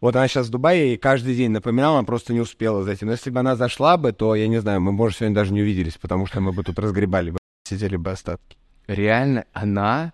Вот 0.05 0.15
она 0.17 0.29
сейчас 0.29 0.49
в 0.49 0.51
Дубае 0.51 0.93
и 0.93 0.97
каждый 0.99 1.35
день 1.35 1.51
напоминала, 1.51 1.97
она 1.97 2.05
просто 2.05 2.35
не 2.35 2.41
успела 2.41 2.83
зайти. 2.83 3.07
Но 3.07 3.13
если 3.13 3.31
бы 3.31 3.41
она 3.41 3.57
зашла 3.57 3.97
бы, 3.97 4.13
то, 4.13 4.35
я 4.35 4.49
не 4.49 4.61
знаю, 4.61 4.83
мы, 4.83 4.93
может, 4.93 5.17
сегодня 5.17 5.35
даже 5.35 5.55
не 5.55 5.63
увиделись, 5.63 5.97
потому 5.97 6.27
что 6.27 6.43
мы 6.43 6.53
бы 6.53 6.63
тут 6.63 6.79
разгребали 6.79 7.31
бы, 7.31 7.39
сидели 7.67 7.97
бы 7.97 8.11
остатки. 8.11 8.59
Реально? 8.87 9.47
Она? 9.55 10.13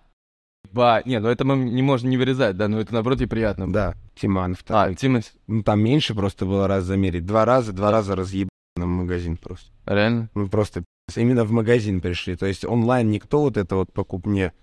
Ба, 0.71 1.01
не, 1.03 1.19
ну 1.19 1.27
это 1.27 1.43
мы 1.43 1.57
не 1.57 1.81
можем 1.81 2.09
не 2.09 2.15
вырезать, 2.15 2.55
да, 2.55 2.69
но 2.69 2.79
это 2.79 2.93
наоборот 2.93 3.19
и 3.19 3.25
приятно. 3.25 3.69
Да, 3.69 3.95
Тиманов. 4.15 4.59
А, 4.69 4.85
там. 4.85 4.95
Тима, 4.95 5.19
Ну, 5.47 5.61
там 5.61 5.81
меньше 5.81 6.15
просто 6.15 6.45
было 6.45 6.69
раз 6.69 6.85
замерить. 6.85 7.25
Два 7.25 7.43
раза, 7.43 7.73
два 7.73 7.91
раза 7.91 8.15
разъебали 8.15 8.47
нам 8.77 8.91
магазин 8.91 9.35
просто. 9.35 9.71
реально? 9.85 10.29
Мы 10.35 10.47
просто 10.47 10.83
пи***ц, 10.83 11.21
именно 11.21 11.43
в 11.43 11.51
магазин 11.51 11.99
пришли. 11.99 12.37
То 12.37 12.45
есть 12.45 12.63
онлайн 12.63 13.11
никто 13.11 13.41
вот 13.41 13.57
это 13.57 13.75
вот 13.75 13.91
покуп 13.91 14.25
разъебали 14.25 14.53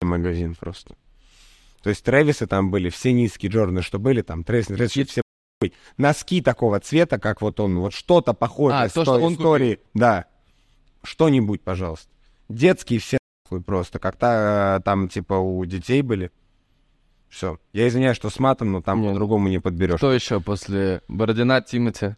магазин 0.00 0.54
просто. 0.54 0.94
То 1.86 1.90
есть 1.90 2.02
Трэвисы 2.02 2.48
там 2.48 2.72
были, 2.72 2.88
все 2.88 3.12
низкие 3.12 3.48
Джорданы, 3.48 3.80
что 3.80 4.00
были, 4.00 4.20
там 4.20 4.42
Трэвис, 4.42 4.66
Трэвис, 4.66 4.90
все 4.90 5.22
носки 5.96 6.42
такого 6.42 6.80
цвета, 6.80 7.20
как 7.20 7.40
вот 7.40 7.60
он, 7.60 7.78
вот 7.78 7.92
что-то 7.92 8.34
похожее 8.34 8.80
А, 8.80 8.88
с 8.88 8.92
то, 8.92 9.04
что 9.04 9.20
он 9.20 9.34
истории. 9.34 9.78
Да. 9.94 10.24
Что-нибудь, 11.04 11.62
пожалуйста. 11.62 12.10
Детские 12.48 12.98
все 12.98 13.18
нахуй 13.44 13.62
просто, 13.62 14.00
как-то 14.00 14.78
э, 14.80 14.82
там 14.82 15.08
типа 15.08 15.34
у 15.34 15.64
детей 15.64 16.02
были. 16.02 16.32
Все. 17.28 17.60
Я 17.72 17.86
извиняюсь, 17.86 18.16
что 18.16 18.30
с 18.30 18.40
матом, 18.40 18.72
но 18.72 18.82
там 18.82 19.00
Не, 19.00 19.10
по-другому 19.10 19.46
не 19.46 19.60
подберешь. 19.60 19.98
Что 20.00 20.12
еще 20.12 20.40
после 20.40 21.02
Бородина, 21.06 21.62
Тимати? 21.62 22.16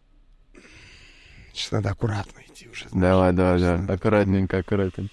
Сейчас 1.52 1.72
надо 1.72 1.90
аккуратно 1.90 2.40
идти 2.48 2.66
уже. 2.68 2.86
Давай, 2.90 3.34
давай, 3.34 3.60
давай. 3.60 3.94
Аккуратненько, 3.94 4.56
аккуратненько. 4.56 5.12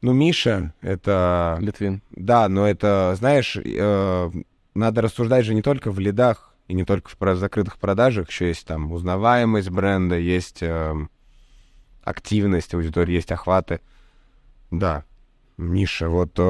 Ну, 0.00 0.12
Миша, 0.12 0.72
это 0.80 1.58
Литвин. 1.60 2.02
Да, 2.10 2.48
но 2.48 2.68
это, 2.68 3.14
знаешь, 3.16 3.56
э, 3.56 4.30
надо 4.74 5.02
рассуждать 5.02 5.44
же 5.44 5.54
не 5.54 5.62
только 5.62 5.90
в 5.90 5.98
лидах 5.98 6.54
и 6.68 6.74
не 6.74 6.84
только 6.84 7.10
в 7.10 7.36
закрытых 7.36 7.78
продажах, 7.78 8.30
еще 8.30 8.48
есть 8.48 8.66
там 8.66 8.92
узнаваемость 8.92 9.70
бренда, 9.70 10.16
есть 10.16 10.62
э, 10.62 10.94
активность 12.04 12.74
аудитории, 12.74 13.14
есть 13.14 13.32
охваты. 13.32 13.80
Да, 14.70 15.04
Миша, 15.56 16.08
вот 16.08 16.38
э, 16.38 16.42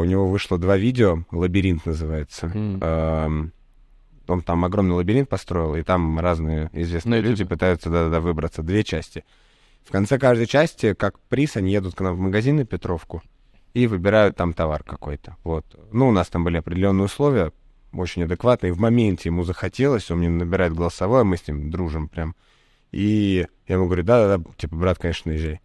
у 0.00 0.04
него 0.04 0.26
вышло 0.26 0.58
два 0.58 0.76
видео, 0.76 1.24
«Лабиринт» 1.30 1.86
называется. 1.86 2.50
М. 2.52 2.80
Эм, 2.82 3.52
он 4.26 4.42
там 4.42 4.64
огромный 4.64 4.96
лабиринт 4.96 5.28
построил, 5.28 5.76
и 5.76 5.82
там 5.82 6.18
разные 6.18 6.68
известные 6.72 7.20
На 7.20 7.24
люди 7.24 7.42
YouTube. 7.42 7.50
пытаются 7.50 7.90
да, 7.90 8.08
да, 8.08 8.20
выбраться. 8.20 8.64
Две 8.64 8.82
части. 8.82 9.24
В 9.86 9.92
конце 9.92 10.18
каждой 10.18 10.46
части, 10.46 10.94
как 10.94 11.20
приз, 11.20 11.56
они 11.56 11.70
едут 11.70 11.94
к 11.94 12.00
нам 12.00 12.16
в 12.16 12.18
магазин 12.18 12.56
на 12.56 12.64
Петровку 12.64 13.22
и 13.72 13.86
выбирают 13.86 14.36
там 14.36 14.52
товар 14.52 14.82
какой-то. 14.82 15.36
Вот. 15.44 15.64
Ну, 15.92 16.08
у 16.08 16.10
нас 16.10 16.26
там 16.26 16.42
были 16.42 16.56
определенные 16.56 17.04
условия, 17.04 17.52
очень 17.92 18.24
адекватные. 18.24 18.72
В 18.72 18.80
моменте 18.80 19.28
ему 19.28 19.44
захотелось, 19.44 20.10
он 20.10 20.18
мне 20.18 20.28
набирает 20.28 20.74
голосовое, 20.74 21.22
мы 21.22 21.36
с 21.36 21.46
ним 21.46 21.70
дружим 21.70 22.08
прям. 22.08 22.34
И 22.90 23.46
я 23.68 23.74
ему 23.76 23.86
говорю, 23.86 24.02
да-да-да, 24.02 24.44
типа, 24.56 24.74
брат, 24.74 24.98
конечно, 24.98 25.30
езжай. 25.30 25.60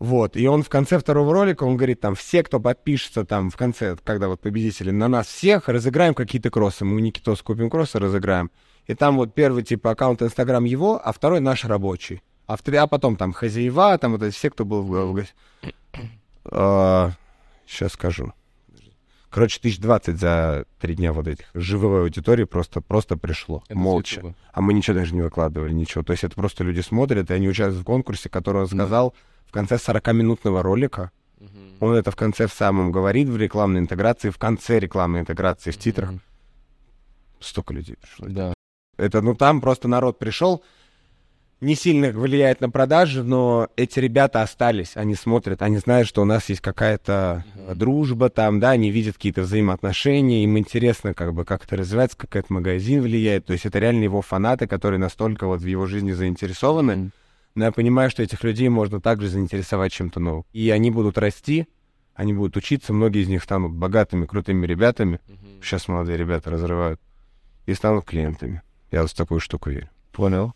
Вот, 0.00 0.36
и 0.36 0.48
он 0.48 0.64
в 0.64 0.68
конце 0.68 0.98
второго 0.98 1.32
ролика, 1.32 1.62
он 1.62 1.76
говорит, 1.76 2.00
там, 2.00 2.16
все, 2.16 2.42
кто 2.42 2.58
подпишется, 2.58 3.24
там, 3.24 3.50
в 3.50 3.56
конце, 3.56 3.96
когда 4.02 4.26
вот 4.26 4.40
победители, 4.40 4.90
на 4.90 5.06
нас 5.06 5.28
всех, 5.28 5.68
разыграем 5.68 6.14
какие-то 6.14 6.50
кроссы. 6.50 6.84
Мы 6.84 6.96
у 6.96 6.98
Никитос 6.98 7.40
купим 7.42 7.70
кроссы, 7.70 8.00
разыграем. 8.00 8.50
И 8.86 8.94
там 8.96 9.16
вот 9.16 9.32
первый, 9.32 9.62
типа, 9.62 9.92
аккаунт 9.92 10.22
Инстаграм 10.22 10.64
его, 10.64 11.00
а 11.00 11.12
второй 11.12 11.38
наш 11.38 11.64
рабочий. 11.64 12.20
А, 12.52 12.56
в 12.56 12.68
а 12.76 12.86
потом 12.86 13.16
там 13.16 13.32
хозяева, 13.32 13.96
там 13.98 14.12
вот 14.12 14.22
эти 14.22 14.34
все, 14.34 14.50
кто 14.50 14.64
был 14.66 14.82
в, 14.82 14.88
в 14.90 15.16
гос- 15.16 17.12
сейчас 17.66 17.92
скажу. 17.92 18.32
Короче, 19.30 19.58
тысяч 19.58 19.78
двадцать 19.78 20.18
за 20.18 20.66
три 20.78 20.94
дня 20.94 21.14
вот 21.14 21.26
этих 21.26 21.46
живой 21.54 22.02
аудитории 22.02 22.44
просто, 22.44 22.82
просто 22.82 23.16
пришло. 23.16 23.62
Это 23.68 23.78
молча. 23.78 24.16
Ютуба. 24.16 24.34
А 24.52 24.60
мы 24.60 24.74
ничего 24.74 24.96
даже 24.96 25.14
не 25.14 25.22
выкладывали, 25.22 25.72
ничего. 25.72 26.04
То 26.04 26.10
есть 26.12 26.24
это 26.24 26.34
просто 26.34 26.64
люди 26.64 26.80
смотрят, 26.80 27.30
и 27.30 27.34
они 27.34 27.48
участвуют 27.48 27.80
в 27.82 27.86
конкурсе, 27.86 28.28
который 28.28 28.58
он 28.62 28.68
Да. 28.68 28.76
сказал 28.76 29.14
в 29.46 29.52
конце 29.52 29.76
40-минутного 29.76 30.62
ролика. 30.62 31.10
Он 31.80 31.94
это 31.94 32.10
в 32.10 32.16
конце 32.16 32.46
в 32.46 32.52
самом 32.52 32.92
говорит 32.92 33.28
в 33.28 33.36
рекламной 33.38 33.80
интеграции, 33.80 34.28
в 34.28 34.36
конце 34.36 34.78
рекламной 34.78 35.20
интеграции 35.20 35.70
в 35.70 35.78
титрах. 35.78 36.10
Мгм. 36.10 36.20
Столько 37.40 37.72
людей 37.72 37.96
пришло. 37.96 38.26
Да. 38.28 38.52
Это, 38.98 39.22
ну, 39.22 39.34
там 39.34 39.62
просто 39.62 39.88
народ 39.88 40.18
пришел, 40.18 40.62
не 41.62 41.76
сильно 41.76 42.10
влияет 42.10 42.60
на 42.60 42.68
продажи, 42.68 43.22
но 43.22 43.68
эти 43.76 44.00
ребята 44.00 44.42
остались, 44.42 44.96
они 44.96 45.14
смотрят, 45.14 45.62
они 45.62 45.78
знают, 45.78 46.08
что 46.08 46.20
у 46.20 46.24
нас 46.24 46.48
есть 46.48 46.60
какая-то 46.60 47.44
дружба 47.74 48.28
там, 48.30 48.58
да, 48.58 48.70
они 48.70 48.90
видят 48.90 49.14
какие-то 49.14 49.42
взаимоотношения, 49.42 50.42
им 50.42 50.58
интересно, 50.58 51.14
как 51.14 51.32
бы, 51.32 51.44
как 51.44 51.64
это 51.64 51.76
развивается, 51.76 52.16
как 52.16 52.34
этот 52.34 52.50
магазин 52.50 53.00
влияет, 53.00 53.46
то 53.46 53.52
есть 53.52 53.64
это 53.64 53.78
реально 53.78 54.02
его 54.02 54.22
фанаты, 54.22 54.66
которые 54.66 54.98
настолько 54.98 55.46
вот 55.46 55.60
в 55.60 55.66
его 55.66 55.86
жизни 55.86 56.10
заинтересованы, 56.10 57.12
но 57.54 57.64
я 57.64 57.72
понимаю, 57.72 58.10
что 58.10 58.22
этих 58.22 58.42
людей 58.42 58.68
можно 58.68 59.00
также 59.00 59.28
заинтересовать 59.28 59.92
чем-то 59.92 60.18
новым. 60.18 60.44
И 60.52 60.70
они 60.70 60.90
будут 60.90 61.16
расти, 61.16 61.68
они 62.14 62.32
будут 62.32 62.56
учиться, 62.56 62.92
многие 62.92 63.22
из 63.22 63.28
них 63.28 63.42
станут 63.42 63.72
богатыми, 63.72 64.26
крутыми 64.26 64.66
ребятами. 64.66 65.20
Сейчас 65.62 65.86
молодые 65.86 66.16
ребята 66.16 66.50
разрывают. 66.50 67.00
И 67.66 67.74
станут 67.74 68.06
клиентами. 68.06 68.62
Я 68.90 69.02
вот 69.02 69.10
в 69.10 69.14
такую 69.14 69.38
штуку 69.40 69.70
верю. 69.70 69.88
Понял. 70.12 70.54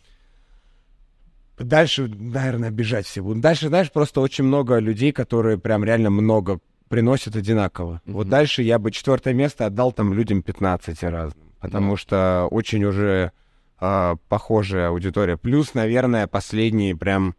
Дальше, 1.57 2.07
наверное, 2.07 2.69
бежать 2.69 3.05
все 3.07 3.21
будут. 3.21 3.41
Дальше, 3.41 3.67
знаешь, 3.67 3.91
просто 3.91 4.21
очень 4.21 4.43
много 4.43 4.77
людей, 4.79 5.11
которые 5.11 5.57
прям 5.57 5.83
реально 5.83 6.09
много 6.09 6.59
приносят 6.87 7.35
одинаково. 7.35 8.01
Мгм. 8.05 8.13
Вот 8.15 8.29
дальше 8.29 8.61
я 8.63 8.79
бы 8.79 8.91
четвертое 8.91 9.33
место 9.33 9.65
отдал 9.65 9.91
там 9.91 10.13
людям 10.13 10.41
15 10.43 11.09
разным. 11.09 11.47
Потому 11.59 11.91
Да. 11.93 11.97
что 11.97 12.47
очень 12.51 12.83
уже 12.85 13.31
а, 13.79 14.15
похожая 14.29 14.89
аудитория. 14.89 15.37
Плюс, 15.37 15.73
наверное, 15.73 16.27
последние 16.27 16.95
прям 16.95 17.35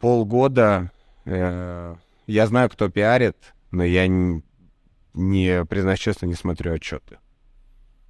полгода 0.00 0.90
э, 1.24 1.94
я 2.26 2.46
знаю, 2.46 2.70
кто 2.70 2.88
пиарит, 2.88 3.36
но 3.70 3.84
я 3.84 4.06
н- 4.06 4.42
не, 5.14 5.64
признаюсь 5.64 5.98
честно, 5.98 6.26
не 6.26 6.34
смотрю 6.34 6.72
отчеты 6.74 7.18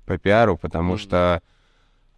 по 0.06 0.18
пиару, 0.18 0.56
потому 0.56 0.90
Мгм. 0.92 0.98
что 0.98 1.42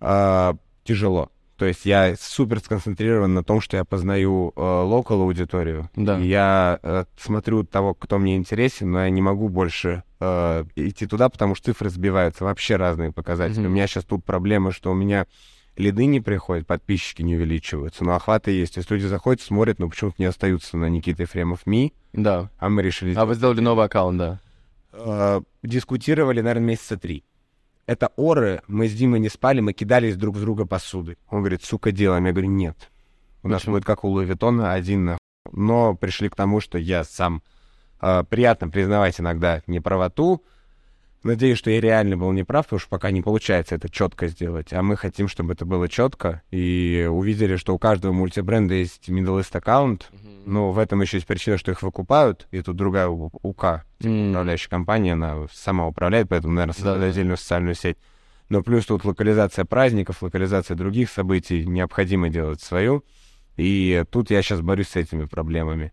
а, 0.01 0.57
тяжело. 0.85 1.31
То 1.61 1.67
есть 1.67 1.85
я 1.85 2.15
супер 2.19 2.59
сконцентрирован 2.61 3.35
на 3.35 3.45
том, 3.45 3.61
что 3.61 3.77
я 3.77 3.85
познаю 3.85 4.51
локал 4.57 5.21
аудиторию. 5.21 5.91
Да. 5.95 6.17
Я 6.17 6.81
э, 6.83 7.05
смотрю 7.19 7.65
того, 7.65 7.93
кто 7.93 8.19
мне 8.19 8.37
интересен, 8.37 8.91
но 8.91 9.05
я 9.05 9.11
не 9.11 9.21
могу 9.21 9.51
больше 9.51 10.03
э, 10.21 10.65
идти 10.75 11.07
туда, 11.07 11.29
потому 11.29 11.55
что 11.55 11.67
цифры 11.67 11.91
сбиваются, 11.91 12.45
вообще 12.45 12.77
разные 12.77 13.13
показатели. 13.13 13.61
Мгм. 13.61 13.67
У 13.73 13.75
меня 13.75 13.87
сейчас 13.87 14.05
тут 14.07 14.25
проблема, 14.25 14.73
что 14.73 14.91
у 14.91 14.95
меня 14.95 15.27
лиды 15.77 16.07
не 16.07 16.23
приходят, 16.23 16.67
подписчики 16.67 17.21
не 17.21 17.37
увеличиваются, 17.37 18.05
но 18.05 18.15
охваты 18.15 18.53
есть. 18.53 18.77
То 18.77 18.79
есть 18.79 18.91
люди 18.91 19.05
заходят, 19.05 19.43
смотрят, 19.43 19.79
но 19.79 19.91
почему-то 19.91 20.17
не 20.17 20.25
остаются 20.25 20.79
на 20.79 20.89
Никита 20.89 21.25
Ефремов 21.25 21.67
Ми, 21.67 21.93
Да. 22.15 22.49
а 22.59 22.71
мы 22.71 22.81
решили... 22.81 23.15
А 23.15 23.27
вы 23.27 23.35
сделали 23.35 23.61
новый 23.61 23.85
аккаунт, 23.85 24.17
да. 24.17 24.41
э, 24.95 25.43
дискутировали, 25.63 26.41
наверное, 26.41 26.69
месяца 26.69 26.97
три. 26.97 27.23
Это 27.91 28.13
оры, 28.15 28.63
мы 28.69 28.87
с 28.87 28.95
Димой 28.95 29.19
не 29.19 29.29
спали, 29.29 29.59
мы 29.59 29.73
кидались 29.73 30.17
друг 30.17 30.37
в 30.37 30.41
друга 30.41 30.65
посудой. 30.65 31.19
Он 31.29 31.41
говорит, 31.41 31.65
сука, 31.65 31.91
делаем. 31.91 32.25
Я 32.25 32.31
говорю, 32.31 32.49
нет. 32.49 32.89
У 33.43 33.49
нас 33.49 33.63
Почему? 33.63 33.75
будет 33.75 33.85
как 33.85 34.05
у 34.05 34.09
Луи 34.11 34.27
Виттона, 34.27 34.73
один 34.73 35.07
на 35.07 35.19
Но 35.51 35.97
пришли 35.97 36.29
к 36.29 36.37
тому, 36.37 36.61
что 36.61 36.79
я 36.79 37.03
сам 37.03 37.43
э, 38.01 38.23
приятно 38.31 38.69
признавать 38.69 39.19
иногда 39.19 39.63
неправоту. 39.67 40.45
Надеюсь, 41.23 41.59
что 41.59 41.71
я 41.71 41.81
реально 41.83 42.17
был 42.17 42.33
неправ, 42.33 42.65
потому 42.67 42.81
что 42.81 42.89
пока 42.89 43.11
не 43.11 43.21
получается 43.21 43.75
это 43.75 43.91
четко 43.91 44.29
сделать. 44.29 44.73
А 44.73 44.83
мы 44.83 44.97
хотим, 44.97 45.29
чтобы 45.29 45.53
это 45.53 45.67
было 45.67 45.87
четко. 45.87 46.41
И 46.51 47.07
увидели, 47.11 47.57
что 47.57 47.75
у 47.75 47.79
каждого 47.79 48.13
мультибренда 48.13 48.73
есть 48.75 49.09
middle 49.11 49.39
list 49.39 49.55
аккаунт. 49.57 50.11
Но 50.47 50.73
в 50.73 50.79
этом 50.79 51.03
еще 51.03 51.19
есть 51.19 51.27
причина, 51.27 51.59
что 51.59 51.73
их 51.73 51.83
выкупают. 51.83 52.49
И 52.53 52.63
тут 52.63 52.77
другая 52.77 53.09
УК, 53.09 53.85
М. 54.03 54.31
управляющая 54.31 54.71
компания, 54.71 55.13
она 55.13 55.47
сама 55.53 55.87
управляет, 55.87 56.29
поэтому, 56.31 56.55
наверное, 56.55 56.73
создали 56.75 56.95
Да-да. 57.01 57.07
отдельную 57.11 57.37
социальную 57.37 57.75
сеть. 57.75 57.99
Но 58.49 58.63
плюс 58.63 58.87
тут 58.87 59.05
локализация 59.05 59.67
праздников, 59.67 60.23
локализация 60.23 60.75
других 60.75 61.11
событий, 61.11 61.67
необходимо 61.67 62.31
делать 62.31 62.63
свою. 62.63 63.05
И 63.59 64.05
тут 64.11 64.31
я 64.31 64.41
сейчас 64.41 64.63
борюсь 64.63 64.89
с 64.89 64.97
этими 64.97 65.27
проблемами. 65.27 65.93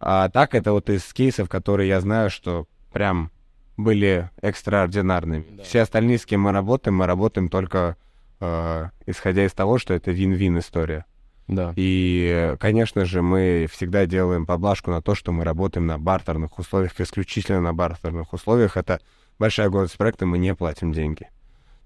А 0.00 0.28
так 0.30 0.54
это 0.56 0.72
вот 0.72 0.90
из 0.90 1.04
кейсов, 1.12 1.48
которые 1.48 1.88
я 1.88 2.00
знаю, 2.00 2.28
что 2.28 2.66
прям 2.92 3.30
были 3.76 4.30
экстраординарными. 4.40 5.44
Да. 5.50 5.62
Все 5.62 5.80
остальные, 5.82 6.18
с 6.18 6.26
кем 6.26 6.42
мы 6.42 6.52
работаем, 6.52 6.96
мы 6.96 7.06
работаем 7.06 7.48
только 7.48 7.96
э, 8.40 8.88
исходя 9.06 9.44
из 9.44 9.52
того, 9.52 9.78
что 9.78 9.94
это 9.94 10.10
вин-вин 10.10 10.58
история. 10.58 11.04
Да. 11.46 11.74
И, 11.76 12.56
конечно 12.58 13.04
же, 13.04 13.20
мы 13.20 13.66
всегда 13.70 14.06
делаем 14.06 14.46
поблажку 14.46 14.90
на 14.90 15.02
то, 15.02 15.14
что 15.14 15.30
мы 15.32 15.44
работаем 15.44 15.86
на 15.86 15.98
бартерных 15.98 16.58
условиях, 16.58 16.98
исключительно 17.00 17.60
на 17.60 17.74
бартерных 17.74 18.32
условиях. 18.32 18.76
Это 18.76 19.00
большая 19.38 19.68
гордость 19.68 19.98
проекта, 19.98 20.24
мы 20.24 20.38
не 20.38 20.54
платим 20.54 20.92
деньги. 20.92 21.28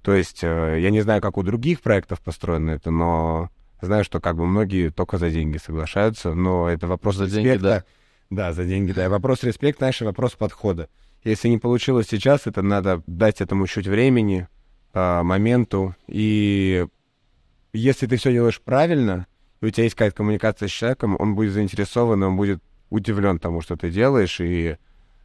То 0.02 0.14
есть, 0.14 0.40
э, 0.42 0.78
я 0.80 0.90
не 0.90 1.00
знаю, 1.00 1.20
как 1.20 1.38
у 1.38 1.42
других 1.42 1.80
проектов 1.80 2.20
построено 2.20 2.70
это, 2.70 2.90
но 2.90 3.50
знаю, 3.80 4.04
что 4.04 4.20
как 4.20 4.36
бы 4.36 4.46
многие 4.46 4.90
только 4.90 5.18
за 5.18 5.30
деньги 5.30 5.58
соглашаются, 5.58 6.34
но 6.34 6.68
это 6.68 6.86
вопрос 6.86 7.16
За 7.16 7.26
деньги, 7.26 7.48
респекта. 7.48 7.84
Да, 8.30 8.52
за 8.52 8.64
деньги, 8.64 8.92
да. 8.92 9.08
Вопрос 9.08 9.42
респекта, 9.42 9.88
и 9.88 10.04
вопрос 10.04 10.32
подхода. 10.32 10.88
Если 11.24 11.48
не 11.48 11.58
получилось 11.58 12.06
сейчас, 12.08 12.46
это 12.46 12.62
надо 12.62 13.02
дать 13.06 13.40
этому 13.40 13.66
чуть 13.66 13.86
времени, 13.86 14.48
а, 14.94 15.22
моменту. 15.22 15.94
И 16.06 16.86
если 17.72 18.06
ты 18.06 18.16
все 18.16 18.32
делаешь 18.32 18.60
правильно, 18.60 19.26
и 19.60 19.66
у 19.66 19.70
тебя 19.70 19.84
есть 19.84 19.96
какая-то 19.96 20.16
коммуникация 20.16 20.68
с 20.68 20.72
человеком, 20.72 21.16
он 21.18 21.34
будет 21.34 21.52
заинтересован, 21.52 22.22
и 22.22 22.26
он 22.26 22.36
будет 22.36 22.62
удивлен 22.90 23.38
тому, 23.38 23.60
что 23.60 23.76
ты 23.76 23.90
делаешь, 23.90 24.40
и, 24.40 24.76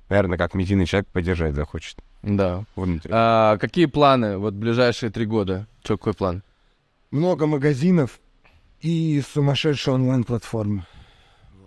наверное, 0.10 0.38
как 0.38 0.54
медийный 0.54 0.86
человек 0.86 1.08
поддержать 1.08 1.54
захочет 1.56 1.98
Да. 2.24 2.66
внутри. 2.76 3.12
А, 3.14 3.58
какие 3.58 3.86
планы 3.86 4.38
вот 4.38 4.54
ближайшие 4.56 5.12
три 5.12 5.26
года? 5.26 5.68
Че, 5.84 5.98
какой 5.98 6.14
план? 6.14 6.44
Много 7.12 7.46
магазинов 7.46 8.20
и 8.82 9.22
сумасшедшая 9.34 9.96
онлайн-платформа. 9.96 10.86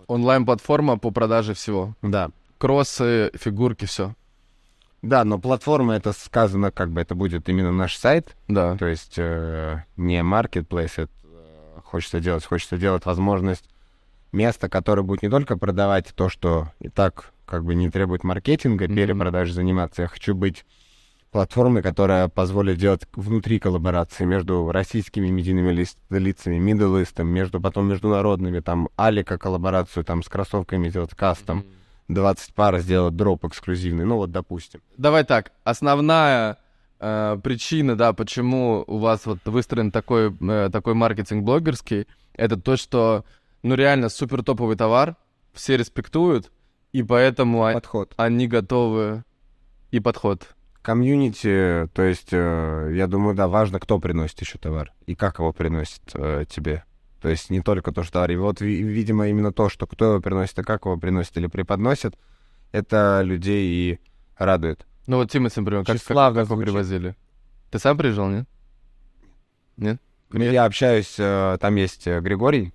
Онлайн-платформа 0.07 0.97
по 0.97 1.11
продаже 1.11 1.53
всего. 1.53 1.95
Да. 2.01 2.29
Кроссы, 2.57 3.31
фигурки, 3.35 3.85
все. 3.85 4.15
Да, 5.01 5.23
но 5.23 5.37
платформа, 5.37 5.93
это 5.95 6.11
сказано, 6.11 6.71
как 6.71 6.91
бы 6.91 7.01
это 7.01 7.13
будет 7.13 7.47
именно 7.49 7.71
наш 7.71 7.95
сайт, 7.95 8.35
Да. 8.47 8.75
то 8.77 8.87
есть 8.87 9.13
э, 9.17 9.83
не 9.95 10.21
marketplace, 10.21 10.93
это 11.03 11.11
э, 11.23 11.79
хочется 11.83 12.19
делать, 12.19 12.43
хочется 12.45 12.77
делать 12.77 13.05
возможность 13.05 13.69
места, 14.31 14.69
которое 14.69 15.03
будет 15.03 15.21
не 15.21 15.29
только 15.29 15.55
продавать 15.55 16.13
то, 16.15 16.29
что 16.29 16.71
и 16.79 16.89
так 16.89 17.31
как 17.45 17.63
бы 17.63 17.75
не 17.75 17.89
требует 17.91 18.23
маркетинга, 18.23 18.85
Мгм. 18.85 18.95
перепродажи 18.95 19.53
заниматься. 19.53 20.01
Я 20.01 20.07
хочу 20.07 20.33
быть 20.35 20.65
платформой, 21.31 21.83
которая 21.83 22.27
позволит 22.27 22.77
делать 22.77 23.03
внутри 23.13 23.59
коллаборации 23.59 24.25
между 24.25 24.71
российскими 24.71 25.27
медийными 25.29 25.71
лист- 25.71 25.99
лицами, 26.09 26.57
list, 26.57 27.23
между 27.23 27.61
потом 27.61 27.87
международными, 27.87 28.59
там 28.61 28.89
Алика 28.95 29.37
коллаборацию 29.37 30.03
там 30.03 30.23
с 30.23 30.27
кроссовками 30.27 30.89
сделать 30.89 31.11
кастом, 31.15 31.63
20 32.07 32.53
пар 32.53 32.79
сделать 32.79 33.15
дроп 33.15 33.45
эксклюзивный, 33.45 34.05
ну 34.05 34.17
вот 34.17 34.31
допустим. 34.31 34.81
Давай 34.97 35.23
так, 35.23 35.51
основная 35.63 36.57
э, 36.99 37.37
причина, 37.43 37.95
да, 37.95 38.13
почему 38.13 38.83
у 38.87 38.97
вас 38.97 39.25
вот 39.25 39.39
выстроен 39.45 39.91
такой, 39.91 40.35
э, 40.39 40.69
такой 40.71 40.93
маркетинг 40.93 41.43
блогерский, 41.43 42.07
это 42.33 42.57
то, 42.57 42.77
что, 42.77 43.25
ну, 43.63 43.75
реально 43.75 44.09
супер 44.09 44.43
топовый 44.43 44.75
товар, 44.75 45.15
все 45.53 45.75
респектуют, 45.77 46.51
и 46.91 47.03
поэтому 47.03 47.71
Подход. 47.73 48.13
они 48.17 48.47
готовы 48.47 49.23
и 49.91 49.99
подход. 49.99 50.55
Комьюнити, 50.81 51.89
то 51.93 52.03
есть, 52.03 52.29
э, 52.31 52.91
я 52.93 53.07
думаю, 53.07 53.35
да, 53.35 53.47
важно, 53.47 53.79
кто 53.79 53.99
приносит 53.99 54.39
еще 54.39 54.57
товар 54.57 54.93
и 55.05 55.15
как 55.15 55.39
его 55.39 55.51
приносит 55.51 56.01
э, 56.13 56.45
тебе. 56.47 56.85
То 57.21 57.29
есть 57.29 57.49
не 57.49 57.61
только 57.61 57.91
то, 57.91 58.03
что 58.03 58.13
товар. 58.13 58.31
И 58.31 58.35
вот, 58.35 58.61
ви- 58.61 58.83
видимо, 58.83 59.27
именно 59.27 59.51
то, 59.51 59.69
что 59.69 59.87
кто 59.87 60.05
его 60.13 60.21
приносит 60.21 60.59
и 60.59 60.63
как 60.63 60.85
его 60.85 60.97
приносит 60.97 61.35
или 61.37 61.47
преподносит, 61.47 62.15
это 62.71 63.21
людей 63.23 63.67
и 63.67 63.99
радует. 64.37 64.85
Ну 65.07 65.17
вот 65.17 65.31
Тимати, 65.31 65.59
например, 65.59 65.83
как, 65.83 65.95
как, 65.95 66.01
Тщеславно 66.01 66.41
как 66.41 66.47
звучит. 66.47 66.65
привозили? 66.65 67.15
Ты 67.71 67.79
сам 67.79 67.97
приезжал, 67.97 68.29
нет? 68.29 68.47
Нет? 69.77 70.01
Ну, 70.29 70.43
Я 70.43 70.65
общаюсь, 70.65 71.15
э, 71.17 71.57
там 71.61 71.75
есть 71.75 72.05
э, 72.07 72.19
Григорий, 72.19 72.73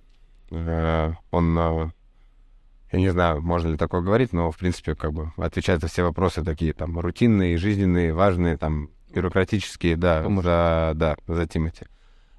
э, 0.49 1.11
он, 1.31 1.55
я 1.55 2.99
не 2.99 3.09
знаю, 3.09 3.41
можно 3.41 3.69
ли 3.69 3.77
такое 3.77 4.01
говорить, 4.01 4.33
но, 4.33 4.51
в 4.51 4.57
принципе, 4.57 4.95
как 4.95 5.13
бы 5.13 5.31
отвечает 5.37 5.81
за 5.81 5.87
все 5.87 6.03
вопросы 6.03 6.43
такие, 6.43 6.73
там, 6.73 6.99
рутинные, 6.99 7.57
жизненные, 7.57 8.13
важные, 8.13 8.57
там, 8.57 8.89
бюрократические, 9.13 9.95
да, 9.95 10.23
Поможет. 10.23 10.45
за, 10.45 10.91
да, 10.95 11.15
за 11.27 11.47
Тимати. 11.47 11.85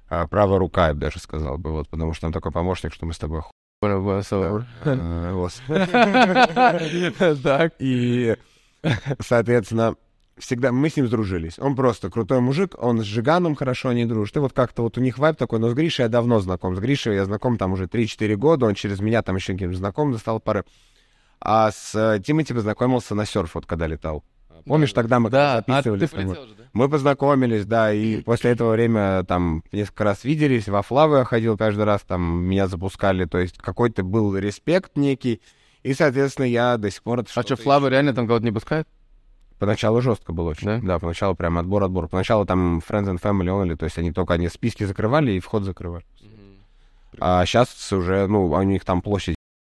А, 0.09 0.27
правая 0.27 0.59
рука, 0.59 0.87
я 0.89 0.93
бы 0.93 0.99
даже 0.99 1.19
сказал 1.19 1.57
бы, 1.57 1.71
вот, 1.71 1.89
потому 1.89 2.13
что 2.13 2.21
там 2.21 2.33
такой 2.33 2.51
помощник, 2.51 2.93
что 2.93 3.05
мы 3.05 3.13
с 3.13 3.17
тобой 3.17 3.41
э, 4.83 5.31
вот. 5.33 5.53
Так. 7.43 7.73
И, 7.79 8.35
соответственно, 9.19 9.95
всегда 10.37 10.71
мы 10.71 10.89
с 10.89 10.97
ним 10.97 11.07
сдружились. 11.07 11.59
Он 11.59 11.75
просто 11.75 12.09
крутой 12.09 12.41
мужик, 12.41 12.75
он 12.77 12.99
с 12.99 13.03
Жиганом 13.03 13.55
хорошо 13.55 13.93
не 13.93 14.05
дружит. 14.05 14.35
И 14.37 14.39
вот 14.39 14.53
как-то 14.53 14.83
вот 14.83 14.97
у 14.97 15.01
них 15.01 15.17
вайб 15.17 15.37
такой, 15.37 15.59
но 15.59 15.69
с 15.69 15.73
Гришей 15.73 16.03
я 16.03 16.09
давно 16.09 16.39
знаком. 16.39 16.75
С 16.75 16.79
Гришей 16.79 17.15
я 17.15 17.25
знаком 17.25 17.57
там 17.57 17.73
уже 17.73 17.85
3-4 17.85 18.35
года, 18.35 18.65
он 18.65 18.75
через 18.75 18.99
меня 18.99 19.21
там 19.21 19.35
еще 19.35 19.53
каким-то 19.53 19.77
знаком 19.77 20.11
достал 20.11 20.39
пары. 20.39 20.65
А 21.39 21.71
с 21.71 21.93
э, 21.95 22.19
Тимати 22.21 22.53
познакомился 22.53 23.13
на 23.13 23.25
серф, 23.25 23.55
вот 23.55 23.65
когда 23.65 23.87
летал. 23.87 24.23
Помнишь, 24.65 24.93
тогда 24.93 25.19
мы 25.19 25.29
Да, 25.29 25.57
а 25.57 25.57
записывались? 25.57 26.09
ты 26.09 26.15
полетел 26.15 26.47
же, 26.47 26.55
да? 26.55 26.63
Мы 26.73 26.89
познакомились, 26.89 27.65
да, 27.65 27.93
и 27.93 28.21
после 28.21 28.51
этого 28.51 28.71
время 28.71 29.23
там 29.23 29.63
несколько 29.71 30.03
раз 30.03 30.23
виделись, 30.23 30.67
во 30.67 30.81
Флавы 30.81 31.19
я 31.19 31.23
ходил 31.23 31.57
каждый 31.57 31.85
раз, 31.85 32.01
там 32.01 32.43
меня 32.43 32.67
запускали, 32.67 33.25
то 33.25 33.37
есть 33.37 33.57
какой-то 33.57 34.03
был 34.03 34.35
респект 34.37 34.97
некий, 34.97 35.41
и, 35.83 35.93
соответственно, 35.93 36.45
я 36.45 36.77
до 36.77 36.89
сих 36.89 37.03
пор... 37.03 37.23
А 37.35 37.43
что, 37.43 37.55
Флавы 37.55 37.89
реально 37.89 38.13
там 38.13 38.27
кого-то 38.27 38.43
не 38.43 38.51
пускают? 38.51 38.87
Поначалу 39.59 40.01
жестко 40.01 40.33
было 40.33 40.49
очень. 40.49 40.65
Да? 40.65 40.79
Да? 40.81 40.99
поначалу 40.99 41.35
прям 41.35 41.57
отбор-отбор. 41.57 42.09
Поначалу 42.09 42.45
там 42.45 42.79
Friends 42.79 43.05
and 43.05 43.21
Family 43.21 43.47
only, 43.47 43.77
то 43.77 43.85
есть 43.85 43.97
они 43.97 44.11
только 44.11 44.33
они 44.33 44.49
списки 44.49 44.83
закрывали 44.83 45.31
и 45.31 45.39
вход 45.39 45.63
закрывали. 45.63 46.03
А 47.19 47.45
сейчас 47.45 47.93
уже, 47.93 48.27
ну, 48.27 48.47
у 48.47 48.61
них 48.63 48.83
там 48.83 49.01
площадь 49.01 49.35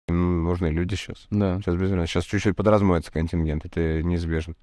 им 0.07 0.43
нужны 0.43 0.67
люди 0.67 0.95
сейчас. 0.95 1.27
Да. 1.29 1.59
Сейчас 1.59 1.75
без 1.75 1.89
вариантов. 1.89 2.09
Сейчас 2.09 2.23
чуть-чуть 2.23 2.55
подразмоется 2.55 3.11
контингент, 3.11 3.65
это 3.65 4.01
неизбежно. 4.01 4.55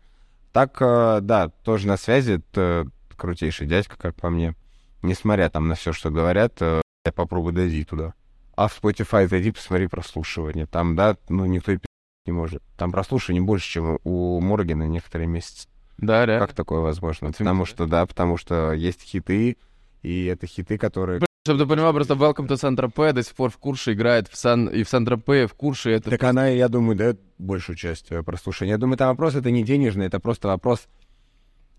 Так, 0.55 0.77
э, 0.81 1.19
да, 1.21 1.49
тоже 1.49 1.89
на 1.89 1.97
связи, 1.97 2.35
это 2.35 2.87
крутейший 3.17 3.67
дядька, 3.67 3.97
как 3.99 4.15
по 4.15 4.31
мне. 4.31 4.55
Несмотря 5.03 5.51
там 5.51 5.67
на 5.67 5.75
все, 5.75 5.93
что 5.93 6.11
говорят, 6.11 6.63
э, 6.63 6.81
я 7.05 7.11
попробую 7.11 7.53
дойди 7.53 7.83
туда. 7.83 8.15
А 8.55 8.69
в 8.69 8.81
Spotify 8.81 9.27
зайди, 9.27 9.51
посмотри 9.51 9.89
прослушивание. 9.89 10.67
Там, 10.67 10.95
да, 10.95 11.17
ну 11.29 11.45
никто 11.47 11.73
и 11.73 11.79
не 12.27 12.33
может. 12.33 12.63
Там 12.77 12.93
прослушивание 12.93 13.43
больше, 13.43 13.69
чем 13.69 13.99
у 14.05 14.41
Моргана 14.41 14.85
некоторые 14.85 15.27
месяцы. 15.27 15.67
Да, 15.99 16.25
реально. 16.25 16.47
Как 16.47 16.55
такое 16.55 16.79
возможно? 16.79 17.33
Потому 17.33 17.65
что, 17.65 17.87
да, 17.87 18.07
потому 18.07 18.37
что 18.37 18.73
есть 18.73 19.03
хиты, 19.03 19.57
и 20.03 20.27
это 20.27 20.47
хиты, 20.47 20.79
которые... 20.79 21.21
Чтобы 21.47 21.61
ты 21.61 21.67
понимал, 21.67 21.93
просто 21.93 22.15
Welcome 22.15 22.49
to 22.49 22.55
Saint-Tropez 22.55 23.13
до 23.13 23.23
сих 23.23 23.35
пор 23.35 23.51
в 23.51 23.59
Курше 23.59 23.93
играет 23.93 24.29
в 24.29 24.37
Сан... 24.37 24.67
и 24.67 24.83
в 24.83 24.89
Сан-Тропе, 24.89 25.43
и 25.43 25.47
в 25.47 25.53
Курше 25.53 25.91
это... 25.91 26.09
Так 26.09 26.23
она, 26.23 26.49
я 26.49 26.71
думаю, 26.71 26.97
дает 26.97 27.21
большую 27.37 27.77
часть 27.77 28.11
э, 28.11 28.23
прослушивания. 28.23 28.73
Я 28.73 28.79
думаю, 28.79 28.97
там 28.97 29.09
вопрос 29.09 29.35
это 29.35 29.51
не 29.51 29.63
денежный, 29.63 30.07
это 30.07 30.21
просто 30.21 30.49
вопрос 30.49 30.89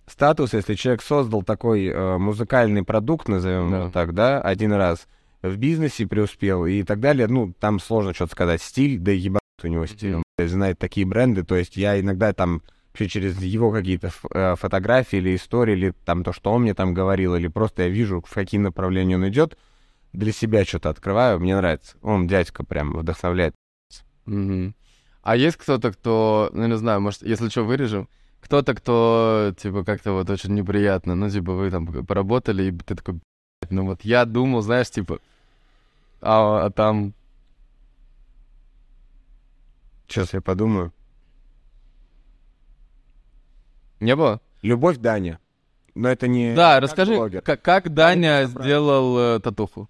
статуса. 0.05 0.57
Если 0.57 0.75
человек 0.75 1.01
создал 1.01 1.41
такой 1.41 1.87
э, 1.87 2.17
музыкальный 2.19 2.83
продукт, 2.83 3.27
назовем 3.27 3.71
Да. 3.71 3.77
его 3.79 3.89
так, 3.89 4.13
да, 4.13 4.39
один 4.39 4.71
раз, 4.71 5.07
в 5.41 5.57
бизнесе 5.57 6.05
преуспел 6.05 6.67
и 6.67 6.83
так 6.83 6.99
далее, 6.99 7.25
ну, 7.27 7.51
там 7.59 7.79
сложно 7.79 8.13
что-то 8.13 8.33
сказать. 8.33 8.61
Стиль, 8.61 8.99
да 8.99 9.13
ебать 9.13 9.41
у 9.63 9.67
него 9.67 9.87
стиль. 9.87 10.17
Мгм. 10.17 10.23
Он 10.37 10.47
знает 10.47 10.77
такие 10.77 11.07
бренды, 11.07 11.43
то 11.43 11.55
есть 11.55 11.75
я 11.75 11.99
иногда 11.99 12.33
там 12.33 12.61
вообще 12.95 13.09
через 13.09 13.41
его 13.41 13.71
какие-то 13.71 14.11
э, 14.31 14.55
фотографии 14.55 15.17
или 15.17 15.35
истории, 15.35 15.73
или 15.73 15.93
там 16.05 16.23
то, 16.23 16.31
что 16.31 16.53
он 16.53 16.61
мне 16.61 16.73
там 16.73 16.93
говорил, 16.93 17.35
или 17.35 17.49
просто 17.49 17.83
я 17.83 17.89
вижу, 17.89 18.23
в 18.25 18.33
какие 18.33 18.59
направления 18.59 19.15
он 19.15 19.27
идет, 19.27 19.57
для 20.13 20.31
себя 20.31 20.63
что-то 20.63 20.89
открываю, 20.89 21.39
мне 21.41 21.57
нравится. 21.57 21.97
Он 22.01 22.25
дядька 22.25 22.63
прям 22.63 22.93
вдохновляет. 22.93 23.53
Мгм. 24.25 24.75
А 25.23 25.35
есть 25.35 25.57
кто-то, 25.57 25.91
кто, 25.91 26.49
ну, 26.53 26.67
не 26.67 26.77
знаю, 26.77 27.01
может, 27.01 27.21
если 27.21 27.49
что, 27.49 27.63
вырежем, 27.63 28.07
кто-то, 28.39 28.73
кто, 28.73 29.53
типа, 29.57 29.83
как-то 29.83 30.13
вот 30.13 30.29
очень 30.29 30.53
неприятно, 30.53 31.15
ну, 31.15 31.29
типа, 31.29 31.51
вы 31.51 31.69
там 31.71 32.05
поработали, 32.05 32.63
и 32.63 32.71
ты 32.71 32.95
такой, 32.95 33.15
«Блядь, 33.15 33.71
ну, 33.71 33.85
вот 33.85 34.03
я 34.03 34.23
думал, 34.23 34.61
знаешь, 34.61 34.89
типа, 34.89 35.19
а, 36.21 36.65
а 36.65 36.69
там... 36.69 37.13
Сейчас 40.07 40.33
я 40.33 40.39
подумаю. 40.39 40.93
Не 44.05 44.15
было? 44.15 44.39
Любовь 44.61 44.97
Даня. 44.97 45.39
Но 45.95 46.09
это 46.09 46.27
не... 46.27 46.53
Да, 46.53 46.75
как 46.75 46.83
расскажи, 46.83 47.15
блогер. 47.15 47.41
как, 47.41 47.61
как 47.61 47.93
Даня 47.93 48.45
сделал 48.45 49.17
э, 49.17 49.39
татуху? 49.39 49.89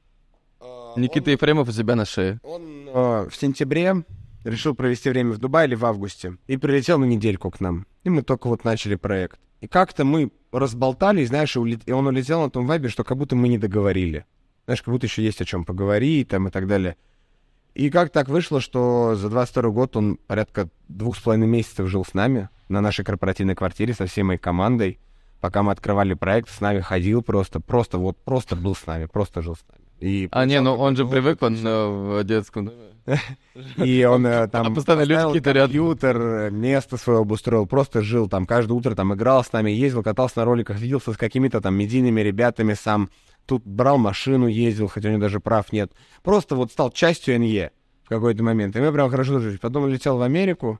Никита 0.95 1.31
Ефремов 1.31 1.67
у 1.67 1.71
себя 1.71 1.95
на 1.95 2.05
шее. 2.05 2.39
Он 2.43 2.87
э, 2.87 3.29
в 3.29 3.35
сентябре 3.35 4.03
решил 4.45 4.73
провести 4.75 5.09
время 5.09 5.33
в 5.33 5.39
Дубае 5.39 5.67
или 5.67 5.75
в 5.75 5.85
августе. 5.85 6.37
И 6.47 6.55
прилетел 6.55 6.97
на 6.99 7.05
недельку 7.05 7.51
к 7.51 7.59
нам. 7.59 7.85
И 8.03 8.09
мы 8.09 8.21
только 8.21 8.47
вот 8.47 8.63
начали 8.63 8.95
проект. 8.95 9.39
И 9.59 9.67
как-то 9.67 10.05
мы 10.05 10.31
разболтались, 10.53 11.27
знаешь, 11.29 11.55
и, 11.55 11.59
улет- 11.59 11.83
и 11.85 11.91
он 11.91 12.07
улетел 12.07 12.41
на 12.41 12.49
том 12.49 12.67
вайбе, 12.67 12.87
что 12.87 13.03
как 13.03 13.17
будто 13.17 13.35
мы 13.35 13.49
не 13.49 13.57
договорили. 13.57 14.25
Знаешь, 14.65 14.81
как 14.81 14.93
будто 14.93 15.07
еще 15.07 15.23
есть 15.23 15.41
о 15.41 15.45
чем 15.45 15.65
поговорить 15.65 16.29
там 16.29 16.47
и 16.47 16.51
так 16.51 16.67
далее. 16.67 16.95
И 17.75 17.89
как 17.89 18.09
так 18.09 18.29
вышло, 18.29 18.61
что 18.61 19.15
за 19.15 19.29
22 19.29 19.69
год 19.69 19.97
он 19.97 20.17
порядка 20.27 20.69
двух 20.87 21.17
с 21.17 21.19
половиной 21.19 21.47
месяцев 21.47 21.87
жил 21.89 22.05
с 22.05 22.13
нами 22.13 22.49
на 22.69 22.79
нашей 22.79 23.03
корпоративной 23.03 23.53
квартире 23.53 23.93
со 23.93 24.05
всей 24.05 24.23
моей 24.23 24.39
командой. 24.39 24.97
Пока 25.41 25.61
мы 25.61 25.73
открывали 25.73 26.13
проект, 26.13 26.49
с 26.49 26.61
нами 26.61 26.79
ходил 26.79 27.21
просто, 27.21 27.59
просто 27.59 27.97
вот, 27.97 28.17
просто 28.17 28.55
был 28.55 28.75
с 28.75 28.87
нами, 28.87 29.05
просто 29.05 29.41
жил 29.41 29.55
с 29.55 29.65
нами. 29.69 29.85
И 29.99 30.27
А, 30.31 30.45
не, 30.45 30.59
ну 30.61 30.73
он 30.73 30.95
же 30.95 31.03
какой-то 31.03 31.21
привык, 31.21 31.41
он 31.41 31.67
э, 31.67 31.87
в 31.87 32.23
детском 32.23 32.65
доме. 32.65 32.95
и 33.77 34.05
он 34.05 34.25
э, 34.25 34.47
там 34.47 34.67
А 34.67 34.71
постоянно 34.71 35.03
люди 35.03 35.39
какие-то 35.39 35.53
компьютер, 35.53 36.51
место 36.51 36.97
свое 36.97 37.19
обустроил, 37.19 37.65
просто 37.65 38.01
жил 38.01 38.29
там, 38.29 38.45
каждое 38.45 38.73
утро 38.73 38.95
там 38.95 39.13
играл 39.13 39.43
с 39.43 39.51
нами, 39.51 39.71
ездил, 39.71 40.01
катался 40.01 40.39
на 40.39 40.45
роликах, 40.45 40.79
виделся 40.79 41.11
с 41.11 41.17
какими-то 41.17 41.59
там 41.59 41.75
медийными 41.75 42.21
ребятами 42.21 42.73
сам. 42.73 43.09
Тут 43.45 43.63
брал 43.65 43.97
машину, 43.97 44.47
ездил, 44.47 44.87
хотя 44.87 45.09
у 45.09 45.11
него 45.11 45.21
даже 45.21 45.39
прав 45.39 45.71
нет. 45.71 45.91
Просто 46.23 46.55
вот 46.55 46.71
стал 46.71 46.91
частью 46.91 47.39
НЕ 47.39 47.71
в 48.03 48.09
какой-то 48.09 48.43
момент. 48.43 48.75
И 48.75 48.79
мы 48.79 48.91
прям 48.91 49.09
хорошо 49.09 49.33
дружили. 49.33 49.57
Потом 49.57 49.83
улетел 49.83 50.17
в 50.17 50.21
Америку, 50.21 50.79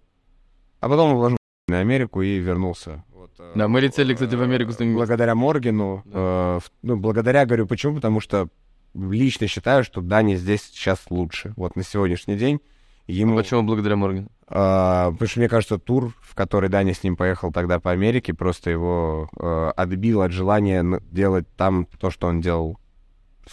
а 0.80 0.90
потом 0.90 1.16
вложил 1.16 1.38
на 1.68 1.80
Америку 1.80 2.22
и 2.22 2.40
вернулся. 2.40 3.04
Вот, 3.10 3.32
э, 3.40 3.54
Да, 3.56 3.68
мы 3.68 3.82
летели, 3.82 4.14
кстати, 4.14 4.36
в 4.36 4.42
Америку 4.42 4.72
с 4.72 4.78
благодаря 4.78 5.36
Моргину. 5.36 6.02
Да. 6.06 6.58
э, 6.58 6.60
ну, 6.82 6.98
благодаря, 6.98 7.46
говорю, 7.46 7.68
почему? 7.68 7.96
Потому 7.96 8.20
что 8.20 8.50
лично 8.96 9.48
считаю, 9.48 9.84
что 9.84 10.02
Дани 10.02 10.36
здесь 10.36 10.64
сейчас 10.64 11.06
лучше. 11.10 11.54
Вот 11.58 11.76
на 11.76 11.84
сегодняшний 11.84 12.36
день. 12.36 12.60
Ему, 13.08 13.36
Почему 13.36 13.62
благодаря 13.62 13.96
Моргану? 13.96 14.30
А, 14.48 15.12
потому 15.12 15.28
что, 15.28 15.40
мне 15.40 15.50
кажется, 15.50 15.80
тур, 15.80 16.14
в 16.22 16.36
который 16.36 16.70
Даня 16.70 16.94
с 16.94 17.04
ним 17.04 17.16
поехал 17.16 17.52
тогда 17.52 17.80
по 17.80 17.92
Америке, 17.92 18.34
просто 18.34 18.70
его 18.70 19.30
э, 19.40 19.72
отбил 19.76 20.22
от 20.22 20.32
желания 20.32 21.02
делать 21.12 21.48
там 21.56 21.88
то, 22.00 22.12
что 22.12 22.28
он 22.28 22.42
делал. 22.42 22.80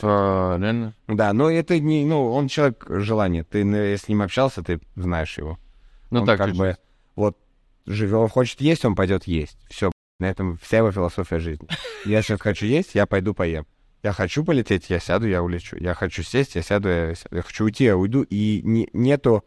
А, 0.03 0.59
реально? 0.59 0.95
Да, 1.09 1.33
но 1.33 1.51
это 1.51 1.79
не, 1.79 2.05
ну, 2.05 2.33
он 2.33 2.49
человек 2.49 2.85
желания. 2.89 3.45
Ты 3.45 3.65
э, 3.65 3.97
с 3.97 4.09
ним 4.09 4.23
общался, 4.23 4.63
ты 4.63 4.81
знаешь 4.95 5.37
его. 5.39 5.59
Ну 6.11 6.21
он 6.21 6.27
так, 6.27 6.39
как 6.39 6.55
бы, 6.55 6.77
вот, 7.17 7.39
живет, 7.87 8.15
он 8.15 8.29
хочет 8.29 8.61
есть, 8.61 8.85
он 8.85 8.95
пойдет 8.95 9.25
есть. 9.25 9.59
Все, 9.71 9.91
на 10.19 10.27
этом 10.27 10.59
вся 10.59 10.79
его 10.79 10.93
философия 10.93 11.39
жизни. 11.39 11.67
Я 12.05 12.21
сейчас 12.21 12.41
хочу 12.41 12.67
есть, 12.67 12.95
я 12.95 13.07
пойду 13.07 13.33
поем. 13.33 13.67
Я 14.03 14.13
хочу 14.13 14.45
полететь, 14.45 14.91
я 14.91 14.99
сяду, 14.99 15.29
я 15.29 15.45
улечу. 15.45 15.77
Я 15.79 15.95
хочу 15.95 16.25
сесть, 16.25 16.57
я 16.57 16.63
сяду, 16.63 16.89
я, 16.89 17.15
сяду. 17.15 17.37
я 17.37 17.43
хочу 17.43 17.65
уйти, 17.65 17.85
я 17.85 17.97
уйду. 17.97 18.23
И 18.23 18.61
не- 18.65 18.89
нету 18.93 19.45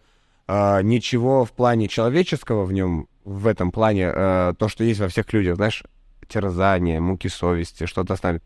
а, 0.48 0.82
ничего 0.82 1.46
в 1.46 1.52
плане 1.52 1.88
человеческого 1.88 2.66
в 2.66 2.74
нем, 2.74 3.08
в 3.24 3.48
этом 3.48 3.72
плане, 3.72 4.08
а, 4.08 4.54
то, 4.54 4.70
что 4.70 4.84
есть 4.84 5.00
во 5.00 5.08
всех 5.08 5.32
людях, 5.34 5.56
знаешь, 5.56 5.84
терзание, 6.28 7.00
муки 7.00 7.28
совести, 7.28 7.86
что-то 7.86 8.14
останавливает. 8.14 8.44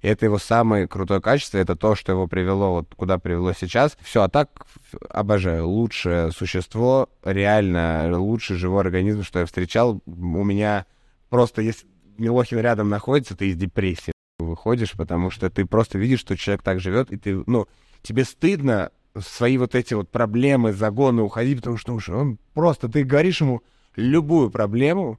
И 0.00 0.06
это 0.06 0.26
его 0.26 0.38
самое 0.38 0.86
крутое 0.86 1.20
качество, 1.20 1.58
это 1.58 1.74
то, 1.74 1.96
что 1.96 2.12
его 2.12 2.28
привело, 2.28 2.72
вот 2.72 2.94
куда 2.94 3.18
привело 3.18 3.52
сейчас. 3.52 3.96
Все, 4.00 4.22
а 4.22 4.28
так 4.28 4.66
обожаю. 5.10 5.66
Лучшее 5.66 6.30
существо, 6.30 7.08
реально 7.24 8.08
лучший 8.16 8.56
живой 8.56 8.82
организм, 8.82 9.24
что 9.24 9.40
я 9.40 9.46
встречал. 9.46 10.00
У 10.06 10.44
меня 10.44 10.86
просто, 11.30 11.62
если 11.62 11.86
Милохин 12.16 12.60
рядом 12.60 12.88
находится, 12.88 13.36
ты 13.36 13.48
из 13.48 13.56
депрессии 13.56 14.12
выходишь, 14.38 14.92
потому 14.92 15.30
что 15.30 15.50
ты 15.50 15.66
просто 15.66 15.98
видишь, 15.98 16.20
что 16.20 16.36
человек 16.36 16.62
так 16.62 16.78
живет, 16.78 17.10
и 17.10 17.16
ты, 17.16 17.42
ну, 17.46 17.66
тебе 18.02 18.24
стыдно 18.24 18.92
свои 19.20 19.58
вот 19.58 19.74
эти 19.74 19.94
вот 19.94 20.10
проблемы, 20.10 20.72
загоны 20.72 21.22
уходить, 21.22 21.58
потому 21.58 21.76
что 21.76 21.94
уж 21.94 22.08
он 22.08 22.38
просто, 22.54 22.88
ты 22.88 23.04
говоришь 23.04 23.40
ему 23.40 23.62
любую 23.96 24.50
проблему, 24.50 25.18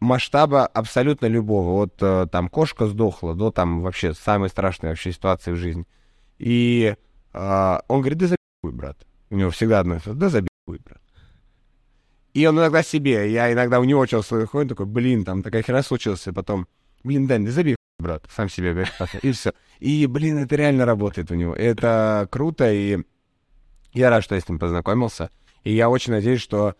масштаба 0.00 0.66
абсолютно 0.66 1.26
любого. 1.26 1.70
Вот 1.72 1.94
э, 2.00 2.26
там 2.30 2.48
кошка 2.48 2.86
сдохла, 2.86 3.34
до 3.34 3.50
там 3.50 3.80
вообще 3.80 4.12
самой 4.14 4.48
страшной 4.48 4.90
вообще 4.90 5.12
ситуации 5.12 5.52
в 5.52 5.56
жизни. 5.56 5.86
И 6.38 6.94
э, 7.32 7.78
он 7.88 8.00
говорит, 8.00 8.18
да 8.18 8.26
забей 8.26 8.36
брат. 8.62 9.06
У 9.30 9.36
него 9.36 9.50
всегда 9.50 9.80
одно, 9.80 9.98
да 10.04 10.28
забей 10.28 10.48
брат. 10.66 11.00
И 12.34 12.46
он 12.46 12.58
иногда 12.58 12.82
себе, 12.82 13.30
я 13.30 13.52
иногда 13.52 13.78
у 13.78 13.84
него 13.84 14.06
что-то 14.06 14.36
выходит, 14.36 14.70
такой, 14.70 14.86
блин, 14.86 15.24
там 15.24 15.42
такая 15.42 15.62
хера 15.62 15.82
случилась, 15.82 16.26
и 16.26 16.32
потом, 16.32 16.66
блин, 17.04 17.26
Дань, 17.26 17.44
да 17.44 17.52
забей 17.52 17.76
брат, 17.98 18.24
сам 18.34 18.48
себе 18.48 18.86
и 19.22 19.32
все. 19.32 19.52
И, 19.78 20.06
блин, 20.06 20.38
это 20.38 20.56
реально 20.56 20.84
работает 20.84 21.30
у 21.30 21.34
него. 21.34 21.54
Это 21.54 22.28
круто, 22.30 22.70
и 22.72 23.02
я 23.92 24.10
рад, 24.10 24.24
что 24.24 24.34
я 24.34 24.40
с 24.40 24.48
ним 24.48 24.58
познакомился. 24.58 25.30
И 25.64 25.72
я 25.72 25.88
очень 25.90 26.12
надеюсь, 26.12 26.40
что 26.40 26.74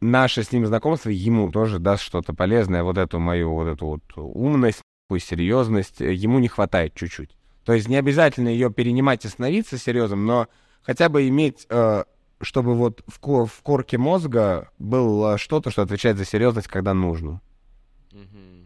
наше 0.00 0.42
с 0.42 0.52
ним 0.52 0.66
знакомство 0.66 1.10
ему 1.10 1.50
тоже 1.50 1.78
даст 1.78 2.02
что-то 2.02 2.34
полезное, 2.34 2.82
вот 2.82 2.98
эту 2.98 3.18
мою 3.18 3.52
вот 3.52 3.66
эту 3.68 3.86
вот 3.86 4.02
умность, 4.16 4.82
такую 5.08 5.20
серьезность, 5.20 6.00
э, 6.00 6.12
ему 6.12 6.38
не 6.38 6.48
хватает 6.48 6.94
чуть-чуть. 6.94 7.30
То 7.64 7.72
есть 7.72 7.88
не 7.88 7.96
обязательно 7.96 8.48
ее 8.48 8.70
перенимать 8.70 9.24
и 9.24 9.28
становиться 9.28 9.78
серьезным, 9.78 10.26
но 10.26 10.48
хотя 10.82 11.08
бы 11.08 11.26
иметь, 11.28 11.66
э, 11.70 12.04
чтобы 12.40 12.74
вот 12.74 13.02
в, 13.08 13.18
ко- 13.18 13.46
в 13.46 13.62
корке 13.62 13.98
мозга 13.98 14.70
было 14.78 15.38
что-то, 15.38 15.70
что 15.70 15.82
отвечает 15.82 16.16
за 16.18 16.24
серьезность, 16.24 16.68
когда 16.68 16.94
нужно. 16.94 17.40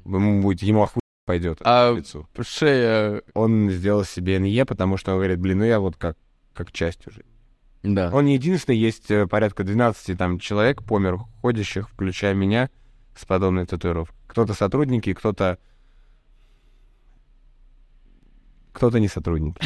Ему 0.04 0.42
будет, 0.42 0.62
ему 0.62 0.82
охуенно 0.82 1.00
пойдет 1.24 1.58
А- 1.62 1.92
в 1.92 1.96
лицу. 1.98 2.26
Шея... 2.40 3.22
Он 3.34 3.70
сделал 3.70 4.04
себе 4.04 4.38
НЕ, 4.38 4.64
потому 4.66 4.96
что 4.96 5.12
он 5.12 5.18
говорит, 5.18 5.38
блин, 5.38 5.58
ну 5.58 5.64
я 5.64 5.78
вот 5.80 5.96
как, 5.96 6.16
как 6.54 6.72
часть 6.72 7.06
уже. 7.06 7.24
Да. 7.82 8.10
Он 8.12 8.24
не 8.26 8.34
единственный, 8.34 8.78
есть 8.78 9.10
э, 9.10 9.26
порядка 9.26 9.64
12 9.64 10.16
там 10.16 10.38
человек, 10.38 10.82
помер 10.84 11.18
ходящих, 11.40 11.88
включая 11.90 12.34
меня, 12.34 12.70
с 13.16 13.24
подобной 13.24 13.66
татуировкой. 13.66 14.16
Кто-то 14.28 14.54
сотрудники, 14.54 15.12
кто-то... 15.12 15.58
Кто-то 18.72 19.00
не 19.00 19.08
сотрудник. 19.08 19.56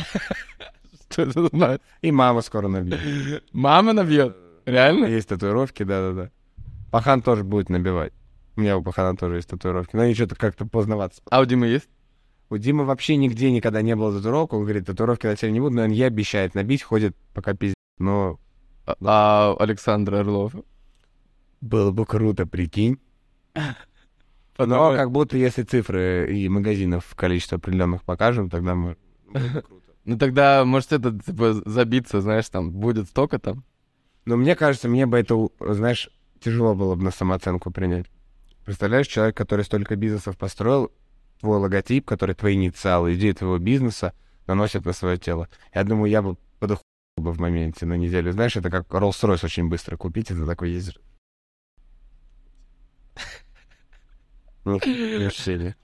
И 2.02 2.10
мама 2.10 2.40
скоро 2.40 2.68
набьет. 2.68 3.00
Мама 3.52 3.92
набьет? 3.92 4.36
Реально? 4.64 5.06
Есть 5.06 5.28
татуировки, 5.28 5.84
да-да-да. 5.84 6.30
Пахан 6.90 7.22
тоже 7.22 7.44
будет 7.44 7.68
набивать. 7.68 8.12
У 8.56 8.62
меня 8.62 8.78
у 8.78 8.82
Пахана 8.82 9.16
тоже 9.16 9.36
есть 9.36 9.48
татуировки. 9.48 9.94
Но 9.94 10.02
они 10.02 10.14
что-то 10.14 10.34
как-то 10.34 10.66
поздновато. 10.66 11.16
А 11.30 11.40
у 11.40 11.44
Димы 11.44 11.66
есть? 11.66 11.88
У 12.48 12.56
Димы 12.56 12.84
вообще 12.84 13.16
нигде 13.16 13.50
никогда 13.52 13.82
не 13.82 13.94
было 13.94 14.12
татуировок. 14.16 14.54
Он 14.54 14.62
говорит, 14.62 14.86
татуировки 14.86 15.26
на 15.26 15.36
теле 15.36 15.52
не 15.52 15.60
буду, 15.60 15.76
но 15.76 15.84
я 15.86 16.06
обещает 16.06 16.54
набить, 16.54 16.82
ходит 16.82 17.14
пока 17.34 17.54
пиздец. 17.54 17.75
Но 17.98 18.38
А, 18.86 18.96
а 19.02 19.56
Александр 19.58 20.14
Орлов? 20.14 20.52
было 21.60 21.90
бы 21.90 22.06
круто, 22.06 22.46
прикинь. 22.46 22.98
Но 24.58 24.94
как 24.94 25.10
будто 25.10 25.36
если 25.36 25.62
цифры 25.62 26.34
и 26.34 26.48
магазинов 26.48 27.14
количество 27.14 27.58
определенных 27.58 28.02
покажем, 28.04 28.50
тогда 28.50 28.74
мы... 28.74 28.96
Ну 30.04 30.16
тогда, 30.16 30.64
может, 30.64 30.92
это 30.92 31.18
типа 31.18 31.54
забиться, 31.64 32.20
знаешь, 32.20 32.48
там 32.48 32.70
будет 32.70 33.08
столько 33.08 33.40
там. 33.40 33.64
Но 34.24 34.36
мне 34.36 34.54
кажется, 34.54 34.88
мне 34.88 35.04
бы 35.04 35.18
это, 35.18 35.48
знаешь, 35.58 36.08
тяжело 36.38 36.76
было 36.76 36.94
бы 36.94 37.02
на 37.02 37.10
самооценку 37.10 37.72
принять. 37.72 38.06
Представляешь, 38.64 39.08
человек, 39.08 39.36
который 39.36 39.64
столько 39.64 39.96
бизнесов 39.96 40.38
построил, 40.38 40.92
твой 41.40 41.58
логотип, 41.58 42.06
который 42.06 42.36
твои 42.36 42.54
инициалы, 42.54 43.14
идеи 43.14 43.32
твоего 43.32 43.58
бизнеса 43.58 44.12
наносят 44.46 44.84
на 44.84 44.92
свое 44.92 45.18
тело. 45.18 45.48
Я 45.74 45.82
думаю, 45.82 46.08
я 46.08 46.22
бы 46.22 46.36
подохуел 46.60 46.84
бы 47.16 47.32
в 47.32 47.40
моменте 47.40 47.86
на 47.86 47.94
неделю. 47.94 48.32
Знаешь, 48.32 48.56
это 48.56 48.70
как 48.70 48.88
Rolls-Royce 48.88 49.44
очень 49.44 49.68
быстро 49.68 49.96
купить, 49.96 50.28
ты 50.28 50.46
такой 50.46 50.70
ездишь. 50.70 51.00
Ну, 54.64 54.78
решили. 54.78 55.76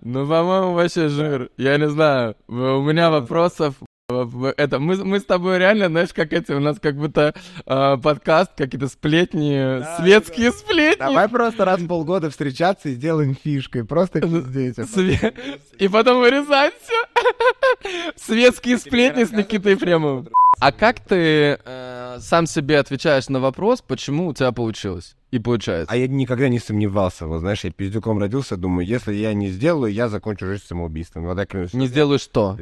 Ну, 0.00 0.26
по-моему, 0.26 0.74
вообще 0.74 1.08
жир. 1.08 1.50
Я 1.56 1.78
не 1.78 1.88
знаю. 1.88 2.36
У 2.46 2.82
меня 2.82 3.10
вопросов. 3.10 3.74
Э, 4.10 4.52
Это 4.56 4.78
мы, 4.78 4.96
мы 5.04 5.20
с 5.20 5.24
тобой 5.24 5.58
реально, 5.58 5.88
знаешь, 5.88 6.12
как 6.12 6.32
эти 6.32 6.52
у 6.52 6.60
нас 6.60 6.78
как 6.80 6.96
будто 6.96 7.34
э, 7.66 7.96
подкаст, 8.02 8.52
какие-то 8.56 8.88
сплетни, 8.88 9.80
Да, 9.80 9.96
светские 10.00 10.52
сплетни. 10.52 10.98
Давай 10.98 11.28
просто 11.28 11.64
раз 11.64 11.80
в 11.80 11.88
полгода 11.88 12.30
встречаться 12.30 12.88
и 12.88 12.92
сделаем 12.94 13.34
фишкой. 13.34 13.84
Просто 13.84 14.20
пиздеть. 14.20 14.78
Све- 14.78 15.34
И 15.78 15.88
потом 15.88 16.20
вырезать 16.20 16.74
все. 16.82 18.12
Светские 18.16 18.78
сплетни 18.78 19.24
с 19.24 19.32
Никитой 19.32 19.72
Ефремовым. 19.72 20.28
А 20.58 20.72
как 20.72 21.00
ты 21.00 21.58
э, 21.62 22.16
сам 22.20 22.46
себе 22.46 22.78
отвечаешь 22.78 23.28
на 23.28 23.40
вопрос, 23.40 23.82
почему 23.82 24.28
у 24.28 24.32
тебя 24.32 24.52
получилось 24.52 25.14
и 25.30 25.38
получается? 25.38 25.92
А 25.92 25.96
я 25.98 26.08
никогда 26.08 26.48
не 26.48 26.58
сомневался. 26.58 27.26
Вот 27.26 27.40
знаешь, 27.40 27.62
я 27.64 27.70
пиздюком 27.70 28.18
родился, 28.18 28.56
думаю, 28.56 28.86
если 28.86 29.12
я 29.12 29.34
не 29.34 29.48
сделаю, 29.50 29.92
я 29.92 30.08
закончу 30.08 30.46
жизнь 30.46 30.62
самоубийством. 30.66 31.26
Вот 31.26 31.38
я 31.38 31.44
клянусь. 31.44 31.74
Не 31.74 31.88
сделаешь 31.88 32.22
что? 32.22 32.56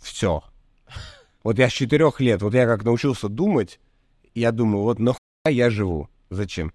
Все. 0.00 0.42
Вот 1.42 1.58
я 1.58 1.68
с 1.68 1.72
четырех 1.72 2.20
лет, 2.20 2.42
вот 2.42 2.54
я 2.54 2.66
как 2.66 2.84
научился 2.84 3.28
думать, 3.28 3.80
я 4.34 4.52
думаю, 4.52 4.82
вот 4.82 4.98
нахуя 4.98 5.18
я 5.46 5.70
живу? 5.70 6.08
Зачем? 6.30 6.72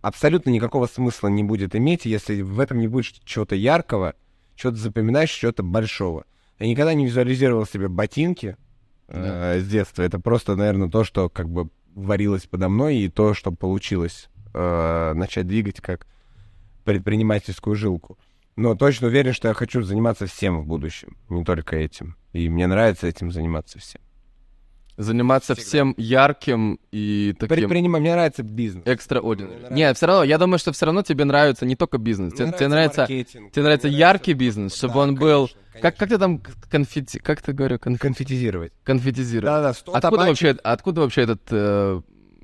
Абсолютно 0.00 0.50
никакого 0.50 0.86
смысла 0.86 1.28
не 1.28 1.44
будет 1.44 1.76
иметь, 1.76 2.04
если 2.04 2.42
в 2.42 2.58
этом 2.58 2.78
не 2.78 2.88
будет 2.88 3.24
чего-то 3.24 3.54
яркого, 3.54 4.14
чего-то 4.56 4.78
запоминаешь, 4.78 5.30
чего-то 5.30 5.62
большого. 5.62 6.24
Я 6.58 6.66
никогда 6.66 6.94
не 6.94 7.06
визуализировал 7.06 7.66
себе 7.66 7.88
ботинки 7.88 8.56
э, 9.08 9.60
с 9.60 9.68
детства. 9.68 10.02
Это 10.02 10.18
просто, 10.18 10.56
наверное, 10.56 10.88
то, 10.88 11.04
что 11.04 11.28
как 11.28 11.48
бы 11.48 11.70
варилось 11.94 12.46
подо 12.46 12.68
мной, 12.68 12.96
и 12.96 13.08
то, 13.08 13.34
что 13.34 13.52
получилось 13.52 14.28
э, 14.54 15.12
начать 15.14 15.46
двигать 15.46 15.80
как 15.80 16.06
предпринимательскую 16.84 17.76
жилку. 17.76 18.18
Но 18.56 18.74
точно 18.74 19.06
уверен, 19.06 19.32
что 19.32 19.48
я 19.48 19.54
хочу 19.54 19.82
заниматься 19.82 20.26
всем 20.26 20.60
в 20.60 20.66
будущем, 20.66 21.16
не 21.28 21.44
только 21.44 21.76
этим. 21.76 22.16
И 22.32 22.48
мне 22.48 22.66
нравится 22.66 23.06
этим 23.06 23.30
заниматься 23.30 23.78
всем. 23.78 24.00
Заниматься 24.98 25.54
всем 25.54 25.94
ярким 25.96 26.78
и 26.92 27.34
таким 27.38 27.56
Предпринима... 27.56 27.98
Мне 27.98 28.12
нравится 28.12 28.42
бизнес. 28.42 28.86
экстраординарным. 28.86 29.74
Не, 29.74 29.92
все 29.94 30.06
равно, 30.06 30.22
я 30.22 30.36
думаю, 30.38 30.58
что 30.58 30.70
все 30.72 30.84
равно 30.86 31.02
тебе 31.02 31.24
нравится 31.24 31.64
не 31.64 31.76
только 31.76 31.96
бизнес. 31.98 32.34
Тебе, 32.34 32.52
тебе 32.52 32.68
нравится, 32.68 33.00
маркетинг, 33.02 33.52
тебе 33.52 33.62
нравится 33.62 33.88
мне 33.88 33.96
яркий 33.96 34.34
бизнес, 34.34 34.74
чтобы 34.74 34.94
Да, 34.94 35.00
он 35.00 35.14
был... 35.14 35.48
конечно, 35.48 35.60
Как, 35.72 35.96
конечно. 35.96 35.98
как 35.98 36.08
ты 36.10 36.18
там 36.18 36.42
конфети... 36.70 37.18
Как 37.18 37.40
ты 37.40 37.52
говорю? 37.54 37.78
Конф... 37.78 38.00
Конфетизировать. 38.00 38.72
Конфетизировать. 38.84 39.44
Да-да, 39.46 39.70
Откуда 39.70 40.00
табачек. 40.00 40.28
вообще, 40.28 40.50
откуда 40.62 41.00
вообще 41.00 41.22
этот 41.22 41.42
э, 41.50 42.00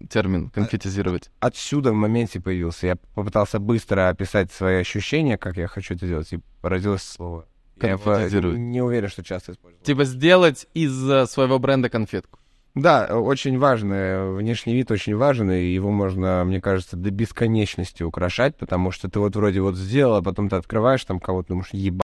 термин 0.09 0.49
конфетизировать? 0.49 1.31
Отсюда 1.41 1.93
в 1.93 1.97
моменте 1.97 2.41
появился. 2.41 2.87
Я 2.87 2.97
попытался 3.15 3.59
быстро 3.59 4.09
описать 4.09 4.51
свои 4.53 4.77
ощущения, 4.77 5.37
как 5.37 5.59
я 5.59 5.69
хочу 5.69 5.95
это 5.95 6.07
делать, 6.07 6.33
и 6.33 6.41
родилось 6.63 7.03
слово. 7.03 7.47
Я 7.83 7.91
его 7.91 8.03
Конфетизировать. 8.03 8.59
не 8.59 8.83
уверен, 8.83 9.09
что 9.09 9.23
часто 9.23 9.53
использую. 9.53 9.83
Типа 9.85 10.05
сделать 10.05 10.67
из 10.75 11.11
э, 11.11 11.27
своего 11.27 11.59
бренда 11.59 11.89
конфетку. 11.89 12.39
Да, 12.75 13.07
очень 13.19 13.59
важно. 13.59 14.33
Внешний 14.37 14.75
вид 14.75 14.91
очень 14.91 15.17
важен, 15.17 15.51
и 15.51 15.65
его 15.65 15.91
можно, 15.91 16.45
мне 16.45 16.61
кажется, 16.61 16.97
до 16.97 17.11
бесконечности 17.11 18.03
украшать, 18.03 18.57
потому 18.57 18.91
что 18.91 19.09
ты 19.11 19.19
вот 19.19 19.35
вроде 19.35 19.61
вот 19.61 19.77
сделал, 19.77 20.17
а 20.17 20.23
потом 20.23 20.49
ты 20.49 20.57
открываешь 20.57 21.05
там 21.05 21.19
кого-то, 21.19 21.49
думаешь, 21.49 21.71
еба. 21.73 22.03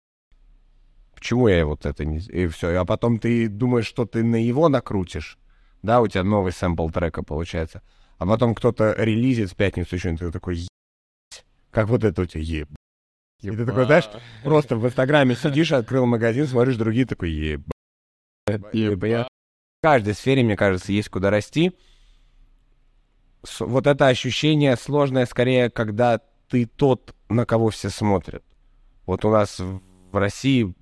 Почему 1.15 1.49
я 1.49 1.65
вот 1.65 1.87
это 1.87 2.05
не... 2.05 2.19
И 2.19 2.47
все. 2.49 2.77
А 2.77 2.85
потом 2.85 3.19
ты 3.19 3.49
думаешь, 3.49 3.87
что 3.87 4.05
ты 4.05 4.23
на 4.23 4.37
его 4.37 4.69
накрутишь. 4.69 5.39
Да, 5.83 6.01
у 6.01 6.07
тебя 6.07 6.23
новый 6.23 6.53
сэмпл 6.53 6.91
трека 6.91 7.23
получается. 7.23 7.83
А 8.19 8.27
потом 8.27 8.55
кто-то 8.55 8.95
релизит 8.99 9.51
в 9.51 9.57
пятницу 9.57 9.95
еще, 9.95 10.13
и 10.13 10.17
ты 10.17 10.31
такой, 10.31 10.57
«Ебать». 10.57 11.45
как 11.71 11.89
вот 11.89 12.05
это 12.05 12.23
у 12.23 12.27
тебя 12.27 12.43
еб. 12.43 12.69
И 13.41 13.51
ты 13.51 13.65
такой, 13.65 13.85
знаешь, 13.87 14.09
просто 14.43 14.77
в 14.77 14.87
Инстаграме 14.87 15.37
сидишь, 15.37 15.73
открыл 15.73 16.07
магазин, 16.07 16.47
смотришь, 16.47 16.77
другие 16.77 17.07
такой, 17.07 17.31
еб. 17.31 17.63
Еба. 18.73 19.29
В 19.81 19.83
каждой 19.83 20.15
сфере, 20.15 20.43
мне 20.43 20.57
кажется, 20.57 20.91
есть 20.93 21.09
куда 21.09 21.31
расти. 21.31 21.73
Вот 23.61 23.87
это 23.87 24.09
ощущение 24.09 24.77
сложное 24.77 25.27
скорее, 25.27 25.71
когда 25.71 26.21
ты 26.49 26.67
тот, 26.67 27.15
на 27.29 27.47
кого 27.47 27.71
все 27.71 27.91
смотрят. 27.91 28.43
Вот 29.07 29.25
у 29.25 29.31
нас 29.31 29.61
в 29.61 30.17
России 30.17 30.75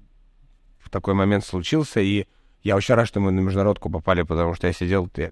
такой 0.96 1.12
момент 1.12 1.44
случился, 1.44 2.00
и 2.00 2.26
я 2.62 2.74
очень 2.74 2.94
рад, 2.94 3.06
что 3.06 3.20
мы 3.20 3.30
на 3.30 3.40
международку 3.40 3.90
попали, 3.90 4.22
потому 4.22 4.54
что 4.54 4.66
я 4.66 4.72
сидел, 4.72 5.10
я- 5.16 5.30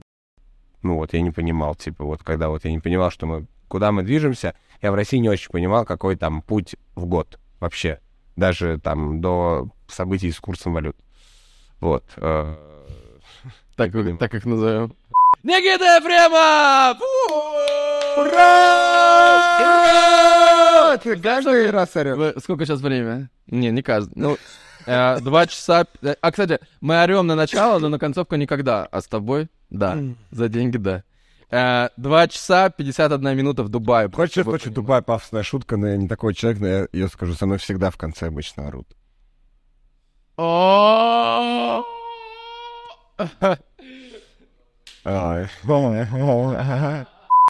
ну 0.83 0.97
вот, 0.97 1.15
я 1.15 1.23
не 1.23 1.31
понимал, 1.31 1.75
типа, 1.75 2.05
вот 2.05 2.23
когда 2.23 2.51
вот 2.51 2.67
я 2.67 2.71
не 2.71 2.81
понимал, 2.81 3.11
что 3.11 3.25
мы, 3.25 3.47
куда 3.69 3.91
мы 3.91 4.03
движемся, 4.03 4.55
я 4.85 4.93
в 4.93 4.95
России 4.95 5.17
не 5.17 5.31
очень 5.31 5.49
понимал, 5.51 5.87
какой 5.87 6.15
там 6.15 6.43
путь 6.43 6.77
в 6.95 7.07
год 7.07 7.39
вообще, 7.59 8.01
даже 8.37 8.79
там 8.79 9.23
до 9.23 9.71
событий 9.89 10.31
с 10.31 10.39
курсом 10.39 10.75
валют. 10.75 10.95
Вот. 11.81 12.05
э, 12.19 12.55
Так, 13.77 13.93
так 14.21 14.35
их 14.35 14.45
назовем. 14.45 14.95
Никита 15.43 15.85
Ефремов! 15.97 16.99
Ура! 19.65 20.97
Ты 21.03 21.17
каждый 21.17 21.71
раз 21.71 21.97
орёшь? 21.97 22.17
Вы- 22.19 22.35
Сколько 22.41 22.67
сейчас 22.67 22.81
время? 22.81 23.31
Не, 23.47 23.71
не 23.71 23.81
каждый. 23.83 24.13
Ну, 24.17 24.37
э, 24.87 25.19
два 25.21 25.47
часа... 25.47 25.85
п- 25.85 26.17
А, 26.21 26.31
кстати, 26.31 26.61
мы 26.83 27.03
орем 27.03 27.27
на 27.27 27.35
начало, 27.35 27.79
но 27.79 27.89
на 27.89 27.99
концовку 27.99 28.37
никогда. 28.37 28.85
А 28.93 29.01
с 29.01 29.07
тобой? 29.07 29.49
Да. 29.71 29.99
За 30.31 30.49
деньги, 30.51 30.77
да. 30.77 31.03
Э, 31.55 31.91
Два 31.97 32.27
часа 32.27 32.69
51 32.69 33.37
минута 33.37 33.63
в 33.63 33.69
Дубае. 33.69 34.11
Хочешь, 34.11 34.45
Вы- 34.45 34.55
очень 34.55 34.75
тупая 34.75 35.03
пафосная 35.03 35.45
шутка, 35.45 35.77
но 35.77 35.87
я 35.87 35.97
не 35.97 36.09
такой 36.09 36.35
человек, 36.35 36.61
но 36.61 36.67
я 36.67 36.87
ее 36.93 37.07
скажу, 37.09 37.35
со 37.35 37.47
мной 37.47 37.59
всегда 37.59 37.91
в 37.91 37.97
конце 37.97 38.27
обычно 38.27 38.67
орут. 38.67 38.89
О! 40.37 41.85